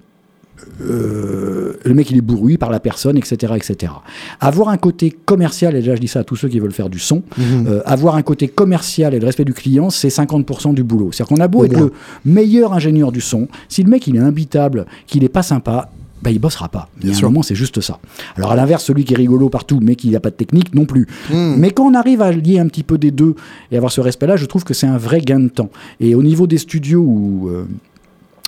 Euh, 0.80 1.74
le 1.84 1.94
mec, 1.94 2.10
il 2.10 2.16
est 2.16 2.20
bourru 2.22 2.56
par 2.58 2.70
la 2.70 2.80
personne, 2.80 3.16
etc., 3.16 3.52
etc. 3.56 3.92
Avoir 4.40 4.68
un 4.68 4.76
côté 4.76 5.10
commercial, 5.10 5.74
et 5.74 5.80
déjà 5.80 5.94
je 5.96 6.00
dis 6.00 6.08
ça 6.08 6.20
à 6.20 6.24
tous 6.24 6.36
ceux 6.36 6.48
qui 6.48 6.60
veulent 6.60 6.72
faire 6.72 6.88
du 6.88 6.98
son, 6.98 7.22
Mhm. 7.36 7.66
euh, 7.68 7.80
avoir 7.84 8.14
un 8.16 8.22
côté 8.22 8.48
commercial 8.48 9.14
et 9.14 9.20
le 9.20 9.26
respect 9.26 9.44
du 9.44 9.54
client, 9.54 9.90
c'est 9.90 10.10
50% 10.10 10.72
du 10.72 10.84
boulot. 10.84 11.10
C'est-à-dire 11.12 11.34
qu'on 11.36 11.42
a 11.42 11.48
beau 11.48 11.60
Au 11.60 11.64
être 11.64 11.72
moins. 11.76 11.90
le 12.24 12.30
meilleur 12.32 12.72
ingénieur 12.72 13.12
du 13.12 13.20
son, 13.20 13.48
si 13.68 13.82
le 13.82 13.90
mec 13.90 14.06
il 14.06 14.16
est 14.16 14.20
imbitable, 14.20 14.86
qu'il 15.06 15.24
est 15.24 15.28
pas 15.28 15.42
sympa, 15.42 15.90
bah, 16.22 16.30
il 16.32 16.38
bossera 16.40 16.68
pas. 16.68 16.88
Un 17.04 17.20
moment, 17.22 17.42
c'est 17.42 17.54
juste 17.54 17.80
ça. 17.80 18.00
Alors, 18.36 18.50
à 18.50 18.56
l'inverse, 18.56 18.84
celui 18.84 19.04
qui 19.04 19.14
est 19.14 19.16
rigolo 19.16 19.48
partout, 19.50 19.78
mais 19.80 19.94
qui 19.94 20.10
n'a 20.10 20.18
pas 20.18 20.30
de 20.30 20.34
technique, 20.34 20.74
non 20.74 20.84
plus. 20.84 21.06
Hmm. 21.32 21.54
Mais 21.58 21.70
quand 21.70 21.84
on 21.86 21.94
arrive 21.94 22.22
à 22.22 22.32
lier 22.32 22.58
un 22.58 22.66
petit 22.66 22.82
peu 22.82 22.98
des 22.98 23.12
deux 23.12 23.36
et 23.70 23.76
avoir 23.76 23.92
ce 23.92 24.00
respect-là, 24.00 24.36
je 24.36 24.44
trouve 24.46 24.64
que 24.64 24.74
c'est 24.74 24.88
un 24.88 24.98
vrai 24.98 25.20
gain 25.20 25.38
de 25.38 25.48
temps. 25.48 25.70
Et 26.00 26.14
au 26.16 26.22
niveau 26.22 26.46
des 26.46 26.58
studios 26.58 27.02
où. 27.02 27.48
Euh, 27.50 27.64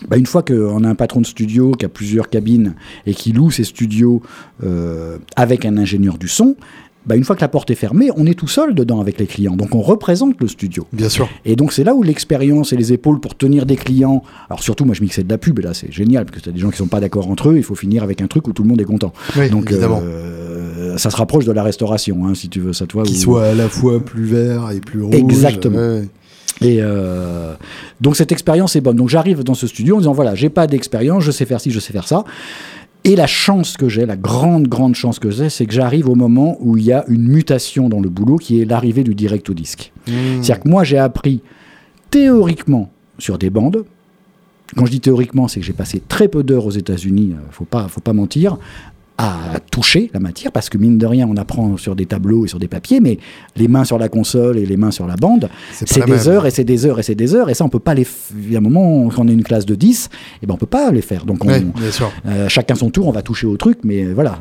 bah, 0.08 0.16
une 0.16 0.26
fois 0.26 0.42
qu'on 0.42 0.84
a 0.84 0.88
un 0.88 0.94
patron 0.94 1.20
de 1.20 1.26
studio 1.26 1.72
qui 1.72 1.84
a 1.84 1.88
plusieurs 1.88 2.28
cabines 2.28 2.74
et 3.06 3.14
qui 3.14 3.32
loue 3.32 3.50
ses 3.50 3.64
studios 3.64 4.22
euh, 4.64 5.18
avec 5.36 5.64
un 5.64 5.76
ingénieur 5.76 6.18
du 6.18 6.28
son, 6.28 6.56
bah, 7.06 7.16
une 7.16 7.24
fois 7.24 7.34
que 7.34 7.40
la 7.40 7.48
porte 7.48 7.70
est 7.70 7.76
fermée, 7.76 8.10
on 8.16 8.26
est 8.26 8.34
tout 8.34 8.48
seul 8.48 8.74
dedans 8.74 9.00
avec 9.00 9.18
les 9.18 9.26
clients. 9.26 9.56
Donc 9.56 9.74
on 9.74 9.80
représente 9.80 10.40
le 10.40 10.48
studio. 10.48 10.86
Bien 10.92 11.08
sûr. 11.08 11.28
Et 11.44 11.56
donc 11.56 11.72
c'est 11.72 11.84
là 11.84 11.94
où 11.94 12.02
l'expérience 12.02 12.72
et 12.72 12.76
les 12.76 12.92
épaules 12.92 13.20
pour 13.20 13.34
tenir 13.34 13.66
des 13.66 13.76
clients. 13.76 14.22
Alors 14.48 14.62
surtout, 14.62 14.84
moi 14.84 14.94
je 14.94 15.02
mixais 15.02 15.22
de 15.22 15.30
la 15.30 15.38
pub 15.38 15.58
et 15.58 15.62
là 15.62 15.74
c'est 15.74 15.90
génial 15.90 16.24
parce 16.24 16.38
que 16.38 16.42
tu 16.42 16.48
as 16.50 16.52
des 16.52 16.60
gens 16.60 16.70
qui 16.70 16.76
sont 16.76 16.86
pas 16.86 17.00
d'accord 17.00 17.28
entre 17.28 17.50
eux. 17.50 17.56
Il 17.56 17.62
faut 17.62 17.74
finir 17.74 18.02
avec 18.02 18.20
un 18.20 18.26
truc 18.26 18.46
où 18.48 18.52
tout 18.52 18.62
le 18.62 18.68
monde 18.68 18.80
est 18.80 18.84
content. 18.84 19.12
Oui, 19.36 19.48
donc 19.48 19.70
évidemment. 19.70 20.02
Euh, 20.04 20.98
ça 20.98 21.10
se 21.10 21.16
rapproche 21.16 21.44
de 21.44 21.52
la 21.52 21.62
restauration, 21.62 22.26
hein, 22.26 22.34
si 22.34 22.48
tu 22.48 22.60
veux, 22.60 22.72
ça 22.72 22.86
toi. 22.86 23.04
Qui 23.04 23.16
soit 23.16 23.44
à 23.44 23.54
la 23.54 23.68
fois 23.68 24.00
plus 24.00 24.24
vert 24.24 24.70
et 24.70 24.80
plus 24.80 25.02
rouge. 25.02 25.14
Exactement. 25.14 26.02
Et 26.62 26.78
euh, 26.80 27.54
donc 28.00 28.16
cette 28.16 28.32
expérience 28.32 28.76
est 28.76 28.80
bonne. 28.80 28.96
Donc 28.96 29.08
j'arrive 29.08 29.42
dans 29.42 29.54
ce 29.54 29.66
studio 29.66 29.96
en 29.96 29.98
disant 29.98 30.12
voilà, 30.12 30.34
j'ai 30.34 30.50
pas 30.50 30.66
d'expérience, 30.66 31.22
je 31.24 31.30
sais 31.30 31.46
faire 31.46 31.60
ci, 31.60 31.70
je 31.70 31.80
sais 31.80 31.92
faire 31.92 32.06
ça. 32.06 32.24
Et 33.04 33.16
la 33.16 33.26
chance 33.26 33.78
que 33.78 33.88
j'ai, 33.88 34.04
la 34.04 34.16
grande, 34.16 34.68
grande 34.68 34.94
chance 34.94 35.18
que 35.18 35.30
j'ai, 35.30 35.48
c'est 35.48 35.64
que 35.64 35.72
j'arrive 35.72 36.08
au 36.08 36.14
moment 36.14 36.58
où 36.60 36.76
il 36.76 36.84
y 36.84 36.92
a 36.92 37.04
une 37.08 37.26
mutation 37.28 37.88
dans 37.88 38.00
le 38.00 38.10
boulot 38.10 38.36
qui 38.36 38.60
est 38.60 38.66
l'arrivée 38.66 39.04
du 39.04 39.14
direct 39.14 39.48
au 39.48 39.54
disque. 39.54 39.90
Mmh. 40.06 40.12
C'est-à-dire 40.42 40.60
que 40.60 40.68
moi, 40.68 40.84
j'ai 40.84 40.98
appris 40.98 41.40
théoriquement 42.10 42.90
sur 43.18 43.38
des 43.38 43.48
bandes. 43.48 43.84
Quand 44.76 44.84
je 44.84 44.90
dis 44.90 45.00
théoriquement, 45.00 45.48
c'est 45.48 45.60
que 45.60 45.66
j'ai 45.66 45.72
passé 45.72 46.02
très 46.06 46.28
peu 46.28 46.42
d'heures 46.42 46.66
aux 46.66 46.70
États-Unis, 46.70 47.32
euh, 47.32 47.40
faut 47.50 47.64
pas, 47.64 47.88
faut 47.88 48.00
pas 48.00 48.12
mentir, 48.12 48.58
à 49.20 49.60
toucher 49.70 50.10
la 50.14 50.20
matière, 50.20 50.50
parce 50.50 50.70
que 50.70 50.78
mine 50.78 50.96
de 50.96 51.04
rien, 51.04 51.28
on 51.28 51.36
apprend 51.36 51.76
sur 51.76 51.94
des 51.94 52.06
tableaux 52.06 52.46
et 52.46 52.48
sur 52.48 52.58
des 52.58 52.68
papiers, 52.68 53.00
mais 53.00 53.18
les 53.54 53.68
mains 53.68 53.84
sur 53.84 53.98
la 53.98 54.08
console 54.08 54.56
et 54.56 54.64
les 54.64 54.78
mains 54.78 54.90
sur 54.90 55.06
la 55.06 55.16
bande, 55.16 55.50
c'est 55.72 56.06
des 56.06 56.26
heures 56.26 56.46
et 56.46 56.50
c'est 56.50 56.64
des 56.64 56.86
heures 56.86 56.98
et 56.98 57.02
c'est 57.02 57.14
des 57.14 57.34
heures, 57.34 57.50
et 57.50 57.54
ça, 57.54 57.66
on 57.66 57.68
peut 57.68 57.78
pas 57.78 57.92
les. 57.92 58.06
Il 58.34 58.50
y 58.50 58.54
a 58.54 58.58
un 58.58 58.62
moment, 58.62 59.10
quand 59.10 59.26
on 59.26 59.28
est 59.28 59.34
une 59.34 59.42
classe 59.42 59.66
de 59.66 59.74
10, 59.74 60.06
et 60.06 60.08
eh 60.42 60.46
ben, 60.46 60.54
on 60.54 60.56
peut 60.56 60.64
pas 60.64 60.90
les 60.90 61.02
faire. 61.02 61.26
Donc, 61.26 61.44
on, 61.44 61.50
euh, 61.50 62.48
chacun 62.48 62.74
son 62.74 62.88
tour, 62.88 63.08
on 63.08 63.12
va 63.12 63.20
toucher 63.20 63.46
au 63.46 63.58
truc, 63.58 63.80
mais 63.84 64.06
voilà. 64.06 64.38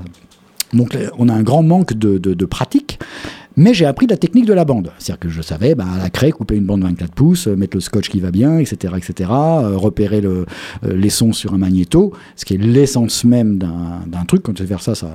Donc, 0.72 0.98
on 1.18 1.28
a 1.28 1.34
un 1.34 1.44
grand 1.44 1.64
manque 1.64 1.94
de, 1.94 2.18
de 2.18 2.46
pratique. 2.46 3.00
Mais 3.60 3.74
j'ai 3.74 3.86
appris 3.86 4.08
la 4.08 4.16
technique 4.16 4.46
de 4.46 4.54
la 4.54 4.64
bande. 4.64 4.94
C'est-à-dire 5.00 5.20
que 5.20 5.28
je 5.28 5.42
savais, 5.42 5.76
bah, 5.76 5.86
à 5.94 5.98
la 5.98 6.10
craie, 6.10 6.32
couper 6.32 6.56
une 6.56 6.64
bande 6.64 6.82
24 6.82 7.12
pouces, 7.12 7.48
euh, 7.50 7.58
mettre 7.58 7.76
le 7.76 7.82
scotch 7.82 8.08
qui 8.08 8.22
va 8.22 8.32
bien, 8.32 8.58
etc., 8.58 8.94
etc., 8.96 9.30
euh, 9.34 9.76
repérer 9.76 10.22
le, 10.22 10.46
euh, 10.86 10.96
les 10.96 11.10
sons 11.10 11.34
sur 11.34 11.54
un 11.54 11.58
magnéto, 11.58 12.14
ce 12.38 12.46
qui 12.46 12.54
est 12.54 12.58
l'essence 12.58 13.26
même 13.26 13.58
d'un 13.58 14.26
truc. 14.26 14.44
Quand 14.44 14.54
tu 14.54 14.64
fais 14.64 14.68
faire 14.70 14.82
ça, 14.82 14.96
ça, 14.96 15.12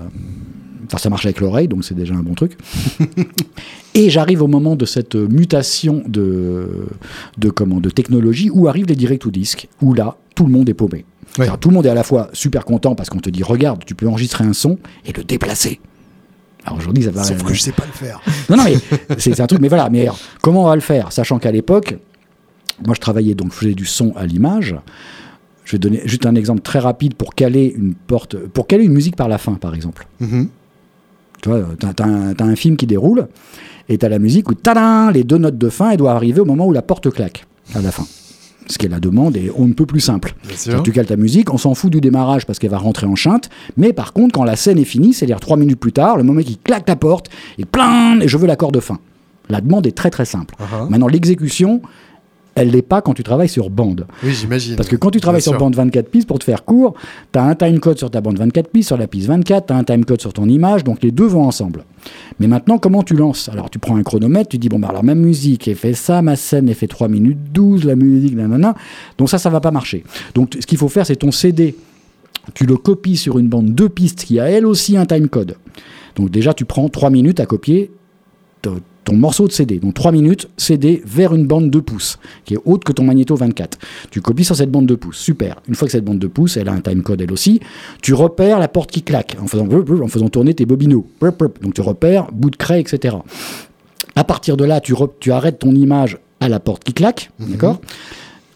Enfin, 0.87 0.99
ça 0.99 1.09
marche 1.09 1.25
avec 1.25 1.41
l'oreille, 1.41 1.67
donc 1.67 1.83
c'est 1.83 1.95
déjà 1.95 2.15
un 2.15 2.23
bon 2.23 2.35
truc. 2.35 2.59
et 3.95 4.11
j'arrive 4.11 4.43
au 4.43 4.47
moment 4.49 4.77
de 4.77 4.85
cette 4.85 5.15
mutation 5.15 6.03
de, 6.07 6.87
de, 7.39 7.49
comment, 7.49 7.81
de 7.81 7.89
technologie 7.89 8.51
où 8.51 8.69
arrivent 8.69 8.89
les 8.89 8.95
directs 8.95 9.25
ou 9.25 9.31
disques, 9.31 9.67
où 9.81 9.95
là, 9.95 10.19
tout 10.35 10.45
le 10.45 10.53
monde 10.53 10.69
est 10.69 10.75
paumé. 10.75 11.07
Tout 11.59 11.71
le 11.71 11.75
monde 11.75 11.87
est 11.87 11.89
à 11.89 11.95
la 11.95 12.03
fois 12.03 12.29
super 12.35 12.67
content 12.67 12.95
parce 12.95 13.09
qu'on 13.09 13.19
te 13.19 13.31
dit, 13.31 13.43
regarde, 13.43 13.83
tu 13.87 13.95
peux 13.95 14.07
enregistrer 14.07 14.45
un 14.45 14.53
son 14.53 14.79
et 15.07 15.15
le 15.15 15.25
déplacer. 15.25 15.81
Alors 16.65 16.79
aujourd'hui, 16.79 17.05
ça 17.05 17.11
va. 17.11 17.25
Sauf 17.25 17.43
que 17.43 17.55
je 17.55 17.61
sais 17.61 17.73
pas 17.73 17.85
le 17.87 17.93
faire. 17.93 18.21
Non, 18.51 18.57
non, 18.57 18.65
mais 18.65 18.77
c'est 19.19 19.41
un 19.41 19.47
truc. 19.47 19.61
Mais 19.61 19.69
voilà, 19.69 19.89
mais 19.91 20.09
comment 20.43 20.65
on 20.65 20.69
va 20.69 20.75
le 20.75 20.81
faire? 20.81 21.13
Sachant 21.13 21.39
qu'à 21.39 21.51
l'époque, 21.51 21.97
moi, 22.85 22.95
je 22.95 23.01
travaillais 23.01 23.35
donc, 23.35 23.53
je 23.53 23.59
faisais 23.59 23.75
du 23.75 23.87
son 23.87 24.13
à 24.17 24.27
l'image. 24.27 24.77
Je 25.65 25.73
vais 25.73 25.79
donner 25.79 26.03
juste 26.05 26.27
un 26.27 26.35
exemple 26.35 26.61
très 26.61 26.79
rapide 26.79 27.15
pour 27.15 27.35
caler 27.35 27.75
une 27.77 27.95
porte, 27.95 28.37
pour 28.37 28.67
caler 28.67 28.85
une 28.85 28.93
musique 28.93 29.17
par 29.17 29.29
la 29.29 29.39
fin, 29.39 29.55
par 29.55 29.75
exemple. 29.75 30.07
Mm-hmm. 30.21 30.49
Tu 31.43 31.49
vois, 31.49 31.63
tu 31.79 32.03
as, 32.03 32.45
un 32.45 32.57
film 32.57 32.77
qui 32.77 32.87
déroule 32.87 33.29
et 33.89 33.97
tu 33.97 34.05
as 34.05 34.09
la 34.09 34.19
musique 34.19 34.51
où, 34.51 34.55
tadam, 34.55 35.11
les 35.11 35.25
deux 35.25 35.39
notes 35.39 35.59
de 35.59 35.69
fin, 35.71 35.91
elles 35.91 35.99
doivent 35.99 36.17
arriver 36.17 36.41
au 36.41 36.45
moment 36.45 36.67
où 36.67 36.73
la 36.73 36.83
porte 36.83 37.11
claque, 37.11 37.47
à 37.75 37.81
la 37.81 37.91
fin 37.91 38.07
ce 38.67 38.79
qui 38.79 38.87
est 38.87 38.89
la 38.89 39.01
demande, 39.01 39.37
et 39.37 39.51
on 39.57 39.67
ne 39.67 39.73
peut 39.73 39.87
plus 39.87 40.01
simple. 40.01 40.35
Tu 40.83 40.93
cales 40.93 41.07
ta 41.07 41.17
musique, 41.17 41.53
on 41.53 41.59
s'en 41.59 41.75
fout 41.75 41.91
du 41.91 42.01
démarrage 42.01 42.47
parce 42.47 42.59
qu'elle 42.59 42.71
va 42.71 42.79
rentrer 42.79 43.07
en 43.07 43.15
chinte, 43.15 43.51
mais 43.77 43.93
par 43.93 44.13
contre, 44.13 44.33
quand 44.33 44.45
la 44.45 44.57
scène 44.57 44.79
est 44.79 44.85
finie, 44.85 45.13
c'est-à-dire 45.13 45.41
trois 45.41 45.57
minutes 45.57 45.79
plus 45.79 45.93
tard, 45.93 46.17
le 46.17 46.23
moment 46.23 46.41
qui 46.41 46.57
claque 46.57 46.87
ta 46.87 46.97
porte, 46.97 47.29
et 47.59 47.65
plein, 47.65 48.21
et 48.21 48.29
je 48.29 48.37
veux 48.37 48.47
l'accord 48.47 48.73
de 48.73 48.81
fin. 48.81 48.99
La 49.51 49.61
demande 49.61 49.87
est 49.87 49.93
très 49.93 50.11
très 50.11 50.25
simple. 50.25 50.55
Uh-huh. 50.59 50.89
Maintenant, 50.89 51.09
l'exécution, 51.09 51.83
elle 52.55 52.71
l'est 52.71 52.83
pas 52.83 53.03
quand 53.03 53.15
tu 53.15 53.23
travailles 53.23 53.49
sur 53.49 53.71
bande. 53.71 54.07
Oui, 54.23 54.33
j'imagine. 54.33 54.77
Parce 54.77 54.89
que 54.89 54.97
quand 54.97 55.11
tu 55.11 55.21
travailles 55.21 55.43
sur 55.43 55.59
bande 55.59 55.75
24 55.75 56.09
pistes, 56.09 56.29
pour 56.29 56.39
te 56.39 56.45
faire 56.45 56.65
court, 56.65 56.95
tu 57.33 57.39
as 57.39 57.45
un 57.45 57.55
timecode 57.55 57.99
sur 57.99 58.11
ta 58.11 58.21
bande 58.21 58.39
24 58.39 58.69
pistes, 58.69 58.89
sur 58.89 58.97
la 58.97 59.07
piste 59.07 59.27
24, 59.29 59.67
tu 59.67 59.73
as 59.73 59.77
un 59.77 59.85
timecode 59.85 60.21
sur 60.21 60.33
ton 60.33 60.49
image, 60.49 60.85
donc 60.85 61.03
les 61.03 61.11
deux 61.11 61.27
vont 61.27 61.45
ensemble. 61.45 61.85
Mais 62.39 62.47
maintenant, 62.47 62.79
comment 62.79 63.03
tu 63.03 63.15
lances? 63.15 63.49
Alors, 63.49 63.71
tu 63.71 63.79
prends 63.79 63.97
un 63.97 64.03
chronomètre, 64.03 64.51
tu 64.51 64.59
dis, 64.59 64.69
bon, 64.69 64.79
bah, 64.79 64.89
alors 64.91 65.05
ma 65.05 65.15
musique 65.15 65.69
est 65.69 65.75
fait 65.75 65.95
ça, 65.95 66.23
ma 66.23 66.37
scène 66.37 66.69
est 66.69 66.75
fait 66.75 66.87
3 66.87 67.09
minutes 67.09 67.39
12, 67.53 67.85
la 67.85 67.97
musique, 67.97 68.37
nanana. 68.37 68.75
Donc 69.19 69.31
ça, 69.31 69.39
ça 69.39 69.51
va 69.51 69.61
pas 69.61 69.71
marcher. 69.71 70.05
Donc, 70.35 70.57
ce 70.61 70.67
qu'il 70.67 70.79
faut 70.79 70.89
faire, 70.89 71.07
c'est 71.07 71.17
ton 71.17 71.33
CD. 71.33 71.75
Tu 72.53 72.67
le 72.67 72.77
copies 72.77 73.17
sur 73.17 73.39
une 73.39 73.49
bande 73.49 73.75
2 73.75 73.89
pistes 73.89 74.25
qui 74.25 74.39
a 74.39 74.51
elle 74.51 74.67
aussi 74.67 74.97
un 74.97 75.07
timecode. 75.07 75.57
Donc 76.17 76.31
déjà, 76.31 76.53
tu 76.53 76.65
prends 76.65 76.89
3 76.89 77.11
minutes 77.11 77.41
à 77.41 77.47
copier 77.47 77.91
ton 79.05 79.15
morceau 79.15 79.47
de 79.47 79.53
CD, 79.53 79.79
donc 79.79 79.95
3 79.95 80.13
minutes, 80.13 80.49
CD 80.57 81.03
vers 81.05 81.35
une 81.35 81.47
bande 81.47 81.71
de 81.71 81.81
pouces, 81.81 82.19
qui 82.45 82.55
est 82.55 82.59
haute 82.65 82.85
que 82.85 82.93
ton 82.93 83.05
magnéto 83.05 83.37
24. 83.37 83.79
Tu 84.11 84.21
copies 84.21 84.45
sur 84.45 84.57
cette 84.57 84.71
bande 84.71 84.87
de 84.87 84.95
pouces, 84.95 85.19
super. 85.19 85.57
Une 85.69 85.75
fois 85.75 85.87
que 85.87 85.93
cette 85.93 86.05
bande 86.05 86.19
de 86.19 86.27
pouces, 86.27 86.57
elle 86.57 86.69
a 86.69 86.73
un 86.73 86.81
timecode 86.81 87.21
elle 87.21 87.33
aussi, 87.33 87.61
tu 88.03 88.15
repères 88.15 88.59
la 88.59 88.69
porte 88.69 88.91
qui 88.91 89.03
claque 89.03 89.37
en 89.41 89.47
faisant, 89.47 89.69
en 89.69 90.09
faisant 90.09 90.29
tourner 90.29 90.55
tes 90.55 90.67
bobineaux. 90.67 91.07
Donc 91.21 91.75
tu 91.75 91.81
repères 91.81 92.31
bout 92.33 92.51
de 92.51 92.57
craie, 92.57 92.81
etc. 92.81 93.17
À 94.17 94.25
partir 94.25 94.57
de 94.57 94.65
là, 94.65 94.81
tu, 94.81 94.95
tu 95.21 95.33
arrêtes 95.33 95.59
ton 95.59 95.75
image 95.75 96.19
à 96.41 96.49
la 96.49 96.61
porte 96.61 96.85
qui 96.85 96.93
claque, 96.93 97.31
mhm. 97.39 97.53
d'accord? 97.53 97.81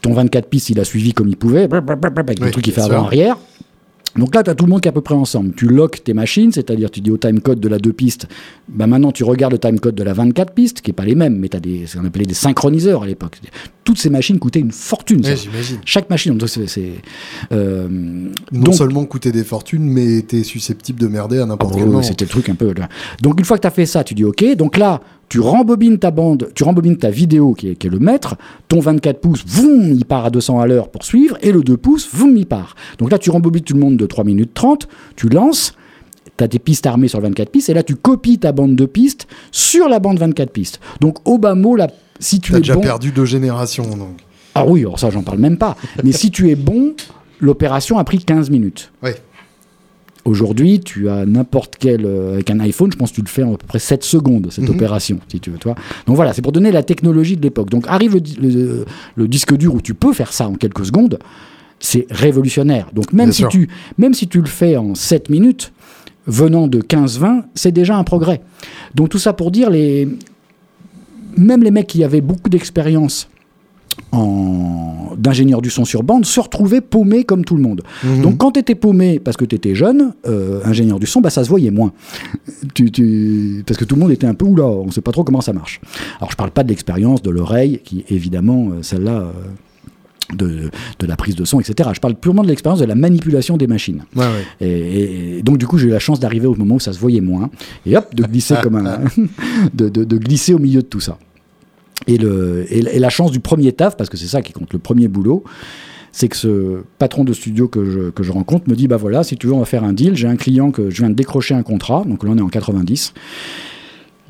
Ton 0.01 0.13
24 0.13 0.49
pistes, 0.49 0.71
il 0.71 0.79
a 0.79 0.85
suivi 0.85 1.13
comme 1.13 1.29
il 1.29 1.37
pouvait, 1.37 1.69
avec 1.73 2.39
le 2.39 2.51
truc 2.51 2.65
qui 2.65 2.71
fait 2.71 2.83
avant-arrière. 2.83 3.37
Donc 4.17 4.35
là, 4.35 4.43
tu 4.43 4.51
as 4.51 4.55
tout 4.55 4.65
le 4.65 4.71
monde 4.71 4.81
qui 4.81 4.89
est 4.89 4.91
à 4.91 4.93
peu 4.93 5.01
près 5.01 5.15
ensemble. 5.15 5.53
Tu 5.55 5.67
lock 5.67 6.03
tes 6.03 6.15
machines, 6.15 6.53
c'est-à-dire 6.53 6.91
tu 6.91 7.01
dis 7.01 7.11
au 7.11 7.17
timecode 7.17 7.61
de 7.61 7.69
la 7.69 7.79
2 7.79 7.93
pistes, 7.93 8.27
bah 8.69 8.87
maintenant 8.87 9.13
tu 9.13 9.25
regardes 9.25 9.53
le 9.53 9.59
timecode 9.59 9.95
de 9.95 10.03
la 10.03 10.13
24 10.13 10.53
pistes, 10.53 10.81
qui 10.81 10.91
n'est 10.91 10.95
pas 10.95 11.05
les 11.05 11.15
mêmes, 11.15 11.37
mais 11.37 11.49
tu 11.49 11.57
as 11.57 11.61
des, 11.61 11.87
ce 11.87 11.99
qu'on 11.99 12.05
appelait 12.05 12.25
des 12.25 12.35
synchroniseurs 12.35 13.03
à 13.03 13.07
l'époque. 13.07 13.41
Toutes 13.85 13.99
ces 13.99 14.11
machines 14.11 14.39
coûtaient 14.39 14.61
une 14.61 14.73
fortune. 14.73 15.23
Chaque 15.85 16.11
machine, 16.11 16.37
donc 16.37 16.49
c'est. 16.49 16.93
Euh, 17.53 17.89
non 18.53 18.73
seulement 18.73 19.05
coûtait 19.05 19.33
des 19.33 19.45
fortunes, 19.45 19.85
mais 19.85 20.19
était 20.19 20.43
susceptible 20.43 21.01
de 21.01 21.07
merder 21.07 21.39
à 21.39 21.47
n'importe 21.47 21.75
quel 21.75 21.87
moment. 21.87 22.03
C'était 22.03 22.25
le 22.25 22.31
truc 22.31 22.49
un 22.49 22.55
peu. 22.55 22.75
Donc 23.23 23.39
une 23.39 23.45
fois 23.45 23.57
que 23.57 23.63
tu 23.63 23.69
as 23.69 23.73
fait 23.73 23.87
ça, 23.87 24.05
tu 24.05 24.15
dis 24.15 24.25
OK, 24.25 24.45
donc 24.57 24.77
là, 24.77 25.01
tu 25.29 25.41
rembobines 25.41 25.99
ta 25.99 26.11
bande, 26.11 26.51
tu 26.55 26.65
rembobines 26.65 26.97
ta 26.97 27.11
vidéo 27.11 27.53
qui 27.53 27.69
est, 27.69 27.85
le 27.85 27.99
maître, 27.99 28.37
ton 28.69 28.81
24 28.81 29.21
pouces, 29.21 29.45
voum, 29.47 29.93
il 29.93 30.05
part 30.05 30.25
à 30.25 30.31
200 30.31 30.61
à 30.61 30.67
l'heure 30.67 30.89
pour 30.91 31.05
suivre, 31.05 31.37
et 31.43 31.53
le 31.53 31.63
2 31.63 31.77
pouces, 31.77 32.09
voum, 32.13 32.37
il 32.37 32.47
part. 32.47 32.75
Donc 32.99 33.11
là, 33.11 33.19
tu 33.19 33.31
rembobines 33.31 33.63
tout 33.63 33.75
le 33.75 33.81
monde 33.81 33.97
de 33.97 34.07
3 34.07 34.25
minutes 34.25 34.53
30, 34.55 34.89
tu 35.17 35.29
lances, 35.29 35.75
tu 36.37 36.45
as 36.45 36.49
tes 36.49 36.59
pistes 36.59 36.87
armées 36.87 37.09
sur 37.09 37.21
le 37.21 37.29
24 37.29 37.51
pistes, 37.51 37.69
et 37.69 37.75
là, 37.75 37.83
tu 37.83 37.97
copies 37.97 38.39
ta 38.39 38.53
bande 38.53 38.75
de 38.75 38.87
pistes 38.87 39.27
sur 39.51 39.89
la 39.89 39.99
bande 39.99 40.19
24 40.19 40.51
pistes. 40.51 40.81
Donc, 41.01 41.29
au 41.29 41.39
bas 41.39 41.55
mot, 41.55 41.77
si 42.21 42.41
tu 42.41 42.55
as 42.55 42.59
es 42.59 42.61
déjà 42.61 42.77
perdu 42.77 43.13
deux 43.13 43.27
générations, 43.27 43.97
donc. 43.97 44.25
Ah 44.55 44.65
oui, 44.67 44.81
alors 44.81 44.99
ça, 44.99 45.11
j'en 45.11 45.23
parle 45.23 45.39
même 45.39 45.57
pas. 45.59 45.77
Mais 46.03 46.13
si 46.13 46.31
tu 46.31 46.51
es 46.51 46.57
bon, 46.57 46.95
l'opération 47.39 47.99
a 47.99 48.05
pris 48.05 48.19
15 48.19 48.51
minutes. 48.51 48.93
Oui. 49.03 49.11
Aujourd'hui, 50.29 50.81
tu 50.81 51.09
as 51.09 51.25
n'importe 51.25 51.77
quel. 51.79 52.05
Euh, 52.05 52.35
avec 52.35 52.51
un 52.51 52.61
iPhone, 52.61 52.93
je 52.93 52.99
pense 52.99 53.13
que 53.13 53.17
tu 53.17 53.23
le 53.23 53.29
fais 53.29 53.43
en 53.43 53.55
à 53.55 53.57
peu 53.57 53.67
près 53.67 53.79
7 53.79 54.05
secondes, 54.05 54.49
cette 54.51 54.69
mhm. 54.69 54.75
opération, 54.75 55.21
si 55.29 55.41
tu 55.41 55.51
veux. 55.51 55.57
Toi. 55.57 55.75
Donc 56.07 56.17
voilà, 56.17 56.35
c'est 56.35 56.43
pour 56.43 56.53
donner 56.53 56.71
la 56.71 56.83
technologie 56.83 57.39
de 57.39 57.41
l'époque. 57.41 57.71
Donc 57.71 57.87
arrive 57.89 58.21
le, 58.43 59.27
disque 59.27 59.57
dur 59.57 59.75
où 59.75 59.81
tu 59.81 59.95
peux 59.95 60.13
faire 60.13 60.35
ça 60.35 60.47
en 60.47 60.53
quelques 60.53 60.85
secondes. 60.85 61.19
C'est 61.81 62.07
révolutionnaire. 62.11 62.91
Donc 62.93 63.15
même 63.15 63.33
si, 63.33 63.45
tu, 63.49 63.71
même 63.97 64.13
si 64.13 64.29
tu 64.29 64.41
le 64.41 64.49
fais 64.49 64.77
en 64.77 64.95
7 64.95 65.31
minutes, 65.31 65.73
venant 66.27 66.69
de 66.69 66.83
15-20, 66.83 67.45
c'est 67.55 67.73
déjà 67.73 67.97
un 67.97 68.05
progrès. 68.05 68.43
Donc 68.95 69.09
tout 69.09 69.19
ça 69.19 69.33
pour 69.33 69.51
dire, 69.51 69.71
les, 69.71 70.09
même 71.39 71.63
les 71.63 71.71
mecs 71.71 71.87
qui 71.87 72.05
avaient 72.05 72.21
beaucoup 72.21 72.51
d'expérience 72.51 73.31
d'ingénieur 75.19 75.61
du 75.61 75.71
son 75.71 75.85
sur 75.85 76.03
bande 76.03 76.25
se 76.25 76.41
retrouver 76.41 76.81
paumé 76.81 77.25
comme 77.25 77.45
tout 77.45 77.57
le 77.57 77.63
monde. 77.63 77.83
Mhm. 78.05 78.23
Donc 78.23 78.39
quand 78.39 78.53
tu 78.53 78.61
étais 78.61 78.75
paumé 78.75 79.19
parce 79.19 79.37
que 79.37 79.45
tu 79.45 79.55
étais 79.55 79.75
jeune, 79.75 80.13
euh, 80.27 80.61
ingénieur 80.65 80.99
du 80.99 81.07
son, 81.07 81.21
bah, 81.21 81.31
ça 81.31 81.45
se 81.45 81.49
voyait 81.49 81.71
moins. 81.71 81.93
Tu, 82.75 83.63
Parce 83.67 83.79
que 83.79 83.85
tout 83.85 83.95
le 83.95 84.01
monde 84.01 84.11
était 84.11 84.27
un 84.27 84.35
peu 84.35 84.47
oula, 84.47 84.65
on 84.65 84.87
ne 84.87 84.91
sait 84.91 85.01
pas 85.01 85.13
trop 85.13 85.25
comment 85.25 85.41
ça 85.41 85.53
marche. 85.53 85.81
Alors 86.19 86.31
je 86.31 86.37
parle 86.37 86.51
pas 86.51 86.65
de 86.65 86.69
l'expérience, 86.69 87.23
de 87.23 87.31
l'oreille, 87.31 87.81
qui 87.85 88.05
évidemment, 88.09 88.69
euh, 88.71 88.83
celle-là... 88.83 89.23
Euh, 89.23 89.33
de, 90.35 90.71
de, 90.99 91.07
la 91.07 91.17
prise 91.17 91.37
de 91.37 91.47
son, 91.47 91.59
etc. 91.59 91.89
Je 91.95 92.01
parle 92.01 92.15
purement 92.15 92.43
de 92.43 92.49
l'expérience 92.49 92.81
de 92.81 92.85
la 92.85 92.95
manipulation 92.95 93.57
des 93.57 93.67
machines. 93.67 94.05
Et, 94.61 95.41
donc 95.43 95.57
du 95.57 95.67
coup, 95.67 95.79
j'ai 95.79 95.87
eu 95.87 95.91
la 95.91 95.99
chance 95.99 96.21
d'arriver 96.21 96.47
au 96.47 96.55
moment 96.55 96.75
où 96.75 96.81
ça 96.81 96.93
se 96.93 96.99
voyait 96.99 97.23
moins, 97.23 97.49
et 97.87 97.97
hop, 97.97 98.15
de 98.15 98.25
glisser 98.25 98.57
comme 98.63 98.77
un, 98.77 99.01
de, 99.73 99.89
de, 99.89 100.19
glisser 100.19 100.53
au 100.53 100.59
milieu 100.59 100.83
de 100.83 100.87
tout 100.87 101.01
ça. 101.01 101.19
Et, 102.07 102.17
le, 102.17 102.65
et, 102.71 102.99
la 102.99 103.09
chance 103.11 103.31
du 103.33 103.41
premier 103.41 103.73
taf, 103.73 103.97
parce 103.97 104.09
que 104.09 104.17
c'est 104.17 104.27
ça 104.29 104.41
qui 104.41 104.53
compte, 104.53 104.73
le 104.73 104.79
premier 104.79 105.09
boulot, 105.09 105.45
c'est 106.13 106.29
que 106.29 106.37
ce 106.37 106.79
patron 106.99 107.25
de 107.25 107.33
studio 107.33 107.69
que 107.69 107.85
je, 107.85 108.11
que 108.11 108.23
je 108.23 108.33
rencontre 108.33 108.69
me 108.71 108.75
dit 108.75 108.89
bah 108.89 108.97
voilà, 108.97 109.23
si 109.25 109.37
tu 109.37 109.47
veux, 109.47 109.53
on 109.53 109.59
va 109.59 109.65
faire 109.67 109.85
un 109.85 109.93
deal. 109.93 110.17
J'ai 110.17 110.29
un 110.29 110.37
client 110.37 110.71
que 110.71 110.91
je 110.91 110.99
viens 111.03 111.11
de 111.11 111.15
décrocher 111.15 111.55
un 111.55 111.63
contrat, 111.63 112.05
donc 112.07 112.25
là 112.25 112.31
on 112.33 112.39
est 112.39 112.43
en 112.43 112.49
90. 112.49 113.13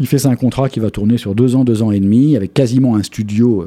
Il 0.00 0.06
fait 0.06 0.18
ça 0.18 0.28
un 0.28 0.36
contrat 0.36 0.68
qui 0.68 0.80
va 0.80 0.90
tourner 0.90 1.18
sur 1.18 1.34
deux 1.34 1.56
ans, 1.56 1.64
deux 1.64 1.82
ans 1.82 1.90
et 1.90 2.00
demi, 2.00 2.36
avec 2.36 2.54
quasiment 2.54 2.96
un 2.96 3.02
studio 3.02 3.62
euh, 3.62 3.66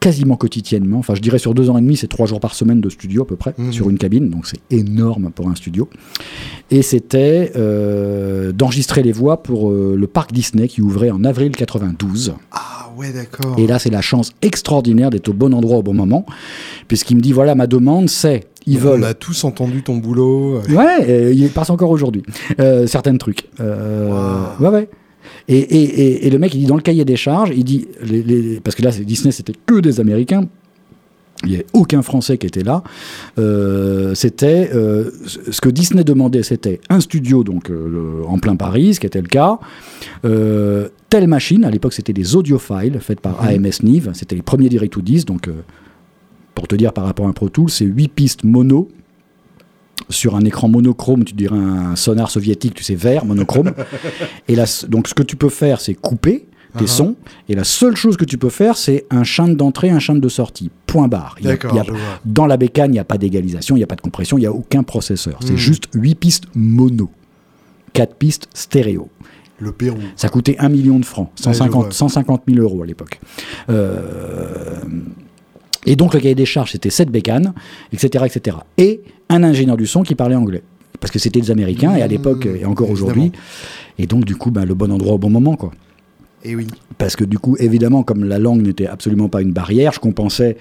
quasiment 0.00 0.36
quotidiennement. 0.36 0.98
Enfin, 0.98 1.14
je 1.14 1.20
dirais 1.20 1.38
sur 1.38 1.52
deux 1.54 1.68
ans 1.70 1.78
et 1.78 1.80
demi, 1.80 1.96
c'est 1.96 2.06
trois 2.06 2.26
jours 2.26 2.38
par 2.38 2.54
semaine 2.54 2.80
de 2.80 2.88
studio 2.90 3.22
à 3.22 3.26
peu 3.26 3.36
près, 3.36 3.54
Mhm. 3.58 3.72
sur 3.72 3.90
une 3.90 3.98
cabine, 3.98 4.28
donc 4.28 4.46
c'est 4.46 4.60
énorme 4.70 5.30
pour 5.34 5.48
un 5.48 5.54
studio. 5.56 5.88
Et 6.70 6.82
c'était 6.82 7.52
euh, 7.56 8.52
d'enregistrer 8.52 9.02
les 9.02 9.12
voix 9.12 9.42
pour 9.42 9.70
euh, 9.70 9.96
le 9.98 10.06
parc 10.06 10.32
Disney 10.32 10.68
qui 10.68 10.80
ouvrait 10.82 11.10
en 11.10 11.24
avril 11.24 11.52
92. 11.52 12.34
Ah 12.52 12.75
ouais, 12.96 13.12
d'accord. 13.12 13.54
Et 13.58 13.66
là, 13.66 13.78
c'est 13.78 13.90
la 13.90 14.00
chance 14.00 14.30
extraordinaire 14.42 15.10
d'être 15.10 15.28
au 15.28 15.32
bon 15.32 15.52
endroit 15.54 15.78
au 15.78 15.82
bon 15.82 15.94
moment, 15.94 16.26
puisqu'il 16.88 17.16
me 17.16 17.20
dit 17.20 17.32
voilà, 17.32 17.54
ma 17.54 17.66
demande, 17.66 18.08
c'est 18.08 18.44
ils 18.66 18.78
veulent. 18.78 19.00
On 19.00 19.06
a 19.06 19.14
tous 19.14 19.44
entendu 19.44 19.82
ton 19.82 19.96
boulot. 19.96 20.56
euh, 20.68 20.74
Ouais, 20.74 21.08
euh, 21.08 21.32
il 21.32 21.48
passe 21.50 21.70
encore 21.70 21.90
aujourd'hui. 21.90 22.22
Euh, 22.60 22.86
certains 22.86 23.16
trucs. 23.16 23.48
Euh, 23.60 24.08
Wow. 24.58 24.64
Ouais, 24.66 24.70
ouais. 24.74 24.88
Et, 25.48 25.58
et, 25.58 25.82
et, 25.82 26.26
et 26.26 26.30
le 26.30 26.38
mec, 26.38 26.54
il 26.54 26.60
dit 26.60 26.66
dans 26.66 26.76
le 26.76 26.82
cahier 26.82 27.04
des 27.04 27.16
charges, 27.16 27.50
il 27.54 27.62
dit, 27.64 27.86
les, 28.02 28.22
les- 28.22 28.60
parce 28.60 28.74
que 28.76 28.82
là, 28.82 28.90
c'est- 28.92 29.04
Disney, 29.04 29.30
c'était 29.32 29.52
que 29.66 29.78
des 29.80 30.00
Américains. 30.00 30.46
Il 31.44 31.50
n'y 31.50 31.54
avait 31.56 31.66
aucun 31.74 32.02
Français 32.02 32.38
qui 32.38 32.46
était 32.46 32.62
là. 32.62 32.82
Euh, 33.38 34.14
c'était 34.14 34.70
euh, 34.74 35.10
ce 35.50 35.60
que 35.60 35.68
Disney 35.68 36.02
demandait, 36.02 36.42
c'était 36.42 36.80
un 36.88 37.00
studio 37.00 37.44
donc 37.44 37.70
euh, 37.70 38.22
en 38.26 38.38
plein 38.38 38.56
Paris, 38.56 38.94
ce 38.94 39.00
qui 39.00 39.06
était 39.06 39.20
le 39.20 39.28
cas. 39.28 39.58
Telle 40.22 41.28
machine, 41.28 41.64
à 41.64 41.70
l'époque, 41.70 41.92
c'était 41.92 42.12
des 42.12 42.34
audiophiles 42.34 42.98
faites 43.00 43.20
par 43.20 43.42
Mhm. 43.42 43.48
AMS 43.66 43.82
Nive. 43.82 44.10
C'était 44.14 44.34
les 44.34 44.42
premiers 44.42 44.68
direct 44.68 44.92
to 44.92 45.02
10 45.02 45.24
donc 45.24 45.48
pour 46.54 46.66
te 46.66 46.74
dire 46.74 46.92
par 46.92 47.04
rapport 47.04 47.26
à 47.26 47.28
un 47.28 47.32
Pro 47.32 47.48
Tool, 47.48 47.70
c'est 47.70 47.84
8 47.84 48.08
pistes 48.08 48.44
mono 48.44 48.88
sur 50.08 50.36
un 50.36 50.44
écran 50.44 50.68
monochrome, 50.68 51.24
tu 51.24 51.34
dirais 51.34 51.56
un 51.58 51.96
sonar 51.96 52.30
soviétique, 52.30 52.74
tu 52.74 52.84
sais, 52.84 52.94
vert, 52.94 53.24
monochrome. 53.24 53.72
et 54.48 54.54
là, 54.54 54.64
donc 54.88 55.08
ce 55.08 55.14
que 55.14 55.22
tu 55.22 55.36
peux 55.36 55.48
faire, 55.48 55.80
c'est 55.80 55.94
couper 55.94 56.46
tes 56.78 56.84
Uh-huh. 56.84 56.88
sons. 56.88 57.16
Et 57.48 57.54
la 57.54 57.64
seule 57.64 57.96
chose 57.96 58.16
que 58.16 58.24
tu 58.24 58.38
peux 58.38 58.48
faire, 58.50 58.76
c'est 58.76 59.06
un 59.10 59.24
chant 59.24 59.48
d'entrée, 59.48 59.90
un 59.90 59.98
chant 59.98 60.14
de 60.14 60.28
sortie. 60.28 60.70
Point 60.86 61.08
barre. 61.08 61.36
Il 61.40 61.44
y 61.44 61.48
a- 61.48 61.52
D'accord, 61.52 61.72
il 61.72 61.76
y 61.76 61.80
a- 61.80 61.84
je 61.84 61.90
vois. 61.92 61.98
dans 62.24 62.46
la 62.46 62.56
bécane, 62.56 62.90
il 62.90 62.94
n'y 62.94 62.98
a 62.98 63.04
pas 63.04 63.18
d'égalisation, 63.18 63.76
il 63.76 63.80
n'y 63.80 63.84
a 63.84 63.86
pas 63.86 63.96
de 63.96 64.00
compression, 64.00 64.36
il 64.38 64.40
n'y 64.42 64.46
a 64.46 64.52
aucun 64.52 64.82
processeur. 64.82 65.38
C'est 65.44 65.52
Hmm. 65.54 65.56
juste 65.56 65.84
8 65.94 66.14
pistes 66.14 66.44
mono. 66.54 67.10
4 67.92 68.14
pistes 68.14 68.48
stéréo. 68.54 69.08
Le 69.58 69.72
Pérou. 69.72 69.96
Ça 70.16 70.28
coûtait 70.28 70.56
1 70.58 70.68
million 70.68 70.98
de 70.98 71.04
francs, 71.06 71.28
Ouais, 71.28 71.32
je 71.38 71.42
150, 71.44 71.84
vois. 71.84 71.92
150 71.92 72.42
000 72.46 72.60
euros 72.60 72.82
à 72.82 72.86
l'époque. 72.86 73.20
Euh, 73.70 74.80
et 75.86 75.96
donc 75.96 76.14
le 76.14 76.20
cahier 76.20 76.34
des 76.34 76.44
charges, 76.44 76.72
c'était 76.72 76.90
7 76.90 77.10
bécanes, 77.10 77.54
etc., 77.92 78.24
etc. 78.26 78.58
Et 78.76 79.00
un 79.28 79.42
ingénieur 79.42 79.76
du 79.76 79.86
son 79.86 80.02
qui 80.02 80.14
parlait 80.14 80.34
anglais. 80.34 80.62
Parce 81.00 81.10
que 81.10 81.18
c'était 81.18 81.40
des 81.40 81.50
Américains, 81.50 81.94
et 81.94 82.02
à 82.02 82.06
l'époque, 82.06 82.46
et 82.46 82.64
encore 82.64 82.90
aujourd'hui. 82.90 83.30
Et 83.98 84.06
donc, 84.06 84.24
du 84.24 84.34
coup, 84.36 84.50
ben, 84.50 84.64
le 84.64 84.74
bon 84.74 84.90
endroit 84.90 85.14
au 85.14 85.18
bon 85.18 85.28
moment, 85.30 85.54
quoi. 85.56 85.70
Et 86.44 86.54
oui. 86.54 86.66
Parce 86.98 87.16
que 87.16 87.24
du 87.24 87.38
coup, 87.38 87.56
évidemment, 87.58 88.02
comme 88.02 88.24
la 88.24 88.38
langue 88.38 88.62
n'était 88.62 88.86
absolument 88.86 89.28
pas 89.28 89.42
une 89.42 89.52
barrière, 89.52 89.92
je 89.92 90.00
compensais 90.00 90.56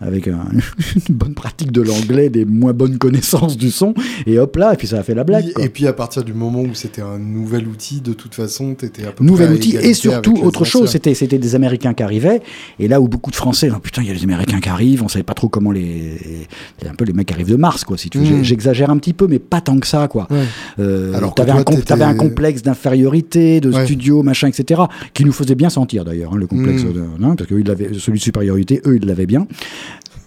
avec 0.00 0.28
un- 0.28 0.46
une 1.08 1.14
bonne 1.14 1.34
pratique 1.34 1.72
de 1.72 1.82
l'anglais, 1.82 2.28
des 2.28 2.44
moins 2.44 2.72
bonnes 2.72 2.98
connaissances 2.98 3.56
du 3.56 3.70
son, 3.70 3.94
et 4.26 4.38
hop 4.38 4.56
là, 4.56 4.74
et 4.74 4.76
puis 4.76 4.86
ça 4.86 4.98
a 4.98 5.02
fait 5.02 5.14
la 5.14 5.24
blague. 5.24 5.52
Quoi. 5.52 5.64
Et 5.64 5.68
puis 5.68 5.86
à 5.86 5.92
partir 5.92 6.24
du 6.24 6.32
moment 6.34 6.60
où 6.62 6.74
c'était 6.74 7.02
un 7.02 7.18
nouvel 7.18 7.66
outil, 7.66 8.00
de 8.00 8.12
toute 8.12 8.34
façon, 8.34 8.74
tu 8.78 8.86
étais 8.86 9.04
à 9.06 9.12
peu 9.12 9.24
Nouvel 9.24 9.48
près 9.48 9.56
outil, 9.56 9.76
et 9.76 9.94
surtout, 9.94 10.34
les 10.36 10.42
autre 10.42 10.64
chose, 10.64 10.90
c'était, 10.90 11.14
c'était 11.14 11.38
des 11.38 11.54
Américains 11.54 11.94
qui 11.94 12.02
arrivaient, 12.02 12.42
et 12.78 12.88
là 12.88 13.00
où 13.00 13.08
beaucoup 13.08 13.30
de 13.30 13.36
Français, 13.36 13.70
oh, 13.74 13.78
putain, 13.80 14.02
il 14.02 14.08
y 14.08 14.10
a 14.10 14.14
des 14.14 14.22
Américains 14.24 14.60
qui 14.60 14.68
arrivent, 14.68 15.02
on 15.02 15.08
savait 15.08 15.22
pas 15.22 15.34
trop 15.34 15.48
comment 15.48 15.70
les. 15.72 16.46
C'est 16.80 16.88
un 16.88 16.94
peu 16.94 17.04
les 17.04 17.12
mecs 17.12 17.26
qui 17.26 17.34
arrivent 17.34 17.50
de 17.50 17.56
Mars, 17.56 17.84
quoi, 17.84 17.96
si 17.98 18.10
tu 18.10 18.18
veux. 18.18 18.24
Mm. 18.24 18.44
J'ai- 18.44 18.58
J'exagère 18.58 18.90
un 18.90 18.98
petit 18.98 19.12
peu, 19.12 19.26
mais 19.28 19.38
pas 19.38 19.60
tant 19.60 19.78
que 19.78 19.86
ça, 19.86 20.08
quoi. 20.08 20.26
Ouais. 20.30 20.42
Euh, 20.80 21.12
Alors 21.14 21.34
t'avais, 21.34 21.52
un, 21.52 21.62
com- 21.62 21.74
t'étais- 21.76 21.86
t'avais 21.86 22.04
un 22.04 22.14
complexe 22.14 22.62
d'infériorité, 22.62 23.60
de 23.60 23.70
Ouais. 23.72 23.84
studio, 23.84 24.22
machin, 24.22 24.48
etc., 24.48 24.82
qui 25.14 25.24
nous 25.24 25.32
faisait 25.32 25.54
bien 25.54 25.70
sentir 25.70 26.04
d'ailleurs, 26.04 26.32
hein, 26.34 26.38
le 26.38 26.46
complexe, 26.46 26.82
Mm. 26.84 26.92
de, 26.92 27.00
hein, 27.00 27.34
parce 27.36 27.48
que 27.48 27.54
eux, 27.54 27.60
ils 27.60 27.66
l'avaient- 27.66 27.90
celui 27.98 28.18
de 28.18 28.22
supériorité, 28.24 28.80
eux, 28.86 28.96
ils 29.00 29.06
l'avaient 29.06 29.26
bien. 29.26 29.46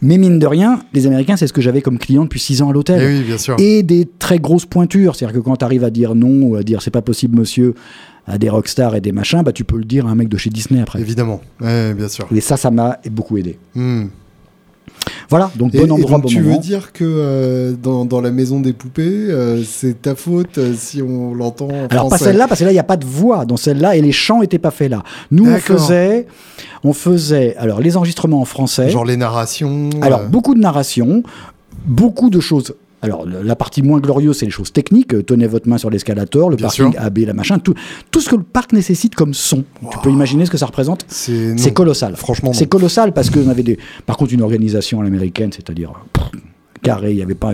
Mais 0.02 0.18
mine 0.18 0.40
de 0.40 0.48
rien, 0.48 0.82
les 0.94 1.06
Américains, 1.06 1.38
c'est 1.38 1.46
ce 1.48 1.54
que 1.54 1.62
j'avais 1.62 1.82
comme 1.82 2.00
client 2.00 2.24
depuis 2.24 2.40
6 2.40 2.62
ans 2.64 2.70
à 2.70 2.74
l'hôtel 2.74 3.00
Eh 3.04 3.20
oui, 3.20 3.24
bien 3.24 3.38
sûr. 3.38 3.56
et 3.60 3.84
des 3.84 4.08
très 4.20 4.40
grosses 4.40 4.66
pointures. 4.66 5.16
C'est-à-dire 5.16 5.40
que 5.40 5.44
quand 5.44 5.58
tu 5.58 5.66
arrives 5.66 5.84
à 5.84 5.90
dire 5.92 6.16
non 6.16 6.42
ou 6.44 6.56
à 6.56 6.64
dire 6.64 6.82
c'est 6.82 6.90
pas 6.92 7.02
possible, 7.04 7.38
monsieur, 7.38 7.76
à 8.26 8.38
des 8.38 8.50
rockstars 8.50 8.96
et 8.96 9.02
des 9.02 9.12
machins, 9.12 9.44
bah, 9.44 9.52
tu 9.52 9.64
peux 9.64 9.78
le 9.78 9.86
dire 9.86 10.08
à 10.08 10.10
un 10.10 10.16
mec 10.16 10.28
de 10.30 10.38
chez 10.38 10.50
Disney 10.50 10.82
après. 10.82 11.00
Évidemment. 11.02 11.42
Ouais, 11.60 11.94
bien 11.94 12.08
sûr. 12.08 12.28
Et 12.36 12.42
ça, 12.42 12.58
ça 12.58 12.72
m'a 12.72 12.98
beaucoup 13.12 13.38
aidé. 13.38 13.58
Hmm. 13.76 14.06
Voilà, 15.30 15.52
donc 15.56 15.74
Et, 15.74 15.80
bon 15.80 15.88
et 15.88 15.92
endroit, 15.92 16.12
donc, 16.14 16.22
bon 16.24 16.28
tu 16.30 16.42
moment. 16.42 16.56
veux 16.56 16.60
dire 16.62 16.92
que 16.94 17.04
euh, 17.06 17.74
dans, 17.74 18.06
dans 18.06 18.22
la 18.22 18.32
maison 18.32 18.60
des 18.60 18.74
poupées, 18.74 19.02
euh, 19.04 19.64
c'est 19.64 20.02
ta 20.02 20.16
faute 20.16 20.58
euh, 20.58 20.74
si 20.78 21.02
on 21.02 21.34
l'entend 21.34 21.68
en 21.70 21.88
Alors 21.90 22.10
pas 22.10 22.18
celle-là, 22.18 22.48
parce 22.48 22.60
que 22.60 22.66
là, 22.66 22.72
il 22.72 22.76
n'y 22.76 22.80
a 22.80 22.84
pas 22.84 22.98
de 22.98 23.06
voix 23.06 23.46
dans 23.46 23.58
celle-là, 23.58 23.96
et 23.96 24.02
les 24.02 24.12
chants 24.12 24.42
n'étaient 24.42 24.60
pas 24.60 24.72
faits 24.72 24.92
là. 24.92 25.04
Nous, 25.32 25.46
on 25.50 25.58
faisait, 25.58 26.28
on 26.84 26.94
faisait 26.94 27.56
alors, 27.58 27.80
les 27.80 27.98
enregistrements 27.98 28.42
en 28.42 28.46
français, 28.46 28.90
Genre 28.90 29.06
les 29.06 29.18
narrations. 29.18 29.90
alors 30.02 30.22
euh, 30.22 30.28
beaucoup 30.28 30.54
de 30.56 30.60
narration, 30.60 31.24
beaucoup 31.86 32.30
de 32.30 32.40
choses... 32.40 32.74
Alors, 33.02 33.26
la 33.26 33.56
partie 33.56 33.82
moins 33.82 34.00
glorieuse, 34.00 34.38
c'est 34.38 34.46
les 34.46 34.52
choses 34.52 34.72
techniques. 34.72 35.14
Euh, 35.14 35.24
Tenez 35.24 35.48
votre 35.48 35.68
main 35.68 35.78
sur 35.78 35.90
l'escalator, 35.90 36.50
le 36.50 36.56
Bien 36.56 36.68
parking 36.68 36.92
sûr. 36.92 37.02
AB, 37.02 37.18
la 37.20 37.34
machin, 37.34 37.58
tout, 37.60 37.74
tout 38.12 38.22
ce 38.22 38.30
que 38.30 38.36
le 38.36 38.44
parc 38.44 38.74
nécessite 38.74 39.16
comme 39.16 39.34
son. 39.34 39.64
Tu 39.92 39.98
peux 40.04 40.10
imaginer 40.12 40.46
ce 40.46 40.52
que 40.52 40.58
ça 40.58 40.66
représente 40.68 41.06
c'est 41.08 41.74
colossal. 41.74 42.16
Franchement, 42.16 42.54
C'est 42.54 42.68
colossal 42.68 43.14
parce 43.14 43.30
qu'on 43.30 43.50
avait 43.50 43.64
des. 43.64 43.78
Par 44.06 44.18
contre, 44.18 44.34
une 44.34 44.42
organisation 44.42 45.02
à 45.02 45.04
l'américaine, 45.04 45.52
c'est-à-dire 45.52 45.94
carré, 46.84 47.12
il 47.12 47.18
y 47.18 47.22
avait 47.22 47.36
pas. 47.36 47.54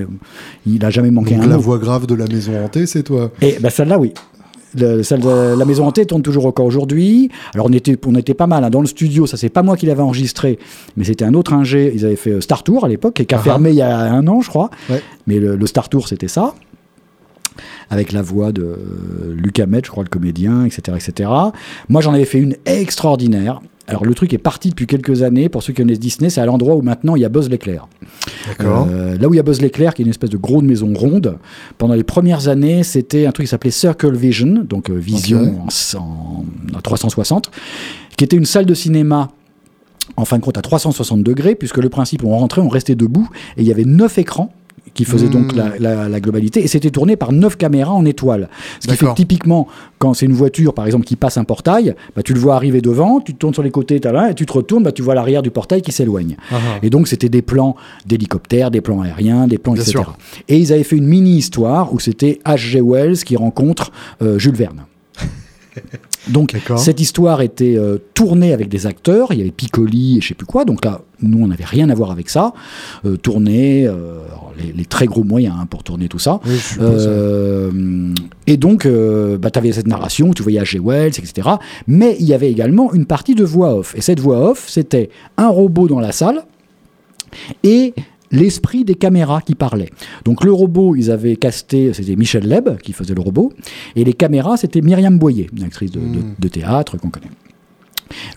Il 0.66 0.80
n'a 0.80 0.90
jamais 0.90 1.12
manqué 1.12 1.36
Donc 1.36 1.46
un 1.46 1.48
la 1.48 1.56
mot. 1.56 1.62
voix 1.62 1.78
grave 1.80 2.08
de 2.08 2.16
la 2.16 2.28
maison 2.28 2.54
hantée, 2.64 2.86
c'est 2.86 3.04
toi. 3.04 3.32
Et 3.42 3.58
ben 3.60 3.70
celle-là, 3.70 3.98
oui. 4.00 4.14
Le- 4.76 5.04
celle 5.04 5.22
de 5.22 5.56
la 5.58 5.66
maison 5.66 5.86
hantée 5.86 6.06
tourne 6.06 6.22
toujours 6.22 6.46
encore 6.46 6.66
aujourd'hui. 6.66 7.30
Alors 7.54 7.68
on 7.70 7.74
était, 7.74 7.98
on 8.06 8.16
était 8.16 8.34
pas 8.34 8.48
mal 8.48 8.64
hein. 8.64 8.70
dans 8.70 8.82
le 8.82 8.88
studio. 8.88 9.26
Ça 9.28 9.38
c'est 9.38 9.50
pas 9.50 9.64
moi 9.64 9.78
qui 9.78 9.86
l'avais 9.86 10.02
enregistré, 10.02 10.60
mais 10.98 11.04
c'était 11.06 11.26
un 11.26 11.34
autre 11.34 11.54
ingé. 11.54 11.92
Ils 11.96 12.06
avaient 12.06 12.16
fait 12.16 12.32
euh, 12.32 12.42
Star 12.42 12.64
Tour 12.64 12.84
à 12.86 12.88
l'époque 12.88 13.20
et 13.20 13.26
qui 13.26 13.34
a 13.34 13.38
Ah 13.38 13.42
ah. 13.42 13.44
fermé 13.46 13.70
il 13.70 13.76
y 13.78 13.82
a 13.82 13.98
un 13.98 14.28
an, 14.28 14.42
je 14.42 14.50
crois. 14.50 14.70
Ouais. 14.90 15.02
Mais 15.28 15.40
le, 15.40 15.56
le 15.56 15.66
Star 15.68 15.88
Tour 15.90 16.08
c'était 16.08 16.28
ça, 16.28 16.54
avec 17.90 18.12
la 18.12 18.22
voix 18.22 18.52
de 18.52 18.64
euh, 18.64 19.34
Luc 19.36 19.60
Hamet, 19.60 19.82
je 19.86 19.90
crois 19.92 20.04
le 20.04 20.10
comédien, 20.10 20.66
etc., 20.66 20.98
etc. 20.98 21.30
Moi 21.90 22.02
j'en 22.02 22.14
avais 22.14 22.26
fait 22.26 22.40
une 22.40 22.56
extraordinaire. 22.66 23.62
Alors 23.90 24.04
le 24.04 24.14
truc 24.14 24.34
est 24.34 24.38
parti 24.38 24.70
depuis 24.72 24.86
quelques 24.86 25.22
années. 25.24 25.48
Pour 25.48 25.64
ceux 25.64 25.72
qui 25.72 25.82
connaissent 25.82 26.00
Disney, 26.00 26.30
c'est 26.30 26.42
à 26.42 26.46
l'endroit 26.46 26.76
où 26.76 26.82
maintenant 26.82 27.16
il 27.16 27.22
y 27.22 27.26
a 27.26 27.30
Buzz 27.30 27.50
l'éclair. 27.50 27.88
D'accord. 28.46 28.86
Euh, 28.92 29.18
là 29.18 29.30
où 29.30 29.34
il 29.34 29.38
y 29.38 29.40
a 29.40 29.44
Buzz 29.44 29.62
l'éclair, 29.62 29.94
qui 29.94 30.02
est 30.02 30.06
une 30.06 30.10
espèce 30.10 30.30
de 30.30 30.36
grosse 30.38 30.64
maison 30.64 30.94
ronde, 30.94 31.38
pendant 31.78 31.94
les 31.94 32.04
premières 32.04 32.50
années, 32.50 32.84
c'était 32.84 33.26
un 33.26 33.32
truc 33.32 33.46
qui 33.46 33.50
s'appelait 33.52 33.72
Circle 33.72 34.14
Vision, 34.14 34.66
donc 34.68 34.90
euh, 34.90 34.94
vision 34.96 35.64
en- 35.96 36.44
en 36.76 36.82
360, 36.82 37.50
qui 38.18 38.26
était 38.26 38.36
une 38.36 38.46
salle 38.46 38.66
de 38.66 38.74
cinéma. 38.74 39.30
En 40.18 40.26
fin 40.26 40.38
de 40.38 40.44
compte, 40.44 40.58
à 40.58 40.62
360 40.62 41.22
degrés, 41.24 41.54
puisque 41.56 41.78
le 41.78 41.90
principe, 41.90 42.24
on 42.24 42.30
rentrait, 42.38 42.62
on 42.62 42.70
restait 42.70 42.96
debout, 42.96 43.30
et 43.56 43.62
il 43.62 43.68
y 43.68 43.72
avait 43.72 43.86
neuf 43.86 44.18
écrans 44.18 44.52
qui 44.94 45.06
faisaient 45.06 45.30
donc 45.30 45.54
Hmm. 45.54 45.58
la, 45.58 45.80
la- 45.80 46.10
la 46.10 46.20
globalité, 46.20 46.64
et 46.64 46.68
c'était 46.68 46.90
tourné 46.90 47.16
par 47.16 47.32
neuf 47.32 47.56
caméras 47.58 47.94
en 47.94 48.06
étoile. 48.06 48.50
Ce 48.80 48.88
qui 48.88 48.96
fait 48.96 49.06
que 49.06 49.14
typiquement, 49.16 49.68
quand 50.00 50.14
c'est 50.14 50.26
une 50.26 50.34
voiture, 50.34 50.74
par 50.74 50.86
exemple, 50.86 51.06
qui 51.06 51.16
passe 51.16 51.38
un 51.38 51.44
portail, 51.44 51.96
bah, 52.16 52.24
tu 52.24 52.34
le 52.34 52.40
vois 52.40 52.56
arriver 52.56 52.82
devant, 52.82 53.20
tu 53.22 53.34
te 53.34 53.38
tournes 53.40 53.54
sur 53.54 53.64
les 53.64 53.72
côtés, 53.72 54.00
t'as 54.00 54.12
là, 54.12 54.32
et 54.32 54.34
tu 54.36 54.46
te 54.46 54.54
retournes, 54.54 54.84
bah, 54.84 54.92
tu 54.92 55.02
vois 55.02 55.16
l'arrière 55.16 55.42
du 55.42 55.52
portail 55.52 55.82
qui 55.82 55.92
s'éloigne. 55.92 56.38
Ah, 56.52 56.56
ah. 56.56 56.80
Et 56.84 56.90
donc, 56.90 57.08
c'était 57.08 57.30
des 57.30 57.42
plans 57.42 57.76
d'hélicoptères, 58.06 58.72
des 58.72 58.82
plans 58.82 59.02
aériens, 59.02 59.48
des 59.48 59.58
plans, 59.58 59.74
Bien 59.74 59.82
etc. 59.84 60.00
sûr. 60.04 60.18
Et 60.48 60.58
ils 60.58 60.72
avaient 60.74 60.84
fait 60.84 60.98
une 60.98 61.08
mini-histoire 61.08 61.94
où 61.94 62.00
c'était 62.00 62.40
H.G. 62.46 62.82
Wells 62.82 63.18
qui 63.24 63.36
rencontre 63.36 63.92
euh, 64.22 64.38
Jules 64.40 64.56
Verne. 64.56 64.84
Donc, 66.28 66.56
cette 66.78 67.00
histoire 67.00 67.42
était 67.42 67.76
euh, 67.78 67.98
tournée 68.14 68.54
avec 68.54 68.70
des 68.70 68.86
acteurs. 68.86 69.30
Il 69.32 69.38
y 69.38 69.42
avait 69.42 69.52
Piccoli 69.52 70.18
et 70.18 70.22
je 70.22 70.30
sais 70.30 70.34
plus 70.34 70.46
quoi. 70.46 70.66
Donc 70.66 70.84
là, 70.84 71.02
nous, 71.22 71.44
on 71.44 71.48
n'avait 71.48 71.66
rien 71.66 71.90
à 71.90 71.96
voir 71.96 72.12
avec 72.12 72.30
ça. 72.30 72.54
Euh, 73.06 73.18
tourné, 73.18 73.88
euh, 73.88 74.20
les, 74.62 74.74
les 74.74 74.86
très 74.86 75.06
gros 75.06 75.24
moyens 75.24 75.56
hein, 75.60 75.66
pour 75.70 75.84
tourner 75.84 76.08
tout 76.08 76.20
ça. 76.20 76.40
Oui. 76.46 76.60
Euh, 76.80 78.14
et 78.46 78.58
donc, 78.58 78.88
bah, 78.88 79.52
tu 79.52 79.60
avais 79.60 79.72
cette 79.72 79.88
narration, 79.88 80.34
tu 80.34 80.44
voyais 80.44 80.62
H.G. 80.62 80.80
Wells, 80.84 81.14
etc. 81.18 81.50
Mais 81.88 82.16
il 82.20 82.26
y 82.26 82.34
avait 82.34 82.52
également 82.52 82.94
une 82.94 83.06
partie 83.06 83.36
de 83.36 83.44
voix 83.44 83.76
off. 83.76 83.96
Et 83.96 84.02
cette 84.02 84.20
voix 84.20 84.52
off, 84.52 84.66
c'était 84.68 85.10
un 85.38 85.48
robot 85.48 85.88
dans 85.88 86.00
la 86.00 86.12
salle 86.12 86.44
et 87.64 87.94
l'esprit 88.32 88.84
des 88.84 88.96
caméras 88.96 89.42
qui 89.42 89.56
parlait. 89.56 89.90
Donc 90.26 90.44
le 90.44 90.52
robot, 90.52 90.96
ils 90.96 91.12
avaient 91.12 91.36
casté, 91.38 91.94
c'était 91.94 92.16
Michel 92.16 92.48
Leb 92.48 92.78
qui 92.82 92.94
faisait 92.94 93.14
le 93.16 93.22
robot, 93.22 93.54
et 93.96 94.04
les 94.04 94.14
caméras, 94.14 94.58
c'était 94.58 94.82
Myriam 94.82 95.18
Boyer, 95.18 95.50
une 95.56 95.64
actrice 95.64 95.92
de, 95.92 96.00
de- 96.00 96.06
Mm. 96.06 96.36
de 96.40 96.48
théâtre 96.48 96.98
qu'on 96.98 97.10
connaît. 97.10 97.32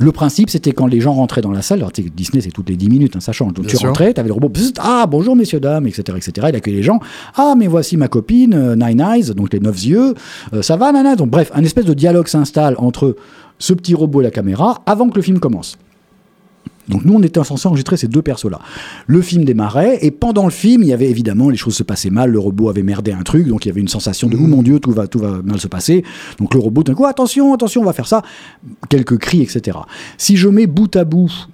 Le 0.01 0.11
principe, 0.11 0.51
c'était 0.51 0.73
quand 0.73 0.87
les 0.89 1.01
gens 1.01 1.13
rentraient 1.15 1.43
dans 1.43 1.53
la 1.53 1.63
salle, 1.63 1.79
alors 1.79 1.93
tu 1.93 2.03
sais, 2.03 2.11
Disney, 2.15 2.41
c'est 2.41 2.51
toutes 2.51 2.69
les 2.69 2.77
10 2.77 2.89
minutes, 2.89 3.15
hein, 3.15 3.21
ça 3.21 3.31
change. 3.33 3.53
Donc 3.55 3.67
Bien 3.67 3.71
tu 3.71 3.77
sûr. 3.77 3.87
rentrais, 3.89 4.13
tu 4.13 4.19
avais 4.19 4.27
le 4.29 4.33
robot, 4.35 4.49
bzzzt, 4.49 4.79
ah 4.83 5.07
bonjour 5.09 5.37
messieurs, 5.37 5.61
dames, 5.61 5.87
etc., 5.87 6.03
etc. 6.17 6.49
Il 6.51 6.57
accueillait 6.57 6.79
les 6.79 6.83
gens, 6.83 6.99
ah 7.37 7.55
mais 7.57 7.69
voici 7.69 7.97
ma 7.97 8.09
copine, 8.09 8.53
euh, 8.55 8.75
Nine 8.75 9.01
Eyes, 9.01 9.33
donc 9.35 9.53
les 9.53 9.61
neuf 9.61 9.85
yeux, 9.85 10.15
euh, 10.55 10.63
ça 10.63 10.77
va, 10.77 10.91
nana? 10.91 11.15
Donc 11.15 11.31
bref, 11.31 11.53
un 11.55 11.63
espèce 11.63 11.85
de 11.85 11.95
dialogue 11.95 12.27
s'installe 12.27 12.75
entre 12.79 13.15
ce 13.61 13.73
petit 13.73 13.95
robot 13.95 14.23
et 14.23 14.25
la 14.25 14.31
caméra 14.33 14.83
avant 14.87 15.09
que 15.09 15.15
le 15.17 15.23
film 15.23 15.39
commence. 15.39 15.79
Donc 16.91 17.05
nous, 17.05 17.15
on 17.15 17.23
était 17.23 17.43
censé 17.43 17.67
enregistrer 17.67 17.97
ces 17.97 18.09
deux 18.09 18.23
persos-là. 18.23 18.59
Le 19.07 19.23
film 19.23 19.45
démarrait, 19.45 19.99
et 20.03 20.11
pendant 20.11 20.45
le 20.45 20.51
film, 20.51 20.83
il 20.83 20.89
y 20.89 20.93
avait 20.93 21.09
évidemment, 21.09 21.49
les 21.49 21.57
choses 21.57 21.75
se 21.75 21.83
passaient 21.83 22.11
mal, 22.11 22.31
le 22.31 22.39
robot 22.39 22.69
avait 22.69 22.83
merdé 22.83 23.13
un 23.13 23.23
truc, 23.23 23.47
donc 23.47 23.65
il 23.65 23.69
y 23.69 23.71
avait 23.71 23.81
une 23.81 23.89
sensation 23.89 24.29
de, 24.29 24.37
oh 24.37 24.47
mon 24.47 24.63
Dieu, 24.63 24.81
tout 24.81 24.91
va, 24.91 25.07
tout 25.07 25.19
va 25.19 25.41
mal 25.43 25.59
se 25.59 25.69
passer. 25.69 26.05
Donc 26.39 26.53
le 26.55 26.61
robot, 26.61 26.83
d'un 26.83 26.95
coup, 26.95 27.07
attention, 27.07 27.55
attention, 27.55 27.81
on 27.81 27.85
va 27.85 27.93
faire 27.93 28.09
ça. 28.09 28.23
Quelques 28.89 29.19
cris, 29.19 29.43
etc. 29.43 29.79
Si 30.19 30.37
je 30.37 30.49
mets 30.49 30.67
bout 30.67 30.95
à 30.97 31.05
bout 31.05 31.49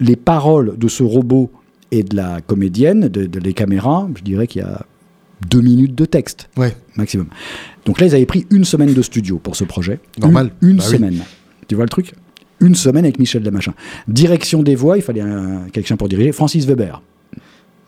les 0.00 0.16
paroles 0.16 0.76
de 0.76 0.88
ce 0.88 1.02
robot 1.02 1.50
et 1.90 2.02
de 2.02 2.16
la 2.16 2.40
comédienne, 2.40 3.08
de, 3.08 3.38
les 3.38 3.54
caméras, 3.54 4.08
je 4.16 4.22
dirais 4.22 4.46
qu'il 4.46 4.62
y 4.62 4.64
a 4.64 4.84
deux 5.48 5.60
minutes 5.60 5.94
de 5.94 6.04
texte 6.04 6.48
ouais. 6.56 6.76
maximum. 6.96 7.28
Donc 7.84 8.00
là, 8.00 8.06
ils 8.06 8.14
avaient 8.14 8.26
pris 8.26 8.46
une 8.50 8.64
semaine 8.64 8.92
de 8.92 9.02
studio 9.02 9.38
pour 9.38 9.56
ce 9.56 9.64
projet. 9.64 10.00
Normal. 10.20 10.50
Une, 10.60 10.78
bah 10.78 10.82
semaine. 10.82 11.22
Tu 11.68 11.74
vois 11.74 11.84
le 11.84 11.90
truc? 11.90 12.14
Une 12.60 12.74
semaine 12.74 13.04
avec 13.04 13.18
Michel 13.18 13.42
Demachin. 13.42 13.74
Direction 14.08 14.62
des 14.62 14.74
voix, 14.74 14.96
il 14.96 15.02
fallait 15.02 15.22
quelqu'un 15.72 15.96
pour 15.96 16.08
diriger. 16.08 16.32
Francis 16.32 16.66
Weber. 16.66 17.02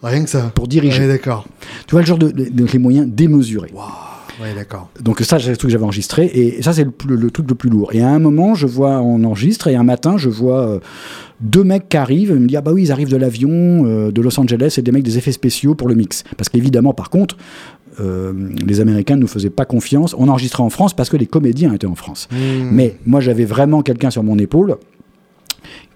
Rien 0.02 0.24
que 0.24 0.30
ça. 0.30 0.52
Pour 0.55 0.68
diriger. 0.68 1.06
d'accord. 1.06 1.47
Tu 1.86 1.92
vois 1.92 2.01
le 2.01 2.06
genre 2.06 2.18
de, 2.18 2.32
les 2.32 2.78
moyens 2.78 3.06
démesurés. 3.06 3.72
Ouais, 4.40 4.55
d'accord. 4.55 4.88
Donc 5.01 5.20
ça, 5.20 5.38
c'est 5.38 5.51
le 5.51 5.56
truc 5.56 5.68
que 5.68 5.72
j'avais 5.72 5.84
enregistré, 5.84 6.24
et 6.24 6.62
ça, 6.62 6.72
c'est 6.72 6.84
le, 6.84 7.30
truc 7.30 7.47
le 7.48 7.55
plus 7.55 7.68
lourd. 7.68 7.92
Et 7.92 8.01
à 8.01 8.09
un 8.09 8.18
moment, 8.18 8.55
je 8.55 8.66
vois, 8.66 9.01
on 9.01 9.22
enregistre, 9.24 9.68
et 9.68 9.76
un 9.76 9.82
matin, 9.82 10.16
je 10.16 10.30
vois 10.30 10.66
euh, 10.66 10.78
deux 11.40 11.62
mecs 11.62 11.90
qui 11.90 11.98
arrivent, 11.98 12.32
ils 12.34 12.40
me 12.40 12.47
disent, 12.47 12.56
ah 12.56 12.62
bah 12.62 12.72
oui, 12.72 12.84
ils 12.84 12.92
arrivent 12.92 13.10
de 13.10 13.18
l'avion 13.18 13.51
euh, 13.51 14.10
de 14.10 14.22
Los 14.22 14.40
Angeles, 14.40 14.76
et 14.78 14.82
des 14.82 14.92
mecs 14.92 15.02
des 15.02 15.18
effets 15.18 15.32
spéciaux 15.32 15.74
pour 15.74 15.88
le 15.88 15.94
mix. 15.94 16.24
Parce 16.38 16.48
qu'évidemment, 16.48 16.94
par 16.94 17.10
contre, 17.10 17.36
euh, 18.01 18.32
les 18.66 18.81
Américains 18.81 19.16
ne 19.16 19.20
nous 19.20 19.27
faisaient 19.27 19.51
pas 19.51 19.64
confiance. 19.64 20.14
On 20.18 20.28
enregistrait 20.28 20.62
en 20.62 20.70
France 20.70 20.94
parce 20.94 21.09
que 21.09 21.16
les 21.16 21.27
comédiens 21.27 21.72
étaient 21.72 21.86
en 21.86 21.94
France. 21.94 22.28
Hmm. 22.31 22.70
Mais 22.72 22.97
moi, 23.06 23.20
j'avais 23.20 23.44
vraiment 23.44 23.82
quelqu'un 23.82 24.10
sur 24.10 24.22
mon 24.22 24.39
épaule. 24.39 24.77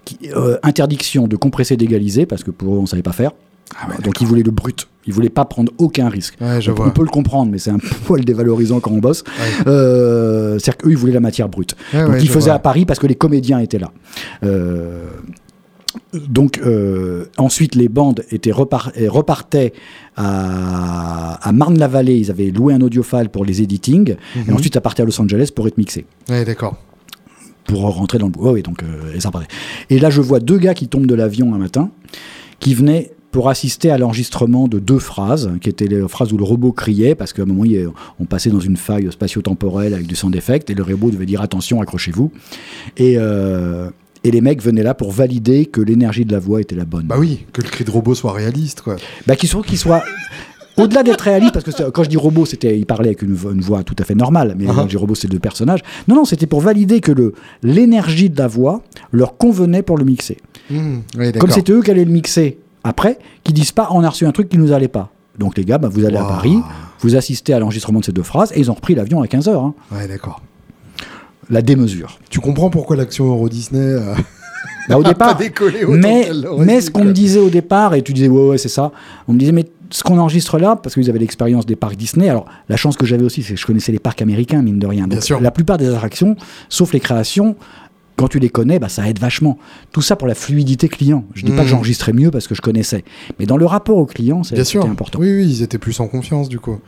Qui, 0.03 0.29
interdiction 0.61 1.27
de 1.27 1.35
compresser, 1.35 1.77
d'égaliser, 1.77 2.27
parce 2.27 2.43
que 2.43 2.51
pour 2.51 2.75
eux, 2.75 2.77
on 2.77 2.83
ne 2.83 2.87
savait 2.87 3.01
pas 3.01 3.11
faire. 3.11 3.31
Ah 3.73 3.87
donc 4.03 4.21
ils 4.21 4.27
voulaient 4.27 4.43
le 4.43 4.51
brut. 4.51 4.87
Ils 5.07 5.13
voulaient 5.13 5.29
pas 5.29 5.45
prendre 5.45 5.71
aucun 5.77 6.09
risque. 6.09 6.35
on, 6.41 6.89
peut 6.91 7.03
le 7.03 7.09
comprendre, 7.09 7.51
mais 7.51 7.57
c'est 7.57 7.71
un 7.71 7.77
poil 8.05 8.23
dévalorisant 8.23 8.79
quand 8.79 8.91
on 8.91 8.99
bosse. 8.99 9.23
Euh, 9.67 10.57
c'est-à-dire 10.59 10.77
qu'eux, 10.77 10.91
ils 10.91 10.97
voulaient 10.97 11.13
la 11.13 11.19
matière 11.19 11.49
brute. 11.49 11.75
donc 11.93 12.21
ils 12.21 12.29
faisaient 12.29 12.51
à 12.51 12.59
Paris 12.59 12.85
parce 12.85 12.99
que 12.99 13.07
les 13.07 13.15
comédiens 13.15 13.59
étaient 13.59 13.79
là. 13.79 13.91
Euh, 14.43 15.05
donc 16.13 16.59
euh, 16.59 17.25
ensuite 17.37 17.75
les 17.75 17.89
bandes 17.89 18.23
étaient 18.31 18.51
repartaient 18.51 19.73
à, 20.15 21.51
Marne-la-Vallée, 21.53 22.17
ils 22.17 22.31
avaient 22.31 22.51
loué 22.51 22.73
un 22.73 22.81
audiophile 22.81 23.29
pour 23.29 23.45
les 23.45 23.61
editing, 23.61 24.15
et 24.35 24.49
mhm. 24.49 24.55
ensuite 24.55 24.75
à 24.75 24.81
partir 24.81 25.03
à 25.03 25.05
Los 25.05 25.19
Angeles 25.19 25.49
pour 25.53 25.67
être 25.67 25.77
mixés. 25.77 26.05
Ouais, 26.29 26.45
d'accord. 26.45 26.77
Pour 27.65 27.81
rentrer 27.81 28.19
dans 28.19 28.27
le 28.27 28.31
bois, 28.31 28.51
oui, 28.51 28.61
donc 28.61 28.83
et 29.15 29.19
ça 29.19 29.31
Et 29.89 29.99
là 29.99 30.09
je 30.09 30.21
vois 30.21 30.39
deux 30.39 30.57
gars 30.57 30.73
qui 30.73 30.87
tombent 30.87 31.07
de 31.07 31.15
l'avion 31.15 31.53
un 31.55 31.57
matin, 31.57 31.89
qui 32.59 32.73
venaient 32.73 33.11
pour 33.35 33.49
assister 33.49 33.91
à 33.91 33.97
l'enregistrement 33.97 34.69
de 34.69 34.79
deux 34.79 34.97
phrases, 34.97 35.51
qui 35.59 35.67
étaient 35.67 35.87
les 35.87 36.07
phrases 36.07 36.31
où 36.31 36.37
le 36.37 36.45
robot 36.45 36.71
criait, 36.71 37.15
parce 37.15 37.33
qu'à 37.33 37.41
un 37.41 37.45
moment, 37.45 37.69
on 38.17 38.23
passait 38.23 38.49
dans 38.49 38.61
une 38.61 38.77
faille 38.77 39.11
spatio-temporelle 39.11 39.93
avec 39.93 40.07
du 40.07 40.15
sound 40.15 40.33
effect, 40.37 40.69
et 40.69 40.73
le 40.73 40.83
robot 40.83 41.11
devait 41.11 41.25
dire 41.25 41.41
attention, 41.41 41.81
accrochez-vous. 41.81 42.31
Et, 42.95 43.15
euh, 43.17 43.89
et 44.25 44.31
les 44.31 44.41
mecs 44.41 44.61
venaient 44.61 44.83
là 44.83 44.95
pour 44.95 45.11
valider 45.11 45.67
que 45.67 45.79
l'énergie 45.79 46.25
de 46.25 46.31
la 46.31 46.39
voix 46.39 46.59
était 46.59 46.75
la 46.75 46.83
bonne. 46.83 47.05
Bah 47.05 47.17
oui, 47.19 47.45
que 47.53 47.61
le 47.61 47.69
cri 47.69 47.83
de 47.83 47.91
robot 47.91 48.15
soit 48.15 48.33
réaliste, 48.33 48.81
quoi. 48.81 48.95
Bah 49.27 49.35
qu'il 49.35 49.47
soit, 49.47 49.61
qu'il 49.61 49.77
soit 49.77 50.03
au-delà 50.77 51.03
d'être 51.03 51.21
réaliste, 51.21 51.53
parce 51.53 51.63
que 51.63 51.89
quand 51.91 52.03
je 52.03 52.09
dis 52.09 52.17
robot, 52.17 52.47
c'était, 52.47 52.77
il 52.77 52.87
parlait 52.87 53.09
avec 53.09 53.21
une, 53.21 53.35
voix 53.35 53.83
tout 53.83 53.95
à 53.99 54.03
fait 54.03 54.15
normale, 54.15 54.55
mais 54.57 54.65
uh-huh. 54.65 54.73
quand 54.73 54.83
je 54.83 54.87
dis 54.87 54.97
robot, 54.97 55.13
c'est 55.13 55.27
deux 55.27 55.37
personnages. 55.37 55.81
Non, 56.07 56.15
non, 56.15 56.25
c'était 56.25 56.47
pour 56.47 56.61
valider 56.61 57.01
que 57.01 57.11
le, 57.11 57.33
l'énergie 57.61 58.31
de 58.31 58.37
la 58.39 58.47
voix 58.47 58.81
leur 59.11 59.37
convenait 59.37 59.83
pour 59.83 59.95
le 59.95 60.05
mixer. 60.05 60.37
Mmh, 60.71 60.97
Comme 61.39 61.51
c'était 61.51 61.73
eux 61.73 61.83
qui 61.83 61.91
allaient 61.91 62.03
le 62.03 62.11
mixer 62.11 62.57
après, 62.83 63.19
qui 63.43 63.53
disent 63.53 63.71
pas 63.71 63.89
on 63.91 64.03
a 64.03 64.09
reçu 64.09 64.25
un 64.25 64.31
truc 64.31 64.49
qui 64.49 64.57
nous 64.57 64.71
allait 64.71 64.87
pas. 64.87 65.11
Donc 65.37 65.55
les 65.55 65.65
gars, 65.65 65.77
bah, 65.77 65.89
vous 65.91 66.03
allez 66.03 66.17
à 66.17 66.23
Paris, 66.23 66.57
vous 67.01 67.15
assistez 67.15 67.53
à 67.53 67.59
l'enregistrement 67.59 67.99
de 67.99 68.05
ces 68.05 68.11
deux 68.11 68.23
phrases, 68.23 68.51
et 68.53 68.59
ils 68.59 68.71
ont 68.71 68.73
repris 68.73 68.95
l'avion 68.95 69.21
à 69.21 69.27
15h. 69.27 69.53
Hein. 69.53 69.75
Ouais, 69.91 70.07
d'accord. 70.07 70.41
La 71.49 71.61
démesure. 71.61 72.19
Tu 72.29 72.39
comprends 72.39 72.69
pourquoi 72.69 72.95
l'action 72.95 73.25
Euro 73.25 73.49
Disney 73.49 73.79
euh, 73.79 74.15
bah, 74.89 74.97
au 74.97 75.03
départ, 75.03 75.37
mais, 75.89 76.29
mais 76.59 76.81
ce 76.81 76.89
qu'on 76.89 77.05
me 77.05 77.13
disait 77.13 77.39
au 77.39 77.49
départ, 77.49 77.93
et 77.93 78.01
tu 78.01 78.13
disais 78.13 78.27
ouais, 78.27 78.49
ouais, 78.49 78.57
c'est 78.57 78.69
ça, 78.69 78.91
on 79.27 79.33
me 79.33 79.39
disait 79.39 79.51
mais 79.51 79.65
ce 79.91 80.03
qu'on 80.03 80.17
enregistre 80.17 80.57
là, 80.57 80.75
parce 80.75 80.95
que 80.95 81.01
vous 81.01 81.09
avez 81.09 81.19
l'expérience 81.19 81.65
des 81.65 81.75
parcs 81.75 81.95
Disney, 81.95 82.29
alors 82.29 82.45
la 82.69 82.77
chance 82.77 82.97
que 82.97 83.05
j'avais 83.05 83.23
aussi, 83.23 83.43
c'est 83.43 83.53
que 83.53 83.59
je 83.59 83.65
connaissais 83.65 83.91
les 83.91 83.99
parcs 83.99 84.21
américains, 84.21 84.61
mine 84.61 84.79
de 84.79 84.87
rien. 84.87 85.07
Donc, 85.07 85.21
sûr. 85.23 85.39
La 85.39 85.51
plupart 85.51 85.77
des 85.77 85.87
attractions, 85.87 86.35
sauf 86.69 86.93
les 86.93 86.99
créations, 86.99 87.55
quand 88.15 88.27
tu 88.27 88.39
les 88.39 88.49
connais, 88.49 88.79
bah, 88.79 88.89
ça 88.89 89.07
aide 89.07 89.19
vachement. 89.19 89.57
Tout 89.91 90.01
ça 90.01 90.15
pour 90.15 90.27
la 90.27 90.35
fluidité 90.35 90.87
client. 90.87 91.25
Je 91.33 91.45
dis 91.45 91.51
pas 91.51 91.59
que 91.59 91.63
mmh. 91.63 91.69
j'enregistrais 91.69 92.13
mieux 92.13 92.31
parce 92.31 92.47
que 92.47 92.55
je 92.55 92.61
connaissais. 92.61 93.03
Mais 93.39 93.45
dans 93.45 93.57
le 93.57 93.65
rapport 93.65 93.97
au 93.97 94.05
client, 94.05 94.43
c'était 94.43 94.77
important. 94.77 95.19
Oui, 95.19 95.35
oui, 95.35 95.45
ils 95.45 95.63
étaient 95.63 95.77
plus 95.77 95.99
en 95.99 96.07
confiance 96.07 96.49
du 96.49 96.59
coup. 96.59 96.79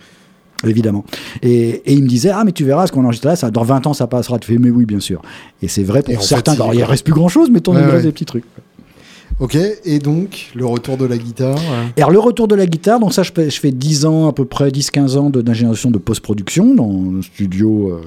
Évidemment. 0.65 1.05
Et, 1.41 1.81
et 1.85 1.93
il 1.93 2.03
me 2.03 2.07
disait, 2.07 2.31
ah, 2.31 2.43
mais 2.43 2.51
tu 2.51 2.63
verras, 2.63 2.87
ce 2.87 2.91
qu'on 2.91 3.05
enregistre 3.05 3.27
là, 3.27 3.35
ça, 3.35 3.51
dans 3.51 3.63
20 3.63 3.87
ans, 3.87 3.93
ça 3.93 4.07
passera. 4.07 4.39
Tu 4.39 4.51
fais, 4.51 4.57
mais 4.57 4.69
oui, 4.69 4.85
bien 4.85 4.99
sûr. 4.99 5.21
Et 5.61 5.67
c'est 5.67 5.83
vrai 5.83 6.01
pour 6.01 6.23
certains. 6.23 6.53
alors, 6.53 6.73
il 6.73 6.79
ne 6.79 6.85
reste 6.85 7.03
plus 7.03 7.13
grand 7.13 7.29
chose, 7.29 7.49
mais 7.51 7.59
ton 7.59 7.75
ouais, 7.75 7.85
reste 7.85 8.05
des 8.05 8.11
petits 8.11 8.25
trucs. 8.25 8.45
Ok, 9.39 9.55
et 9.85 9.99
donc 9.99 10.49
le 10.55 10.65
retour 10.65 10.97
de 10.97 11.05
la 11.05 11.15
guitare 11.15 11.59
Alors 11.95 12.09
le 12.09 12.17
retour 12.17 12.47
de 12.47 12.55
la 12.55 12.65
guitare, 12.65 12.99
donc 12.99 13.13
ça 13.13 13.21
je 13.21 13.31
fais, 13.31 13.51
je 13.51 13.59
fais 13.59 13.69
10 13.69 14.07
ans, 14.07 14.27
à 14.27 14.33
peu 14.33 14.45
près 14.45 14.69
10-15 14.69 15.17
ans 15.17 15.29
d'ingénierie 15.29 15.91
de 15.91 15.97
post-production 15.99 16.73
dans 16.73 17.03
le 17.11 17.21
studio 17.21 17.91
euh, 17.91 18.01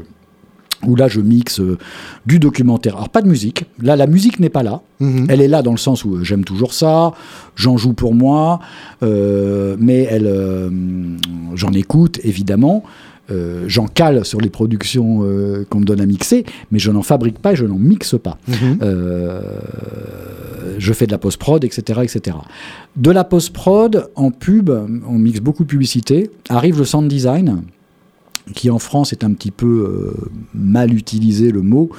où 0.86 0.96
là 0.96 1.08
je 1.08 1.20
mixe 1.20 1.60
euh, 1.60 1.78
du 2.26 2.38
documentaire. 2.38 2.96
Alors 2.96 3.08
pas 3.08 3.22
de 3.22 3.28
musique, 3.28 3.64
là 3.82 3.96
la 3.96 4.06
musique 4.06 4.40
n'est 4.40 4.48
pas 4.48 4.62
là, 4.62 4.80
mhm. 5.00 5.26
elle 5.28 5.40
est 5.40 5.48
là 5.48 5.62
dans 5.62 5.72
le 5.72 5.78
sens 5.78 6.04
où 6.04 6.16
euh, 6.16 6.24
j'aime 6.24 6.44
toujours 6.44 6.72
ça, 6.72 7.12
j'en 7.56 7.76
joue 7.76 7.92
pour 7.92 8.14
moi, 8.14 8.60
euh, 9.02 9.76
mais 9.78 10.06
elle, 10.10 10.30
j'en 11.54 11.72
écoute 11.72 12.20
évidemment. 12.24 12.82
j'en 13.66 13.86
cale 13.86 14.24
sur 14.24 14.40
les 14.40 14.50
productions 14.50 15.20
qu'on 15.68 15.80
me 15.80 15.84
donne 15.84 16.00
à 16.00 16.06
mixer, 16.06 16.44
mais 16.72 16.80
je 16.80 16.90
n'en 16.90 17.02
fabrique 17.02 17.38
pas 17.38 17.52
et 17.52 17.56
je 17.56 17.64
n'en 17.64 17.78
mixe 17.78 18.16
pas. 18.18 18.38
Mhm. 18.48 18.78
je 20.78 20.92
fais 20.92 21.06
de 21.06 21.12
la 21.12 21.18
post-prod, 21.18 21.62
etc., 21.62 22.00
etc. 22.02 22.36
De 22.96 23.12
la 23.12 23.22
post-prod, 23.22 24.10
en 24.16 24.32
pub, 24.32 24.70
on 25.06 25.18
mixe 25.18 25.40
beaucoup 25.40 25.62
de 25.62 25.68
publicité, 25.68 26.30
arrive 26.48 26.78
le 26.78 26.84
sound 26.84 27.08
design, 27.08 27.62
qui 28.54 28.70
en 28.70 28.78
France 28.78 29.12
est 29.12 29.24
un 29.24 29.32
petit 29.32 29.50
peu 29.50 29.66
euh, 29.66 30.30
mal 30.54 30.94
utilisé 30.94 31.50
le 31.50 31.62
mot, 31.62 31.90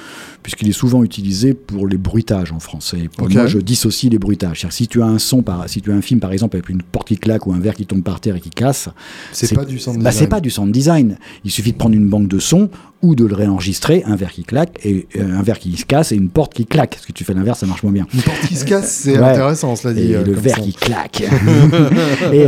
puisqu'il 0.42 0.68
est 0.68 0.72
souvent 0.72 1.02
utilisé 1.02 1.54
pour 1.54 1.86
les 1.86 1.96
bruitages 1.96 2.52
en 2.52 2.60
français. 2.60 3.08
Pour 3.16 3.28
moi, 3.30 3.46
je 3.46 3.58
dissocie 3.58 4.10
les 4.10 4.18
bruitages. 4.18 4.66
Si 4.70 4.88
tu 4.88 5.02
as 5.02 5.06
un 5.06 5.18
son, 5.18 5.42
par, 5.42 5.68
si 5.68 5.80
tu 5.80 5.92
as 5.92 5.94
un 5.94 6.02
film 6.02 6.20
par 6.20 6.32
exemple 6.32 6.56
avec 6.56 6.68
une 6.68 6.82
porte 6.82 7.08
qui 7.08 7.16
claque 7.16 7.46
ou 7.46 7.52
un 7.52 7.60
verre 7.60 7.74
qui 7.74 7.86
tombe 7.86 8.02
par 8.02 8.20
terre 8.20 8.36
et 8.36 8.40
qui 8.40 8.50
casse, 8.50 8.88
c'est 9.32 9.54
pas 9.54 9.64
du 9.64 9.78
sound 9.78 10.02
bah, 10.02 10.10
design. 10.10 10.22
C'est 10.22 10.28
pas 10.28 10.40
du 10.40 10.50
sound 10.50 10.72
design. 10.72 11.16
Il 11.44 11.50
suffit 11.50 11.72
de 11.72 11.78
prendre 11.78 11.94
une 11.94 12.08
banque 12.08 12.28
de 12.28 12.38
sons 12.38 12.70
ou 13.02 13.16
de 13.16 13.24
le 13.24 13.34
réenregistrer, 13.34 14.04
un 14.06 14.14
verre 14.14 14.30
qui 14.30 14.44
claque 14.44 14.78
et 14.84 15.08
euh, 15.16 15.38
un 15.38 15.42
verre 15.42 15.58
qui 15.58 15.76
se 15.76 15.84
casse 15.84 16.12
et 16.12 16.16
une 16.16 16.28
porte 16.28 16.54
qui 16.54 16.66
claque. 16.66 16.90
Parce 16.90 17.06
que 17.06 17.12
tu 17.12 17.24
fais 17.24 17.34
l'inverse, 17.34 17.60
ça 17.60 17.66
marche 17.66 17.82
moins 17.82 17.92
bien. 17.92 18.06
Une 18.14 18.22
porte 18.22 18.46
qui 18.46 18.56
se 18.56 18.64
casse, 18.64 18.90
c'est 18.90 19.16
intéressant, 19.18 19.74
cela 19.74 19.94
dit. 19.94 20.12
Et 20.12 20.16
euh, 20.16 20.24
le 20.24 20.32
verre 20.32 20.60
qui 20.60 20.72
claque. 20.72 21.22
et 22.32 22.46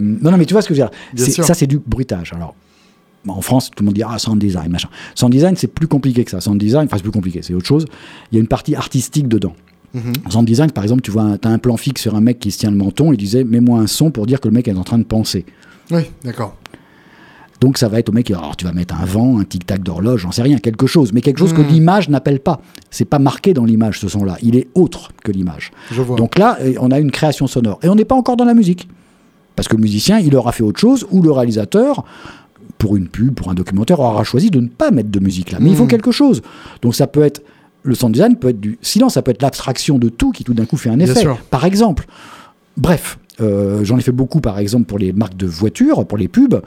non, 0.00 0.30
non, 0.30 0.36
mais 0.36 0.44
tu 0.44 0.54
vois 0.54 0.62
ce 0.62 0.68
que 0.68 0.74
je 0.74 0.82
veux 0.82 0.88
dire. 0.88 1.44
Ça, 1.44 1.54
c'est 1.54 1.66
du 1.66 1.78
bruitage. 1.78 2.32
Alors, 2.34 2.54
en 3.26 3.40
France, 3.40 3.70
tout 3.70 3.82
le 3.82 3.86
monde 3.86 3.94
dit 3.94 4.02
ah 4.02 4.18
sound 4.18 4.38
design 4.38 4.70
machin. 4.70 4.88
Sound 5.14 5.32
design 5.32 5.56
c'est 5.56 5.68
plus 5.68 5.88
compliqué 5.88 6.24
que 6.24 6.30
ça. 6.30 6.40
Sound 6.40 6.58
design, 6.58 6.86
enfin 6.86 6.96
c'est 6.96 7.02
plus 7.02 7.12
compliqué, 7.12 7.40
c'est 7.42 7.54
autre 7.54 7.66
chose. 7.66 7.86
Il 8.30 8.36
y 8.36 8.38
a 8.38 8.40
une 8.40 8.48
partie 8.48 8.74
artistique 8.74 9.28
dedans. 9.28 9.54
Mm-hmm. 9.94 10.30
Sound 10.30 10.46
design, 10.46 10.70
par 10.70 10.84
exemple, 10.84 11.02
tu 11.02 11.10
vois, 11.10 11.36
as 11.42 11.48
un 11.48 11.58
plan 11.58 11.76
fixe 11.76 12.02
sur 12.02 12.14
un 12.14 12.20
mec 12.20 12.38
qui 12.38 12.50
se 12.50 12.58
tient 12.58 12.70
le 12.70 12.76
menton, 12.76 13.12
il 13.12 13.16
disait 13.16 13.44
mets-moi 13.44 13.78
un 13.78 13.86
son 13.86 14.10
pour 14.10 14.26
dire 14.26 14.40
que 14.40 14.48
le 14.48 14.54
mec 14.54 14.68
est 14.68 14.74
en 14.74 14.84
train 14.84 14.98
de 14.98 15.04
penser. 15.04 15.46
Oui, 15.90 16.02
d'accord. 16.24 16.56
Donc 17.60 17.78
ça 17.78 17.88
va 17.88 17.98
être 17.98 18.10
au 18.10 18.12
mec, 18.12 18.30
alors 18.30 18.56
tu 18.56 18.64
vas 18.64 18.72
mettre 18.72 18.94
un 18.94 19.04
vent, 19.04 19.38
un 19.38 19.44
tic-tac 19.44 19.82
d'horloge, 19.82 20.22
j'en 20.22 20.32
sais 20.32 20.42
rien, 20.42 20.58
quelque 20.58 20.86
chose, 20.86 21.12
mais 21.12 21.20
quelque 21.20 21.38
chose 21.38 21.52
que 21.52 21.62
mm. 21.62 21.68
l'image 21.68 22.08
n'appelle 22.08 22.40
pas. 22.40 22.60
C'est 22.90 23.04
pas 23.04 23.18
marqué 23.18 23.54
dans 23.54 23.64
l'image 23.64 24.00
ce 24.00 24.08
son-là, 24.08 24.36
il 24.42 24.56
est 24.56 24.68
autre 24.74 25.12
que 25.22 25.32
l'image. 25.32 25.70
Donc 26.16 26.36
là, 26.36 26.58
euh, 26.60 26.74
on 26.80 26.90
a 26.90 26.98
une 26.98 27.10
création 27.10 27.46
sonore. 27.46 27.78
Et 27.82 27.88
on 27.88 27.94
n'est 27.94 28.04
pas 28.04 28.16
encore 28.16 28.36
dans 28.36 28.44
la 28.44 28.54
musique. 28.54 28.88
Parce 29.56 29.68
que 29.68 29.76
le 29.76 29.82
musicien, 29.82 30.18
il 30.18 30.34
aura 30.36 30.52
fait 30.52 30.64
autre 30.64 30.80
chose, 30.80 31.06
ou 31.10 31.22
le 31.22 31.30
réalisateur, 31.30 32.04
pour 32.84 32.96
une 32.96 33.08
pub, 33.08 33.32
pour 33.32 33.48
un 33.48 33.54
documentaire, 33.54 33.98
aura 33.98 34.24
choisi 34.24 34.50
de 34.50 34.60
ne 34.60 34.68
pas 34.68 34.90
mettre 34.90 35.08
de 35.08 35.18
musique 35.18 35.52
là. 35.52 35.58
Mais 35.58 35.70
il 35.70 35.76
faut 35.76 35.84
hmm. 35.84 35.88
quelque 35.88 36.12
chose. 36.12 36.42
Donc 36.82 36.94
ça 36.94 37.06
peut 37.06 37.22
être 37.22 37.42
le 37.82 37.94
sound 37.94 38.12
design 38.12 38.36
peut 38.36 38.50
être 38.50 38.60
du 38.60 38.78
silence, 38.82 39.14
ça 39.14 39.22
peut 39.22 39.30
être 39.30 39.40
l'abstraction 39.40 39.98
de 39.98 40.10
tout 40.10 40.32
qui 40.32 40.44
tout 40.44 40.52
d'un 40.52 40.66
coup 40.66 40.76
fait 40.76 40.90
un 40.90 40.98
effet. 40.98 41.24
Par 41.50 41.64
exemple. 41.64 42.04
Bref, 42.76 43.18
euh, 43.40 43.84
j'en 43.84 43.96
ai 43.96 44.02
fait 44.02 44.12
beaucoup, 44.12 44.40
par 44.40 44.58
exemple, 44.58 44.84
pour 44.84 44.98
les 44.98 45.14
marques 45.14 45.36
de 45.36 45.46
voitures, 45.46 46.04
pour 46.06 46.18
les 46.18 46.28
pubs, 46.28 46.60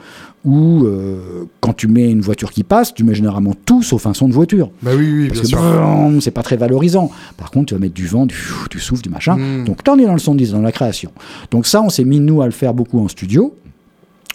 où 0.44 0.86
euh, 0.86 1.44
quand 1.60 1.74
tu 1.74 1.86
mets 1.86 2.10
une 2.10 2.22
voiture 2.22 2.50
qui 2.50 2.64
passe, 2.64 2.94
tu 2.94 3.04
mets 3.04 3.14
généralement 3.14 3.54
tout 3.64 3.84
sauf 3.84 4.06
un 4.06 4.14
son 4.14 4.26
de 4.26 4.32
voiture. 4.32 4.70
Bah 4.82 4.92
oui, 4.96 5.12
oui, 5.12 5.28
Parce 5.28 5.42
que 5.42 6.20
c'est 6.20 6.30
pas 6.32 6.42
très 6.42 6.56
valorisant. 6.56 7.12
Par 7.36 7.52
contre, 7.52 7.66
tu 7.66 7.74
vas 7.74 7.80
mettre 7.80 7.94
du 7.94 8.06
vent, 8.08 8.26
du, 8.26 8.36
du 8.70 8.80
souffle, 8.80 9.02
du 9.02 9.10
machin. 9.10 9.36
Hmm. 9.36 9.64
Donc 9.66 9.86
là, 9.86 9.92
on 9.94 9.98
est 10.00 10.06
dans 10.06 10.14
le 10.14 10.18
son 10.18 10.34
design, 10.34 10.56
dans 10.56 10.64
la 10.64 10.72
création. 10.72 11.12
Donc 11.52 11.66
ça, 11.66 11.80
on 11.80 11.90
s'est 11.90 12.04
mis, 12.04 12.18
nous, 12.18 12.42
à 12.42 12.46
le 12.46 12.52
faire 12.52 12.74
beaucoup 12.74 12.98
en 12.98 13.06
studio. 13.06 13.54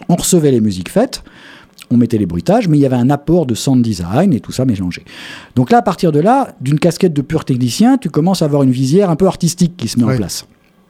On 0.08 0.16
recevait 0.16 0.50
les 0.50 0.60
musiques 0.60 0.90
faites 0.90 1.22
on 1.90 1.96
mettait 1.96 2.18
les 2.18 2.26
bruitages, 2.26 2.68
mais 2.68 2.78
il 2.78 2.80
y 2.80 2.86
avait 2.86 2.96
un 2.96 3.10
apport 3.10 3.46
de 3.46 3.54
sound 3.54 3.82
design 3.82 4.32
et 4.32 4.40
tout 4.40 4.52
ça 4.52 4.64
mélangé. 4.64 5.04
Donc 5.54 5.70
là, 5.70 5.78
à 5.78 5.82
partir 5.82 6.12
de 6.12 6.20
là, 6.20 6.54
d'une 6.60 6.78
casquette 6.78 7.12
de 7.12 7.22
pur 7.22 7.44
technicien, 7.44 7.98
tu 7.98 8.10
commences 8.10 8.42
à 8.42 8.46
avoir 8.46 8.62
une 8.62 8.70
visière 8.70 9.10
un 9.10 9.16
peu 9.16 9.26
artistique 9.26 9.76
qui 9.76 9.88
se 9.88 9.98
met 9.98 10.04
en 10.04 10.16
place. 10.16 10.46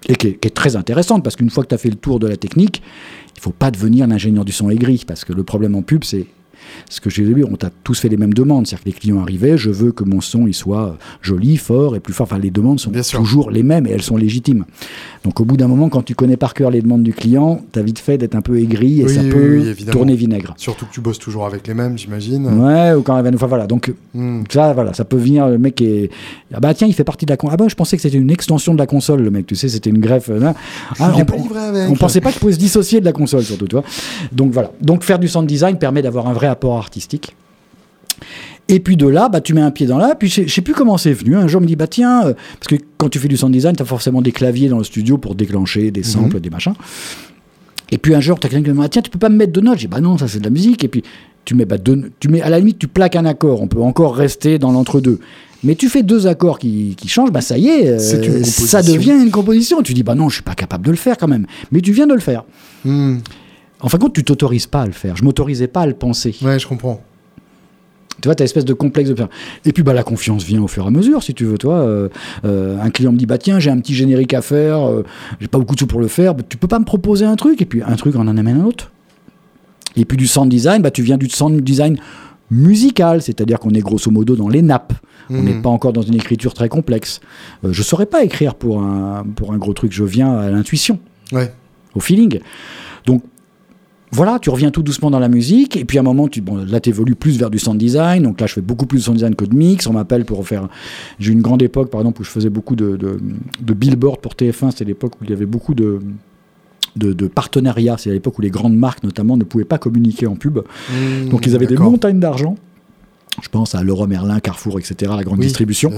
Et 0.06 0.16
qui 0.16 0.28
est, 0.28 0.54
très 0.54 0.76
intéressante, 0.76 1.24
parce 1.24 1.34
qu'une 1.34 1.48
fois 1.48 1.64
que 1.64 1.70
tu 1.70 1.74
as 1.74 1.78
fait 1.78 1.88
le 1.88 1.96
tour 1.96 2.18
de 2.18 2.26
la 2.26 2.36
technique, 2.36 2.82
il 3.36 3.40
faut 3.40 3.52
pas 3.52 3.70
devenir 3.70 4.06
l'ingénieur 4.06 4.44
du 4.44 4.52
son 4.52 4.68
aigri, 4.68 5.02
parce 5.06 5.24
que 5.24 5.32
le 5.32 5.44
problème 5.44 5.74
en 5.74 5.82
pub, 5.82 6.04
c'est 6.04 6.26
ce 6.88 7.00
que 7.00 7.10
j'ai 7.10 7.24
vu, 7.24 7.44
on 7.44 7.56
t'a 7.56 7.70
tous 7.82 8.00
fait 8.00 8.08
les 8.08 8.16
mêmes 8.16 8.34
demandes. 8.34 8.66
C'est-à-dire 8.66 8.84
que 8.84 8.90
les 8.90 8.96
clients 8.96 9.20
arrivaient, 9.20 9.56
je 9.58 9.70
veux 9.70 9.92
que 9.92 10.04
mon 10.04 10.20
son 10.20 10.46
il 10.46 10.54
soit 10.54 10.96
joli, 11.22 11.56
fort 11.56 11.96
et 11.96 12.00
plus 12.00 12.12
fort. 12.12 12.24
Enfin, 12.24 12.38
les 12.38 12.50
demandes 12.50 12.80
sont 12.80 12.92
toujours 13.12 13.50
les 13.50 13.62
mêmes 13.62 13.86
et 13.86 13.90
elles 13.90 14.02
sont 14.02 14.16
légitimes. 14.16 14.64
Donc, 15.24 15.40
au 15.40 15.44
bout 15.44 15.56
d'un 15.56 15.68
moment, 15.68 15.88
quand 15.88 16.02
tu 16.02 16.14
connais 16.14 16.36
par 16.36 16.52
cœur 16.54 16.70
les 16.70 16.82
demandes 16.82 17.02
du 17.02 17.14
client, 17.14 17.62
t'as 17.72 17.82
vite 17.82 17.98
fait 17.98 18.18
d'être 18.18 18.34
un 18.34 18.42
peu 18.42 18.58
aigri 18.58 19.00
et 19.00 19.08
ça 19.08 19.22
peut 19.22 19.74
tourner 19.90 20.14
vinaigre. 20.16 20.54
Surtout 20.56 20.86
que 20.86 20.92
tu 20.92 21.00
bosses 21.00 21.18
toujours 21.18 21.46
avec 21.46 21.66
les 21.66 21.74
mêmes, 21.74 21.96
j'imagine. 21.96 22.46
Ouais, 22.46 22.92
ou 22.92 23.02
quand 23.02 23.20
même. 23.22 23.34
Enfin, 23.34 23.46
voilà. 23.46 23.66
Donc, 23.66 23.92
hmm. 24.14 24.42
ça, 24.50 24.72
voilà, 24.72 24.92
ça 24.92 25.04
peut 25.04 25.16
venir. 25.16 25.48
Le 25.48 25.58
mec 25.58 25.80
est. 25.80 26.10
Ah 26.52 26.60
bah 26.60 26.74
tiens, 26.74 26.86
il 26.86 26.94
fait 26.94 27.04
partie 27.04 27.26
de 27.26 27.30
la 27.30 27.36
console. 27.36 27.54
Ah 27.54 27.56
bah, 27.56 27.68
je 27.68 27.74
pensais 27.74 27.96
que 27.96 28.02
c'était 28.02 28.18
une 28.18 28.30
extension 28.30 28.74
de 28.74 28.78
la 28.78 28.86
console, 28.86 29.22
le 29.22 29.30
mec. 29.30 29.46
Tu 29.46 29.56
sais, 29.56 29.68
c'était 29.68 29.90
une 29.90 29.98
greffe. 30.00 30.30
Ah, 31.00 31.12
on, 31.16 31.90
on 31.90 31.94
pensait 31.94 32.20
pas 32.20 32.30
qu'il 32.30 32.40
pouvait 32.40 32.52
se 32.52 32.58
dissocier 32.58 33.00
de 33.00 33.04
la 33.04 33.12
console, 33.12 33.42
surtout, 33.42 33.66
tu 33.66 33.76
vois. 33.76 33.84
Donc, 34.32 34.52
voilà. 34.52 34.72
Donc, 34.80 35.04
faire 35.04 35.18
du 35.18 35.28
sound 35.28 35.46
design 35.46 35.78
permet 35.78 36.02
d'avoir 36.02 36.28
un 36.28 36.32
vrai 36.32 36.46
apport 36.54 36.76
artistique. 36.76 37.36
Et 38.68 38.80
puis 38.80 38.96
de 38.96 39.06
là, 39.06 39.28
bah, 39.28 39.40
tu 39.40 39.52
mets 39.52 39.60
un 39.60 39.70
pied 39.70 39.86
dans 39.86 39.98
là. 39.98 40.14
Puis 40.14 40.28
je 40.28 40.48
sais 40.48 40.62
plus 40.62 40.72
comment 40.72 40.96
c'est 40.96 41.12
venu. 41.12 41.36
Un 41.36 41.46
jour, 41.46 41.60
me 41.60 41.66
dit, 41.66 41.76
bah 41.76 41.86
tiens, 41.86 42.26
euh, 42.26 42.34
parce 42.58 42.68
que 42.68 42.76
quand 42.96 43.08
tu 43.08 43.18
fais 43.18 43.28
du 43.28 43.36
sound 43.36 43.52
design, 43.52 43.76
tu 43.76 43.82
as 43.82 43.86
forcément 43.86 44.22
des 44.22 44.32
claviers 44.32 44.68
dans 44.68 44.78
le 44.78 44.84
studio 44.84 45.18
pour 45.18 45.34
déclencher 45.34 45.90
des 45.90 46.02
samples, 46.02 46.36
mhm. 46.36 46.42
des 46.42 46.50
machins. 46.50 46.74
Et 47.90 47.98
puis 47.98 48.14
un 48.14 48.20
jour, 48.20 48.40
tu 48.40 48.46
as 48.46 48.50
quelqu'un 48.50 48.72
qui 48.72 48.76
me 48.76 48.82
dit, 48.82 48.90
tiens, 48.90 49.02
tu 49.02 49.10
peux 49.10 49.18
pas 49.18 49.28
me 49.28 49.36
mettre 49.36 49.52
de 49.52 49.60
notes? 49.60 49.78
J'ai 49.78 49.88
bah 49.88 50.00
non, 50.00 50.16
ça 50.16 50.28
c'est 50.28 50.38
de 50.38 50.44
la 50.44 50.50
musique. 50.50 50.82
Et 50.84 50.88
puis 50.88 51.02
tu 51.44 51.54
mets, 51.54 51.66
bah, 51.66 51.76
tu 51.78 52.28
mets, 52.28 52.40
à 52.40 52.48
la 52.48 52.58
limite, 52.58 52.78
tu 52.78 52.88
plaques 52.88 53.16
un 53.16 53.26
accord. 53.26 53.60
On 53.60 53.68
peut 53.68 53.80
encore 53.80 54.16
rester 54.16 54.58
dans 54.58 54.72
l'entre-deux. 54.72 55.20
Mais 55.62 55.74
tu 55.74 55.88
fais 55.88 56.02
deux 56.02 56.26
accords 56.26 56.58
qui, 56.58 56.94
changent, 57.06 57.32
bah 57.32 57.40
ça 57.40 57.56
y 57.56 57.68
est, 57.68 57.88
euh, 57.88 58.44
ça 58.44 58.82
devient 58.82 59.12
une 59.22 59.30
composition. 59.30 59.82
Tu 59.82 59.94
dis, 59.94 60.02
bah 60.02 60.14
non, 60.14 60.28
je 60.28 60.34
suis 60.34 60.42
pas 60.42 60.54
capable 60.54 60.84
de 60.84 60.90
le 60.90 60.96
faire 60.96 61.16
quand 61.16 61.28
même. 61.28 61.46
Mais 61.72 61.80
tu 61.80 61.92
viens 61.92 62.06
de 62.06 62.12
le 62.12 62.20
faire. 62.20 62.44
Hmm. 62.84 63.16
En 63.84 63.90
fin 63.90 63.98
de 63.98 64.02
compte, 64.02 64.14
tu 64.14 64.24
t'autorises 64.24 64.66
pas 64.66 64.80
à 64.80 64.86
le 64.86 64.92
faire. 64.92 65.14
Je 65.14 65.22
m'autorisais 65.24 65.66
pas 65.68 65.82
à 65.82 65.86
le 65.86 65.92
penser. 65.92 66.34
Ouais, 66.40 66.58
je 66.58 66.66
comprends. 66.66 67.02
Tu 68.22 68.28
vois, 68.28 68.34
tu 68.34 68.42
as 68.42 68.44
espèce 68.44 68.64
de 68.64 68.72
complexe 68.72 69.10
de 69.10 69.26
Et 69.66 69.72
puis 69.72 69.82
bah, 69.82 69.92
la 69.92 70.02
confiance 70.02 70.42
vient 70.42 70.62
au 70.62 70.68
fur 70.68 70.84
et 70.84 70.86
à 70.86 70.90
mesure, 70.90 71.22
si 71.22 71.34
tu 71.34 71.44
veux. 71.44 71.58
Toi, 71.58 71.74
euh, 71.74 72.08
euh, 72.46 72.80
un 72.80 72.88
client 72.88 73.12
me 73.12 73.18
dit 73.18 73.26
bah 73.26 73.36
tiens, 73.36 73.58
j'ai 73.58 73.70
un 73.70 73.78
petit 73.78 73.94
générique 73.94 74.32
à 74.32 74.40
faire, 74.40 74.88
euh, 74.88 75.04
j'ai 75.38 75.48
pas 75.48 75.58
beaucoup 75.58 75.74
de 75.74 75.80
sous 75.80 75.86
pour 75.86 76.00
le 76.00 76.08
faire, 76.08 76.34
bah, 76.34 76.42
tu 76.48 76.56
peux 76.56 76.66
pas 76.66 76.78
me 76.78 76.86
proposer 76.86 77.26
un 77.26 77.36
truc 77.36 77.60
Et 77.60 77.66
puis 77.66 77.82
un 77.82 77.96
truc 77.96 78.16
en 78.16 78.26
en 78.26 78.38
amène 78.38 78.58
un 78.62 78.64
autre. 78.64 78.90
Et 79.96 80.06
puis 80.06 80.16
du 80.16 80.26
sound 80.26 80.48
design, 80.48 80.80
bah, 80.80 80.90
tu 80.90 81.02
viens 81.02 81.18
du 81.18 81.28
sound 81.28 81.60
design 81.60 81.98
musical, 82.50 83.20
c'est-à-dire 83.20 83.58
qu'on 83.58 83.70
est 83.70 83.80
grosso 83.80 84.10
modo 84.10 84.34
dans 84.34 84.48
les 84.48 84.62
nappes. 84.62 84.94
On 85.28 85.42
n'est 85.42 85.54
mmh. 85.54 85.62
pas 85.62 85.70
encore 85.70 85.92
dans 85.92 86.02
une 86.02 86.14
écriture 86.14 86.54
très 86.54 86.70
complexe. 86.70 87.20
je 87.62 87.82
saurais 87.82 88.06
pas 88.06 88.24
écrire 88.24 88.54
pour 88.54 88.80
un, 88.80 89.26
pour 89.36 89.52
un 89.52 89.58
gros 89.58 89.74
truc, 89.74 89.92
je 89.92 90.04
viens 90.04 90.32
à 90.38 90.50
l'intuition, 90.50 90.98
ouais. 91.32 91.52
au 91.94 92.00
feeling. 92.00 92.40
Donc 93.06 93.22
voilà, 94.14 94.38
tu 94.38 94.48
reviens 94.48 94.70
tout 94.70 94.84
doucement 94.84 95.10
dans 95.10 95.18
la 95.18 95.28
musique, 95.28 95.76
et 95.76 95.84
puis 95.84 95.98
à 95.98 96.00
un 96.00 96.04
moment, 96.04 96.28
tu, 96.28 96.40
bon, 96.40 96.64
là, 96.64 96.78
tu 96.78 96.88
évolues 96.90 97.16
plus 97.16 97.36
vers 97.36 97.50
du 97.50 97.58
sound 97.58 97.76
design, 97.76 98.22
donc 98.22 98.40
là, 98.40 98.46
je 98.46 98.54
fais 98.54 98.60
beaucoup 98.60 98.86
plus 98.86 98.98
de 98.98 99.02
sound 99.02 99.16
design 99.16 99.34
que 99.34 99.44
de 99.44 99.56
mix, 99.56 99.88
on 99.88 99.92
m'appelle 99.92 100.24
pour 100.24 100.46
faire... 100.46 100.68
J'ai 101.18 101.32
une 101.32 101.42
grande 101.42 101.62
époque, 101.62 101.90
par 101.90 102.00
exemple, 102.00 102.20
où 102.20 102.24
je 102.24 102.30
faisais 102.30 102.48
beaucoup 102.48 102.76
de, 102.76 102.96
de, 102.96 103.74
billboard 103.74 104.20
pour 104.20 104.34
TF1, 104.34 104.70
c'était 104.70 104.84
l'époque 104.84 105.14
où 105.20 105.24
il 105.24 105.30
y 105.30 105.32
avait 105.32 105.46
beaucoup 105.46 105.74
de... 105.74 105.98
De, 106.96 107.26
partenariats. 107.26 107.96
C'est 107.98 108.10
à 108.10 108.12
l'époque 108.12 108.38
où 108.38 108.42
les 108.42 108.50
grandes 108.50 108.76
marques, 108.76 109.02
notamment, 109.02 109.36
ne 109.36 109.42
pouvaient 109.42 109.64
pas 109.64 109.78
communiquer 109.78 110.28
en 110.28 110.36
pub. 110.36 110.58
Mmh, 110.58 111.28
donc, 111.28 111.44
ils 111.44 111.56
avaient 111.56 111.66
des 111.66 111.76
montagnes 111.76 112.20
d'argent 112.20 112.54
je 113.42 113.48
pense 113.48 113.74
à 113.74 113.82
Leroy 113.82 114.06
Merlin, 114.06 114.38
Carrefour, 114.40 114.78
etc., 114.78 115.12
la 115.16 115.24
grande 115.24 115.40
distribution. 115.40 115.92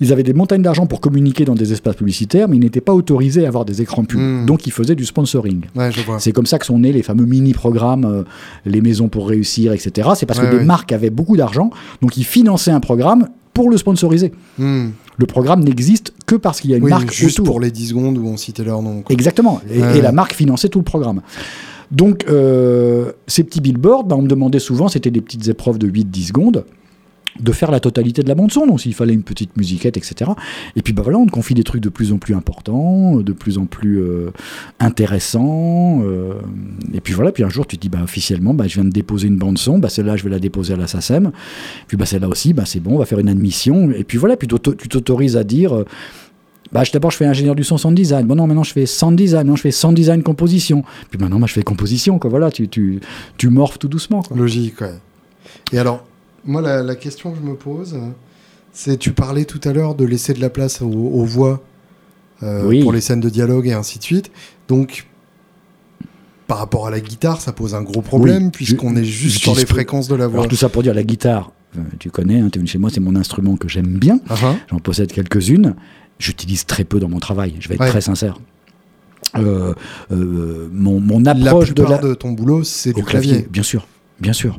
Ils 0.00 0.12
avaient 0.12 0.22
des 0.22 0.32
montagnes 0.32 0.62
d'argent 0.62 0.86
pour 0.86 1.00
communiquer 1.00 1.44
dans 1.44 1.54
des 1.54 1.72
espaces 1.72 1.96
publicitaires, 1.96 2.48
mais 2.48 2.56
ils 2.56 2.60
n'étaient 2.60 2.80
pas 2.80 2.94
autorisés 2.94 3.44
à 3.44 3.48
avoir 3.48 3.64
des 3.64 3.82
écrans 3.82 4.04
pubs. 4.04 4.20
Hmm. 4.20 4.46
Donc 4.46 4.66
ils 4.66 4.72
faisaient 4.72 4.94
du 4.94 5.04
sponsoring. 5.04 5.62
c'est 6.18 6.32
comme 6.32 6.46
ça 6.46 6.58
que 6.58 6.66
sont 6.66 6.78
nés 6.78 6.92
les 6.92 7.02
fameux 7.02 7.26
mini-programmes, 7.26 8.04
euh, 8.04 8.22
les 8.64 8.80
maisons 8.80 9.08
pour 9.08 9.28
réussir, 9.28 9.72
etc. 9.72 10.10
C'est 10.14 10.26
parce 10.26 10.40
que 10.40 10.58
des 10.58 10.64
marques 10.64 10.92
avaient 10.92 11.10
beaucoup 11.10 11.36
d'argent, 11.36 11.70
donc 12.02 12.16
ils 12.16 12.24
finançaient 12.24 12.70
un 12.70 12.80
programme 12.80 13.28
pour 13.52 13.70
le 13.70 13.76
sponsoriser. 13.76 14.32
Hmm. 14.58 14.88
Le 15.18 15.26
programme 15.26 15.62
n'existe 15.62 16.14
que 16.24 16.34
parce 16.34 16.60
qu'il 16.60 16.70
y 16.70 16.74
a 16.74 16.78
une 16.78 16.88
marque 16.88 17.12
juste 17.12 17.42
pour 17.42 17.60
les 17.60 17.70
10 17.70 17.88
secondes 17.88 18.16
où 18.16 18.26
on 18.26 18.36
citait 18.36 18.64
leur 18.64 18.80
nom. 18.80 19.04
Exactement. 19.10 19.60
et 19.70 20.00
la 20.00 20.12
marque 20.12 20.34
finançait 20.34 20.68
tout 20.68 20.78
le 20.78 20.84
programme. 20.84 21.20
Donc, 21.90 22.24
euh, 22.28 23.12
ces 23.26 23.44
petits 23.44 23.60
billboards, 23.60 24.04
bah, 24.04 24.16
on 24.16 24.22
me 24.22 24.28
demandait 24.28 24.60
souvent, 24.60 24.88
c'était 24.88 25.10
des 25.10 25.20
petites 25.20 25.48
épreuves 25.48 25.78
de 25.78 25.88
8-10 25.88 26.28
secondes 26.28 26.64
de 27.38 27.52
faire 27.52 27.70
la 27.70 27.80
totalité 27.80 28.22
de 28.22 28.28
la 28.28 28.34
bande 28.34 28.50
son, 28.50 28.66
donc 28.66 28.80
s'il 28.80 28.94
fallait 28.94 29.14
une 29.14 29.22
petite 29.22 29.56
musiquette, 29.56 29.96
etc. 29.96 30.32
Et 30.76 30.82
puis 30.82 30.92
bah 30.92 31.02
voilà, 31.02 31.18
on 31.18 31.26
te 31.26 31.30
confie 31.30 31.54
des 31.54 31.62
trucs 31.62 31.80
de 31.80 31.88
plus 31.88 32.12
en 32.12 32.18
plus 32.18 32.34
importants, 32.34 33.16
de 33.20 33.32
plus 33.32 33.56
en 33.56 33.66
plus 33.66 34.00
euh, 34.00 34.30
intéressants. 34.80 36.02
Euh, 36.02 36.34
et 36.92 37.00
puis 37.00 37.14
voilà, 37.14 37.30
puis 37.32 37.44
un 37.44 37.48
jour 37.48 37.66
tu 37.66 37.76
te 37.76 37.82
dis 37.82 37.88
bah 37.88 38.00
officiellement, 38.02 38.52
bah, 38.52 38.66
je 38.66 38.74
viens 38.74 38.84
de 38.84 38.90
déposer 38.90 39.28
une 39.28 39.38
bande 39.38 39.58
son, 39.58 39.78
bah 39.78 39.88
celle-là 39.88 40.16
je 40.16 40.24
vais 40.24 40.30
la 40.30 40.40
déposer 40.40 40.74
à 40.74 40.76
la 40.76 40.86
SACEM. 40.86 41.30
Puis 41.86 41.96
bah 41.96 42.04
celle-là 42.04 42.28
aussi, 42.28 42.52
bah 42.52 42.64
c'est 42.66 42.80
bon, 42.80 42.96
on 42.96 42.98
va 42.98 43.06
faire 43.06 43.20
une 43.20 43.28
admission. 43.28 43.90
Et 43.92 44.04
puis 44.04 44.18
voilà, 44.18 44.36
puis 44.36 44.48
tu 44.48 44.88
t'autorises 44.88 45.36
à 45.36 45.44
dire 45.44 45.84
bah, 46.72 46.82
d'abord, 46.92 47.10
je 47.10 47.16
fais 47.16 47.26
ingénieur 47.26 47.54
du 47.54 47.64
son 47.64 47.78
sound 47.78 47.96
design. 47.96 48.26
Bon, 48.26 48.36
non, 48.36 48.46
maintenant, 48.46 48.62
je 48.62 48.72
fais 48.72 48.86
sound 48.86 49.16
design. 49.16 49.46
Non, 49.46 49.56
je 49.56 49.62
fais 49.62 49.70
sound 49.72 49.96
design 49.96 50.22
composition. 50.22 50.84
Puis 51.10 51.18
maintenant, 51.18 51.38
moi, 51.38 51.48
je 51.48 51.52
fais 51.52 51.62
composition. 51.62 52.18
Quoi. 52.18 52.30
Voilà, 52.30 52.50
tu, 52.50 52.68
tu, 52.68 53.00
tu 53.36 53.48
morphes 53.48 53.78
tout 53.78 53.88
doucement. 53.88 54.22
Quoi. 54.22 54.36
Logique, 54.36 54.80
ouais. 54.80 54.94
Et 55.72 55.78
alors, 55.78 56.04
moi, 56.44 56.62
la, 56.62 56.94
question 56.94 57.32
que 57.32 57.38
je 57.42 57.48
me 57.48 57.54
pose, 57.54 57.98
c'est 58.72 58.96
tu 58.96 59.12
parlais 59.12 59.44
tout 59.44 59.60
à 59.64 59.72
l'heure 59.72 59.94
de 59.94 60.04
laisser 60.04 60.32
de 60.32 60.40
la 60.40 60.50
place 60.50 60.80
aux, 60.80 61.24
voix 61.24 61.62
euh, 62.42 62.82
pour 62.82 62.92
les 62.92 63.00
scènes 63.00 63.20
de 63.20 63.28
dialogue 63.28 63.66
et 63.66 63.72
ainsi 63.72 63.98
de 63.98 64.04
suite. 64.04 64.30
Donc, 64.68 65.06
par 66.46 66.58
rapport 66.58 66.86
à 66.86 66.90
la 66.90 67.00
guitare, 67.00 67.40
ça 67.40 67.52
pose 67.52 67.74
un 67.74 67.82
gros 67.82 68.02
problème 68.02 68.50
puisqu'on 68.50 68.96
est 68.96 69.04
juste 69.04 69.38
sur 69.38 69.54
les 69.54 69.66
fréquences 69.66 70.08
de 70.08 70.14
la 70.14 70.28
voix. 70.28 70.40
Alors, 70.40 70.48
tout 70.48 70.56
ça 70.56 70.68
pour 70.68 70.82
dire 70.82 70.94
la 70.94 71.04
guitare. 71.04 71.52
Euh, 71.78 71.82
tu 72.00 72.10
connais, 72.10 72.40
hein, 72.40 72.50
es 72.52 72.58
venu 72.58 72.66
chez 72.66 72.78
moi, 72.78 72.90
c'est 72.90 73.00
mon 73.00 73.14
instrument 73.14 73.56
que 73.56 73.68
j'aime 73.68 73.98
bien. 73.98 74.16
Uh-huh. 74.28 74.56
J'en 74.70 74.78
possède 74.80 75.12
quelques-unes 75.12 75.76
j'utilise 76.20 76.66
très 76.66 76.84
peu 76.84 77.00
dans 77.00 77.08
mon 77.08 77.18
travail. 77.18 77.56
Je 77.58 77.68
vais 77.68 77.74
être 77.74 77.88
très 77.88 78.00
sincère. 78.00 78.38
Euh, 79.36 79.74
euh, 80.12 80.68
mon, 80.72 81.00
mon, 81.00 81.24
approche 81.26 81.74
de, 81.74 81.82
la... 81.82 81.98
de 81.98 82.14
ton 82.14 82.32
boulot, 82.32 82.64
c'est 82.64 82.92
du 82.92 83.02
clavier. 83.02 83.46
Bien 83.50 83.62
sûr. 83.62 83.86
Bien 84.20 84.34
sûr. 84.34 84.58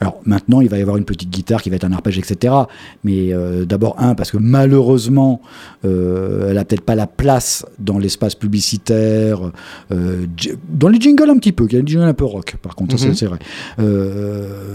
Alors 0.00 0.20
maintenant, 0.24 0.60
il 0.60 0.68
va 0.68 0.78
y 0.78 0.82
avoir 0.82 0.96
une 0.96 1.04
petite 1.04 1.30
guitare 1.30 1.60
qui 1.60 1.70
va 1.70 1.76
être 1.76 1.84
un 1.84 1.92
arpège, 1.92 2.18
etc. 2.18 2.54
Mais 3.02 3.32
euh, 3.32 3.64
d'abord, 3.64 3.96
un, 3.98 4.14
parce 4.14 4.30
que 4.30 4.36
malheureusement, 4.36 5.40
euh, 5.84 6.50
elle 6.50 6.58
a 6.58 6.64
peut-être 6.64 6.82
pas 6.82 6.94
la 6.94 7.08
place 7.08 7.66
dans 7.80 7.98
l'espace 7.98 8.36
publicitaire, 8.36 9.50
euh, 9.90 10.26
dans 10.68 10.88
les 10.88 11.00
jingles 11.00 11.30
un 11.30 11.38
petit 11.38 11.52
peu, 11.52 11.66
il 11.68 11.72
y 11.74 11.78
a 11.78 11.82
des 11.82 11.92
jingles 11.92 12.04
un 12.04 12.14
peu 12.14 12.24
rock, 12.24 12.56
par 12.62 12.76
contre, 12.76 12.94
mhm. 12.94 13.14
c'est 13.14 13.26
vrai. 13.26 13.38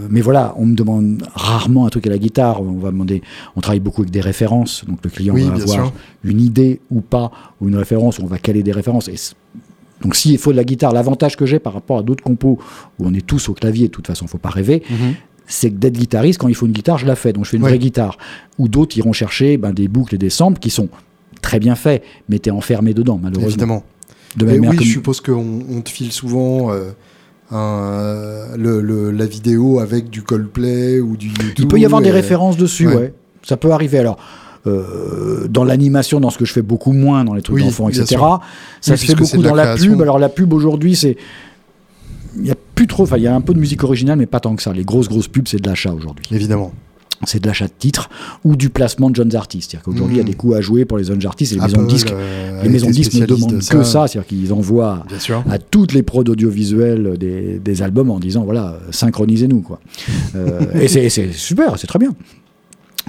mais 0.09 0.21
voilà, 0.21 0.53
on 0.57 0.65
me 0.65 0.75
demande 0.75 1.23
rarement 1.33 1.85
un 1.85 1.89
truc 1.89 2.05
à 2.07 2.09
la 2.09 2.17
guitare. 2.17 2.61
On 2.61 2.79
va 2.79 2.91
demander, 2.91 3.21
on 3.55 3.61
travaille 3.61 3.79
beaucoup 3.79 4.01
avec 4.01 4.11
des 4.11 4.21
références, 4.21 4.83
donc 4.85 4.99
le 5.03 5.09
client 5.09 5.35
va 5.35 5.53
avoir 5.53 5.93
une 6.23 6.41
idée 6.41 6.81
ou 6.91 6.99
pas, 6.99 7.31
ou 7.61 7.69
une 7.69 7.77
référence, 7.77 8.19
on 8.19 8.25
va 8.25 8.39
caler 8.39 8.63
des 8.63 8.73
références. 8.73 9.07
Et 9.07 9.15
donc 10.01 10.15
s'il 10.15 10.37
faut 10.37 10.51
de 10.51 10.57
la 10.57 10.63
guitare, 10.63 10.93
l'avantage 10.93 11.35
que 11.35 11.45
j'ai 11.45 11.59
par 11.59 11.73
rapport 11.73 11.99
à 11.99 12.03
d'autres 12.03 12.23
compos 12.23 12.59
où 12.99 13.07
on 13.07 13.13
est 13.13 13.25
tous 13.25 13.49
au 13.49 13.53
clavier, 13.53 13.87
de 13.87 13.91
toute 13.91 14.07
façon, 14.07 14.27
faut 14.27 14.37
pas 14.37 14.49
rêver, 14.49 14.83
mhm. 14.89 15.13
c'est 15.47 15.71
que 15.71 15.75
d'être 15.75 15.97
guitariste, 15.97 16.39
quand 16.39 16.47
il 16.47 16.55
faut 16.55 16.65
une 16.65 16.71
guitare, 16.71 16.97
je 16.97 17.05
la 17.05 17.15
fais. 17.15 17.33
Donc 17.33 17.45
je 17.45 17.51
fais 17.51 17.57
une 17.57 17.63
vraie 17.63 17.79
guitare. 17.79 18.17
Ou 18.59 18.67
d'autres 18.67 18.97
iront 18.97 19.13
chercher 19.13 19.57
ben, 19.57 19.73
des 19.73 19.87
boucles 19.87 20.15
et 20.15 20.19
des 20.19 20.29
samples 20.29 20.59
qui 20.59 20.69
sont 20.69 20.89
très 21.41 21.59
bien 21.59 21.75
faits, 21.75 22.03
mais 22.29 22.39
tu 22.39 22.49
es 22.49 22.51
enfermé 22.51 22.93
dedans, 22.93 23.19
malheureusement. 23.21 23.49
Évidemment. 23.49 23.83
De 24.35 24.45
oui, 24.45 24.77
je 24.81 24.83
suppose 24.83 25.21
qu'on 25.21 25.63
on 25.69 25.81
te 25.81 25.89
file 25.89 26.11
souvent 26.11 26.71
euh, 27.51 28.55
le, 28.55 29.11
la 29.11 29.25
vidéo 29.25 29.79
avec 29.79 30.09
du 30.09 30.21
Coldplay 30.21 30.99
ou 30.99 31.17
du 31.17 31.27
YouTube. 31.27 31.55
Il 31.57 31.67
peut 31.67 31.79
y 31.79 31.85
avoir 31.85 32.01
des 32.01 32.11
références 32.11 32.57
dessus, 32.57 32.87
ouais. 32.87 33.13
Ça 33.43 33.55
peut 33.55 33.71
arriver. 33.71 33.97
Alors, 33.99 34.17
euh, 34.67 35.47
dans 35.47 35.63
l'animation, 35.63 36.19
dans 36.19 36.29
ce 36.29 36.37
que 36.37 36.45
je 36.45 36.53
fais 36.53 36.61
beaucoup 36.61 36.93
moins 36.93 37.23
dans 37.23 37.33
les 37.33 37.41
trucs 37.41 37.59
d'enfants, 37.59 37.89
etc. 37.89 38.21
Ça 38.81 38.97
se 38.97 39.05
fait 39.05 39.15
beaucoup 39.15 39.41
dans 39.41 39.55
la, 39.55 39.75
pub. 39.75 40.01
Alors 40.01 40.19
la 40.19 40.29
pub 40.29 40.53
aujourd'hui, 40.53 40.95
c'est 40.95 41.17
il 42.39 42.45
y 42.45 42.51
a 42.51 42.55
plus 42.75 42.87
trop. 42.87 43.03
Enfin, 43.03 43.17
il 43.17 43.23
y 43.23 43.27
a 43.27 43.33
un 43.33 43.41
peu 43.41 43.53
de 43.53 43.59
musique 43.59 43.83
originale, 43.83 44.17
mais 44.17 44.27
pas 44.27 44.39
tant 44.39 44.55
que 44.55 44.61
ça. 44.61 44.73
Les 44.73 44.83
grosses 44.83 45.09
grosses 45.09 45.27
pubs, 45.27 45.47
c'est 45.47 45.61
de 45.61 45.67
l'achat 45.67 45.91
aujourd'hui. 45.91 46.25
Évidemment 46.31 46.71
c'est 47.25 47.41
de 47.41 47.47
l'achat 47.47 47.65
de 47.65 47.73
titres 47.77 48.09
ou 48.43 48.55
du 48.55 48.69
placement 48.69 49.09
de 49.09 49.15
jeunes 49.15 49.35
artistes. 49.35 49.71
C'est-à-dire 49.71 49.85
qu'aujourd'hui, 49.85 50.17
il 50.17 50.19
y 50.19 50.21
a 50.21 50.23
hmm. 50.23 50.27
des 50.27 50.33
coûts 50.35 50.53
à 50.53 50.61
jouer 50.61 50.85
pour 50.85 50.97
les 50.97 51.05
jeunes 51.05 51.25
artistes 51.25 51.53
et 51.53 51.55
les 51.55 51.61
maisons 51.61 51.81
de 51.81 51.87
disques. 51.87 52.11
Euh, 52.11 52.61
les 52.61 52.69
maisons 52.69 52.87
de 52.87 52.91
disques 52.91 53.13
ne 53.15 53.25
demandent 53.25 53.59
que 53.59 53.83
ça, 53.83 54.07
c'est-à-dire 54.07 54.27
qu'ils 54.27 54.53
envoient 54.53 55.03
à 55.49 55.57
toutes 55.57 55.93
les 55.93 56.03
prods 56.03 56.21
audiovisuels 56.21 57.17
des, 57.17 57.59
des, 57.59 57.81
albums 57.81 58.11
en 58.11 58.19
disant 58.19 58.43
voilà, 58.43 58.79
synchronisez-nous. 58.91 59.61
quoi. 59.61 59.79
Euh, 60.35 60.61
et 60.79 60.87
c'est 60.87 61.31
super, 61.31 61.77
c'est 61.79 61.87
très 61.87 61.99
bien. 61.99 62.13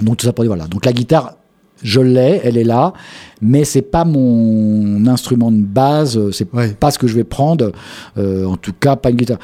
Donc 0.01 0.17
tout 0.17 0.25
ça 0.25 0.33
pour 0.33 0.43
dire 0.43 0.49
voilà. 0.49 0.67
Donc 0.67 0.85
la 0.85 0.93
guitare, 0.93 1.35
je 1.81 2.01
l'ai, 2.01 2.41
elle 2.43 2.57
est 2.57 2.63
là, 2.63 2.93
mais 3.41 3.63
c'est 3.63 3.81
pas 3.81 4.05
mon 4.05 5.05
instrument 5.07 5.51
de 5.51 5.61
base, 5.61 6.19
c'est 6.31 6.47
pas 6.79 6.91
ce 6.91 6.99
que 6.99 7.07
je 7.07 7.15
vais 7.15 7.23
prendre, 7.23 7.71
euh, 8.17 8.45
en 8.45 8.57
tout 8.57 8.73
cas 8.77 8.95
pas 8.95 9.09
une 9.09 9.17
guitare. 9.17 9.39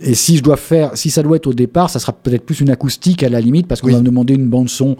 Et 0.00 0.14
si 0.14 0.36
je 0.36 0.42
dois 0.42 0.56
faire, 0.56 0.96
si 0.96 1.10
ça 1.10 1.22
doit 1.22 1.36
être 1.36 1.46
au 1.46 1.54
départ, 1.54 1.88
ça 1.88 2.00
sera 2.00 2.12
peut-être 2.12 2.44
plus 2.44 2.60
une 2.60 2.70
acoustique 2.70 3.22
à 3.22 3.28
la 3.28 3.40
limite, 3.40 3.68
parce 3.68 3.80
qu'on 3.80 3.92
va 3.92 4.00
me 4.00 4.04
demander 4.04 4.34
une 4.34 4.48
bande 4.48 4.68
son 4.68 4.96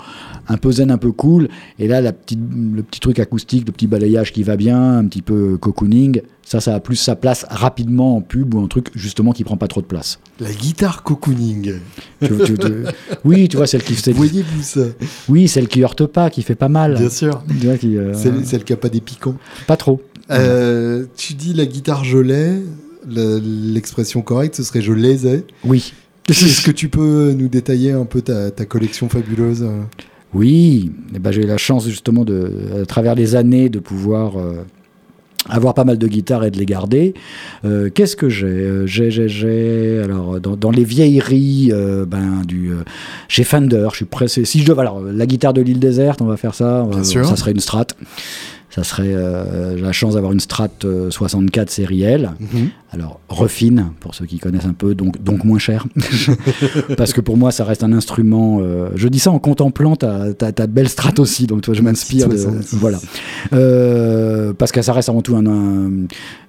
un 0.49 0.57
peu 0.57 0.71
zen, 0.71 0.91
un 0.91 0.99
peu 0.99 1.11
cool. 1.11 1.49
Et 1.81 1.89
là, 1.89 2.01
la 2.01 2.13
petite, 2.13 2.39
le 2.41 2.83
petit 2.83 3.01
truc 3.01 3.19
acoustique, 3.19 3.67
le 3.67 3.73
petit 3.73 3.89
balayage 3.89 4.33
qui 4.33 4.45
va 4.45 4.57
bien, 4.57 4.99
un 4.99 5.07
petit 5.07 5.23
peu 5.23 5.57
cocooning, 5.59 6.21
ça, 6.45 6.61
ça 6.61 6.75
a 6.75 6.81
plus 6.81 6.97
sa 6.97 7.17
place 7.17 7.45
rapidement 7.51 8.17
en 8.17 8.21
pub 8.21 8.55
ou 8.55 8.61
un 8.61 8.69
truc 8.69 8.89
justement 8.95 9.33
qui 9.33 9.43
prend 9.43 9.57
pas 9.57 9.67
trop 9.67 9.81
de 9.81 9.87
place. 9.87 10.21
La 10.39 10.53
guitare 10.53 11.03
cocooning. 11.03 11.75
oui, 13.25 13.49
tu 13.49 13.57
vois, 13.57 13.67
celle 13.67 13.83
qui. 13.83 13.95
Voyez-vous 14.13 14.63
ça? 14.63 14.83
Oui, 15.29 15.49
celle 15.49 15.67
qui 15.67 15.83
heurte 15.83 16.07
pas, 16.07 16.31
qui 16.31 16.43
fait 16.43 16.55
pas 16.55 16.69
mal. 16.69 16.99
Bien 16.99 17.11
sûr. 17.11 17.43
Euh, 17.65 18.15
celle, 18.45 18.63
qui 18.63 18.73
a 18.73 18.77
pas 18.77 18.91
des 18.91 19.01
piquants. 19.01 19.35
Pas 19.67 19.77
trop. 19.77 20.01
Euh, 20.31 21.07
tu 21.17 21.35
dis 21.35 21.53
la 21.53 21.67
guitare 21.67 22.05
l'ai. 22.05 22.63
L'expression 23.09 24.23
correcte, 24.23 24.57
ce 24.57 24.63
serait 24.63 24.83
je 24.83 24.93
les 24.93 25.27
ai. 25.27 25.45
Oui. 25.65 25.93
Est-ce 26.29 26.63
que 26.63 26.71
tu 26.71 26.89
peux 26.89 27.33
nous 27.37 27.49
détailler 27.49 27.93
un 27.93 28.07
peu 28.07 28.23
ta, 28.23 28.51
collection 28.65 29.09
fabuleuse 29.09 29.67
Oui, 30.33 30.91
eh 31.15 31.19
ben, 31.19 31.31
j'ai 31.31 31.43
eu 31.43 31.47
la 31.47 31.59
chance 31.59 31.87
justement 31.87 32.25
de, 32.25 32.51
à 32.83 32.87
travers 32.87 33.15
les 33.15 33.35
années 33.35 33.69
de 33.69 33.79
pouvoir 33.79 34.39
euh, 34.39 34.55
avoir 35.51 35.75
pas 35.75 35.85
mal 35.85 35.99
de 35.99 36.07
guitares 36.07 36.45
et 36.45 36.51
de 36.51 36.57
les 36.57 36.65
garder. 36.65 37.13
Euh, 37.67 37.91
qu'est-ce 37.91 38.17
que 38.17 38.31
j'ai? 38.31 38.47
Euh, 38.47 38.87
J'ai, 38.87 39.11
j'ai, 39.11 39.29
j'ai. 39.29 40.01
Alors, 40.03 40.41
dans, 40.41 40.71
les 40.71 40.85
vieilleries, 40.85 41.73
ben, 42.07 42.43
du, 42.47 42.73
chez 43.29 43.45
Fender, 43.45 43.89
je 43.91 43.97
suis 43.97 44.05
pressé. 44.07 44.47
Si 44.47 44.61
je 44.61 44.67
dois. 44.67 44.81
Alors, 44.81 45.03
la 45.03 45.27
guitare 45.27 45.53
de 45.53 45.61
l'île 45.61 45.81
déserte, 45.81 46.23
on 46.23 46.27
va 46.27 46.39
faire 46.39 46.55
ça. 46.55 46.87
Bien 46.91 47.05
sûr. 47.05 47.27
Ça 47.27 47.37
serait 47.37 47.53
une 47.53 47.61
Strat 47.61 47.89
ça 48.75 48.83
serait 48.83 49.15
euh, 49.15 49.81
la 49.81 49.93
chance 49.93 50.15
d'avoir 50.15 50.33
une 50.33 50.41
Strat 50.41 50.69
64 51.11 51.71
sérielle. 51.71 52.33
Mhm. 52.41 52.71
Alors, 52.95 53.19
refine, 53.29 53.91
pour 53.99 54.15
ceux 54.15 54.25
qui 54.25 54.39
connaissent 54.39 54.67
un 54.67 54.73
peu, 54.73 54.95
donc, 54.95 55.21
donc 55.21 55.43
moins 55.43 55.59
cher. 55.59 55.85
Parce 56.97 57.13
que 57.13 57.21
pour 57.21 57.37
moi, 57.37 57.51
ça 57.51 57.65
reste 57.65 57.83
un 57.83 57.93
instrument. 57.93 58.59
Euh, 58.61 58.91
je 58.95 59.09
dis 59.09 59.19
ça 59.19 59.33
en 59.33 59.41
contemplant 59.41 59.97
ta, 59.97 60.33
ta, 60.33 60.67
belle 60.69 60.89
Strat 60.89 61.15
aussi, 61.19 61.49
donc 61.49 61.63
toi, 61.63 61.75
je 61.75 61.83
m'inspire. 61.83 62.29
De, 62.29 62.37
voilà. 62.73 63.01
Euh, 63.53 64.53
parce 64.53 64.71
que 64.71 64.81
ça 64.81 64.93
reste 64.93 65.09
avant 65.09 65.23
tout 65.23 65.35
un 65.35 65.43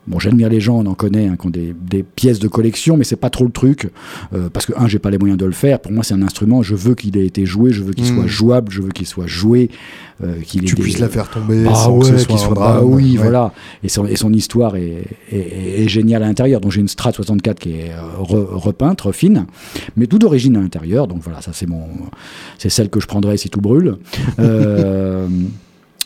Bon, 0.08 0.20
j'admire 0.20 0.50
les 0.50 0.60
gens, 0.60 0.78
on 0.78 0.86
en 0.86 0.94
connaît, 0.94 1.26
hein, 1.28 1.36
qui 1.40 1.48
ont 1.48 1.50
des, 1.50 2.04
pièces 2.04 2.38
de 2.38 2.48
collection, 2.48 2.96
mais 2.96 3.04
c'est 3.04 3.16
pas 3.16 3.32
trop 3.32 3.44
le 3.44 3.52
truc. 3.52 3.90
Euh, 4.34 4.50
parce 4.54 4.68
que, 4.68 4.74
un, 4.78 4.88
j'ai 4.88 5.00
pas 5.00 5.10
les 5.10 5.18
moyens 5.18 5.40
de 5.40 5.46
le 5.46 5.52
faire. 5.52 5.80
Pour 5.80 5.92
moi, 5.92 6.04
c'est 6.04 6.14
un 6.14 6.22
instrument, 6.22 6.62
je 6.62 6.76
veux 6.76 6.94
qu'il 6.94 7.18
ait 7.18 7.26
été 7.26 7.46
joué, 7.46 7.72
je 7.72 7.82
veux 7.82 7.94
qu'il 7.94 8.06
soit 8.06 8.24
hmm. 8.24 8.28
jouable, 8.28 8.72
je 8.72 8.82
veux 8.82 8.92
qu'il 8.92 9.08
soit 9.08 9.28
joué. 9.28 9.70
Qu'il 10.46 10.64
tu 10.64 10.76
puisses 10.76 11.00
la 11.00 11.10
faire 11.10 11.30
tomber 11.30 11.66
bah 11.66 11.76
sans 11.76 12.00
que 12.00 12.06
ce 12.06 12.38
soit, 12.38 12.54
bah 12.54 12.82
oui, 12.82 13.18
voilà. 13.18 13.52
Et 13.84 13.90
son, 13.90 14.06
et 14.06 14.16
son 14.16 14.32
histoire 14.32 14.78
est, 14.78 15.04
est, 15.30 15.90
géniale 15.90 16.24
à 16.24 16.28
l'intérieur. 16.36 16.62
Donc, 16.62 16.72
j'ai 16.72 16.82
une 16.82 16.88
Strat 16.88 17.14
64 17.14 17.60
qui 17.60 17.72
est 17.72 17.92
euh, 17.92 18.02
repeinte, 18.20 19.02
refine, 19.02 19.46
mais 19.96 20.08
tout 20.08 20.20
d'origine 20.20 20.58
à 20.58 20.62
l'intérieur. 20.62 21.08
Donc, 21.08 21.22
voilà, 21.22 21.42
ça, 21.42 21.52
c'est 21.54 21.68
mon. 21.68 21.88
C'est 22.58 22.70
celle 22.70 22.90
que 22.90 23.00
je 23.00 23.08
prendrai 23.08 23.38
si 23.38 23.50
tout 23.50 23.62
brûle. 23.62 23.98
Euh, 24.40 25.28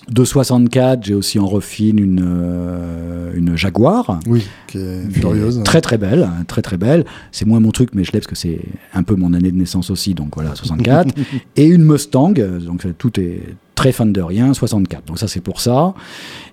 de 0.09 0.23
64, 0.23 1.03
j'ai 1.03 1.13
aussi 1.13 1.39
en 1.39 1.47
refine 1.47 1.99
une, 1.99 2.23
euh, 2.23 3.33
une 3.35 3.55
Jaguar. 3.55 4.19
Oui, 4.27 4.47
qui 4.67 4.77
est 4.77 5.09
furieuse. 5.11 5.61
Très 5.63 5.81
très 5.81 5.97
belle, 5.97 6.23
hein, 6.23 6.43
très 6.47 6.61
très 6.61 6.77
belle. 6.77 7.05
C'est 7.31 7.45
moins 7.45 7.59
mon 7.59 7.71
truc, 7.71 7.89
mais 7.93 8.03
je 8.03 8.11
l'ai 8.11 8.19
parce 8.19 8.27
que 8.27 8.35
c'est 8.35 8.59
un 8.93 9.03
peu 9.03 9.15
mon 9.15 9.33
année 9.33 9.51
de 9.51 9.57
naissance 9.57 9.89
aussi, 9.89 10.13
donc 10.13 10.29
voilà, 10.35 10.55
64. 10.55 11.13
et 11.55 11.65
une 11.65 11.83
Mustang, 11.83 12.33
donc 12.33 12.85
tout 12.97 13.19
est 13.19 13.41
très 13.75 13.91
fanderien, 13.93 14.53
64. 14.53 15.05
Donc 15.05 15.19
ça 15.19 15.27
c'est 15.27 15.41
pour 15.41 15.61
ça. 15.61 15.93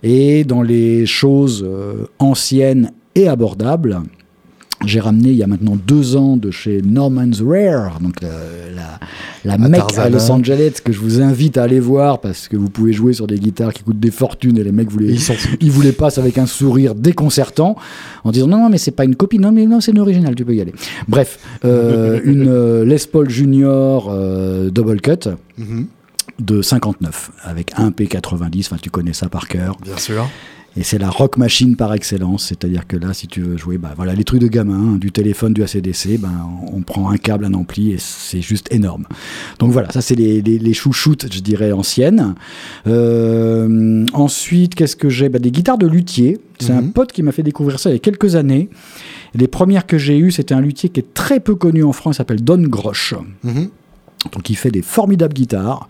Et 0.02 0.44
dans 0.44 0.62
les 0.62 1.06
choses 1.06 1.64
euh, 1.66 2.06
anciennes 2.18 2.92
et 3.16 3.28
abordables, 3.28 4.02
j'ai 4.84 5.00
ramené 5.00 5.30
il 5.30 5.36
y 5.36 5.42
a 5.42 5.46
maintenant 5.46 5.74
deux 5.74 6.16
ans 6.16 6.36
de 6.36 6.50
chez 6.50 6.82
Norman's 6.82 7.40
Rare, 7.40 7.98
donc 8.00 8.22
euh, 8.22 8.74
la, 8.74 9.00
la 9.44 9.56
mec 9.56 9.82
à 9.96 10.10
Los 10.10 10.30
Angeles 10.30 10.80
que 10.84 10.92
je 10.92 11.00
vous 11.00 11.22
invite 11.22 11.56
à 11.56 11.62
aller 11.62 11.80
voir 11.80 12.20
parce 12.20 12.46
que 12.46 12.56
vous 12.56 12.68
pouvez 12.68 12.92
jouer 12.92 13.14
sur 13.14 13.26
des 13.26 13.38
guitares 13.38 13.72
qui 13.72 13.82
coûtent 13.82 13.98
des 13.98 14.10
fortunes 14.10 14.58
et 14.58 14.64
les 14.64 14.72
mecs 14.72 14.90
voulaient, 14.90 15.14
ils, 15.60 15.70
voulaient 15.70 15.92
passer 15.92 16.20
avec 16.20 16.36
un 16.36 16.44
sourire 16.44 16.94
déconcertant 16.94 17.74
en 18.22 18.30
disant 18.30 18.46
non, 18.46 18.58
non 18.58 18.68
mais 18.68 18.76
c'est 18.76 18.90
pas 18.90 19.04
une 19.04 19.16
copie, 19.16 19.38
non 19.38 19.50
mais 19.50 19.64
non 19.64 19.80
c'est 19.80 19.92
une 19.92 19.98
originale, 19.98 20.34
tu 20.34 20.44
peux 20.44 20.54
y 20.54 20.60
aller. 20.60 20.74
Bref, 21.08 21.38
euh, 21.64 22.20
une 22.24 22.46
euh, 22.46 22.84
Les 22.84 22.98
Paul 23.10 23.30
Junior 23.30 24.14
double 24.70 25.00
cut. 25.00 25.30
Mhm. 25.56 25.86
de 26.38 26.60
59 26.60 27.30
avec 27.44 27.72
un 27.78 27.88
P90, 27.88 28.66
enfin 28.66 28.76
tu 28.80 28.90
connais 28.90 29.14
ça 29.14 29.30
par 29.30 29.48
cœur. 29.48 29.78
Bien 29.82 29.96
sûr. 29.96 30.28
Et 30.78 30.82
c'est 30.82 30.98
la 30.98 31.08
rock 31.08 31.38
machine 31.38 31.74
par 31.74 31.94
excellence, 31.94 32.46
c'est-à-dire 32.48 32.86
que 32.86 32.96
là, 32.98 33.14
si 33.14 33.26
tu 33.26 33.40
veux 33.40 33.56
jouer, 33.56 33.78
bah, 33.78 33.94
voilà, 33.96 34.14
les 34.14 34.24
trucs 34.24 34.40
de 34.40 34.46
gamin, 34.46 34.94
hein, 34.94 34.96
du 34.98 35.10
téléphone, 35.10 35.54
du 35.54 35.62
ACDC, 35.62 36.18
ben, 36.18 36.46
on 36.70 36.82
prend 36.82 37.08
un 37.08 37.16
câble, 37.16 37.46
un 37.46 37.54
ampli, 37.54 37.92
et 37.92 37.96
c'est 37.98 38.42
juste 38.42 38.70
énorme. 38.70 39.04
Donc 39.58 39.72
voilà, 39.72 39.90
ça 39.90 40.02
c'est 40.02 40.14
les, 40.14 40.42
les, 40.42 40.74
chouchoutes, 40.74 41.32
je 41.32 41.40
dirais, 41.40 41.72
anciennes. 41.72 42.34
Euh, 42.86 44.04
ensuite, 44.12 44.74
qu'est-ce 44.74 44.96
que 44.96 45.08
j'ai? 45.08 45.30
Bah, 45.30 45.38
Des 45.38 45.50
guitares 45.50 45.78
de 45.78 45.86
luthier. 45.86 46.38
C'est 46.58 46.72
un 46.72 46.82
mhm. 46.82 46.92
pote 46.92 47.12
qui 47.12 47.22
m'a 47.22 47.32
fait 47.32 47.42
découvrir 47.42 47.78
ça 47.78 47.90
il 47.90 47.94
y 47.94 47.96
a 47.96 47.98
quelques 47.98 48.34
années. 48.34 48.68
Les 49.34 49.48
premières 49.48 49.86
que 49.86 49.98
j'ai 49.98 50.18
eues, 50.18 50.30
c'était 50.30 50.54
un 50.54 50.60
luthier 50.60 50.88
qui 50.88 51.00
est 51.00 51.14
très 51.14 51.40
peu 51.40 51.54
connu 51.54 51.84
en 51.84 51.92
France, 51.92 52.16
il 52.16 52.18
s'appelle 52.18 52.42
Don 52.42 52.62
Grosch. 52.62 53.14
Mhm. 53.44 53.68
Donc 54.32 54.50
il 54.50 54.56
fait 54.56 54.70
des 54.70 54.82
formidables 54.82 55.34
guitares. 55.34 55.86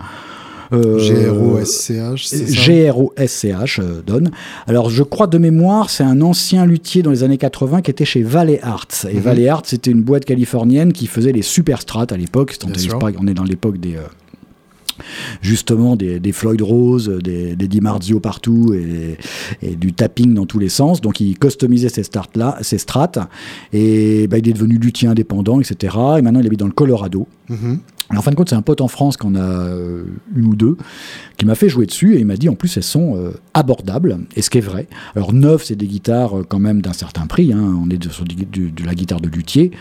Euh, 0.73 0.99
GRO-SCH, 0.99 2.35
GRO-SCH, 2.35 3.79
euh, 3.79 4.03
donne. 4.07 4.31
Alors, 4.67 4.91
je 4.91 5.03
crois 5.03 5.27
de 5.27 5.39
mémoire, 5.39 5.91
c'est 5.91 6.05
un 6.05 6.21
ancien 6.21 6.67
luthier 6.67 7.03
dans 7.03 7.11
les 7.11 7.23
années 7.23 7.39
80 7.39 7.83
qui 7.83 7.91
était 7.91 8.05
chez 8.05 8.23
Valley 8.23 8.61
Arts. 8.63 9.07
Et 9.09 9.15
mhm. 9.15 9.21
Valley 9.21 9.49
Arts, 9.49 9.63
c'était 9.67 9.91
une 9.91 10.03
boîte 10.03 10.25
californienne 10.25 10.93
qui 10.93 11.07
faisait 11.07 11.33
les 11.33 11.43
super 11.43 11.81
strats 11.81 12.07
à 12.11 12.17
l'époque. 12.17 12.57
On 13.19 13.27
est 13.27 13.35
dans 13.35 13.45
l'époque 13.45 13.79
des. 13.79 13.97
Justement 15.41 15.97
des, 15.97 16.21
Floyd 16.33 16.63
Rose, 16.63 17.09
des, 17.23 17.57
des 17.57 17.69
Di 17.69 17.81
Marzio 17.81 18.21
partout 18.21 18.75
et, 18.75 19.17
du 19.77 19.93
tapping 19.93 20.35
dans 20.35 20.47
tous 20.47 20.59
les 20.59 20.69
sens. 20.69 21.01
Donc 21.01 21.21
il 21.21 21.39
customisait 21.39 21.89
ces, 21.89 22.03
strats 22.03 22.27
là, 22.35 22.59
ces 22.63 22.79
strats 22.79 23.29
et 23.73 24.27
bah, 24.29 24.39
il 24.39 24.49
est 24.49 24.53
devenu 24.53 24.79
luthier 24.79 25.09
indépendant, 25.09 25.61
etc. 25.61 25.97
Et 26.19 26.23
maintenant 26.23 26.41
il 26.41 26.47
habite 26.47 26.61
dans 26.61 26.67
le 26.67 26.73
Colorado. 26.73 27.27
Mhm 27.49 27.79
en 28.15 28.23
fin 28.23 28.31
de 28.31 28.37
compte, 28.37 28.49
c'est 28.49 28.57
un 28.57 28.63
pote 28.63 28.81
en 28.81 28.89
France 28.89 29.17
qu'on 29.17 29.35
a 29.35 29.41
euh, 29.41 30.05
une 30.35 30.47
ou 30.47 30.55
deux 30.55 30.77
qui 31.37 31.45
m'a 31.45 31.55
fait 31.55 31.69
jouer 31.69 31.87
dessus 31.87 32.15
et 32.15 32.21
il 32.21 32.27
m'a 32.27 32.37
dit 32.37 32.49
en 32.49 32.55
plus 32.55 32.77
elles 32.77 32.83
sont 32.83 33.17
euh, 33.17 33.33
abordables 33.53 34.19
et 34.37 34.43
ce 34.43 34.51
qui 34.51 34.59
est 34.59 34.63
vrai. 34.63 34.87
Alors 35.17 35.33
neuf, 35.33 35.65
c'est 35.65 35.77
des 35.77 35.87
guitares 35.87 36.39
euh, 36.39 36.47
quand 36.49 36.61
même 36.61 36.83
d'un 36.83 36.93
certain 36.93 37.27
prix. 37.27 37.53
Hein. 37.53 37.77
On 37.83 37.91
est 37.91 38.11
sur 38.11 38.25
de, 38.25 38.85
la 38.85 38.95
guitare 38.95 39.21
de 39.21 39.29
luthier, 39.29 39.73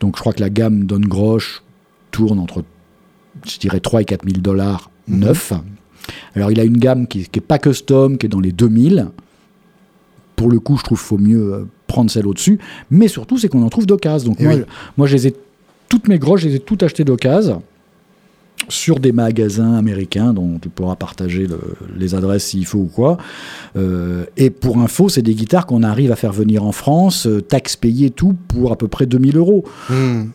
donc 0.00 0.16
je 0.16 0.20
crois 0.20 0.32
que 0.32 0.40
la 0.40 0.50
gamme 0.50 0.84
Don 0.84 1.00
Grosch 1.00 1.62
tourne 2.10 2.40
entre, 2.40 2.64
je 3.46 3.58
dirais 3.58 3.80
3 3.80 4.02
et 4.02 4.04
4 4.04 4.24
000 4.24 4.40
dollars 4.40 4.90
mhm. 5.08 5.20
neuf. 5.20 5.52
Alors 6.34 6.50
il 6.50 6.60
a 6.60 6.64
une 6.64 6.78
gamme 6.78 7.06
qui, 7.06 7.28
n'est 7.34 7.40
pas 7.40 7.58
custom, 7.58 8.18
qui 8.18 8.26
est 8.26 8.28
dans 8.28 8.40
les 8.40 8.52
2000. 8.52 9.08
Pour 10.36 10.50
le 10.50 10.58
coup, 10.58 10.76
je 10.78 10.84
trouve 10.84 10.98
qu'il 10.98 11.06
faut 11.06 11.18
mieux 11.18 11.66
prendre 11.86 12.10
celle 12.10 12.26
au-dessus, 12.26 12.58
mais 12.90 13.08
surtout 13.08 13.36
c'est 13.38 13.48
qu'on 13.48 13.62
en 13.62 13.68
trouve 13.68 13.86
d'occasion. 13.86 14.30
Donc 14.30 14.40
moi, 14.40 14.54
moi 14.96 15.06
je 15.06 15.16
les 15.16 15.28
ai 15.28 15.34
toutes 15.88 16.08
mes 16.08 16.18
grottes, 16.18 16.40
je 16.40 16.48
les 16.48 16.56
ai 16.56 16.60
toutes 16.60 16.82
achetées 16.82 17.04
d'occasion 17.04 17.62
sur 18.68 19.00
des 19.00 19.12
magasins 19.12 19.74
américains 19.74 20.32
dont 20.32 20.58
tu 20.58 20.68
pourras 20.68 20.96
partager 20.96 21.46
les 21.96 22.14
adresses 22.14 22.46
s'il 22.46 22.66
faut 22.66 22.78
ou 22.78 22.90
quoi. 22.92 23.18
Euh, 23.76 24.26
et 24.36 24.50
pour 24.50 24.78
info, 24.78 25.08
c'est 25.08 25.22
des 25.22 25.34
guitares 25.34 25.66
qu'on 25.66 25.82
arrive 25.82 26.12
à 26.12 26.16
faire 26.16 26.32
venir 26.32 26.64
en 26.64 26.72
France, 26.72 27.26
euh, 27.26 27.40
taxes 27.40 27.76
payées, 27.76 28.10
tout, 28.10 28.36
pour 28.48 28.72
à 28.72 28.76
peu 28.76 28.88
près 28.88 29.06
2000 29.06 29.36
euros. 29.36 29.64
Hmm. 29.88 30.26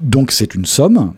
Donc 0.00 0.32
c'est 0.32 0.54
une 0.54 0.64
somme 0.64 1.12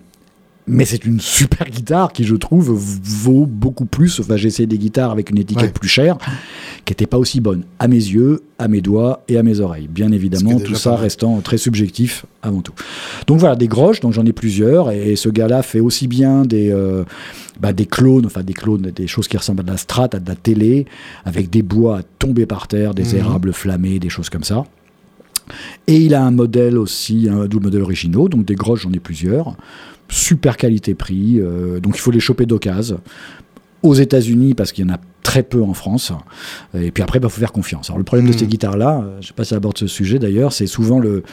mais 0.67 0.85
c'est 0.85 1.05
une 1.05 1.21
super 1.21 1.69
guitare 1.69 2.13
qui, 2.13 2.25
je 2.25 2.37
trouve, 2.37 2.71
vaut 2.71 3.47
beaucoup 3.47 3.85
plus. 3.85 4.21
Enfin, 4.21 4.37
j'ai 4.37 4.47
essayé 4.47 4.67
des 4.67 4.79
guitares 4.79 5.11
avec 5.11 5.31
une 5.31 5.39
étiquette 5.39 5.75
plus 5.75 5.89
chère, 5.89 6.19
qui 6.85 6.93
n'était 6.93 7.07
pas 7.07 7.19
aussi 7.19 7.41
bonne, 7.41 7.65
à 7.81 7.89
mes 7.89 7.97
yeux, 7.97 8.43
à 8.59 8.69
mes 8.69 8.81
doigts 8.81 9.25
et 9.29 9.39
à 9.39 9.43
mes 9.43 9.59
oreilles. 9.59 9.89
Bien 9.89 10.13
évidemment, 10.13 10.61
tout 10.61 10.77
ça 10.77 10.95
restant 10.95 11.41
très 11.41 11.59
subjectif 11.59 12.27
avant 12.43 12.61
tout. 12.61 12.75
Donc 13.27 13.39
voilà, 13.39 13.57
des 13.57 13.67
groches, 13.67 14.01
donc 14.01 14.13
j'en 14.13 14.25
ai 14.25 14.33
plusieurs, 14.33 14.93
et 14.93 15.17
ce 15.17 15.29
gars-là 15.29 15.63
fait 15.63 15.81
aussi 15.81 16.07
bien 16.07 16.45
des, 16.45 16.71
euh, 16.71 17.03
bah, 17.61 17.73
des 17.73 17.87
clones, 17.87 18.27
enfin 18.27 18.43
des 18.45 18.55
clones, 18.55 18.93
des 18.95 19.07
choses 19.09 19.27
qui 19.27 19.37
ressemblent 19.37 19.61
à 19.61 19.65
de 19.65 19.71
la 19.71 19.77
strat, 19.77 20.11
à 20.13 20.21
de 20.21 20.29
la 20.29 20.37
télé, 20.37 20.87
avec 21.25 21.51
des 21.51 21.63
bois 21.63 21.99
à 21.99 22.03
tomber 22.03 22.47
par 22.47 22.69
terre, 22.69 22.95
des 22.95 23.15
mhm. 23.15 23.17
érables 23.17 23.53
flammés, 23.53 23.99
des 23.99 24.11
choses 24.11 24.31
comme 24.31 24.45
ça. 24.45 24.65
Et 25.89 25.97
il 25.97 26.15
a 26.15 26.23
un 26.23 26.31
modèle 26.31 26.79
aussi, 26.79 27.29
un 27.29 27.47
double 27.47 27.65
modèle 27.65 27.83
originaux, 27.83 28.29
donc 28.29 28.45
des 28.45 28.55
groches, 28.55 28.83
j'en 28.83 28.93
ai 28.93 29.01
plusieurs 29.01 29.57
super 30.13 30.57
qualité-prix. 30.57 31.41
Euh, 31.41 31.81
donc 31.81 31.97
il 31.97 32.01
faut 32.01 32.11
les 32.11 32.21
choper 32.21 32.47
d'occasion. 32.47 33.01
Aux 33.83 33.95
États-Unis, 33.95 34.55
parce 34.55 34.71
qu'il 34.71 34.87
y 34.87 34.91
en 34.91 34.95
a 34.95 34.99
très 35.25 35.43
peu 35.43 35.63
en 35.63 35.75
France. 35.75 36.13
Et 36.75 36.93
puis 36.93 37.03
après, 37.03 37.19
il 37.19 37.23
bah, 37.23 37.29
faut 37.29 37.41
faire 37.41 37.53
confiance. 37.53 37.89
Alors 37.89 37.99
le 37.99 38.05
problème 38.05 38.29
de 38.29 38.33
hmm. 38.33 38.39
ces 38.39 38.47
guitares-là, 38.47 39.01
euh, 39.01 39.13
je 39.15 39.17
ne 39.17 39.23
sais 39.23 39.33
pas 39.33 39.45
si 39.45 39.51
ça 39.51 39.57
aborde 39.57 39.79
ce 39.79 39.89
sujet 39.89 40.19
d'ailleurs, 40.19 40.53
c'est 40.53 40.69
souvent 40.69 41.01
le. 41.01 41.25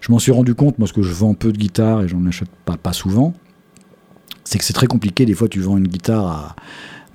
Je 0.00 0.10
m'en 0.12 0.18
suis 0.18 0.32
rendu 0.32 0.54
compte, 0.54 0.78
moi, 0.78 0.86
parce 0.86 0.92
que 0.92 1.02
je 1.02 1.12
vends 1.12 1.34
peu 1.34 1.52
de 1.52 1.58
guitares 1.58 2.02
et 2.02 2.08
j'en 2.08 2.24
achète 2.26 2.48
pas, 2.64 2.76
pas 2.76 2.92
souvent, 2.92 3.34
c'est 4.44 4.58
que 4.58 4.64
c'est 4.64 4.72
très 4.72 4.86
compliqué. 4.86 5.26
Des 5.26 5.34
fois, 5.34 5.48
tu 5.48 5.60
vends 5.60 5.76
une 5.76 5.88
guitare 5.88 6.26
à 6.26 6.56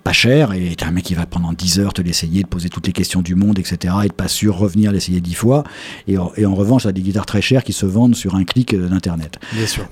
pas 0.05 0.13
cher, 0.13 0.53
et 0.53 0.75
t'es 0.75 0.85
un 0.85 0.91
mec 0.91 1.03
qui 1.03 1.15
va 1.15 1.25
pendant 1.25 1.51
10 1.51 1.79
heures 1.79 1.91
te 1.91 2.01
l'essayer, 2.01 2.43
de 2.43 2.47
poser 2.47 2.69
toutes 2.69 2.85
les 2.85 2.93
questions 2.93 3.23
du 3.23 3.33
monde, 3.33 3.57
etc., 3.57 3.91
et 4.03 4.07
de 4.07 4.13
pas 4.13 4.27
sûr 4.27 4.55
revenir 4.55 4.91
l'essayer 4.91 5.19
10 5.19 5.33
fois. 5.33 5.63
Et, 6.07 6.15
et, 6.37 6.45
en 6.45 6.53
revanche, 6.53 6.85
a 6.85 6.91
des 6.91 7.01
guitares 7.01 7.25
très 7.25 7.41
chères 7.41 7.63
qui 7.63 7.73
se 7.73 7.87
vendent 7.87 8.15
sur 8.15 8.35
un 8.35 8.43
clic 8.43 8.75
euh, 8.75 8.87
d'Internet. 8.87 9.39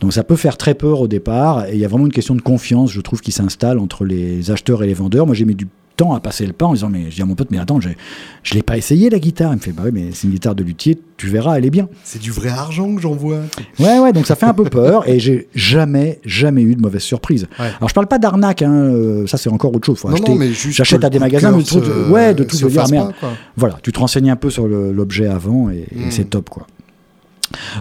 Donc 0.01 0.13
ça 0.13 0.23
peut 0.23 0.35
faire 0.35 0.55
très 0.55 0.75
peur 0.75 1.01
au 1.01 1.07
départ, 1.07 1.65
et 1.65 1.73
il 1.73 1.79
y 1.79 1.85
a 1.85 1.87
vraiment 1.87 2.05
une 2.05 2.13
question 2.13 2.35
de 2.35 2.41
confiance, 2.41 2.91
je 2.91 3.01
trouve, 3.01 3.21
qui 3.21 3.31
s'installe 3.31 3.79
entre 3.79 4.05
les 4.05 4.51
acheteurs 4.51 4.83
et 4.83 4.87
les 4.87 4.93
vendeurs. 4.93 5.25
Moi, 5.25 5.33
j'ai 5.33 5.45
mis 5.45 5.55
du 5.55 5.67
temps 5.95 6.13
à 6.13 6.19
passer 6.19 6.45
le 6.45 6.53
pas 6.53 6.65
en 6.65 6.73
disant 6.73 6.89
mais 6.89 7.09
je 7.09 7.15
dis 7.15 7.21
à 7.21 7.25
mon 7.25 7.35
pote 7.35 7.49
mais 7.51 7.59
attends 7.59 7.79
je 7.79 7.89
je 8.43 8.53
l'ai 8.55 8.63
pas 8.63 8.77
essayé 8.77 9.09
la 9.09 9.19
guitare. 9.19 9.51
Il 9.53 9.57
me 9.57 9.61
fait 9.61 9.71
bah 9.71 9.83
oui 9.85 9.91
mais 9.93 10.09
c'est 10.13 10.27
une 10.27 10.33
guitare 10.33 10.55
de 10.55 10.63
luthier 10.63 10.99
tu 11.17 11.27
verras 11.27 11.57
elle 11.57 11.65
est 11.65 11.69
bien. 11.69 11.87
C'est 12.03 12.21
du 12.21 12.31
vrai 12.31 12.49
argent 12.49 12.93
que 12.95 13.01
j'en 13.01 13.13
vois 13.13 13.41
ouais 13.79 13.99
ouais 13.99 14.13
donc 14.13 14.25
ça 14.25 14.35
fait 14.35 14.45
un 14.45 14.53
peu 14.53 14.65
peur 14.65 15.07
et 15.07 15.19
j'ai 15.19 15.47
jamais 15.55 16.19
jamais 16.25 16.61
eu 16.61 16.75
de 16.75 16.81
mauvaise 16.81 17.01
surprise. 17.01 17.47
Alors 17.57 17.89
je 17.89 17.93
parle 17.93 18.07
pas 18.07 18.19
d'arnaque 18.19 18.61
hein, 18.61 18.73
euh, 18.73 19.27
ça 19.27 19.37
c'est 19.37 19.49
encore 19.49 19.73
autre 19.75 19.85
chose 19.85 20.03
non, 20.03 20.15
non, 20.27 20.35
mais 20.35 20.51
j'achète 20.53 21.03
à 21.03 21.09
des 21.09 21.19
magasins 21.19 21.51
mais 21.51 22.09
ouais 22.09 22.33
de 22.33 22.43
tout 22.43 22.57
de 22.57 22.69
dire 22.69 22.89
merde. 22.89 23.13
voilà 23.55 23.77
tu 23.81 23.91
te 23.91 23.99
renseignes 23.99 24.31
un 24.31 24.35
peu 24.35 24.49
sur 24.49 24.67
l'objet 24.67 25.27
avant 25.27 25.69
et, 25.69 25.85
et 25.91 26.05
hmm. 26.05 26.11
c'est 26.11 26.29
top 26.29 26.49
quoi 26.49 26.67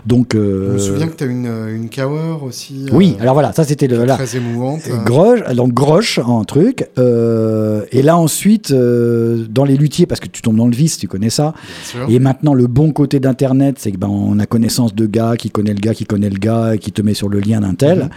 donc, 0.07 0.35
euh, 0.35 0.69
Je 0.69 0.73
me 0.73 0.79
souviens 0.79 1.09
que 1.09 1.17
tu 1.17 1.25
as 1.25 1.27
une, 1.27 1.47
une 1.47 1.91
Cower 1.91 2.39
aussi. 2.43 2.87
Oui, 2.93 3.17
euh, 3.19 3.23
alors 3.23 3.35
voilà, 3.35 3.53
ça 3.53 3.65
c'était 3.65 3.87
le. 3.87 4.07
Très 4.07 4.37
émouvante. 4.37 4.83
Groche, 5.05 5.41
donc 5.55 5.73
Groche 5.73 6.19
en 6.19 6.45
truc. 6.45 6.89
Euh, 6.99 7.85
et 7.93 8.03
là 8.03 8.17
ensuite, 8.17 8.73
dans 8.73 9.65
les 9.65 9.77
luthiers, 9.77 10.07
parce 10.07 10.21
que 10.21 10.29
tu 10.29 10.43
tombes 10.43 10.57
dans 10.57 10.67
le 10.67 10.75
vice, 10.75 10.99
tu 10.99 11.09
connais 11.09 11.31
ça. 11.31 11.55
Et 12.09 12.19
maintenant, 12.19 12.55
le 12.55 12.67
bon 12.67 12.93
côté 12.93 13.21
d'Internet, 13.21 13.77
c'est 13.79 13.93
que 13.93 13.97
ben, 13.97 14.09
on 14.09 14.39
a 14.39 14.47
connaissance 14.47 14.95
de 14.95 15.07
gars 15.07 15.37
qui 15.37 15.51
connaît 15.51 15.75
le 15.75 15.81
gars 15.81 15.95
qui 15.95 16.05
connaît 16.05 16.31
le 16.31 16.39
gars 16.39 16.75
et 16.75 16.79
qui 16.79 16.93
te 16.93 17.03
met 17.03 17.15
sur 17.15 17.29
le 17.29 17.41
lien 17.41 17.61
d'un 17.61 17.75
tel. 17.75 17.99
Mhm. 17.99 18.11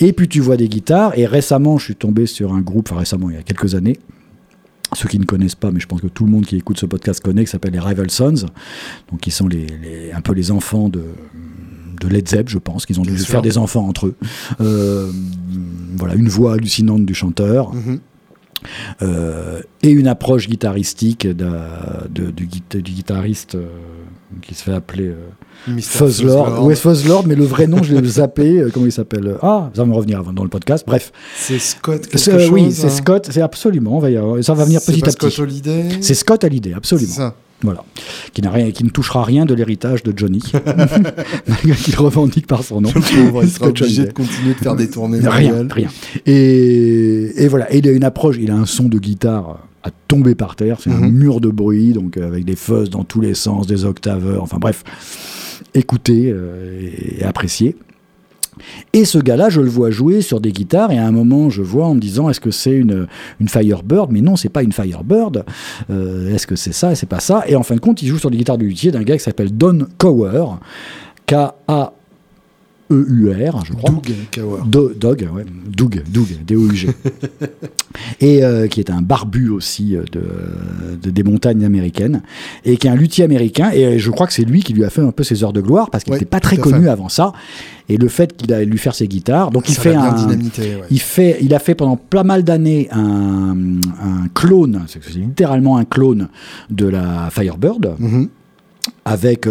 Et 0.00 0.12
puis 0.12 0.28
tu 0.28 0.40
vois 0.40 0.56
des 0.56 0.68
guitares. 0.68 1.16
Et 1.18 1.26
récemment, 1.26 1.78
je 1.78 1.84
suis 1.84 1.96
tombé 1.96 2.26
sur 2.26 2.52
un 2.52 2.60
groupe, 2.60 2.88
enfin 2.90 3.00
récemment, 3.00 3.30
il 3.30 3.36
y 3.36 3.38
a 3.38 3.42
quelques 3.42 3.74
années, 3.74 3.98
ceux 4.94 5.08
qui 5.08 5.18
ne 5.18 5.24
connaissent 5.24 5.54
pas, 5.54 5.70
mais 5.70 5.80
je 5.80 5.86
pense 5.86 6.00
que 6.00 6.06
tout 6.06 6.24
le 6.24 6.30
monde 6.30 6.46
qui 6.46 6.56
écoute 6.56 6.78
ce 6.78 6.86
podcast 6.86 7.22
connaît, 7.22 7.44
qui 7.44 7.50
s'appelle 7.50 7.72
les 7.72 7.80
Rival 7.80 8.10
Sons, 8.10 8.46
donc 9.10 9.20
qui 9.20 9.30
sont 9.30 9.48
les, 9.48 10.12
un 10.14 10.20
peu 10.20 10.32
les 10.32 10.50
enfants 10.50 10.88
de, 10.88 11.04
de 12.00 12.08
Led 12.08 12.28
Zepp, 12.28 12.48
je 12.48 12.58
pense, 12.58 12.86
qu'ils 12.86 13.00
ont 13.00 13.04
dû 13.04 13.16
faire 13.18 13.42
des 13.42 13.58
enfants 13.58 13.86
entre 13.86 14.06
eux. 14.06 14.16
Euh, 14.60 15.10
voilà, 15.96 16.14
une 16.14 16.28
voix 16.28 16.54
hallucinante 16.54 17.04
du 17.04 17.14
chanteur. 17.14 17.74
Mm-hmm. 17.74 17.98
Euh, 19.02 19.60
et 19.82 19.90
une 19.90 20.08
approche 20.08 20.48
guitaristique 20.48 21.26
de, 21.26 22.30
du, 22.30 22.46
guitariste 22.82 23.54
euh, 23.54 23.68
qui 24.42 24.54
se 24.54 24.64
fait 24.64 24.72
appeler 24.72 25.14
Fuzzlord. 25.80 26.64
Oui, 26.64 26.76
Fuzzlord, 26.76 27.26
mais 27.26 27.34
le 27.34 27.44
vrai 27.44 27.66
nom, 27.66 27.82
je 27.82 27.94
l'ai 27.94 28.08
zappé. 28.08 28.58
Euh, 28.58 28.70
comment 28.72 28.86
il 28.86 28.92
s'appelle 28.92 29.36
Ah, 29.42 29.70
ça 29.74 29.82
va 29.82 29.86
me 29.86 29.94
revenir 29.94 30.18
avant 30.18 30.32
dans 30.32 30.44
le 30.44 30.48
podcast. 30.48 30.84
Bref. 30.86 31.12
C'est 31.36 31.58
Scott 31.58 32.06
quelque 32.06 32.18
chose, 32.18 32.50
Oui, 32.50 32.72
c'est 32.72 32.86
hein. 32.86 32.90
Scott. 32.90 33.28
C'est 33.30 33.42
absolument. 33.42 34.00
ça 34.42 34.54
va 34.54 34.64
venir 34.64 34.80
petit 34.80 35.02
à 35.04 35.12
petit. 35.12 35.16
C'est 35.20 35.30
Scott 35.30 35.38
Hallyday 35.40 35.88
C'est 36.00 36.14
Scott 36.14 36.44
Hallyday, 36.44 36.74
absolument. 36.74 37.12
Ça. 37.12 37.34
Voilà. 37.62 37.84
Qui, 38.32 38.42
rien, 38.46 38.70
qui 38.70 38.84
ne 38.84 38.88
touchera 38.88 39.24
rien 39.24 39.44
de 39.44 39.52
l'héritage 39.52 40.04
de 40.04 40.12
Johnny. 40.16 40.40
qu'il 41.82 41.96
revendique 41.96 42.46
par 42.46 42.62
son 42.62 42.80
nom. 42.80 42.90
il 43.42 43.50
sera 43.50 43.66
obligé 43.66 44.06
de 44.06 44.12
continuer 44.12 44.54
de 44.54 44.58
faire 44.58 44.76
des 44.76 44.88
tournées. 44.88 45.18
Rien, 45.20 45.66
rien. 45.68 45.88
Et, 46.24 47.32
et, 47.42 47.48
voilà. 47.48 47.72
Et 47.72 47.78
il 47.78 47.88
a 47.88 47.92
une 47.92 48.04
approche, 48.04 48.36
il 48.40 48.52
a 48.52 48.54
un 48.54 48.66
son 48.66 48.84
de 48.84 48.98
guitare 48.98 49.58
à 49.82 49.90
tomber 50.06 50.36
par 50.36 50.54
terre. 50.54 50.78
C'est 50.80 50.90
un 50.90 51.00
mhm. 51.00 51.10
mur 51.10 51.40
de 51.40 51.48
bruit, 51.48 51.92
donc 51.92 52.16
euh, 52.16 52.28
avec 52.28 52.44
des 52.44 52.56
fuzz 52.56 52.90
dans 52.90 53.02
tous 53.02 53.20
les 53.20 53.34
sens, 53.34 53.66
des 53.66 53.84
octaveurs. 53.84 54.42
Enfin 54.42 54.58
bref 54.60 54.84
écouter 55.74 56.30
euh, 56.32 56.90
et 57.18 57.24
apprécier. 57.24 57.76
Et 58.92 59.04
ce 59.04 59.18
gars-là, 59.18 59.50
je 59.50 59.60
le 59.60 59.68
vois 59.68 59.90
jouer 59.90 60.20
sur 60.20 60.40
des 60.40 60.52
guitares, 60.52 60.90
et 60.90 60.98
à 60.98 61.06
un 61.06 61.12
moment, 61.12 61.48
je 61.50 61.62
vois 61.62 61.86
en 61.86 61.94
me 61.94 62.00
disant, 62.00 62.28
est-ce 62.28 62.40
que 62.40 62.50
c'est 62.50 62.74
une, 62.74 63.06
une 63.40 63.48
Firebird? 63.48 64.10
Mais 64.10 64.20
non, 64.20 64.36
c'est 64.36 64.48
pas 64.48 64.62
une 64.62 64.72
Firebird. 64.72 65.44
Euh, 65.90 66.34
est-ce 66.34 66.46
que 66.46 66.56
c'est 66.56 66.72
ça? 66.72 66.94
C'est 66.94 67.08
pas 67.08 67.20
ça 67.20 67.44
Et 67.46 67.56
en 67.56 67.62
fin 67.62 67.76
de 67.76 67.80
compte, 67.80 68.02
il 68.02 68.08
joue 68.08 68.18
sur 68.18 68.30
des 68.30 68.36
guitares 68.36 68.58
de 68.58 68.64
luthier 68.64 68.90
d'un 68.90 69.02
gars 69.02 69.16
qui 69.16 69.22
s'appelle 69.22 69.56
Don 69.56 69.86
Cower, 69.98 70.56
K-A 71.26 71.92
E-U-R, 72.90 73.64
je 73.64 73.72
crois. 73.74 73.90
Doug 74.66 74.98
Dog, 74.98 75.28
ouais. 75.34 75.44
Doug, 75.68 76.02
Doug, 76.08 76.26
D-O-U-G. 76.46 76.88
et 78.20 78.42
euh, 78.42 78.66
qui 78.66 78.80
est 78.80 78.90
un 78.90 79.02
barbu 79.02 79.50
aussi 79.50 79.96
euh, 79.96 80.04
de, 81.00 81.10
des 81.10 81.22
montagnes 81.22 81.64
américaines, 81.64 82.22
et 82.64 82.76
qui 82.76 82.86
est 82.86 82.90
un 82.90 82.96
luthier 82.96 83.24
américain, 83.24 83.70
et 83.72 83.84
euh, 83.84 83.98
je 83.98 84.10
crois 84.10 84.26
que 84.26 84.32
c'est 84.32 84.44
lui 84.44 84.62
qui 84.62 84.72
lui 84.72 84.84
a 84.84 84.90
fait 84.90 85.02
un 85.02 85.10
peu 85.10 85.22
ses 85.22 85.44
heures 85.44 85.52
de 85.52 85.60
gloire, 85.60 85.90
parce 85.90 86.04
qu'il 86.04 86.12
n'était 86.14 86.24
pas 86.24 86.40
très 86.40 86.56
connu 86.56 86.88
avant 86.88 87.08
ça, 87.08 87.32
et 87.88 87.96
le 87.96 88.08
fait 88.08 88.36
qu'il 88.36 88.52
a 88.52 88.64
lui 88.64 88.78
faire 88.78 88.94
ses 88.94 89.08
guitares, 89.08 89.50
donc 89.50 89.68
il 89.68 89.74
fait 89.74 89.94
un, 89.94 90.14
il 90.90 91.00
fait, 91.00 91.38
il 91.40 91.54
a 91.54 91.58
fait 91.58 91.74
pendant 91.74 91.96
pas 91.96 92.24
mal 92.24 92.42
d'années 92.42 92.88
un, 92.90 93.54
un, 93.54 94.28
clone, 94.34 94.84
c'est 94.86 95.06
littéralement 95.14 95.76
un 95.76 95.84
clone 95.84 96.28
de 96.70 96.86
la 96.86 97.28
Firebird, 97.30 97.96
mm-hmm. 98.00 98.28
avec 99.04 99.46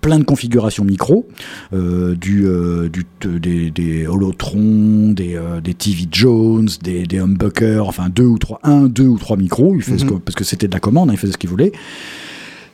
plein 0.00 0.18
de 0.18 0.24
configurations 0.24 0.84
micro, 0.84 1.26
euh, 1.72 2.14
du, 2.14 2.46
euh, 2.46 2.88
du 2.88 3.06
des, 3.38 3.70
des 3.70 4.06
Holotron, 4.06 5.12
des, 5.12 5.36
euh, 5.36 5.60
des 5.60 5.74
TV 5.74 6.06
Jones, 6.10 6.68
des, 6.82 7.06
des 7.06 7.18
humbuckers, 7.18 7.86
enfin 7.86 8.08
deux 8.08 8.24
ou 8.24 8.38
trois, 8.38 8.60
un, 8.62 8.86
deux 8.86 9.06
ou 9.06 9.18
trois 9.18 9.36
micros, 9.36 9.74
il 9.76 9.82
fait 9.82 9.98
ce 9.98 10.04
mhm. 10.04 10.20
parce 10.20 10.34
que 10.34 10.44
c'était 10.44 10.68
de 10.68 10.72
la 10.72 10.80
commande, 10.80 11.10
hein, 11.10 11.14
il 11.14 11.18
faisait 11.18 11.32
ce 11.32 11.38
qu'il 11.38 11.50
voulait. 11.50 11.72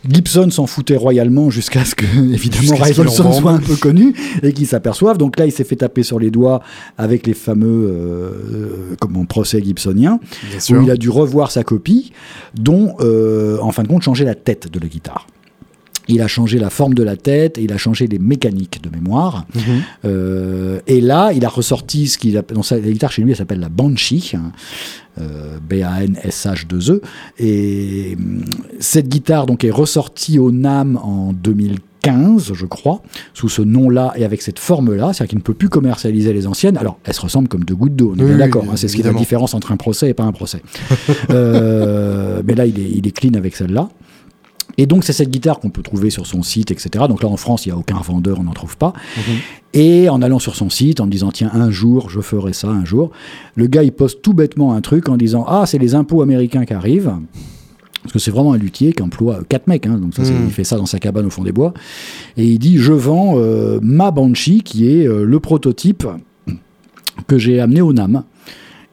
Gibson 0.08 0.50
s'en 0.50 0.68
foutait 0.68 0.96
royalement 0.96 1.50
jusqu'à 1.50 1.84
ce 1.84 1.96
que, 1.96 2.04
évidemment, 2.32 2.76
Rivalson 2.76 3.32
soit 3.32 3.50
un 3.50 3.58
peu 3.58 3.74
connu 3.74 4.14
et 4.44 4.52
qu'il 4.52 4.68
s'aperçoive. 4.68 5.18
Donc 5.18 5.36
là, 5.36 5.46
il 5.46 5.52
s'est 5.52 5.64
fait 5.64 5.74
taper 5.74 6.04
sur 6.04 6.20
les 6.20 6.30
doigts 6.30 6.62
avec 6.96 7.26
les 7.26 7.34
fameux, 7.34 7.88
euh, 7.90 8.94
comme 9.00 9.26
procès 9.26 9.60
gibsonien, 9.60 10.20
où 10.70 10.82
il 10.82 10.90
a 10.92 10.96
dû 10.96 11.10
revoir 11.10 11.50
sa 11.50 11.64
copie, 11.64 12.12
dont, 12.54 12.94
en 13.60 13.72
fin 13.72 13.82
de 13.82 13.88
compte, 13.88 14.02
changer 14.02 14.24
la 14.24 14.36
tête 14.36 14.70
de 14.70 14.78
la 14.78 14.86
guitare. 14.86 15.26
Il 16.08 16.22
a 16.22 16.28
changé 16.28 16.58
la 16.58 16.70
forme 16.70 16.94
de 16.94 17.02
la 17.02 17.16
tête, 17.16 17.58
et 17.58 17.62
il 17.62 17.72
a 17.72 17.76
changé 17.76 18.06
les 18.06 18.18
mécaniques 18.18 18.80
de 18.82 18.90
mémoire. 18.90 19.46
Mhm. 19.54 19.62
Euh, 20.04 20.80
et 20.86 21.00
là, 21.00 21.32
il 21.34 21.44
a 21.44 21.48
ressorti 21.48 22.06
ce 22.08 22.18
qu'il 22.18 22.36
appelle, 22.36 22.58
sa 22.62 22.78
guitare 22.78 23.12
chez 23.12 23.22
lui, 23.22 23.30
elle 23.32 23.36
s'appelle 23.36 23.60
la 23.60 23.68
Banshee, 23.68 24.32
hein, 24.34 24.52
euh, 25.20 25.58
B-A-N-S-H-2-E. 25.66 27.00
Et 27.38 28.16
hum, 28.18 28.44
cette 28.80 29.08
guitare 29.08 29.46
donc 29.46 29.64
est 29.64 29.70
ressortie 29.70 30.38
au 30.38 30.50
NAM 30.52 30.98
en 31.02 31.32
2015, 31.32 32.52
je 32.52 32.66
crois, 32.66 33.02
sous 33.34 33.48
ce 33.48 33.62
nom-là 33.62 34.12
et 34.16 34.24
avec 34.24 34.42
cette 34.42 34.58
forme-là, 34.58 35.12
c'est-à-dire 35.12 35.30
qu'il 35.30 35.38
ne 35.38 35.42
peut 35.42 35.54
plus 35.54 35.68
commercialiser 35.68 36.32
les 36.32 36.46
anciennes. 36.46 36.76
Alors, 36.76 36.98
elles 37.04 37.14
se 37.14 37.20
ressemblent 37.20 37.48
comme 37.48 37.64
deux 37.64 37.74
gouttes 37.74 37.96
d'eau, 37.96 38.14
on 38.16 38.20
est 38.20 38.26
bien 38.26 38.36
d'accord. 38.36 38.64
Hein, 38.70 38.76
c'est 38.76 38.88
ce 38.88 38.94
qui 38.94 39.02
est 39.02 39.04
la 39.04 39.12
différence 39.12 39.54
entre 39.54 39.72
un 39.72 39.76
procès 39.76 40.10
et 40.10 40.14
pas 40.14 40.24
un 40.24 40.32
procès. 40.32 40.60
euh, 41.30 42.42
mais 42.46 42.54
là, 42.54 42.66
il 42.66 42.78
est, 42.78 42.90
il 42.90 43.06
est 43.06 43.12
clean 43.12 43.34
avec 43.34 43.56
celle-là. 43.56 43.88
Et 44.78 44.86
donc, 44.86 45.04
c'est 45.04 45.12
cette 45.12 45.30
guitare 45.30 45.58
qu'on 45.58 45.70
peut 45.70 45.82
trouver 45.82 46.10
sur 46.10 46.26
son 46.26 46.42
site, 46.42 46.70
etc. 46.70 47.04
Donc 47.08 47.22
là, 47.22 47.28
en 47.28 47.36
France, 47.36 47.66
il 47.66 47.70
n'y 47.70 47.74
a 47.74 47.78
aucun 47.78 47.98
vendeur, 47.98 48.38
on 48.40 48.44
n'en 48.44 48.52
trouve 48.52 48.76
pas. 48.76 48.92
Mhm. 49.16 49.22
Et 49.74 50.08
en 50.08 50.22
allant 50.22 50.38
sur 50.38 50.54
son 50.54 50.70
site, 50.70 51.00
en 51.00 51.06
me 51.06 51.10
disant, 51.10 51.30
tiens, 51.30 51.50
un 51.52 51.70
jour, 51.70 52.10
je 52.10 52.20
ferai 52.20 52.52
ça, 52.52 52.68
un 52.68 52.84
jour, 52.84 53.10
le 53.54 53.66
gars, 53.66 53.82
il 53.82 53.92
poste 53.92 54.22
tout 54.22 54.34
bêtement 54.34 54.74
un 54.74 54.80
truc 54.80 55.08
en 55.08 55.16
disant, 55.16 55.44
ah, 55.48 55.64
c'est 55.66 55.78
les 55.78 55.94
impôts 55.94 56.22
américains 56.22 56.64
qui 56.64 56.74
arrivent. 56.74 57.12
Parce 58.02 58.12
que 58.12 58.18
c'est 58.18 58.30
vraiment 58.30 58.52
un 58.52 58.58
luthier 58.58 58.92
qui 58.92 59.02
emploie 59.02 59.40
quatre 59.48 59.66
mecs, 59.66 59.86
hein, 59.86 59.98
donc 59.98 60.14
ça, 60.14 60.22
mhm. 60.22 60.46
il 60.46 60.52
fait 60.52 60.64
ça 60.64 60.76
dans 60.76 60.86
sa 60.86 60.98
cabane 60.98 61.26
au 61.26 61.30
fond 61.30 61.42
des 61.42 61.52
bois. 61.52 61.74
Et 62.36 62.46
il 62.46 62.58
dit 62.58 62.78
Je 62.78 62.92
vends 62.92 63.34
euh, 63.36 63.80
ma 63.82 64.12
Banshee, 64.12 64.62
qui 64.62 64.88
est 64.88 65.08
euh, 65.08 65.24
le 65.24 65.40
prototype 65.40 66.06
que 67.26 67.36
j'ai 67.36 67.60
amené 67.60 67.80
au 67.80 67.92
NAM, 67.92 68.22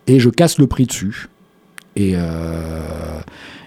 et 0.07 0.19
je 0.19 0.29
casse 0.29 0.57
le 0.57 0.67
prix 0.67 0.85
dessus. 0.85 1.29
Et, 1.95 2.13
euh, 2.15 3.19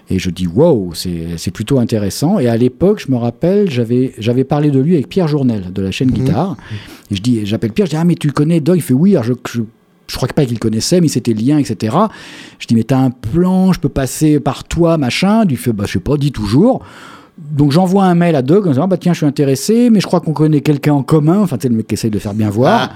et 0.09 0.19
je 0.19 0.29
dis, 0.29 0.47
wow, 0.47 0.91
c'est 0.93 1.51
plutôt 1.51 1.79
intéressant. 1.79 2.39
Et 2.39 2.47
à 2.47 2.55
l'époque, 2.55 3.03
je 3.05 3.11
me 3.11 3.17
rappelle, 3.17 3.69
j'avais 3.69 4.43
parlé 4.43 4.71
de 4.71 4.79
lui 4.79 4.93
avec 4.93 5.09
Pierre 5.09 5.27
Journel 5.27 5.73
de 5.73 5.81
la 5.81 5.91
chaîne 5.91 6.09
mhm. 6.09 6.15
Guitare. 6.15 6.57
Et 7.11 7.15
je 7.15 7.21
dis, 7.21 7.45
j'appelle 7.45 7.71
Pierre, 7.71 7.87
je 7.87 7.91
dis, 7.91 7.97
ah, 7.97 8.05
mais 8.05 8.15
tu 8.15 8.31
connais 8.31 8.59
Doug 8.59 8.77
Il 8.77 8.81
fait, 8.81 8.93
oui, 8.93 9.15
alors 9.15 9.23
je, 9.23 9.33
je, 9.51 9.61
je 10.07 10.15
crois 10.15 10.27
pas 10.29 10.45
qu'il 10.45 10.59
connaissait, 10.59 11.01
mais 11.01 11.09
c'était 11.09 11.33
lien, 11.33 11.57
etc. 11.57 11.95
Je 12.59 12.67
dis, 12.67 12.75
mais 12.75 12.83
t'as 12.83 12.99
un 12.99 13.11
plan, 13.11 13.73
je 13.73 13.79
peux 13.79 13.89
passer 13.89 14.39
par 14.39 14.63
toi, 14.63 14.97
machin. 14.97 15.43
Il 15.49 15.57
fait, 15.57 15.73
bah, 15.73 15.83
je 15.85 15.93
sais 15.93 15.99
pas, 15.99 16.15
dis 16.15 16.31
toujours. 16.31 16.83
Donc 17.37 17.71
j'envoie 17.71 18.05
un 18.05 18.15
mail 18.15 18.35
à 18.35 18.41
Doug 18.41 18.65
en 18.65 18.71
disant, 18.71 18.87
bah 18.87 18.97
tiens, 18.97 19.13
je 19.13 19.17
suis 19.17 19.25
intéressé, 19.27 19.91
mais 19.91 19.99
je 19.99 20.07
crois 20.07 20.21
qu'on 20.21 20.33
connaît 20.33 20.61
quelqu'un 20.61 20.93
en 20.93 21.03
commun. 21.03 21.39
Enfin, 21.41 21.57
sais, 21.61 21.69
le 21.69 21.75
mec 21.75 21.85
qui 21.85 21.93
essaye 21.93 22.09
de 22.09 22.17
faire 22.17 22.33
bien 22.33 22.49
voir. 22.49 22.89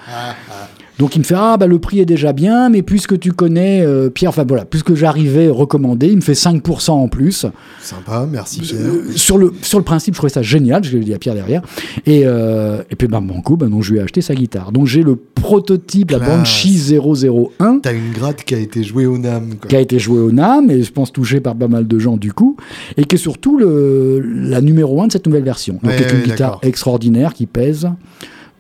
Donc 1.01 1.15
il 1.15 1.19
me 1.19 1.23
fait 1.23 1.33
ah 1.35 1.57
bah 1.57 1.65
le 1.65 1.79
prix 1.79 1.99
est 1.99 2.05
déjà 2.05 2.31
bien, 2.31 2.69
mais 2.69 2.83
puisque 2.83 3.19
tu 3.19 3.31
connais 3.31 3.81
euh, 3.83 4.11
Pierre, 4.11 4.29
enfin 4.29 4.45
voilà, 4.47 4.65
puisque 4.65 4.93
j'arrivais 4.93 5.47
recommandé, 5.47 6.05
il 6.05 6.17
me 6.17 6.21
fait 6.21 6.33
5% 6.33 6.91
en 6.91 7.07
plus. 7.07 7.47
Sympa, 7.81 8.27
merci 8.31 8.61
Pierre. 8.61 8.81
Euh, 8.81 9.11
sur 9.15 9.39
le 9.39 9.51
sur 9.63 9.79
le 9.79 9.83
principe, 9.83 10.13
je 10.13 10.19
trouvais 10.19 10.31
ça 10.31 10.43
génial, 10.43 10.83
je 10.83 10.95
l'ai 10.95 11.03
dit 11.03 11.15
à 11.15 11.17
Pierre 11.17 11.33
derrière. 11.33 11.63
Et 12.05 12.21
euh, 12.25 12.83
et 12.91 12.95
puis 12.95 13.07
bah 13.07 13.19
mon 13.19 13.41
coup, 13.41 13.57
bah, 13.57 13.67
non, 13.67 13.81
je 13.81 13.93
lui 13.93 13.97
ai 13.97 14.03
acheté 14.03 14.21
sa 14.21 14.35
guitare. 14.35 14.71
Donc 14.71 14.85
j'ai 14.85 15.01
le 15.01 15.15
prototype, 15.15 16.11
la 16.11 16.19
Banshee 16.19 16.95
001. 16.95 17.79
T'as 17.79 17.93
une 17.93 18.11
gratte 18.11 18.43
qui 18.43 18.53
a 18.53 18.59
été 18.59 18.83
jouée 18.83 19.07
au 19.07 19.17
NAM. 19.17 19.55
Qui 19.67 19.75
a 19.75 19.79
été 19.79 19.97
jouée 19.97 20.19
au 20.19 20.31
NAM 20.31 20.69
et 20.69 20.83
je 20.83 20.91
pense 20.91 21.11
touchée 21.11 21.39
par 21.39 21.55
pas 21.55 21.67
mal 21.67 21.87
de 21.87 21.97
gens 21.97 22.15
du 22.15 22.31
coup, 22.31 22.57
et 22.97 23.05
qui 23.05 23.15
est 23.15 23.17
surtout 23.17 23.57
le 23.57 24.19
la 24.19 24.61
numéro 24.61 25.01
1 25.01 25.07
de 25.07 25.13
cette 25.13 25.25
nouvelle 25.25 25.45
version. 25.45 25.79
Donc 25.81 25.93
c'est 25.97 26.13
une 26.13 26.21
guitare 26.21 26.59
extraordinaire 26.61 27.33
qui 27.33 27.47
pèse 27.47 27.89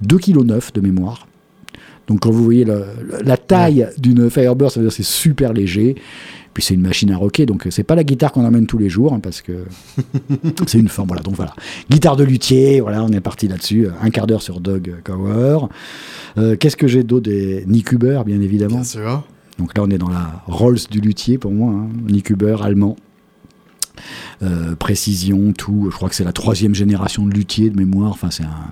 2,9 0.03 0.31
kg 0.31 0.73
de 0.73 0.81
mémoire. 0.81 1.27
Donc 2.11 2.19
quand 2.19 2.31
vous 2.31 2.43
voyez 2.43 2.65
la, 2.65 3.37
taille 3.37 3.87
d'une 3.97 4.29
Firebird, 4.29 4.69
ça 4.69 4.81
veut 4.81 4.87
dire 4.87 4.93
c'est 4.93 5.01
super 5.01 5.53
léger. 5.53 5.95
Puis 6.53 6.61
c'est 6.61 6.73
une 6.73 6.81
machine 6.81 7.09
à 7.11 7.15
rocker, 7.15 7.45
donc 7.45 7.65
c'est 7.69 7.85
pas 7.85 7.95
la 7.95 8.03
guitare 8.03 8.33
qu'on 8.33 8.43
emmène 8.43 8.67
tous 8.67 8.77
les 8.77 8.89
jours, 8.89 9.13
hein, 9.13 9.21
parce 9.21 9.41
que 9.41 9.63
c'est 10.67 10.77
une 10.77 10.89
forme. 10.89 11.07
Voilà, 11.07 11.23
donc 11.23 11.35
voilà. 11.35 11.55
Guitare 11.89 12.17
de 12.17 12.25
luthier, 12.25 12.81
voilà, 12.81 13.01
on 13.05 13.07
est 13.13 13.21
parti 13.21 13.47
là-dessus. 13.47 13.87
Un 14.01 14.09
quart 14.09 14.27
d'heure 14.27 14.41
sur 14.41 14.59
Doug 14.59 14.93
Cower. 15.05 15.67
Euh, 16.37 16.57
qu'est-ce 16.57 16.75
que 16.75 16.87
j'ai 16.87 17.03
d'autre 17.03 17.29
des 17.29 17.63
Nick 17.65 17.93
Huber, 17.93 18.23
bien 18.25 18.41
évidemment. 18.41 18.75
Bien 18.75 18.83
sûr. 18.83 19.23
Donc 19.57 19.77
là, 19.77 19.83
on 19.85 19.89
est 19.89 19.97
dans 19.97 20.09
la 20.09 20.43
Rolls 20.47 20.79
du 20.89 20.99
luthier 20.99 21.37
pour 21.37 21.51
moi. 21.51 21.71
Hein. 21.71 21.87
Nick 22.09 22.29
Huber, 22.29 22.57
allemand. 22.61 22.97
Euh, 24.41 24.75
précision, 24.75 25.53
tout. 25.53 25.89
Je 25.91 25.95
crois 25.95 26.09
que 26.09 26.15
c'est 26.15 26.23
la 26.23 26.33
troisième 26.33 26.75
génération 26.75 27.25
de 27.25 27.33
luthier 27.33 27.69
de 27.69 27.77
mémoire. 27.77 28.11
Enfin, 28.11 28.31
c'est 28.31 28.43
un. 28.43 28.71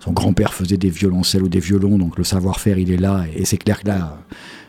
Son 0.00 0.12
grand-père 0.12 0.54
faisait 0.54 0.76
des 0.76 0.90
violoncelles 0.90 1.42
ou 1.42 1.48
des 1.48 1.58
violons, 1.58 1.98
donc 1.98 2.16
le 2.16 2.24
savoir-faire, 2.24 2.78
il 2.78 2.92
est 2.92 2.96
là. 2.96 3.24
Et 3.34 3.44
c'est 3.44 3.56
clair 3.56 3.82
que 3.82 3.88
là, 3.88 4.18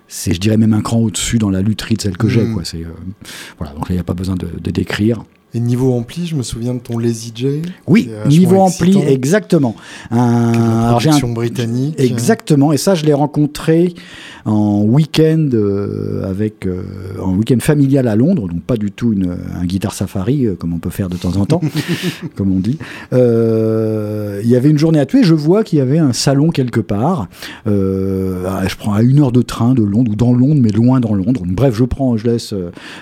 c'est, 0.07 0.33
je 0.33 0.39
dirais, 0.39 0.57
même 0.57 0.73
un 0.73 0.81
cran 0.81 0.97
au-dessus 0.97 1.37
dans 1.37 1.49
la 1.49 1.61
lutherie 1.61 1.95
de 1.95 2.01
celle 2.01 2.17
que 2.17 2.27
j'ai. 2.27 2.43
Mm. 2.43 2.53
Quoi. 2.53 2.63
C'est, 2.65 2.83
euh, 2.83 2.89
voilà, 3.59 3.73
donc 3.73 3.85
il 3.89 3.93
n'y 3.93 3.99
a 3.99 4.03
pas 4.03 4.13
besoin 4.13 4.35
de, 4.35 4.47
de 4.59 4.71
décrire. 4.71 5.23
Et 5.53 5.61
niveau 5.61 5.93
ampli, 5.93 6.27
je 6.27 6.35
me 6.35 6.43
souviens 6.43 6.73
de 6.73 6.79
ton 6.79 6.97
Lazy 6.97 7.31
J. 7.33 7.61
Oui, 7.87 8.09
niveau 8.27 8.57
ampli, 8.57 8.97
exactement. 9.07 9.75
Un, 10.11 10.51
alors 10.89 11.01
un 11.07 11.27
britannique. 11.29 11.95
Exactement, 11.97 12.73
et 12.73 12.77
ça 12.77 12.95
je 12.95 13.05
l'ai 13.05 13.13
rencontré 13.13 13.93
en 14.43 14.81
week-end 14.83 15.49
euh, 15.53 16.29
avec 16.29 16.67
euh, 16.67 16.83
en 17.21 17.33
week-end 17.35 17.57
familial 17.59 18.09
à 18.09 18.17
Londres, 18.17 18.49
donc 18.49 18.61
pas 18.63 18.75
du 18.75 18.91
tout 18.91 19.13
une, 19.13 19.37
un 19.55 19.65
guitare 19.65 19.93
safari 19.93 20.45
euh, 20.45 20.55
comme 20.55 20.73
on 20.73 20.79
peut 20.79 20.89
faire 20.89 21.07
de 21.07 21.15
temps 21.15 21.37
en 21.37 21.45
temps, 21.45 21.61
comme 22.35 22.51
on 22.51 22.59
dit. 22.59 22.77
Il 23.13 24.49
y 24.49 24.55
avait 24.55 24.69
une 24.69 24.77
journée 24.77 24.99
à 24.99 25.05
tuer. 25.05 25.23
Je 25.23 25.33
vois 25.33 25.63
qu'il 25.63 25.79
y 25.79 25.81
avait 25.81 25.97
un 25.97 26.13
salon 26.13 26.49
quelque 26.49 26.81
part. 26.81 27.29
je 27.65 28.75
prends 28.75 28.93
à 28.93 29.01
une 29.01 29.19
heure 29.19 29.31
de 29.31 29.41
train 29.41 29.73
de 29.73 29.83
Londres 29.83 30.11
ou 30.11 30.15
dans 30.15 30.33
Londres, 30.33 30.59
mais 30.61 30.71
loin 30.71 30.99
dans 30.99 31.13
Londres. 31.13 31.43
Bref, 31.45 31.73
je 31.75 31.85
prends, 31.85 32.17
je 32.17 32.27
laisse 32.27 32.53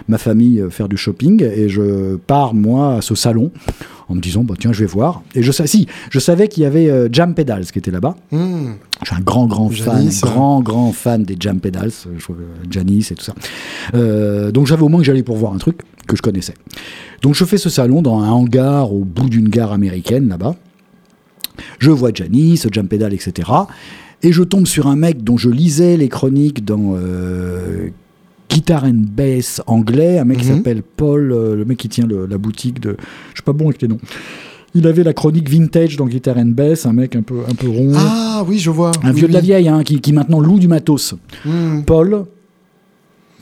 ma 0.08 0.18
famille 0.18 0.64
faire 0.70 0.88
du 0.88 0.98
shopping 0.98 1.44
et 1.44 1.70
je 1.70 2.16
pars 2.16 2.35
moi 2.54 2.96
à 2.96 3.02
ce 3.02 3.16
salon 3.16 3.52
en 4.08 4.16
me 4.16 4.22
disant 4.22 4.44
bah 4.44 4.56
tiens 4.60 4.72
je 4.72 4.82
vais 4.82 4.86
voir 4.86 5.24
et 5.34 5.42
je 5.42 5.52
sais 5.52 5.66
si 5.66 5.88
je 6.12 6.20
savais 6.20 6.48
qu'il 6.48 6.64
y 6.64 6.66
avait 6.66 7.10
Jam 7.12 7.34
Pedals 7.34 7.66
qui 7.66 7.80
était 7.80 7.92
là-bas 7.92 8.16
hmm. 8.32 8.74
Je 9.02 9.08
suis 9.08 9.16
un 9.16 9.24
grand, 9.24 9.46
grand 9.46 9.70
fan, 9.70 10.10
grand, 10.22 10.62
grand 10.62 10.94
fan 10.94 11.24
des 11.24 11.36
Jam 11.38 11.60
Pedals, 11.60 11.92
euh, 12.08 12.34
Janice 12.70 13.12
et 13.12 13.16
tout 13.16 13.26
ça. 13.26 13.36
Euh, 13.94 14.52
donc 14.52 14.68
j'avais 14.68 14.84
au 14.84 14.90
moins 14.90 15.02
que 15.02 15.06
j'allais 15.06 15.24
pour 15.24 15.36
voir 15.36 15.54
un 15.54 15.58
truc 15.58 15.82
que 16.08 16.16
je 16.16 16.22
connaissais. 16.22 16.54
Donc 17.22 17.36
je 17.36 17.44
fais 17.44 17.58
ce 17.58 17.70
salon 17.70 18.02
dans 18.02 18.20
un 18.20 18.30
hangar 18.30 18.94
au 18.94 19.04
bout 19.04 19.30
d'une 19.30 19.50
gare 19.50 19.74
américaine 19.74 20.30
là-bas. 20.30 20.56
Je 21.80 21.92
vois 21.92 22.12
Janice, 22.14 22.68
Jam 22.72 22.88
Pedal, 22.88 23.14
etc. 23.14 23.50
Et 24.24 24.32
je 24.32 24.44
tombe 24.44 24.66
sur 24.66 24.88
un 24.88 24.96
mec 24.96 25.24
dont 25.24 25.38
je 25.38 25.50
lisais 25.50 25.98
les 25.98 26.08
chroniques 26.08 26.64
dans 26.64 26.94
euh, 26.96 27.90
Guitar 28.50 28.84
and 28.86 29.04
Bass 29.16 29.62
anglais, 29.68 30.20
un 30.20 30.26
mec 30.26 30.40
qui 30.40 30.48
mhm. 30.48 30.58
s'appelle 30.58 30.84
Paul, 30.84 31.28
le 31.30 31.66
mec 31.66 31.78
qui 31.78 31.90
tient 31.90 32.08
la 32.08 32.38
boutique 32.38 32.80
de. 32.80 32.96
Je 33.30 33.36
suis 33.36 33.44
pas 33.44 33.54
bon 33.54 33.66
avec 33.66 33.82
les 33.82 33.88
noms. 33.88 34.00
Il 34.78 34.86
avait 34.88 35.04
la 35.04 35.14
chronique 35.14 35.50
vintage 35.50 35.96
dans 35.96 36.06
Guitar 36.06 36.38
and 36.38 36.48
Bass, 36.48 36.86
un 36.86 36.92
mec 36.92 37.16
un 37.16 37.22
peu, 37.22 37.40
un 37.50 37.56
peu 37.56 37.70
rond. 37.70 37.94
Ah 37.96 38.44
oui, 38.46 38.60
je 38.60 38.70
vois. 38.70 38.92
Un 39.04 39.14
vieux 39.14 39.30
de 39.30 39.34
la 39.34 39.40
vieille, 39.40 39.70
hein, 39.70 39.84
qui, 39.84 40.02
qui, 40.02 40.12
maintenant 40.12 40.42
loue 40.42 40.60
du 40.60 40.68
matos. 40.68 41.16
Hmm. 41.46 41.84
Paul, 41.86 42.26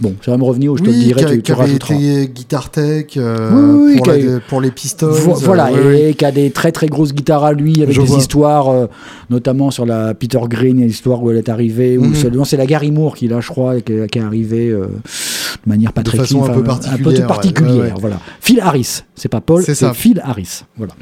Bon, 0.02 0.16
ça 0.26 0.32
va 0.32 0.38
me 0.38 0.44
revenir, 0.44 0.76
je 0.76 0.84
te 0.84 0.90
le 0.90 0.96
dirai, 0.96 1.26
tu, 1.26 1.42
tu 1.44 1.54
rajouteras. 1.54 1.94
Été 1.94 2.28
Guitar 2.28 2.72
Tech 2.72 3.06
euh, 3.16 3.96
pour, 3.98 4.08
pour, 4.48 4.62
les 4.62 4.72
Pistols. 4.72 5.14
voilà, 5.14 5.70
et 5.72 6.16
qui 6.16 6.26
a 6.26 6.32
des 6.32 6.50
très 6.50 6.72
très 6.72 6.88
grosses 6.88 7.14
guitares 7.14 7.44
à 7.44 7.54
lui, 7.54 7.84
avec 7.84 7.98
des 7.98 8.16
histoires, 8.16 8.70
euh, 8.70 8.88
notamment 9.30 9.70
sur 9.70 9.86
la 9.86 10.16
Peter 10.16 10.40
Green, 10.48 10.82
l'histoire 10.82 11.22
où 11.22 11.30
elle 11.30 11.38
est 11.38 11.50
arrivée, 11.50 11.98
ou 11.98 12.06
mhm. 12.06 12.46
c'est 12.46 12.58
la 12.58 12.66
Gary 12.66 12.92
Moore 12.92 13.16
qui, 13.16 13.28
là, 13.28 13.40
je 13.40 13.48
crois, 13.50 13.82
qui, 13.82 13.94
est 13.94 14.18
arrivée 14.18 14.70
euh, 14.70 14.88
de 14.88 15.70
manière 15.70 15.94
pas 15.94 16.02
de 16.02 16.10
très 16.10 16.18
façon 16.18 16.44
un, 16.44 16.50
peu 16.50 16.64
particulière. 16.64 17.00
Un 17.00 17.22
peu 17.22 17.28
particulière, 17.28 17.96
voilà. 18.00 18.20
Phil 18.42 18.60
Harris, 18.62 19.04
c'est 19.16 19.30
pas 19.30 19.42
Paul, 19.42 19.64
c'est 19.64 19.94
Phil 19.94 20.22
Harris, 20.24 20.64
voilà. 20.76 20.94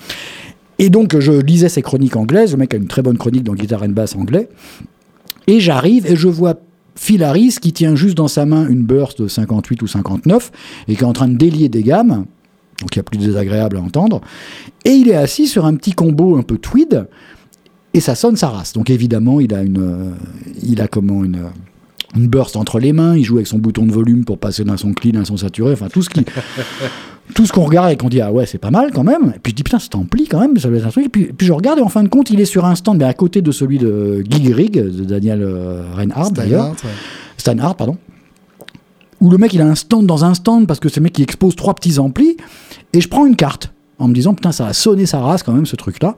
Et 0.80 0.90
donc, 0.90 1.18
je 1.18 1.32
lisais 1.32 1.70
ses 1.70 1.82
chroniques 1.82 2.18
anglaises, 2.18 2.52
le 2.52 2.58
mec 2.58 2.74
a 2.74 2.78
une 2.78 2.88
très 2.88 3.02
bonne 3.02 3.18
chronique 3.18 3.44
dans 3.44 3.54
Guitar 3.54 3.84
and 3.84 3.90
Bass 3.90 4.16
anglais, 4.16 4.50
et 5.48 5.62
j'arrive 5.62 6.06
et 6.08 6.18
je 6.18 6.28
vois 6.28 6.56
Phil 7.02 7.24
Harris 7.24 7.56
qui 7.60 7.74
tient 7.74 7.96
juste 7.96 8.16
dans 8.16 8.28
sa 8.28 8.46
main 8.46 8.68
une 8.70 8.84
burst 8.84 9.24
de 9.24 9.28
58 9.28 9.82
ou 9.82 9.88
59 9.88 10.52
et 10.88 10.96
qui 10.96 11.02
est 11.02 11.04
en 11.04 11.14
train 11.14 11.28
de 11.28 11.36
délier 11.36 11.68
des 11.68 11.82
gammes, 11.82 12.26
donc 12.80 12.96
il 12.96 12.98
y 12.98 13.00
a 13.00 13.04
plus 13.04 13.18
désagréable 13.18 13.78
à 13.78 13.82
entendre, 13.82 14.22
et 14.86 14.92
il 14.92 15.10
est 15.10 15.16
assis 15.16 15.48
sur 15.48 15.66
un 15.66 15.74
petit 15.74 15.94
combo 15.94 16.38
un 16.38 16.44
peu 16.44 16.60
tweed 16.60 17.08
et 17.96 18.02
ça 18.02 18.14
sonne 18.14 18.36
sa 18.36 18.50
race. 18.50 18.74
Donc 18.74 18.92
évidemment, 18.92 19.40
il 19.40 19.52
a 19.56 19.64
une, 19.64 19.82
euh, 19.82 20.12
il 20.62 20.80
a 20.80 20.88
comment 20.88 21.24
une 21.24 21.40
une 22.16 22.28
burst 22.28 22.56
entre 22.56 22.80
les 22.80 22.94
mains, 22.94 23.16
il 23.16 23.24
joue 23.24 23.36
avec 23.36 23.48
son 23.48 23.58
bouton 23.58 23.86
de 23.86 23.92
volume 23.92 24.26
pour 24.26 24.38
passer 24.38 24.64
d'un 24.64 24.78
son 24.78 24.94
clean 24.94 25.18
à 25.18 25.22
un 25.22 25.26
son 25.26 25.38
saturé, 25.38 25.74
enfin 25.74 25.88
tout 25.90 26.02
ce 26.02 26.10
qui 26.10 26.26
tout 27.36 27.46
ce 27.46 27.54
qu'on 27.54 27.64
regarde 27.64 27.92
et 27.92 27.98
qu'on 27.98 28.10
dit 28.10 28.22
ah 28.22 28.32
ouais 28.32 28.46
c'est 28.46 28.58
pas 28.58 28.72
mal 28.72 28.92
quand 28.94 29.04
même. 29.04 29.34
Et 29.36 29.40
puis 29.40 29.52
je 29.52 29.56
dis 29.56 29.64
putain 29.64 29.80
c'est 29.80 29.96
ampli 29.96 30.28
quand 30.28 30.40
même 30.40 30.58
ça 30.58 30.68
doit 30.68 30.78
être 30.78 30.88
un 30.88 30.92
truc. 30.92 31.06
Et 31.06 31.10
puis, 31.10 31.32
puis, 31.34 31.48
je 31.48 31.54
regarde 31.54 31.80
et 31.80 31.82
en 31.82 31.90
fin 31.90 32.04
de 32.04 32.10
compte 32.10 32.30
il 32.30 32.40
est 32.40 32.46
sur 32.46 32.66
un 32.66 32.76
stand 32.76 32.98
mais 32.98 33.06
à 33.06 33.14
côté 33.14 33.42
de 33.42 33.52
celui 33.52 33.78
de 33.78 34.24
Gig 34.30 34.54
Rig 34.54 34.74
de 34.74 35.04
Daniel 35.04 35.42
euh, 35.42 35.84
Reinhardt 35.96 36.34
d'ailleurs. 36.34 36.76
Steinhardt 37.38 37.76
pardon. 37.78 37.98
Où 39.22 39.30
le 39.30 39.38
mec 39.38 39.54
il 39.54 39.62
a 39.62 39.68
un 39.68 39.76
stand 39.76 40.06
dans 40.06 40.26
un 40.26 40.34
stand 40.34 40.68
parce 40.68 40.80
que 40.80 40.90
c'est 40.90 41.00
le 41.00 41.04
mec 41.04 41.14
qui 41.14 41.24
expose 41.24 41.56
trois 41.56 41.74
petits 41.74 42.00
amplis. 42.00 42.38
Et 42.94 43.02
je 43.02 43.08
prends 43.08 43.26
une 43.26 43.36
carte 43.36 43.72
en 44.02 44.08
me 44.08 44.14
disant 44.14 44.34
putain 44.34 44.52
ça 44.52 44.68
a 44.68 44.74
sonné 44.74 45.06
sa 45.06 45.20
race 45.20 45.44
quand 45.44 45.54
même 45.54 45.66
ce 45.66 45.76
truc 45.76 46.02
là 46.02 46.16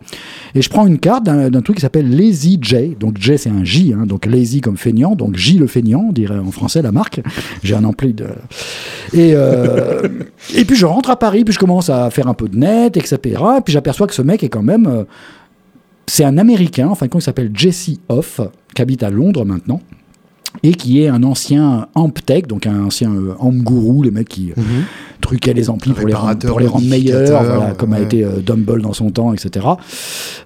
et 0.55 0.61
je 0.61 0.69
prends 0.69 0.87
une 0.87 0.99
carte 0.99 1.23
d'un 1.25 1.61
truc 1.61 1.77
qui 1.77 1.81
s'appelle 1.81 2.09
Lazy 2.15 2.59
J. 2.61 2.95
Donc 2.99 3.17
J 3.19 3.37
c'est 3.37 3.49
un 3.49 3.63
J 3.63 3.93
hein, 3.93 4.05
donc 4.05 4.25
lazy 4.25 4.61
comme 4.61 4.77
feignant 4.77 5.15
donc 5.15 5.35
J 5.35 5.57
le 5.57 5.67
feignant 5.67 6.05
on 6.09 6.11
dirait 6.11 6.39
en 6.39 6.51
français 6.51 6.81
la 6.81 6.91
marque. 6.91 7.21
J'ai 7.63 7.75
un 7.75 7.83
ampli 7.83 8.13
de 8.13 8.27
et 9.13 9.33
euh, 9.35 10.07
et 10.55 10.65
puis 10.65 10.75
je 10.75 10.85
rentre 10.85 11.09
à 11.09 11.17
Paris 11.17 11.43
puis 11.43 11.53
je 11.53 11.59
commence 11.59 11.89
à 11.89 12.09
faire 12.09 12.27
un 12.27 12.33
peu 12.33 12.47
de 12.47 12.57
net 12.57 12.97
etc 12.97 13.19
et 13.57 13.61
puis 13.61 13.73
j'aperçois 13.73 14.07
que 14.07 14.13
ce 14.13 14.21
mec 14.21 14.43
est 14.43 14.49
quand 14.49 14.63
même 14.63 14.87
euh, 14.87 15.03
c'est 16.07 16.23
un 16.23 16.37
américain 16.37 16.87
enfin 16.89 17.07
il 17.13 17.21
s'appelle 17.21 17.51
Jesse 17.53 17.91
Hoff 18.09 18.41
qui 18.73 18.81
habite 18.81 19.03
à 19.03 19.09
Londres 19.09 19.45
maintenant 19.45 19.81
et 20.61 20.73
qui 20.73 21.01
est 21.01 21.07
un 21.07 21.23
ancien 21.23 21.87
Amptech, 21.95 22.47
donc 22.47 22.67
un 22.67 22.83
ancien 22.83 23.11
euh, 23.11 23.33
Amp 23.39 23.63
Guru, 23.63 24.03
les 24.03 24.11
mecs 24.11 24.29
qui 24.29 24.53
mhm. 24.55 24.83
truquaient 25.21 25.53
les 25.53 25.69
amplis 25.69 25.93
pour 25.93 26.07
les, 26.07 26.13
rendre, 26.13 26.47
pour 26.47 26.59
les 26.59 26.67
rendre 26.67 26.87
meilleurs, 26.87 27.43
voilà, 27.43 27.73
comme 27.73 27.93
a 27.93 27.99
été 27.99 28.23
euh, 28.23 28.39
Dumble 28.39 28.81
dans 28.81 28.93
son 28.93 29.09
temps, 29.09 29.33
etc. 29.33 29.65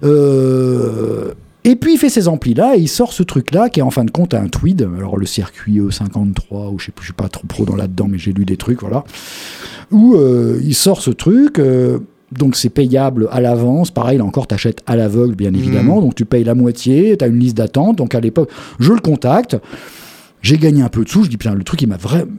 Euh, 0.02 1.32
et 1.64 1.76
puis 1.76 1.94
il 1.94 1.98
fait 1.98 2.08
ces 2.08 2.28
amplis-là 2.28 2.76
et 2.76 2.80
il 2.80 2.88
sort 2.88 3.12
ce 3.12 3.22
truc-là 3.22 3.68
qui 3.68 3.80
est 3.80 3.82
en 3.82 3.90
fin 3.90 4.04
de 4.04 4.10
compte 4.10 4.32
un 4.32 4.48
tweed. 4.48 4.88
Alors 4.96 5.18
le 5.18 5.26
circuit 5.26 5.80
E53, 5.80 6.72
ou 6.72 6.78
je 6.78 6.86
sais, 6.86 6.92
je 6.98 7.04
suis 7.04 7.12
pas 7.12 7.28
trop 7.28 7.46
pro 7.46 7.64
dans 7.66 7.76
là-dedans, 7.76 8.06
mais 8.08 8.18
j'ai 8.18 8.32
lu 8.32 8.46
des 8.46 8.56
trucs, 8.56 8.80
voilà. 8.80 9.04
Où 9.90 10.16
il 10.62 10.74
sort 10.74 11.02
ce 11.02 11.10
truc. 11.10 11.60
Donc 12.32 12.56
c'est 12.56 12.68
payable 12.68 13.28
à 13.32 13.40
l'avance. 13.40 13.90
Pareil, 13.90 14.18
là 14.18 14.24
encore, 14.24 14.46
tu 14.46 14.54
achètes 14.54 14.82
à 14.86 14.96
l'aveugle, 14.96 15.34
bien 15.34 15.52
évidemment. 15.52 15.96
Mhm. 15.96 16.02
Donc 16.02 16.14
tu 16.14 16.24
payes 16.24 16.44
la 16.44 16.54
moitié, 16.54 17.16
tu 17.16 17.24
as 17.24 17.28
une 17.28 17.38
liste 17.38 17.56
d'attente. 17.56 17.96
Donc 17.96 18.14
à 18.14 18.20
l'époque, 18.20 18.50
je 18.78 18.92
le 18.92 19.00
contacte. 19.00 19.56
J'ai 20.42 20.58
gagné 20.58 20.82
un 20.82 20.88
peu 20.88 21.04
de 21.04 21.08
sous. 21.08 21.24
Je 21.24 21.30
dis, 21.30 21.36
putain, 21.36 21.54
le 21.54 21.64
truc, 21.64 21.82
il 21.82 21.88
m'a 21.88 21.96
vraiment. 21.96 22.30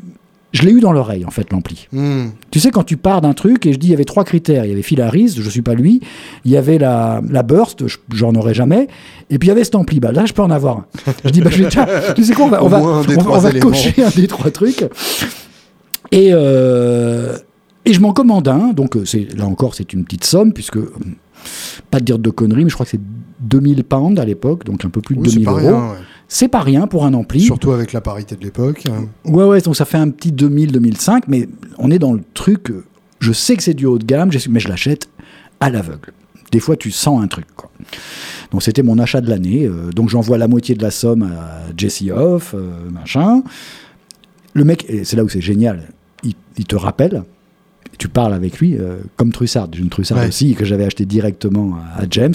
Je 0.51 0.63
l'ai 0.63 0.71
eu 0.71 0.79
dans 0.79 0.91
l'oreille, 0.91 1.25
en 1.25 1.29
fait, 1.29 1.51
l'ampli. 1.51 1.87
Hmm. 1.91 2.29
Tu 2.49 2.59
sais, 2.59 2.71
quand 2.71 2.83
tu 2.83 2.97
pars 2.97 3.21
d'un 3.21 3.33
truc, 3.33 3.67
et 3.67 3.73
je 3.73 3.77
dis, 3.77 3.87
il 3.87 3.91
y 3.91 3.93
avait 3.93 4.05
trois 4.05 4.23
critères. 4.23 4.65
Il 4.65 4.69
y 4.69 4.71
avait 4.71 4.81
Phil 4.81 4.99
Harris, 4.99 5.35
je 5.37 5.47
suis 5.47 5.61
pas 5.61 5.75
lui. 5.75 6.01
Il 6.43 6.51
y 6.51 6.57
avait 6.57 6.79
la, 6.79 7.21
la 7.29 7.43
Burst, 7.43 7.83
j'en 8.11 8.33
aurais 8.33 8.55
jamais. 8.55 8.87
Et 9.29 9.37
puis 9.37 9.47
il 9.47 9.49
y 9.49 9.51
avait 9.51 9.63
cet 9.63 9.75
ampli. 9.75 9.99
Bah, 9.99 10.11
là, 10.11 10.25
je 10.25 10.33
peux 10.33 10.41
en 10.41 10.49
avoir 10.49 10.77
un. 10.77 10.85
Je 11.23 11.29
dis, 11.29 11.41
bah, 11.41 11.51
je 11.51 12.13
tu 12.15 12.23
sais 12.23 12.33
quoi, 12.33 12.45
on 12.45 12.49
va, 12.49 12.63
on 12.63 12.67
va, 12.67 12.79
on, 12.79 13.37
va 13.37 13.51
cocher 13.59 14.01
un 14.01 14.09
des 14.09 14.27
trois 14.27 14.49
trucs. 14.49 14.83
Et, 16.11 16.29
euh, 16.31 17.37
et 17.85 17.93
je 17.93 17.99
m'en 17.99 18.13
commande 18.13 18.47
un. 18.47 18.73
Donc, 18.73 18.95
euh, 18.95 19.03
là 19.37 19.45
encore, 19.45 19.75
c'est 19.75 19.93
une 19.93 20.03
petite 20.03 20.23
somme, 20.23 20.53
puisque, 20.53 20.77
euh, 20.77 20.91
pas 21.91 21.99
de 21.99 22.05
dire 22.05 22.19
de 22.19 22.29
conneries, 22.29 22.63
mais 22.63 22.69
je 22.69 22.75
crois 22.75 22.85
que 22.85 22.91
c'est 22.91 23.01
2000 23.41 23.83
pounds 23.83 24.19
à 24.19 24.25
l'époque, 24.25 24.65
donc 24.65 24.83
un 24.83 24.89
peu 24.89 25.01
plus 25.01 25.15
de 25.15 25.21
2000 25.21 25.47
euros. 25.47 25.93
C'est 26.31 26.47
pas 26.47 26.61
rien 26.61 26.85
pour 26.85 27.05
un 27.05 27.13
ampli. 27.15 27.41
Surtout 27.41 27.71
avec 27.71 27.91
la 27.91 28.01
parité 28.01 28.35
de 28.35 28.43
l'époque. 28.43 28.83
Ouais, 29.25 29.43
ouais, 29.43 29.61
donc 29.61 29.75
ça 29.75 29.83
fait 29.83 29.97
un 29.97 30.09
petit 30.11 30.31
2000-2005, 30.31 31.23
mais 31.27 31.49
on 31.79 31.89
est 31.89 31.97
dans 31.97 32.13
le 32.13 32.21
truc. 32.35 32.71
Je 33.19 33.33
sais 33.33 33.57
que 33.57 33.63
c'est 33.63 33.73
du 33.73 33.87
haut 33.87 33.97
de 33.97 34.05
gamme, 34.05 34.29
mais 34.49 34.59
je 34.59 34.69
l'achète 34.69 35.09
à 35.59 35.71
l'aveugle. 35.71 36.13
Des 36.51 36.59
fois, 36.59 36.75
tu 36.75 36.91
sens 36.91 37.21
un 37.21 37.27
truc. 37.27 37.47
Quoi. 37.55 37.71
Donc, 38.51 38.63
c'était 38.63 38.83
mon 38.83 38.99
achat 38.99 39.21
de 39.21 39.29
l'année. 39.29 39.65
Euh, 39.65 39.91
donc, 39.91 40.09
j'envoie 40.09 40.37
la 40.37 40.47
moitié 40.47 40.75
de 40.75 40.83
la 40.83 40.91
somme 40.91 41.23
à 41.23 41.61
Jesse 41.75 42.03
Hoff, 42.11 42.53
euh, 42.55 42.89
machin. 42.91 43.43
Le 44.53 44.63
mec, 44.63 44.85
c'est 45.03 45.15
là 45.15 45.23
où 45.23 45.29
c'est 45.29 45.41
génial, 45.41 45.89
il, 46.23 46.65
te 46.65 46.75
rappelle 46.75 47.23
tu 47.97 48.07
parles 48.07 48.33
avec 48.33 48.59
lui 48.59 48.77
euh, 48.77 48.97
comme 49.17 49.31
Trussard. 49.31 49.67
Une 49.77 49.89
Trussard 49.89 50.25
aussi 50.27 50.55
que 50.55 50.65
j'avais 50.65 50.85
acheté 50.85 51.05
directement 51.05 51.75
à, 51.97 52.03
James. 52.09 52.33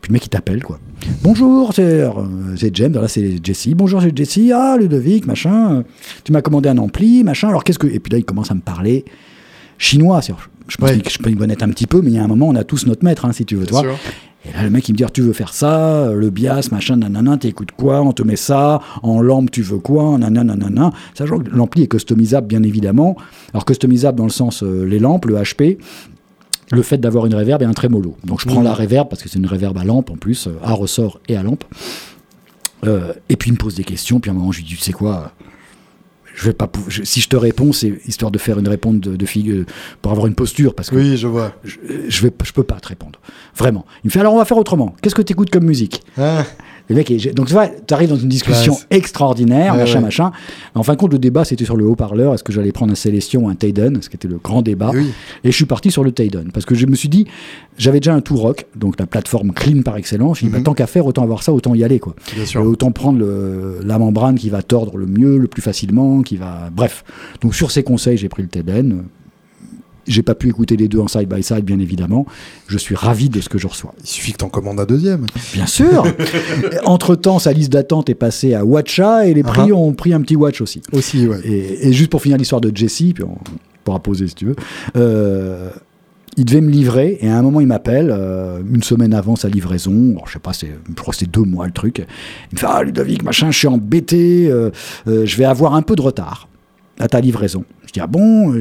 Puis 0.00 0.10
le 0.10 0.12
mec 0.12 0.26
il 0.26 0.28
t'appelle 0.28 0.62
quoi. 0.62 0.78
Bonjour, 1.22 1.72
c'est 1.72 2.02
euh, 2.02 2.70
James. 2.72 2.92
Là 2.92 3.08
c'est 3.08 3.44
Jesse. 3.44 3.68
Bonjour, 3.74 4.02
c'est 4.02 4.16
Jesse. 4.16 4.52
Ah 4.54 4.76
Ludovic, 4.78 5.26
machin. 5.26 5.84
Tu 6.24 6.32
m'as 6.32 6.42
commandé 6.42 6.68
un 6.68 6.78
ampli, 6.78 7.24
machin. 7.24 7.48
Alors 7.48 7.64
qu'est-ce 7.64 7.78
que 7.78 7.86
Et 7.86 8.00
puis 8.00 8.12
là 8.12 8.18
il 8.18 8.24
commence 8.24 8.50
à 8.50 8.54
me 8.54 8.60
parler 8.60 9.04
chinois. 9.78 10.20
Je 10.68 10.76
pense 10.76 10.90
que 10.90 11.10
je 11.10 11.18
peux 11.18 11.30
y 11.30 11.36
connaître 11.36 11.64
un 11.64 11.70
petit 11.70 11.86
peu, 11.86 12.02
mais 12.02 12.10
il 12.10 12.16
y 12.16 12.18
a 12.18 12.24
un 12.24 12.28
moment 12.28 12.48
on 12.48 12.54
a 12.56 12.64
tous 12.64 12.86
notre 12.86 13.04
maître, 13.04 13.24
hein, 13.24 13.32
si 13.32 13.44
tu 13.46 13.56
veux, 13.56 13.66
toi. 13.66 13.82
Et 14.44 14.52
là, 14.52 14.62
le 14.62 14.70
mec, 14.70 14.88
il 14.88 14.92
me 14.92 14.96
dit, 14.96 15.04
tu 15.12 15.20
veux 15.20 15.32
faire 15.32 15.52
ça, 15.52 16.12
le 16.12 16.30
bias, 16.30 16.68
machin, 16.70 16.96
nanana, 16.96 17.36
t'écoutes 17.36 17.72
quoi, 17.72 18.00
on 18.02 18.12
te 18.12 18.22
met 18.22 18.36
ça, 18.36 18.80
en 19.02 19.20
lampe, 19.20 19.50
tu 19.50 19.62
veux 19.62 19.78
quoi, 19.78 20.16
nanana, 20.16 20.54
nanana. 20.54 20.92
Sachant 21.14 21.40
que 21.40 21.50
l'ampli 21.50 21.82
est 21.82 21.88
customisable, 21.88 22.46
bien 22.46 22.62
évidemment. 22.62 23.16
Alors, 23.52 23.64
customisable 23.64 24.16
dans 24.16 24.24
le 24.24 24.30
sens, 24.30 24.62
euh, 24.62 24.84
les 24.84 25.00
lampes, 25.00 25.26
le 25.26 25.34
HP, 25.36 25.78
le 26.70 26.82
fait 26.82 26.98
d'avoir 26.98 27.26
une 27.26 27.34
reverb 27.34 27.62
et 27.62 27.64
un 27.64 27.72
trémolo. 27.72 28.16
Donc, 28.24 28.40
je 28.40 28.46
prends 28.46 28.62
la 28.62 28.74
reverb 28.74 29.08
parce 29.08 29.22
que 29.22 29.28
c'est 29.28 29.38
une 29.38 29.46
reverb 29.46 29.76
à 29.76 29.84
lampe 29.84 30.10
en 30.10 30.16
plus, 30.16 30.46
euh, 30.46 30.52
à 30.62 30.72
ressort 30.72 31.20
et 31.28 31.36
à 31.36 31.42
lampe. 31.42 31.64
Euh, 32.86 33.12
et 33.28 33.36
puis, 33.36 33.50
il 33.50 33.54
me 33.54 33.58
pose 33.58 33.74
des 33.74 33.84
questions, 33.84 34.20
puis 34.20 34.30
à 34.30 34.34
un 34.34 34.36
moment, 34.36 34.52
je 34.52 34.58
lui 34.58 34.66
dis, 34.66 34.76
tu 34.76 34.80
sais 34.80 34.92
quoi 34.92 35.32
je 36.38 36.44
vais 36.44 36.52
pas 36.52 36.70
si 37.02 37.20
je 37.20 37.28
te 37.28 37.36
réponds, 37.36 37.72
c'est 37.72 38.00
histoire 38.06 38.30
de 38.30 38.38
faire 38.38 38.58
une 38.58 38.68
réponse 38.68 39.00
de, 39.00 39.16
de 39.16 39.26
fille 39.26 39.64
pour 40.02 40.12
avoir 40.12 40.26
une 40.28 40.34
posture 40.34 40.74
parce 40.74 40.90
que 40.90 40.96
oui, 40.96 41.16
je 41.16 41.26
vois. 41.26 41.52
Je, 41.64 41.76
je 42.08 42.22
vais, 42.22 42.32
je 42.44 42.52
peux 42.52 42.62
pas 42.62 42.78
te 42.78 42.88
répondre. 42.88 43.18
Vraiment. 43.56 43.84
Il 44.04 44.08
me 44.08 44.10
fait 44.10 44.20
alors 44.20 44.34
on 44.34 44.38
va 44.38 44.44
faire 44.44 44.56
autrement. 44.56 44.94
Qu'est-ce 45.02 45.16
que 45.16 45.22
tu 45.22 45.32
écoutes 45.32 45.50
comme 45.50 45.64
musique? 45.64 46.02
Ah. 46.16 46.44
Le 46.88 46.94
mec 46.94 47.08
donc 47.34 47.46
tu 47.46 47.52
vois, 47.52 47.68
tu 47.68 47.94
arrives 47.94 48.08
dans 48.08 48.16
une 48.16 48.28
discussion 48.28 48.76
extraordinaire, 48.90 49.74
machin, 49.74 50.00
machin. 50.00 50.32
En 50.74 50.82
fin 50.82 50.94
de 50.94 50.98
compte, 50.98 51.12
le 51.12 51.18
débat 51.18 51.44
c'était 51.44 51.64
sur 51.64 51.76
le 51.76 51.86
haut-parleur. 51.86 52.34
Est-ce 52.34 52.44
que 52.44 52.52
j'allais 52.52 52.72
prendre 52.72 52.92
un 52.92 52.96
Célestion 52.96 53.44
ou 53.44 53.48
un 53.48 53.54
Tayden? 53.54 54.02
Ce 54.02 54.08
qui 54.08 54.16
était 54.16 54.28
le 54.28 54.38
grand 54.38 54.62
débat. 54.62 54.92
Et 55.44 55.50
je 55.50 55.56
suis 55.56 55.66
parti 55.66 55.90
sur 55.90 56.04
le 56.04 56.12
Tayden 56.12 56.50
parce 56.52 56.66
que 56.66 56.74
je 56.74 56.86
me 56.86 56.94
suis 56.94 57.08
dit, 57.08 57.26
j'avais 57.76 58.00
déjà 58.00 58.14
un 58.14 58.20
tout 58.20 58.36
rock, 58.36 58.66
donc 58.76 58.98
la 58.98 59.06
plateforme 59.06 59.52
clean 59.52 59.82
par 59.82 59.96
excellence. 59.96 60.38
Je 60.38 60.44
me 60.44 60.50
dit, 60.50 60.52
bah, 60.52 60.58
mhm. 60.58 60.64
tant 60.64 60.74
qu'à 60.74 60.86
faire, 60.86 61.06
autant 61.06 61.22
avoir 61.22 61.42
ça, 61.42 61.52
autant 61.52 61.74
y 61.74 61.84
aller 61.84 61.98
quoi. 61.98 62.14
autant 62.56 62.90
prendre 62.90 63.18
le, 63.18 63.80
la 63.84 63.98
membrane 63.98 64.36
qui 64.36 64.50
va 64.50 64.62
tordre 64.62 64.96
le 64.96 65.06
mieux, 65.06 65.38
le 65.38 65.48
plus 65.48 65.62
facilement, 65.62 66.22
qui 66.22 66.36
va. 66.36 66.70
Bref. 66.72 67.04
Donc 67.40 67.54
sur 67.54 67.70
ces 67.70 67.82
conseils, 67.82 68.16
j'ai 68.16 68.28
pris 68.28 68.42
le 68.42 68.48
Tayden. 68.48 69.04
J'ai 70.08 70.22
pas 70.22 70.34
pu 70.34 70.48
écouter 70.48 70.76
les 70.76 70.88
deux 70.88 70.98
en 70.98 71.08
side 71.08 71.28
by 71.28 71.42
side, 71.42 71.64
bien 71.64 71.78
évidemment. 71.78 72.26
Je 72.66 72.78
suis 72.78 72.94
ravi 72.94 73.28
de 73.28 73.40
ce 73.40 73.48
que 73.48 73.58
je 73.58 73.66
reçois. 73.66 73.94
Il 74.00 74.06
suffit 74.06 74.32
que 74.32 74.38
tu 74.38 74.44
en 74.44 74.48
commandes 74.48 74.80
un 74.80 74.86
deuxième. 74.86 75.26
Bien 75.52 75.66
sûr. 75.66 76.04
Entre 76.84 77.14
temps, 77.14 77.38
sa 77.38 77.52
liste 77.52 77.72
d'attente 77.72 78.08
est 78.08 78.14
passée 78.14 78.54
à 78.54 78.64
Watcha 78.64 79.26
et 79.26 79.34
les 79.34 79.42
prix 79.42 79.70
uh-huh. 79.70 79.74
ont 79.74 79.92
pris 79.92 80.12
un 80.12 80.20
petit 80.20 80.36
Watch 80.36 80.60
aussi. 80.60 80.82
Aussi, 80.92 81.26
ouais. 81.26 81.40
Et, 81.44 81.92
juste 81.92 82.10
pour 82.10 82.22
finir 82.22 82.38
l'histoire 82.38 82.60
de 82.60 82.74
Jesse, 82.74 83.12
puis 83.14 83.24
on 83.24 83.38
pourra 83.84 84.00
poser 84.00 84.26
si 84.26 84.34
tu 84.34 84.46
veux. 84.46 84.56
Euh, 84.96 85.70
il 86.36 86.44
devait 86.44 86.60
me 86.60 86.70
livrer 86.70 87.18
et 87.20 87.28
à 87.28 87.36
un 87.36 87.42
moment 87.42 87.60
il 87.60 87.66
m'appelle 87.66 88.10
euh, 88.12 88.60
une 88.72 88.82
semaine 88.82 89.12
avant 89.12 89.34
sa 89.34 89.48
livraison 89.48 90.14
je 90.24 90.34
sais 90.34 90.38
pas 90.38 90.52
c'est 90.52 90.68
je 90.88 90.94
crois 90.94 91.10
que 91.10 91.18
c'est 91.18 91.30
deux 91.30 91.42
mois 91.42 91.66
le 91.66 91.72
truc 91.72 91.98
il 91.98 92.54
me 92.54 92.58
fait 92.60 92.66
ah 92.68 92.84
Ludovic 92.84 93.24
machin 93.24 93.50
je 93.50 93.58
suis 93.58 93.66
embêté 93.66 94.48
euh, 94.48 94.70
je 95.06 95.36
vais 95.36 95.44
avoir 95.44 95.74
un 95.74 95.82
peu 95.82 95.96
de 95.96 96.02
retard 96.02 96.46
à 97.00 97.08
ta 97.08 97.20
livraison 97.20 97.64
je 97.86 97.92
dis 97.92 98.00
ah 98.00 98.06
bon 98.06 98.54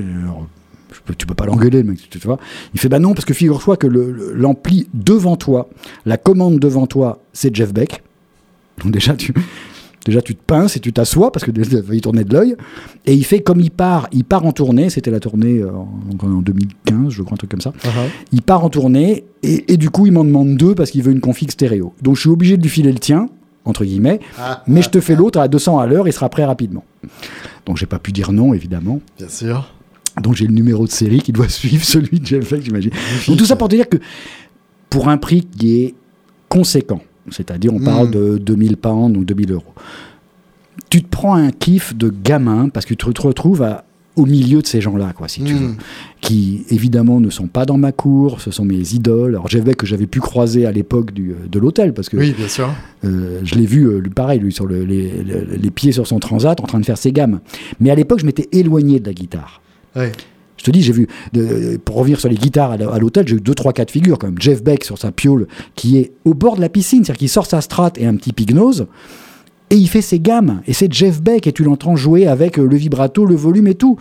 tu 1.14 1.26
peux 1.26 1.36
pas 1.36 1.46
l'engueuler, 1.46 1.84
le 1.84 1.90
mec, 1.90 2.10
tu, 2.10 2.20
vois. 2.20 2.40
Il 2.74 2.80
fait, 2.80 2.90
bah 2.90 3.00
non, 3.00 3.14
parce 3.14 3.26
que 3.26 3.34
figure-toi 3.34 3.78
que 3.78 3.88
l'ampli 3.88 4.88
devant 4.94 5.36
toi, 5.36 5.70
la 6.06 6.18
commande 6.18 6.60
devant 6.60 6.88
toi, 6.88 7.20
c'est 7.34 7.56
Jeff 7.56 7.74
Beck. 7.74 8.04
Donc 8.84 8.92
déjà, 8.92 9.16
tu, 9.16 9.34
déjà, 10.06 10.22
tu 10.22 10.36
te 10.36 10.42
pinces 10.42 10.78
et 10.78 10.80
tu 10.80 10.94
t'assois 10.94 11.32
parce 11.32 11.46
que 11.46 11.52
il 11.94 12.02
tournait 12.02 12.24
de 12.24 12.34
l'œil. 12.34 12.56
Et 13.06 13.14
il 13.14 13.26
fait 13.26 13.42
comme 13.42 13.60
il 13.60 13.72
part, 13.72 14.08
il 14.12 14.24
part 14.24 14.46
en 14.46 14.52
tournée, 14.52 14.90
c'était 14.90 15.12
la 15.12 15.20
tournée 15.20 15.60
euh, 15.60 15.72
en, 15.72 16.42
2015, 16.42 17.10
je 17.10 17.22
crois, 17.22 17.36
un 17.36 17.38
truc 17.38 17.52
comme 17.52 17.62
ça. 17.62 17.72
Uh-huh. 17.84 18.10
Il 18.32 18.42
part 18.42 18.64
en 18.64 18.70
tournée 18.70 19.26
et, 19.44 19.78
du 19.78 19.90
coup, 19.90 20.06
il 20.06 20.12
m'en 20.12 20.26
demande 20.26 20.58
deux 20.58 20.76
parce 20.76 20.92
qu'il 20.92 21.04
veut 21.04 21.12
une 21.12 21.22
config 21.22 21.52
stéréo. 21.52 21.94
Donc 22.02 22.16
je 22.16 22.22
suis 22.22 22.30
obligé 22.30 22.58
de 22.58 22.64
lui 22.64 22.70
filer 22.70 22.92
le 22.92 23.00
tien, 23.00 23.30
entre 23.66 23.86
guillemets, 23.86 24.20
ah. 24.40 24.64
mais 24.68 24.82
je 24.82 24.90
te 24.90 25.00
fais 25.00 25.16
l'autre 25.16 25.40
à 25.40 25.48
200 25.48 25.80
à 25.80 25.88
l'heure, 25.88 26.08
il 26.08 26.14
sera 26.14 26.30
prêt 26.30 26.46
rapidement. 26.46 26.84
Donc 27.66 27.78
j'ai 27.78 27.86
pas 27.86 28.00
pu 28.00 28.12
dire 28.12 28.32
non, 28.32 28.54
évidemment. 28.54 29.02
Bien 29.18 29.30
sûr. 29.30 29.74
Donc 30.22 30.36
j'ai 30.36 30.48
le 30.48 30.54
numéro 30.54 30.86
de 30.86 30.92
série 30.92 31.22
qui 31.22 31.32
doit 31.32 31.50
suivre 31.50 31.84
celui 31.84 32.20
de 32.20 32.26
Jeff 32.26 32.50
Beck, 32.52 32.64
j'imagine. 32.64 32.92
Donc 33.28 33.38
tout 33.38 33.46
ça 33.46 33.56
pour 33.56 33.70
te 33.70 33.76
dire 33.76 33.90
que 33.90 33.98
pour 34.90 35.10
un 35.10 35.18
prix 35.18 35.46
qui 35.46 35.82
est 35.82 35.96
conséquent, 36.50 37.02
c'est-à-dire 37.30 37.74
on 37.74 37.80
parle 37.80 38.08
hmm. 38.08 38.12
de 38.12 38.38
2000 38.38 38.78
pounds, 38.78 39.14
donc 39.14 39.26
2000 39.26 39.52
euros, 39.52 39.74
tu 40.90 41.04
te 41.04 41.10
prends 41.10 41.36
un 41.36 41.52
kiff 41.52 41.96
de 41.96 42.14
gamin 42.24 42.70
parce 42.70 42.86
que 42.86 42.94
tu 42.94 43.14
te 43.14 43.22
retrouves 43.22 43.64
à, 43.64 43.84
au 44.16 44.26
milieu 44.26 44.62
de 44.62 44.68
ces 44.68 44.82
gens-là, 44.82 45.14
quoi, 45.16 45.28
si 45.28 45.44
tu 45.44 45.54
hmm. 45.54 45.58
veux, 45.58 45.76
qui 46.22 46.66
évidemment 46.70 47.20
ne 47.20 47.30
sont 47.30 47.48
pas 47.48 47.66
dans 47.66 47.78
ma 47.78 47.92
cour, 47.92 48.42
ce 48.42 48.50
sont 48.50 48.66
mes 48.66 48.94
idoles. 48.94 49.32
Alors 49.32 49.48
Jeff 49.48 49.64
Beck 49.64 49.78
que 49.78 49.86
j'avais 49.86 50.08
pu 50.08 50.20
croiser 50.20 50.66
à 50.66 50.72
l'époque 50.72 51.12
euh, 51.20 51.34
de 51.48 51.60
l'hôtel, 51.60 51.94
parce 51.94 52.10
que 52.10 52.18
oui, 52.18 52.34
bien 52.36 52.48
sûr. 52.48 52.70
Euh, 53.06 53.42
je 53.44 53.56
l'ai 53.56 53.66
vu, 53.66 53.86
euh, 53.86 54.02
pareil, 54.16 54.40
lui 54.40 54.52
sur 54.52 54.66
le, 54.66 54.84
les, 54.84 55.12
les, 55.24 55.72
pieds 55.72 55.92
sur 55.92 56.08
son 56.08 56.20
transat, 56.20 56.60
en 56.60 56.66
train 56.66 56.80
de 56.80 56.86
faire 56.86 56.98
ses 56.98 57.12
gammes. 57.12 57.40
Mais 57.80 57.92
à 57.92 57.96
l'époque, 57.96 58.20
je 58.20 58.26
m'étais 58.26 58.50
éloigné 58.52 59.00
de 59.00 59.06
la 59.06 59.14
guitare. 59.14 59.62
Je 60.58 60.64
te 60.64 60.72
dis, 60.72 60.82
j'ai 60.82 60.92
vu, 60.92 61.08
pour 61.86 61.98
revenir 61.98 62.20
sur 62.20 62.30
les 62.30 62.36
guitares 62.36 62.72
à 62.72 63.00
l'hôtel, 63.00 63.28
j'ai 63.28 63.36
eu 63.36 63.42
deux, 63.42 63.54
trois 63.54 63.74
cas 63.74 63.86
de 63.86 63.92
figure, 63.92 64.18
comme 64.18 64.40
Jeff 64.40 64.64
Beck 64.64 64.84
sur 64.84 64.98
sa 64.98 65.12
piole, 65.12 65.48
qui 65.76 65.98
est 65.98 66.12
au 66.26 66.34
bord 66.34 66.56
de 66.56 66.62
la 66.62 66.70
piscine, 66.70 67.04
c'est-à-dire 67.04 67.20
qu'il 67.20 67.30
sort 67.30 67.46
sa 67.46 67.62
strat 67.62 67.94
et 67.98 68.08
un 68.08 68.16
petit 68.16 68.34
pignose, 68.34 68.88
et 69.70 69.76
il 69.76 69.88
fait 69.88 70.02
ses 70.02 70.20
gammes. 70.20 70.62
Et 70.66 70.74
c'est 70.74 70.92
Jeff 70.92 71.22
Beck, 71.22 71.46
et 71.48 71.52
tu 71.52 71.64
l'entends 71.64 71.96
jouer 71.96 72.26
avec 72.28 72.58
euh, 72.58 72.66
le 72.66 72.76
vibrato, 72.76 73.26
le 73.26 73.36
volume 73.36 73.68
et 73.68 73.76
tout. 73.76 73.98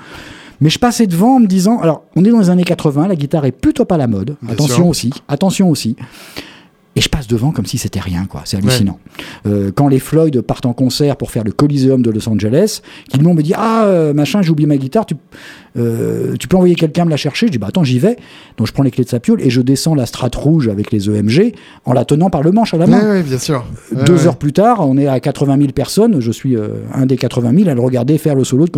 Mais 0.60 0.70
je 0.70 0.78
passais 0.78 1.06
devant 1.06 1.36
en 1.36 1.40
me 1.40 1.46
disant, 1.46 1.78
alors, 1.80 2.04
on 2.14 2.24
est 2.24 2.30
dans 2.30 2.40
les 2.40 2.50
années 2.50 2.64
80, 2.64 3.08
la 3.08 3.16
guitare 3.16 3.44
est 3.44 3.52
plutôt 3.52 3.84
pas 3.84 3.98
la 3.98 4.06
mode. 4.06 4.36
attention 4.48 4.88
aussi, 4.88 5.12
attention 5.28 5.68
aussi. 5.68 5.96
Et 6.96 7.02
je 7.02 7.10
passe 7.10 7.26
devant 7.26 7.52
comme 7.52 7.66
si 7.66 7.76
c'était 7.76 8.00
rien, 8.00 8.24
quoi. 8.24 8.40
C'est 8.46 8.56
hallucinant. 8.56 8.98
Euh, 9.46 9.70
quand 9.74 9.86
les 9.86 9.98
Floyd 9.98 10.40
partent 10.40 10.64
en 10.64 10.72
concert 10.72 11.16
pour 11.16 11.30
faire 11.30 11.44
le 11.44 11.52
Coliseum 11.52 12.00
de 12.00 12.10
Los 12.10 12.26
Angeles, 12.26 12.80
qu'ils 13.10 13.22
m'ont 13.22 13.34
me 13.34 13.42
dit 13.42 13.52
Ah, 13.54 13.84
euh, 13.84 14.14
machin, 14.14 14.40
j'ai 14.40 14.48
oublié 14.48 14.66
ma 14.66 14.78
guitare, 14.78 15.04
tu, 15.04 15.14
euh, 15.76 16.36
tu 16.38 16.48
peux 16.48 16.56
envoyer 16.56 16.74
quelqu'un 16.74 17.04
me 17.04 17.10
la 17.10 17.18
chercher? 17.18 17.48
Je 17.48 17.52
dis 17.52 17.58
Bah 17.58 17.66
attends, 17.68 17.84
j'y 17.84 17.98
vais. 17.98 18.16
Donc 18.56 18.66
je 18.66 18.72
prends 18.72 18.82
les 18.82 18.90
clés 18.90 19.04
de 19.04 19.10
sa 19.10 19.20
piole 19.20 19.42
et 19.42 19.50
je 19.50 19.60
descends 19.60 19.94
la 19.94 20.06
strate 20.06 20.34
rouge 20.34 20.68
avec 20.68 20.90
les 20.90 21.10
EMG 21.10 21.54
en 21.84 21.92
la 21.92 22.06
tenant 22.06 22.30
par 22.30 22.42
le 22.42 22.50
manche 22.50 22.72
à 22.72 22.78
la 22.78 22.86
main. 22.86 23.16
Oui, 23.16 23.22
bien 23.22 23.38
sûr. 23.38 23.66
Deux 24.06 24.26
heures 24.26 24.38
plus 24.38 24.54
tard, 24.54 24.88
on 24.88 24.96
est 24.96 25.06
à 25.06 25.20
80 25.20 25.58
000 25.58 25.72
personnes. 25.72 26.20
Je 26.20 26.32
suis 26.32 26.56
un 26.94 27.04
des 27.04 27.18
80 27.18 27.52
000 27.58 27.68
à 27.68 27.74
le 27.74 27.80
regarder 27.82 28.16
faire 28.16 28.34
le 28.34 28.44
solo 28.44 28.64
de 28.64 28.70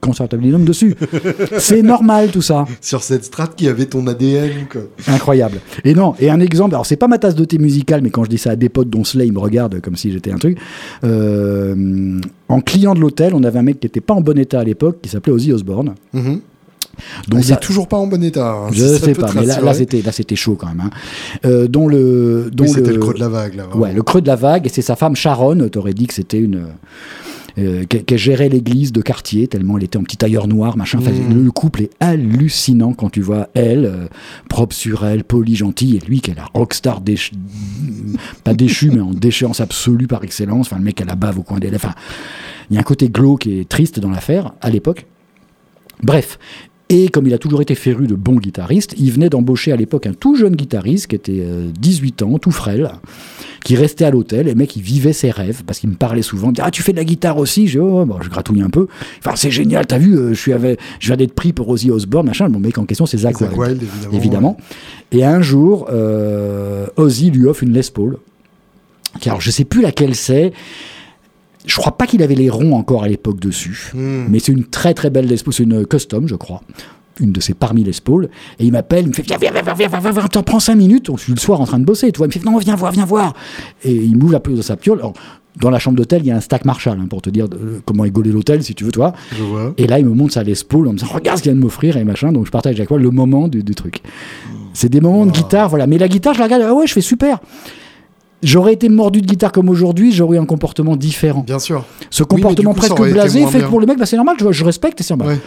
Concertabilium 0.00 0.64
dessus. 0.64 0.96
C'est 1.58 1.82
normal 1.82 2.30
tout 2.32 2.42
ça. 2.42 2.64
Sur 2.80 3.04
cette 3.04 3.24
strate 3.24 3.54
qui 3.54 3.68
avait 3.68 3.86
ton 3.86 4.04
ADN. 4.08 4.66
Quoi. 4.68 4.82
Incroyable. 5.06 5.60
Et 5.84 5.94
non, 5.94 6.14
et 6.18 6.30
un 6.30 6.40
exemple, 6.40 6.74
alors 6.74 6.86
c'est 6.86 6.96
pas 6.96 7.06
ma 7.06 7.18
tasse 7.18 7.36
de 7.36 7.44
thé 7.44 7.58
musical, 7.60 8.00
mais 8.02 8.10
quand 8.10 8.24
je 8.24 8.30
dis 8.30 8.38
ça 8.38 8.50
à 8.50 8.56
des 8.56 8.68
potes 8.68 8.90
dont 8.90 9.04
Slay 9.04 9.30
me 9.30 9.38
regarde 9.38 9.80
comme 9.80 9.96
si 9.96 10.12
j'étais 10.12 10.32
un 10.32 10.38
truc. 10.38 10.58
Euh, 11.04 12.20
en 12.48 12.60
client 12.60 12.94
de 12.94 13.00
l'hôtel, 13.00 13.34
on 13.34 13.44
avait 13.44 13.58
un 13.58 13.62
mec 13.62 13.80
qui 13.80 13.86
n'était 13.86 14.00
pas 14.00 14.14
en 14.14 14.20
bon 14.20 14.38
état 14.38 14.60
à 14.60 14.64
l'époque, 14.64 14.98
qui 15.02 15.08
s'appelait 15.08 15.32
Ozzy 15.32 15.52
Osbourne. 15.52 15.94
Mm-hmm. 16.14 16.40
Donc 17.28 17.44
il 17.44 17.50
n'est 17.50 17.56
toujours 17.56 17.88
pas 17.88 17.96
en 17.96 18.06
bon 18.06 18.22
état. 18.22 18.52
Hein, 18.52 18.68
je 18.72 18.84
ne 18.84 18.98
sais 18.98 19.14
pas, 19.14 19.30
mais 19.34 19.46
là, 19.46 19.60
là 19.60 19.74
c'était 19.74 20.02
là 20.02 20.12
c'était 20.12 20.36
chaud 20.36 20.56
quand 20.58 20.68
même. 20.68 20.80
Hein. 20.80 20.90
Euh, 21.44 21.66
dont 21.66 21.88
le 21.88 22.50
dont 22.52 22.66
c'était 22.66 22.92
le... 22.92 22.98
creux 22.98 23.14
de 23.14 23.20
la 23.20 23.28
vague 23.28 23.54
là. 23.54 23.68
Ouais, 23.74 23.92
le 23.92 24.02
creux 24.02 24.20
de 24.20 24.26
la 24.26 24.36
vague 24.36 24.66
et 24.66 24.68
c'est 24.68 24.82
sa 24.82 24.96
femme 24.96 25.16
Sharon. 25.16 25.68
T'aurais 25.68 25.94
dit 25.94 26.06
que 26.06 26.14
c'était 26.14 26.38
une 26.38 26.66
euh, 27.58 27.84
qui, 27.84 28.18
gérait 28.18 28.48
l'église 28.48 28.92
de 28.92 29.00
quartier, 29.02 29.48
tellement 29.48 29.78
elle 29.78 29.84
était 29.84 29.98
en 29.98 30.02
petit 30.02 30.16
tailleur 30.16 30.46
noir, 30.46 30.76
machin. 30.76 30.98
Mmh. 30.98 31.44
le 31.44 31.50
couple 31.50 31.82
est 31.82 31.90
hallucinant 32.00 32.92
quand 32.92 33.10
tu 33.10 33.20
vois 33.20 33.48
elle, 33.54 33.84
euh, 33.84 34.06
propre 34.48 34.74
sur 34.74 35.04
elle, 35.04 35.24
poli, 35.24 35.56
gentille, 35.56 35.96
et 35.96 36.00
lui 36.00 36.20
qui 36.20 36.30
est 36.30 36.34
la 36.34 36.46
rockstar, 36.54 37.00
déch... 37.00 37.32
pas 38.44 38.54
déchu, 38.54 38.90
mais 38.94 39.00
en 39.00 39.12
déchéance 39.12 39.60
absolue 39.60 40.06
par 40.06 40.24
excellence. 40.24 40.66
Enfin, 40.66 40.78
le 40.78 40.84
mec 40.84 41.00
à 41.00 41.04
la 41.04 41.14
bave 41.14 41.38
au 41.38 41.42
coin 41.42 41.58
des 41.58 41.70
lèvres. 41.70 41.86
Enfin, 41.86 41.94
il 42.70 42.74
y 42.74 42.76
a 42.76 42.80
un 42.80 42.84
côté 42.84 43.08
glauque 43.08 43.46
et 43.46 43.64
triste 43.64 43.98
dans 44.00 44.10
l'affaire, 44.10 44.52
à 44.60 44.70
l'époque. 44.70 45.06
Bref, 46.02 46.38
et 46.90 47.08
comme 47.08 47.28
il 47.28 47.32
a 47.32 47.38
toujours 47.38 47.62
été 47.62 47.76
féru 47.76 48.08
de 48.08 48.16
bons 48.16 48.34
guitaristes, 48.34 48.96
il 48.98 49.12
venait 49.12 49.30
d'embaucher 49.30 49.70
à 49.70 49.76
l'époque 49.76 50.06
un 50.06 50.12
tout 50.12 50.34
jeune 50.34 50.56
guitariste 50.56 51.06
qui 51.06 51.14
était 51.14 51.46
18 51.78 52.20
euh, 52.20 52.24
ans, 52.26 52.38
tout 52.38 52.50
frêle, 52.50 52.90
qui 53.62 53.76
restait 53.76 54.04
à 54.04 54.10
l'hôtel. 54.10 54.48
Et 54.48 54.50
le 54.50 54.56
mec, 54.56 54.74
il 54.74 54.82
vivait 54.82 55.12
ses 55.12 55.30
rêves 55.30 55.62
parce 55.64 55.78
qu'il 55.78 55.88
me 55.88 55.94
parlait 55.94 56.22
souvent. 56.22 56.52
Ah, 56.58 56.72
tu 56.72 56.82
fais 56.82 56.90
de 56.90 56.96
la 56.96 57.04
guitare 57.04 57.38
aussi? 57.38 57.68
Je, 57.68 57.78
oh, 57.78 58.04
bon, 58.04 58.20
je 58.20 58.28
gratouille 58.28 58.62
un 58.62 58.70
peu. 58.70 58.88
Enfin, 59.20 59.36
c'est 59.36 59.52
génial, 59.52 59.86
t'as 59.86 59.98
vu, 59.98 60.16
euh, 60.16 60.30
je, 60.30 60.40
suis 60.40 60.52
avec, 60.52 60.80
je 60.98 61.06
viens 61.06 61.16
d'être 61.16 61.34
pris 61.34 61.52
pour 61.52 61.68
Ozzy 61.68 61.92
Osbourne, 61.92 62.26
machin. 62.26 62.48
Mon 62.48 62.58
mec 62.58 62.76
en 62.76 62.86
question, 62.86 63.06
c'est 63.06 63.18
Zach, 63.18 63.40
Wild, 63.40 63.84
évidemment. 64.12 64.56
Et 65.12 65.24
un 65.24 65.42
jour, 65.42 65.86
euh, 65.92 66.88
Ozzy 66.96 67.30
lui 67.30 67.46
offre 67.46 67.62
une 67.62 67.72
Les 67.72 67.88
Paul. 67.94 68.18
Alors, 69.24 69.40
je 69.40 69.52
sais 69.52 69.64
plus 69.64 69.82
laquelle 69.82 70.16
c'est. 70.16 70.52
Je 71.66 71.76
crois 71.76 71.96
pas 71.96 72.06
qu'il 72.06 72.22
avait 72.22 72.34
les 72.34 72.50
ronds 72.50 72.74
encore 72.74 73.04
à 73.04 73.08
l'époque 73.08 73.38
dessus, 73.38 73.90
hmm. 73.94 74.26
mais 74.28 74.38
c'est 74.38 74.52
une 74.52 74.64
très 74.64 74.94
très 74.94 75.10
belle 75.10 75.26
Les 75.26 75.36
Paul, 75.36 75.52
c'est 75.52 75.62
une 75.62 75.86
custom, 75.86 76.26
je 76.26 76.36
crois 76.36 76.62
une 77.20 77.32
de 77.32 77.40
ses 77.40 77.54
parmi 77.54 77.84
les 77.84 77.92
spaules, 77.92 78.28
et 78.58 78.64
il 78.64 78.72
m'appelle, 78.72 79.04
il 79.04 79.08
me 79.08 79.12
fait 79.12 79.22
Viens, 79.22 79.36
viens, 79.38 79.50
viens, 79.52 79.62
viens, 79.62 79.88
viens, 79.88 80.10
viens, 80.12 80.28
t'en 80.28 80.42
prends 80.42 80.60
cinq 80.60 80.74
minutes. 80.74 81.10
Je 81.16 81.22
suis 81.22 81.32
le 81.32 81.38
soir 81.38 81.60
en 81.60 81.66
train 81.66 81.78
de 81.78 81.84
bosser, 81.84 82.10
tu 82.12 82.18
vois. 82.18 82.26
Il 82.26 82.28
me 82.28 82.32
fait 82.32 82.44
Non, 82.44 82.56
viens 82.58 82.74
voir, 82.74 82.92
viens 82.92 83.04
voir. 83.04 83.34
Et 83.84 83.94
il 83.94 84.16
m'ouvre 84.16 84.32
la 84.32 84.40
plus 84.40 84.56
de 84.56 84.62
sa 84.62 84.76
piole. 84.76 85.00
dans 85.60 85.70
la 85.70 85.78
chambre 85.78 85.96
d'hôtel, 85.96 86.22
il 86.22 86.28
y 86.28 86.30
a 86.30 86.36
un 86.36 86.40
stack 86.40 86.64
Marshall, 86.64 86.98
hein, 87.00 87.06
pour 87.08 87.22
te 87.22 87.30
dire 87.30 87.46
comment 87.84 88.04
égoler 88.04 88.32
l'hôtel, 88.32 88.62
si 88.62 88.74
tu 88.74 88.84
veux, 88.84 88.92
toi. 88.92 89.12
Je 89.36 89.42
vois. 89.42 89.74
Et 89.76 89.86
là, 89.86 89.98
il 89.98 90.06
me 90.06 90.14
montre 90.14 90.32
sa 90.32 90.42
Les 90.42 90.54
Paul 90.66 90.88
en 90.88 90.92
me 90.92 90.98
disant 90.98 91.12
Regarde 91.12 91.38
ce 91.38 91.42
qu'il 91.42 91.52
vient 91.52 91.60
de 91.60 91.64
m'offrir, 91.64 91.96
et 91.96 92.04
machin. 92.04 92.32
Donc, 92.32 92.46
je 92.46 92.50
partage 92.50 92.76
avec 92.76 92.88
toi 92.88 92.98
le 92.98 93.10
moment 93.10 93.48
du, 93.48 93.62
truc. 93.74 94.00
C'est 94.72 94.88
des 94.88 95.00
moments 95.00 95.26
de 95.26 95.32
guitare, 95.32 95.68
voilà. 95.68 95.86
Mais 95.86 95.98
la 95.98 96.08
guitare, 96.08 96.34
je 96.34 96.38
la 96.38 96.46
regarde, 96.46 96.62
ah 96.66 96.74
ouais, 96.74 96.86
je 96.86 96.92
fais 96.92 97.00
super. 97.00 97.38
J'aurais 98.42 98.72
été 98.72 98.88
mordu 98.88 99.20
de 99.20 99.26
guitare 99.26 99.52
comme 99.52 99.68
aujourd'hui, 99.68 100.12
j'aurais 100.12 100.36
eu 100.36 100.40
un 100.40 100.46
comportement 100.46 100.96
différent. 100.96 101.42
Bien 101.46 101.58
sûr. 101.58 101.84
Ce 102.10 102.22
comportement 102.22 102.74
presque 102.74 103.00
blasé 103.00 103.46
fait 103.46 103.62
pour 103.62 103.80
le 103.80 103.86
mec, 103.86 103.98
bah, 103.98 104.06
c'est 104.06 104.16
normal, 104.16 104.36
je, 104.40 104.52
je 104.52 104.64
respecte 104.64 105.00
et 105.00 105.04
c'est 105.04 105.16
normal. 105.16 105.38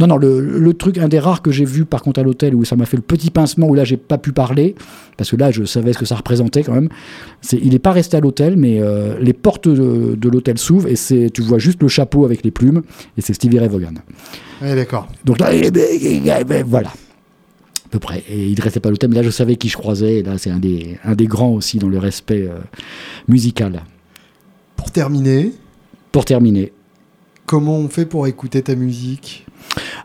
Non, 0.00 0.08
non, 0.08 0.16
le, 0.16 0.74
truc, 0.74 0.98
un 0.98 1.08
des 1.08 1.20
rares 1.20 1.40
que 1.40 1.52
j'ai 1.52 1.64
vu 1.64 1.84
par 1.84 2.02
contre 2.02 2.18
à 2.18 2.22
l'hôtel 2.24 2.54
où 2.54 2.64
ça 2.64 2.74
m'a 2.74 2.84
fait 2.84 2.96
le 2.96 3.02
petit 3.02 3.30
pincement, 3.30 3.68
où 3.68 3.74
là 3.74 3.84
j'ai 3.84 3.96
pas 3.96 4.18
pu 4.18 4.32
parler, 4.32 4.74
parce 5.16 5.30
que 5.30 5.36
là 5.36 5.52
je 5.52 5.64
savais 5.64 5.92
ce 5.92 5.98
que 5.98 6.04
ça 6.04 6.16
représentait 6.16 6.64
quand 6.64 6.72
même. 6.72 6.88
C'est, 7.40 7.58
il 7.62 7.70
n'est 7.70 7.78
pas 7.78 7.92
resté 7.92 8.16
à 8.16 8.20
l'hôtel, 8.20 8.56
mais 8.56 8.80
euh, 8.80 9.16
les 9.20 9.32
portes 9.32 9.68
de, 9.68 10.28
l'hôtel 10.28 10.58
s'ouvrent 10.58 10.88
et 10.88 10.96
c'est, 10.96 11.30
tu 11.32 11.42
vois 11.42 11.58
juste 11.58 11.80
le 11.80 11.88
chapeau 11.88 12.24
avec 12.24 12.44
les 12.44 12.50
plumes, 12.50 12.82
et 13.16 13.20
c'est 13.20 13.34
Stevie 13.34 13.60
Ray 13.60 13.68
Vaughan. 13.68 13.94
Oui, 14.62 14.74
d'accord. 14.74 15.06
Donc 15.24 15.38
là, 15.38 15.54
eh 15.54 15.70
ben, 15.70 15.84
eh 15.92 16.44
ben, 16.44 16.64
voilà. 16.66 16.90
Peu 17.94 18.00
près. 18.00 18.24
Et 18.28 18.48
il 18.48 18.58
ne 18.58 18.60
restait 18.60 18.80
pas 18.80 18.90
l'hôtel, 18.90 19.08
mais 19.10 19.14
là 19.14 19.22
je 19.22 19.30
savais 19.30 19.54
qui 19.54 19.68
je 19.68 19.76
croisais, 19.76 20.16
et 20.16 20.22
là 20.24 20.36
c'est 20.36 20.50
un 20.50 20.58
des, 20.58 20.98
un 21.04 21.14
des 21.14 21.26
grands 21.26 21.52
aussi 21.52 21.78
dans 21.78 21.86
le 21.86 21.98
respect 21.98 22.42
euh, 22.42 22.58
musical. 23.28 23.84
Pour 24.74 24.90
terminer. 24.90 25.52
Pour 26.10 26.24
terminer. 26.24 26.72
Comment 27.46 27.76
on 27.76 27.88
fait 27.88 28.04
pour 28.04 28.26
écouter 28.26 28.62
ta 28.62 28.74
musique? 28.74 29.46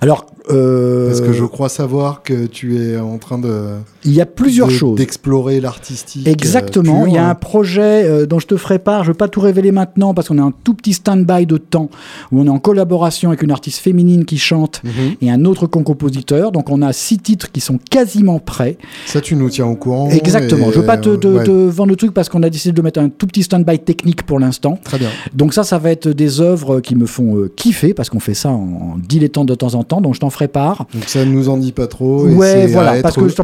Alors, 0.02 0.29
euh, 0.52 1.08
parce 1.08 1.22
que 1.22 1.32
je 1.32 1.44
crois 1.46 1.70
savoir 1.70 2.24
que 2.24 2.46
tu 2.46 2.82
es 2.82 2.98
en 2.98 3.18
train 3.18 3.38
de. 3.38 3.76
Il 4.04 4.14
y 4.14 4.22
a 4.22 4.26
plusieurs 4.26 4.70
choses. 4.70 4.98
D'explorer 4.98 5.60
l'artistique. 5.60 6.28
Exactement. 6.28 7.06
il 7.06 7.14
y 7.14 7.18
a 7.18 7.30
un 7.30 7.36
projet 7.36 8.06
euh, 8.06 8.26
dont 8.26 8.40
je 8.40 8.48
te 8.48 8.58
ferai 8.58 8.80
part. 8.80 9.04
Je 9.04 9.10
ne 9.10 9.14
vais 9.14 9.18
pas 9.18 9.28
tout 9.28 9.42
révéler 9.42 9.72
maintenant 9.72 10.14
parce 10.14 10.30
qu'on 10.30 10.38
a 10.38 10.44
un 10.44 10.54
tout 10.64 10.74
petit 10.74 10.94
stand-by 10.94 11.46
de 11.46 11.58
temps 11.58 11.90
où 12.32 12.42
on 12.42 12.46
est 12.46 12.50
en 12.50 12.60
collaboration 12.60 13.30
avec 13.30 13.44
une 13.44 13.52
artiste 13.52 13.80
féminine 13.80 14.26
qui 14.26 14.38
chante 14.38 14.82
mhm. 14.84 15.16
et 15.22 15.30
un 15.30 15.46
autre 15.46 15.68
compositeur. 15.68 16.52
Donc 16.52 16.70
on 16.70 16.82
a 16.82 16.94
six 16.94 17.20
titres 17.20 17.52
qui 17.52 17.60
sont 17.60 17.80
quasiment 17.90 18.40
prêts. 18.40 18.78
Ça, 19.06 19.22
tu 19.22 19.36
nous 19.36 19.50
tiens 19.50 19.68
au 19.68 19.76
courant. 19.76 20.10
Exactement. 20.10 20.72
Je 20.72 20.78
ne 20.78 20.82
veux 20.82 20.86
pas 20.86 20.98
te, 20.98 21.10
vendre 21.10 21.90
le 21.90 21.96
truc 21.96 22.14
parce 22.14 22.30
qu'on 22.30 22.44
a 22.44 22.50
décidé 22.50 22.74
de 22.74 22.82
mettre 22.82 23.00
un 23.00 23.10
tout 23.10 23.28
petit 23.28 23.44
stand-by 23.44 23.80
technique 23.80 24.24
pour 24.24 24.40
l'instant. 24.40 24.80
Très 24.84 24.98
bien. 24.98 25.10
Donc 25.34 25.54
ça, 25.54 25.64
ça 25.64 25.78
va 25.78 25.92
être 25.92 26.08
des 26.08 26.42
œuvres 26.42 26.80
qui 26.80 26.96
me 26.96 27.06
font 27.06 27.38
euh, 27.38 27.52
kiffer 27.56 27.94
parce 27.94 28.10
qu'on 28.10 28.20
fait 28.20 28.34
ça 28.34 28.50
en 28.50 28.96
dilettant 28.98 29.46
de 29.46 29.54
temps 29.54 29.76
en 29.76 29.84
temps. 29.84 30.02
Donc 30.02 30.16
je 30.16 30.20
t'en 30.20 30.30
ferai 30.30 30.39
part. 30.48 30.86
Donc 30.94 31.04
ça 31.06 31.26
ne 31.26 31.32
nous 31.32 31.50
en 31.50 31.58
dit 31.58 31.72
pas 31.72 31.88
trop. 31.88 32.26
Ouais, 32.26 32.68
voilà. 32.68 33.02
parce 33.02 33.16
que 33.16 33.28
je 33.28 33.36
t'en 33.36 33.44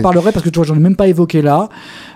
parlerai 0.00 0.32
parce 0.32 0.44
que 0.44 0.50
tu 0.50 0.56
vois, 0.56 0.66
j'en 0.66 0.76
ai 0.76 0.80
même 0.80 0.96
pas 0.96 1.08
évoqué 1.08 1.42
là. 1.42 1.68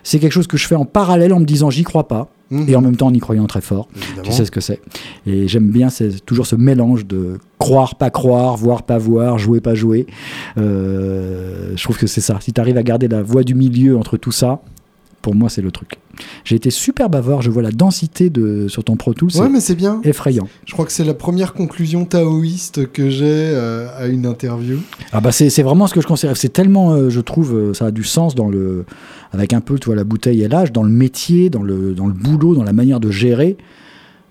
C'est 0.03 0.19
quelque 0.19 0.33
chose 0.33 0.47
que 0.47 0.57
je 0.57 0.67
fais 0.67 0.75
en 0.75 0.85
parallèle 0.85 1.33
en 1.33 1.41
me 1.41 1.45
disant 1.45 1.71
j'y 1.71 1.85
crois 1.85 2.09
pas. 2.09 2.29
Mhm. 2.51 2.69
Et 2.69 2.77
en 2.77 2.83
même 2.83 2.97
temps 2.97 3.07
en 3.07 3.15
y 3.15 3.19
croyant 3.19 3.47
très 3.47 3.63
fort. 3.63 3.89
Tu 4.23 4.31
sais 4.31 4.45
ce 4.45 4.51
que 4.51 4.61
c'est. 4.61 4.81
Et 5.27 5.49
j'aime 5.49 5.71
bien 5.71 5.89
toujours 6.27 6.47
ce 6.47 6.57
mélange 6.57 7.07
de 7.07 7.39
croire, 7.59 7.95
pas 7.95 8.11
croire, 8.11 8.57
voir, 8.57 8.83
pas 8.83 8.99
voir, 8.99 9.39
jouer, 9.39 9.61
pas 9.61 9.75
jouer. 9.75 10.07
Euh, 10.59 11.73
je 11.75 11.83
trouve 11.83 11.97
que 11.97 12.07
c'est 12.07 12.21
ça. 12.21 12.37
Si 12.41 12.53
tu 12.53 12.61
arrives 12.61 12.77
à 12.77 12.83
garder 12.83 13.09
la 13.09 13.23
voie 13.23 13.45
du 13.45 13.55
milieu 13.55 13.97
entre 13.97 14.19
tout 14.19 14.33
ça, 14.33 14.61
pour 15.25 15.35
moi, 15.35 15.49
c'est 15.49 15.63
le 15.63 15.71
truc. 15.71 15.99
J'ai 16.45 16.55
été 16.55 16.69
super 16.69 17.09
bavard. 17.09 17.41
Je 17.41 17.51
vois 17.51 17.63
la 17.63 17.71
densité 17.71 18.29
de, 18.29 18.69
sur 18.69 18.85
ton 18.85 18.97
Pro 18.97 19.15
Tools. 19.15 19.31
Ouais, 19.37 19.49
mais 19.49 19.61
c'est 19.61 19.75
bien. 19.75 20.03
Effrayant. 20.05 20.47
Je 20.67 20.75
crois 20.75 20.85
que 20.85 20.93
c'est 20.93 21.03
la 21.03 21.15
première 21.15 21.55
conclusion 21.55 22.05
taoïste 22.05 22.93
que 22.93 23.09
j'ai 23.09 23.25
euh, 23.25 23.89
à 23.97 24.07
une 24.07 24.27
interview. 24.27 24.81
Ah 25.13 25.23
bah 25.23 25.33
c'est 25.33 25.63
vraiment 25.63 25.87
ce 25.87 25.95
que 25.95 26.03
je 26.03 26.07
considère. 26.07 26.37
C'est 26.37 26.51
tellement, 26.51 26.93
euh, 26.93 27.09
je 27.09 27.21
trouve, 27.21 27.57
euh, 27.57 27.73
ça 27.73 27.87
a 27.87 27.91
du 27.91 28.05
sens 28.05 28.35
dans 28.35 28.51
le, 28.51 28.85
avec 29.33 29.55
un 29.55 29.63
peu, 29.63 29.79
tu 29.79 29.87
vois, 29.87 29.97
la 29.97 30.05
bouteille 30.05 30.43
et 30.43 30.49
l'âge, 30.49 30.73
dans 30.73 30.83
le 30.83 30.91
métier, 30.91 31.49
dans 31.49 31.63
le, 31.63 31.95
dans 31.95 32.07
le 32.07 32.13
boulot, 32.13 32.55
dans 32.55 32.65
la 32.65 32.75
manière 32.75 33.01
de 33.01 33.11
gérer. 33.11 33.57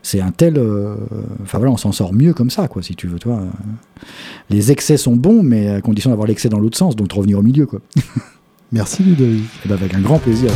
C'est 0.03 0.21
un 0.21 0.31
tel, 0.31 0.59
enfin 1.41 1.57
voilà, 1.57 1.71
on 1.71 1.77
s'en 1.77 1.93
sort 1.93 2.13
mieux 2.13 2.33
comme 2.33 2.51
ça, 2.51 2.67
quoi, 2.67 2.83
si 2.83 2.93
tu 2.93 3.07
veux, 3.07 3.17
toi. 3.17 3.39
Les 4.51 4.71
excès 4.71 4.97
sont 4.97 5.15
bons, 5.15 5.41
mais 5.41 5.69
à 5.69 5.81
condition 5.81 6.11
d'avoir 6.11 6.27
l'excès 6.27 6.49
dans 6.49 6.59
l'autre 6.59 6.77
sens, 6.77 6.95
donc 6.95 7.07
de 7.07 7.15
revenir 7.15 7.39
au 7.39 7.41
milieu, 7.41 7.65
quoi. 7.65 7.79
Merci 8.73 9.03
Ludovic. 9.03 9.49
Eh 9.63 9.67
ben, 9.69 9.75
avec 9.75 9.93
un 9.93 10.01
grand 10.01 10.17
plaisir. 10.17 10.49